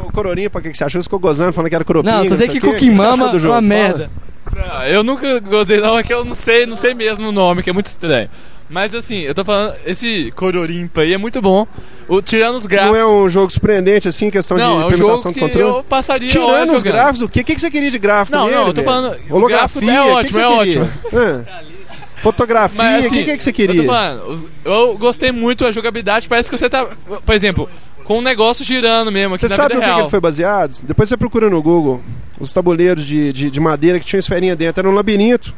O 0.06 0.10
Cororinha, 0.10 0.48
pra 0.48 0.62
que 0.62 0.70
que 0.70 0.78
você 0.78 0.84
achou? 0.84 1.02
Você 1.02 1.04
ficou 1.04 1.18
gozando, 1.18 1.52
falando 1.52 1.68
que 1.68 1.74
era 1.74 1.84
Coropinha. 1.84 2.16
Não, 2.20 2.26
só 2.26 2.36
sei 2.36 2.48
que 2.48 2.56
o 2.56 2.60
quê. 2.62 2.66
Cookie 2.68 2.88
O 2.88 2.90
que 2.92 2.96
você 2.96 3.02
Mama 3.02 3.12
achou 3.24 3.30
do 3.32 3.36
é 3.36 3.40
jogo? 3.40 3.54
uma 3.54 3.60
Fala. 3.60 3.68
merda. 3.82 4.10
Não, 4.56 4.82
eu 4.86 5.04
nunca 5.04 5.40
gostei 5.40 5.78
não, 5.78 5.98
é 5.98 6.02
que 6.02 6.14
eu 6.14 6.24
não 6.24 6.34
sei, 6.34 6.64
não 6.64 6.76
sei 6.76 6.94
mesmo 6.94 7.28
o 7.28 7.32
nome, 7.32 7.62
que 7.62 7.68
é 7.68 7.72
muito 7.72 7.86
estranho. 7.86 8.30
Mas 8.74 8.92
assim, 8.92 9.20
eu 9.20 9.32
tô 9.32 9.44
falando, 9.44 9.76
esse 9.86 10.32
Cororimpa 10.34 11.02
aí 11.02 11.12
é 11.12 11.16
muito 11.16 11.40
bom. 11.40 11.64
O, 12.08 12.20
tirando 12.20 12.56
os 12.56 12.64
Não 12.64 12.68
gráficos. 12.68 12.98
é 12.98 13.06
um 13.06 13.28
jogo 13.28 13.48
surpreendente, 13.48 14.08
assim, 14.08 14.32
questão 14.32 14.58
Não, 14.58 14.64
de 14.64 14.82
é 14.82 14.86
um 14.86 14.88
implementação 14.90 15.32
que 15.32 15.38
controle? 15.38 15.68
eu 15.78 15.84
passaria 15.84 16.28
Tirando 16.28 16.70
os 16.70 16.78
jogando. 16.78 16.82
gráficos, 16.82 17.20
o 17.22 17.28
que, 17.28 17.40
o 17.40 17.44
que 17.44 17.54
que 17.54 17.60
você 17.60 17.70
queria 17.70 17.88
de 17.88 18.00
gráfico 18.00 18.36
Não, 18.36 18.46
nele, 18.46 18.56
não, 18.56 18.66
eu 18.66 18.74
tô 18.74 18.82
velho? 18.82 18.84
falando, 18.92 19.16
o 19.30 19.36
Holografia, 19.36 19.80
gráfico 19.80 19.90
é 19.90 19.94
que 19.94 20.10
ótimo, 20.10 20.32
que 20.32 20.40
é 20.40 20.48
ótimo. 20.48 20.90
Fotografia, 22.16 22.80
o 22.80 22.84
Mas, 22.84 23.00
que, 23.02 23.06
assim, 23.14 23.24
que, 23.24 23.36
que 23.36 23.44
você 23.44 23.50
Eu, 23.50 23.54
queria? 23.54 23.80
tô 23.82 23.86
falando, 23.86 24.48
eu 24.64 24.98
gostei 24.98 25.30
muito 25.30 25.62
da 25.62 25.70
jogabilidade, 25.70 26.28
parece 26.28 26.50
que 26.50 26.58
você 26.58 26.68
tá, 26.68 26.84
por 27.24 27.34
exemplo, 27.34 27.68
com 28.02 28.18
um 28.18 28.22
negócio 28.22 28.64
girando 28.64 29.12
mesmo 29.12 29.34
aqui 29.36 29.42
Você 29.42 29.48
na 29.48 29.56
sabe 29.56 29.74
no 29.74 29.80
que, 29.82 29.86
que 29.92 30.00
ele 30.00 30.08
foi 30.08 30.20
baseado? 30.20 30.74
Depois 30.82 31.08
você 31.08 31.16
procura 31.16 31.48
no 31.48 31.62
Google. 31.62 32.02
Os 32.40 32.52
tabuleiros 32.52 33.06
de, 33.06 33.32
de, 33.32 33.50
de 33.52 33.60
madeira 33.60 34.00
que 34.00 34.04
tinham 34.06 34.18
esferinha 34.18 34.56
dentro. 34.56 34.80
Era 34.80 34.90
um 34.90 34.94
labirinto. 34.94 35.54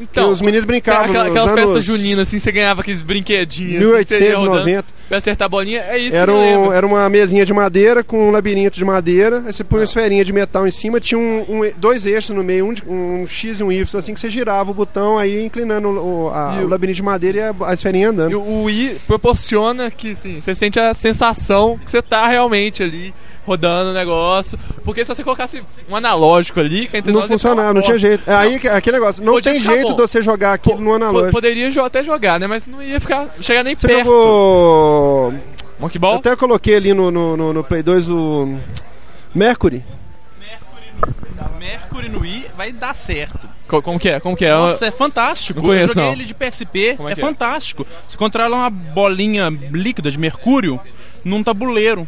Então, 0.00 0.30
os 0.30 0.42
meninos 0.42 0.64
brincavam 0.66 1.04
aquela- 1.06 1.26
aquelas 1.28 1.52
festas 1.52 1.84
juninas, 1.84 2.28
assim, 2.28 2.38
você 2.38 2.52
ganhava 2.52 2.80
aqueles 2.82 3.02
brinquedinhos. 3.02 3.82
assim, 3.94 4.04
você 4.04 4.24
ia 4.24 4.36
rodando 4.36 4.64
1890. 4.64 4.96
Pra 5.08 5.18
acertar 5.18 5.46
a 5.46 5.48
bolinha, 5.48 5.80
é 5.88 5.98
isso 5.98 6.16
Era, 6.16 6.32
que 6.32 6.38
eu 6.38 6.42
um, 6.60 6.72
era 6.72 6.84
uma 6.86 7.08
mesinha 7.08 7.46
de 7.46 7.52
madeira 7.54 8.02
com 8.04 8.28
um 8.28 8.30
labirinto 8.30 8.76
de 8.76 8.84
madeira. 8.84 9.42
Aí 9.46 9.52
você 9.52 9.62
põe 9.64 9.78
uma 9.80 9.84
esferinha 9.84 10.24
de 10.24 10.32
metal 10.32 10.66
em 10.66 10.70
cima, 10.70 10.98
tinha 11.00 11.18
um, 11.18 11.40
um- 11.48 11.70
dois 11.78 12.04
eixos 12.06 12.34
no 12.34 12.42
meio, 12.42 12.66
um, 12.86 13.20
um 13.22 13.26
X 13.26 13.60
e 13.60 13.64
um 13.64 13.70
Y, 13.72 13.98
assim 13.98 14.12
que 14.12 14.20
você 14.20 14.28
girava 14.28 14.70
o 14.70 14.74
botão, 14.74 15.16
aí 15.16 15.44
inclinando 15.44 15.88
o, 15.88 16.28
a- 16.28 16.58
o 16.62 16.68
labirinto 16.68 16.96
de 16.96 17.02
madeira 17.02 17.38
e 17.38 17.40
a, 17.42 17.54
a 17.70 17.74
esferinha 17.74 18.10
andando. 18.10 18.32
E 18.32 18.34
o 18.34 18.64
Wii 18.64 19.00
proporciona 19.06 19.90
que 19.90 20.10
assim, 20.12 20.40
você 20.40 20.54
sente 20.54 20.78
a 20.80 20.92
sensação 20.92 21.78
que 21.84 21.90
você 21.90 22.02
tá 22.02 22.26
realmente 22.26 22.82
ali 22.82 23.14
rodando 23.46 23.90
o 23.90 23.94
negócio. 23.94 24.58
Porque 24.84 25.04
se 25.04 25.14
você 25.14 25.22
colocasse 25.24 25.62
um 25.88 25.96
analógico 25.96 26.60
ali, 26.60 26.88
que 26.88 27.00
Não 27.10 27.22
funcionava, 27.28 27.72
não 27.72 27.80
tinha 27.82 27.96
jeito. 27.96 28.28
É 28.28 28.34
aí 28.34 28.58
que 28.58 28.68
aquele 28.68 28.98
negócio, 28.98 29.24
não 29.24 29.34
Podia 29.34 29.52
tem 29.52 29.60
jeito 29.60 29.88
bom. 29.90 29.94
de 29.96 30.02
você 30.02 30.20
jogar 30.20 30.52
aquilo 30.54 30.78
no 30.80 30.90
Po- 30.90 30.96
analógico. 30.96 31.32
Poderia 31.32 31.70
jo- 31.70 31.80
até 31.82 32.02
jogar, 32.02 32.38
né? 32.40 32.46
Mas 32.46 32.66
não 32.66 32.82
ia 32.82 33.00
ficar 33.00 33.28
chegar 33.40 33.62
nem 33.62 33.76
Você 33.76 33.86
perto. 33.86 34.04
jogou. 34.06 35.34
Monkey 35.78 35.98
Eu 36.02 36.08
até 36.14 36.34
coloquei 36.36 36.74
ali 36.76 36.92
no, 36.94 37.10
no, 37.10 37.36
no- 37.36 37.52
no 37.52 37.64
Play 37.64 37.82
2 37.82 38.08
o. 38.08 38.58
Mercury. 39.34 39.84
Mercury 41.58 42.08
no 42.08 42.20
Wii 42.20 42.46
vai 42.56 42.72
dar 42.72 42.94
certo. 42.94 43.48
Co- 43.68 43.82
Como 43.82 43.98
que 43.98 44.08
é? 44.08 44.20
Como 44.20 44.36
que 44.36 44.44
é? 44.44 44.52
Nossa, 44.54 44.86
é 44.86 44.90
fantástico. 44.90 45.60
Não 45.60 45.68
conheço, 45.68 45.92
eu 45.92 45.94
joguei 45.96 46.04
não. 46.04 46.12
ele 46.12 46.24
de 46.24 46.34
PSP, 46.34 46.96
é 46.98 47.08
é, 47.08 47.12
é? 47.12 47.16
fantástico. 47.16 47.86
Você 48.06 48.16
controla 48.16 48.56
uma 48.56 48.70
bolinha 48.70 49.48
líquida 49.72 50.10
de 50.10 50.18
mercúrio 50.18 50.78
num 51.24 51.42
tabuleiro. 51.42 52.06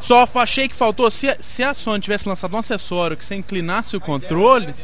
Só 0.00 0.26
achei 0.34 0.68
que 0.68 0.74
faltou, 0.76 1.10
se, 1.10 1.28
a- 1.28 1.36
se 1.38 1.62
a 1.62 1.72
Sony 1.74 2.00
tivesse 2.00 2.28
lançado 2.28 2.54
um 2.54 2.58
acessório 2.58 3.16
que 3.16 3.24
você 3.24 3.34
inclinasse 3.34 3.96
o 3.96 4.00
controle, 4.00 4.74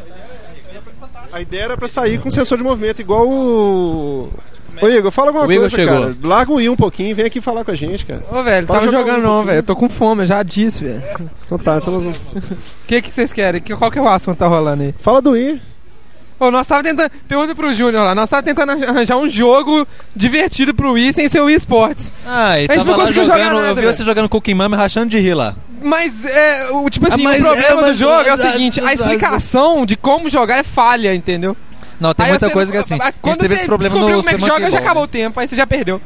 A 1.33 1.41
ideia 1.41 1.63
era 1.65 1.77
pra 1.77 1.89
sair 1.89 2.19
com 2.21 2.31
sensor 2.31 2.59
de 2.59 2.65
movimento, 2.65 3.01
igual 3.01 3.27
o. 3.29 4.31
Ô 4.81 4.89
Igor, 4.89 5.11
fala 5.11 5.29
alguma 5.29 5.47
O 5.47 5.53
Igor 5.53 5.63
coisa, 5.71 5.77
chegou. 5.77 6.01
cara. 6.01 6.17
Larga 6.23 6.53
o 6.53 6.61
I 6.61 6.69
um 6.69 6.77
pouquinho 6.77 7.11
e 7.11 7.15
vem 7.15 7.27
aqui 7.27 7.41
falar 7.41 7.65
com 7.65 7.71
a 7.71 7.75
gente, 7.75 8.05
cara. 8.07 8.25
Ô, 8.31 8.43
velho, 8.43 8.67
Pode 8.67 8.81
tava 8.81 8.91
jogar 8.93 8.99
jogando 9.01 9.19
um 9.19 9.23
não, 9.23 9.29
pouquinho. 9.31 9.47
velho. 9.47 9.59
Eu 9.59 9.63
tô 9.63 9.77
com 9.77 9.89
fome, 9.89 10.23
eu 10.23 10.27
já 10.27 10.43
disse, 10.43 10.83
velho. 10.85 11.03
Então 11.47 11.59
tá, 11.59 11.77
então 11.77 11.93
nós 11.95 12.03
vamos. 12.03 12.19
O 12.35 12.43
que 12.89 13.03
que 13.03 13.11
vocês 13.11 13.33
querem? 13.33 13.61
Que- 13.61 13.77
Qual 13.77 13.91
que 13.91 13.99
é 13.99 14.03
o 14.03 14.09
assunto 14.09 14.35
que 14.35 14.39
tá 14.41 14.47
rolando 14.47 14.83
aí? 14.83 14.95
Fala 14.99 15.21
do 15.23 15.37
I. 15.37 15.61
Ô, 16.43 16.51
nós 16.51 16.67
tava 16.67 16.83
tentando. 16.83 17.09
Pergunta 17.29 17.55
pro 17.55 17.73
Júnior 17.73 18.05
lá. 18.05 18.15
Nós 18.17 18.29
tava 18.29 18.43
tentando 18.43 18.73
arranjar 18.73 19.17
um 19.17 19.29
jogo 19.31 19.87
divertido 20.17 20.75
pro 20.75 20.93
Wii 20.93 21.13
sem 21.13 21.29
ser 21.29 21.41
o 21.41 21.45
Wii 21.45 21.57
Sports. 21.57 22.13
Ah, 22.27 22.59
e 22.59 22.67
A 22.69 22.77
gente 22.77 22.85
não 22.87 22.95
conseguiu 22.99 23.25
jogando, 23.25 23.39
jogar 23.45 23.55
nada, 23.55 23.69
eu 23.69 23.75
vi 23.77 23.81
velho. 23.83 23.95
você 23.95 24.03
jogando 24.03 24.29
Cookie 24.29 24.53
Mama 24.55 24.77
e 24.77 24.79
rachando 24.81 25.07
de 25.07 25.21
rir 25.21 25.35
lá. 25.35 25.55
Mas, 25.81 26.25
é, 26.25 26.69
o, 26.71 26.89
tipo 26.91 27.07
assim, 27.07 27.25
Ah, 27.25 27.31
o 27.31 27.39
problema 27.39 27.83
é, 27.83 27.91
do 27.91 27.95
jogo 27.95 28.29
é 28.29 28.35
o 28.35 28.39
seguinte: 28.39 28.81
a 28.81 28.93
explicação 28.93 29.87
de 29.87 29.97
como 29.97 30.29
jogar 30.29 30.57
é 30.57 30.63
falha, 30.65 31.15
entendeu? 31.15 31.57
Não, 32.01 32.13
tem 32.13 32.27
Aí 32.27 32.33
muita 32.33 32.47
você- 32.47 32.53
coisa 32.53 32.73
que 32.73 32.79
é 32.79 32.81
assim. 32.81 32.99
A 33.01 33.05
gente 33.05 33.15
Quando 33.23 33.37
teve 33.39 33.49
você 33.51 33.55
esse 33.61 33.67
problema 33.67 33.95
descobriu 33.95 34.17
no 34.17 34.23
como 34.25 34.35
é 34.37 34.39
que 34.39 34.45
joga, 34.47 34.65
já 34.65 34.71
Ball, 34.79 34.81
acabou 34.81 35.03
o 35.05 35.09
tempo, 35.09 35.39
aí 35.39 35.47
você 35.47 35.55
já 35.55 35.67
perdeu. 35.67 36.01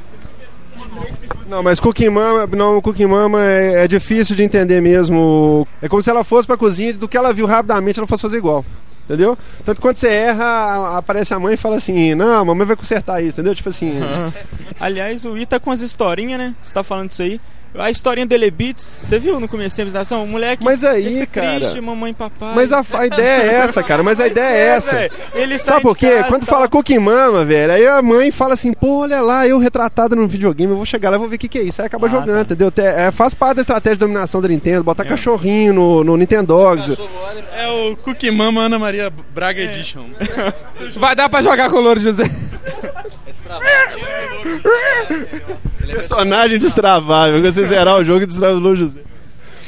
Não, 1.49 1.63
mas 1.63 1.79
Cookie 1.81 2.11
Mama, 2.11 2.47
não, 2.57 2.81
Cookie 2.83 3.07
Mama 3.07 3.41
é, 3.43 3.85
é 3.85 3.89
difícil 3.89 4.35
de 4.35 4.43
entender 4.43 4.81
mesmo. 4.83 5.67
É 5.81 5.89
como 5.89 6.03
se 6.03 6.11
ela 6.11 6.25
fosse 6.25 6.47
pra 6.47 6.57
cozinha, 6.57 6.93
do 6.93 7.07
que 7.09 7.17
ela 7.17 7.33
viu 7.33 7.47
rapidamente, 7.47 7.99
ela 7.99 8.07
fosse 8.07 8.23
fazer 8.23 8.37
igual. 8.39 8.65
Entendeu? 9.07 9.39
Tanto 9.65 9.81
quando 9.81 9.97
você 9.97 10.09
erra, 10.09 10.99
aparece 10.99 11.33
a 11.33 11.39
mãe 11.39 11.55
e 11.55 11.57
fala 11.57 11.77
assim: 11.77 12.15
Não, 12.17 12.41
a 12.41 12.45
mamãe 12.45 12.67
vai 12.67 12.77
consertar 12.77 13.23
isso, 13.23 13.37
entendeu? 13.39 13.55
Tipo 13.55 13.69
assim. 13.69 13.93
Aliás, 14.81 15.25
o 15.25 15.39
I 15.39 15.47
tá 15.47 15.61
com 15.61 15.71
as 15.71 15.81
historinhas, 15.81 16.39
né? 16.39 16.55
Você 16.61 16.75
tá 16.75 16.83
falando 16.83 17.09
disso 17.09 17.23
aí. 17.23 17.41
A 17.79 17.91
historinha 17.91 18.27
do 18.27 18.35
Elebeats, 18.35 18.83
você 19.03 19.19
viu 19.19 19.39
no 19.39 19.47
começo 19.49 19.77
da 19.77 19.83
apresentação? 19.83 20.25
O 20.25 20.27
moleque. 20.27 20.65
Mas 20.65 20.83
aí, 20.85 21.27
cara. 21.27 21.61
Triste, 21.61 21.81
mamãe 21.81 22.11
e 22.13 22.15
papai. 22.15 22.55
Mas 22.55 22.73
a, 22.73 22.83
a 22.95 23.07
ideia 23.07 23.43
é 23.43 23.55
essa, 23.57 23.83
cara. 23.83 24.03
Mas 24.03 24.21
a 24.21 24.27
ideia 24.27 24.45
é 24.55 24.67
essa. 24.77 24.97
velho. 24.97 25.13
Ele 25.35 25.59
Sabe 25.59 25.83
por 25.83 25.97
quê? 25.97 26.11
casa, 26.11 26.25
Quando 26.25 26.47
tal. 26.47 26.55
fala 26.57 26.69
Cookie 26.69 26.99
Mama, 26.99 27.45
velho, 27.45 27.73
aí 27.73 27.87
a 27.87 28.01
mãe 28.01 28.31
fala 28.31 28.55
assim, 28.55 28.73
pô, 28.73 29.01
olha 29.03 29.21
lá, 29.21 29.47
eu 29.47 29.59
retratada 29.59 30.17
num 30.17 30.27
videogame, 30.27 30.71
eu 30.73 30.77
vou 30.77 30.87
chegar 30.87 31.11
lá 31.11 31.17
e 31.17 31.19
vou 31.19 31.29
ver 31.29 31.37
o 31.37 31.39
que, 31.39 31.49
que 31.49 31.59
é 31.59 31.63
isso. 31.63 31.81
Aí 31.83 31.87
acaba 31.87 32.07
Ah, 32.07 32.11
jogando, 32.11 32.37
tá. 32.37 32.43
entendeu? 32.43 32.71
Te- 32.71 32.81
é, 32.83 33.11
faz 33.11 33.35
parte 33.35 33.57
da 33.57 33.63
estratégia 33.63 33.97
de 33.97 34.01
dominação 34.01 34.41
da 34.41 34.49
Nintendo, 34.49 34.83
botar 34.85 35.05
cachorrinho 35.05 35.73
no, 35.75 36.05
no 36.05 36.17
Nintendogs. 36.17 36.97
É 37.57 37.69
o 37.69 37.97
Cookie 37.97 38.31
Mama 38.31 38.63
Ana 38.63 38.79
Maria 38.79 39.13
Braga 39.35 39.61
Edition. 39.61 40.05
Vai 40.97 41.15
dar 41.15 41.29
pra 41.29 41.43
jogar 41.43 41.71
com 41.71 41.77
o 41.77 41.81
Louro 41.81 42.01
José. 42.01 42.25
Personagem 45.87 46.59
destravável. 46.59 47.41
Você 47.43 47.65
zerar 47.67 47.97
o 47.97 48.05
jogo 48.05 48.23
e 48.23 48.27
destravar 48.27 48.57
o 48.61 48.77
José. 48.77 49.01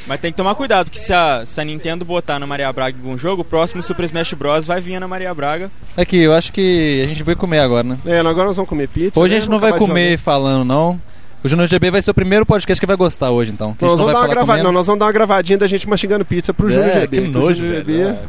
Mas 0.07 0.19
tem 0.19 0.31
que 0.31 0.37
tomar 0.37 0.55
cuidado, 0.55 0.89
que 0.89 0.99
se 0.99 1.13
a, 1.13 1.43
se 1.45 1.61
a 1.61 1.63
Nintendo 1.63 2.03
botar 2.03 2.39
na 2.39 2.47
Maria 2.47 2.73
Braga 2.73 2.97
em 2.97 2.99
algum 2.99 3.15
jogo, 3.15 3.43
o 3.43 3.45
próximo 3.45 3.83
Super 3.83 4.05
Smash 4.05 4.33
Bros. 4.33 4.65
vai 4.65 4.81
vir 4.81 4.99
na 4.99 5.07
Maria 5.07 5.31
Braga. 5.35 5.69
É 5.95 6.03
que 6.03 6.17
eu 6.17 6.33
acho 6.33 6.51
que 6.51 7.01
a 7.03 7.07
gente 7.07 7.21
vai 7.21 7.35
comer 7.35 7.59
agora, 7.59 7.83
né? 7.83 7.97
É, 8.07 8.19
agora 8.19 8.45
nós 8.47 8.55
vamos 8.55 8.67
comer 8.69 8.87
pizza. 8.87 9.19
Hoje 9.19 9.33
né? 9.33 9.37
a 9.37 9.39
gente 9.39 9.51
não 9.51 9.59
vai 9.59 9.77
comer 9.77 10.17
falando, 10.17 10.65
não. 10.65 10.99
O 11.43 11.47
Junior 11.47 11.67
GB 11.67 11.91
vai 11.91 12.01
ser 12.01 12.09
o 12.09 12.13
primeiro 12.15 12.43
podcast 12.43 12.79
que 12.81 12.87
vai 12.87 12.95
gostar 12.97 13.29
hoje, 13.29 13.51
então. 13.51 13.75
Que 13.75 13.85
a 13.85 13.87
Nós 13.87 13.99
vamos, 13.99 14.13
vai 14.13 14.21
dar 14.23 14.29
grava... 14.29 14.57
não, 14.63 14.71
nós 14.71 14.87
vamos 14.87 14.99
dar 14.99 15.05
uma 15.05 15.11
gravadinha 15.11 15.59
da 15.59 15.67
gente 15.67 15.87
mastigando 15.87 16.25
pizza 16.25 16.53
pro 16.53 16.69
É, 16.69 16.71
Júnior 16.71 16.91
GB. 16.91 17.21
que 17.21 17.27
nojo, 17.27 17.53
Júnior. 17.61 17.75
GB. 17.77 18.01
É. 18.01 18.19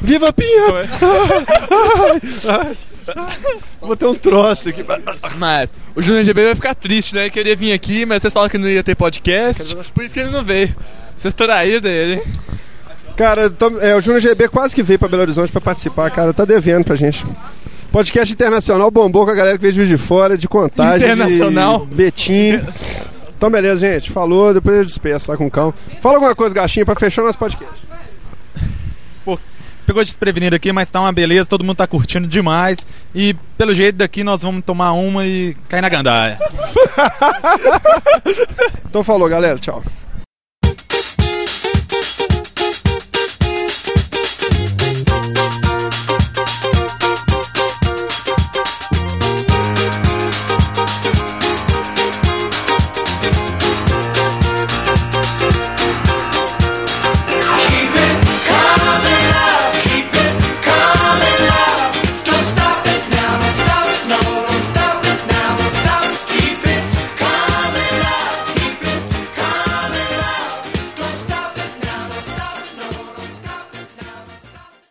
Viva 0.00 0.32
Pinha! 0.32 0.88
Vou 3.80 3.96
ter 3.96 4.06
um 4.06 4.14
troço 4.14 4.68
aqui. 4.68 4.84
Mas 5.36 5.70
o 5.98 6.02
Júnior 6.02 6.22
GB 6.24 6.44
vai 6.44 6.54
ficar 6.54 6.74
triste, 6.74 7.14
né? 7.14 7.22
Ele 7.22 7.30
queria 7.30 7.56
vir 7.56 7.72
aqui, 7.72 8.06
mas 8.06 8.22
vocês 8.22 8.32
falaram 8.32 8.50
que 8.50 8.58
não 8.58 8.68
ia 8.68 8.82
ter 8.84 8.94
podcast. 8.94 9.74
Por 9.92 10.04
isso 10.04 10.14
que 10.14 10.20
ele 10.20 10.30
não 10.30 10.44
veio. 10.44 10.74
Vocês 11.16 11.34
traíram 11.34 11.90
ele, 11.90 12.14
hein? 12.14 12.22
Cara, 13.16 13.50
tam- 13.50 13.78
é, 13.80 13.96
o 13.96 14.00
Júnior 14.00 14.20
GB 14.20 14.48
quase 14.48 14.74
que 14.74 14.82
veio 14.82 14.98
pra 14.98 15.08
Belo 15.08 15.22
Horizonte 15.22 15.50
pra 15.50 15.60
participar, 15.60 16.08
cara. 16.10 16.32
Tá 16.32 16.44
devendo 16.44 16.84
pra 16.84 16.94
gente. 16.94 17.26
Podcast 17.90 18.32
internacional 18.32 18.90
bombou 18.90 19.24
com 19.24 19.32
a 19.32 19.34
galera 19.34 19.58
que 19.58 19.70
veio 19.70 19.86
de 19.86 19.96
fora, 19.98 20.38
de 20.38 20.46
contagem. 20.46 21.08
Internacional. 21.08 21.86
De 21.86 21.94
Betim. 21.96 22.60
Então, 23.36 23.50
beleza, 23.50 23.78
gente. 23.80 24.12
Falou, 24.12 24.54
depois 24.54 24.76
eu 24.76 24.84
despeço, 24.84 25.26
tá 25.26 25.36
com 25.36 25.50
calma. 25.50 25.74
Fala 26.00 26.16
alguma 26.16 26.34
coisa, 26.34 26.54
Gaxinha, 26.54 26.84
pra 26.84 26.94
fechar 26.94 27.22
nosso 27.22 27.38
podcast. 27.38 27.74
Pegou 29.88 30.04
desprevenido 30.04 30.54
aqui, 30.54 30.70
mas 30.70 30.90
tá 30.90 31.00
uma 31.00 31.10
beleza, 31.10 31.48
todo 31.48 31.64
mundo 31.64 31.78
tá 31.78 31.86
curtindo 31.86 32.28
demais. 32.28 32.76
E 33.14 33.34
pelo 33.56 33.74
jeito 33.74 33.96
daqui 33.96 34.22
nós 34.22 34.42
vamos 34.42 34.62
tomar 34.62 34.92
uma 34.92 35.26
e 35.26 35.56
cair 35.66 35.80
na 35.80 35.88
gandaia. 35.88 36.38
Então 38.88 39.04
falou, 39.04 39.28
galera. 39.28 39.58
Tchau. 39.58 39.82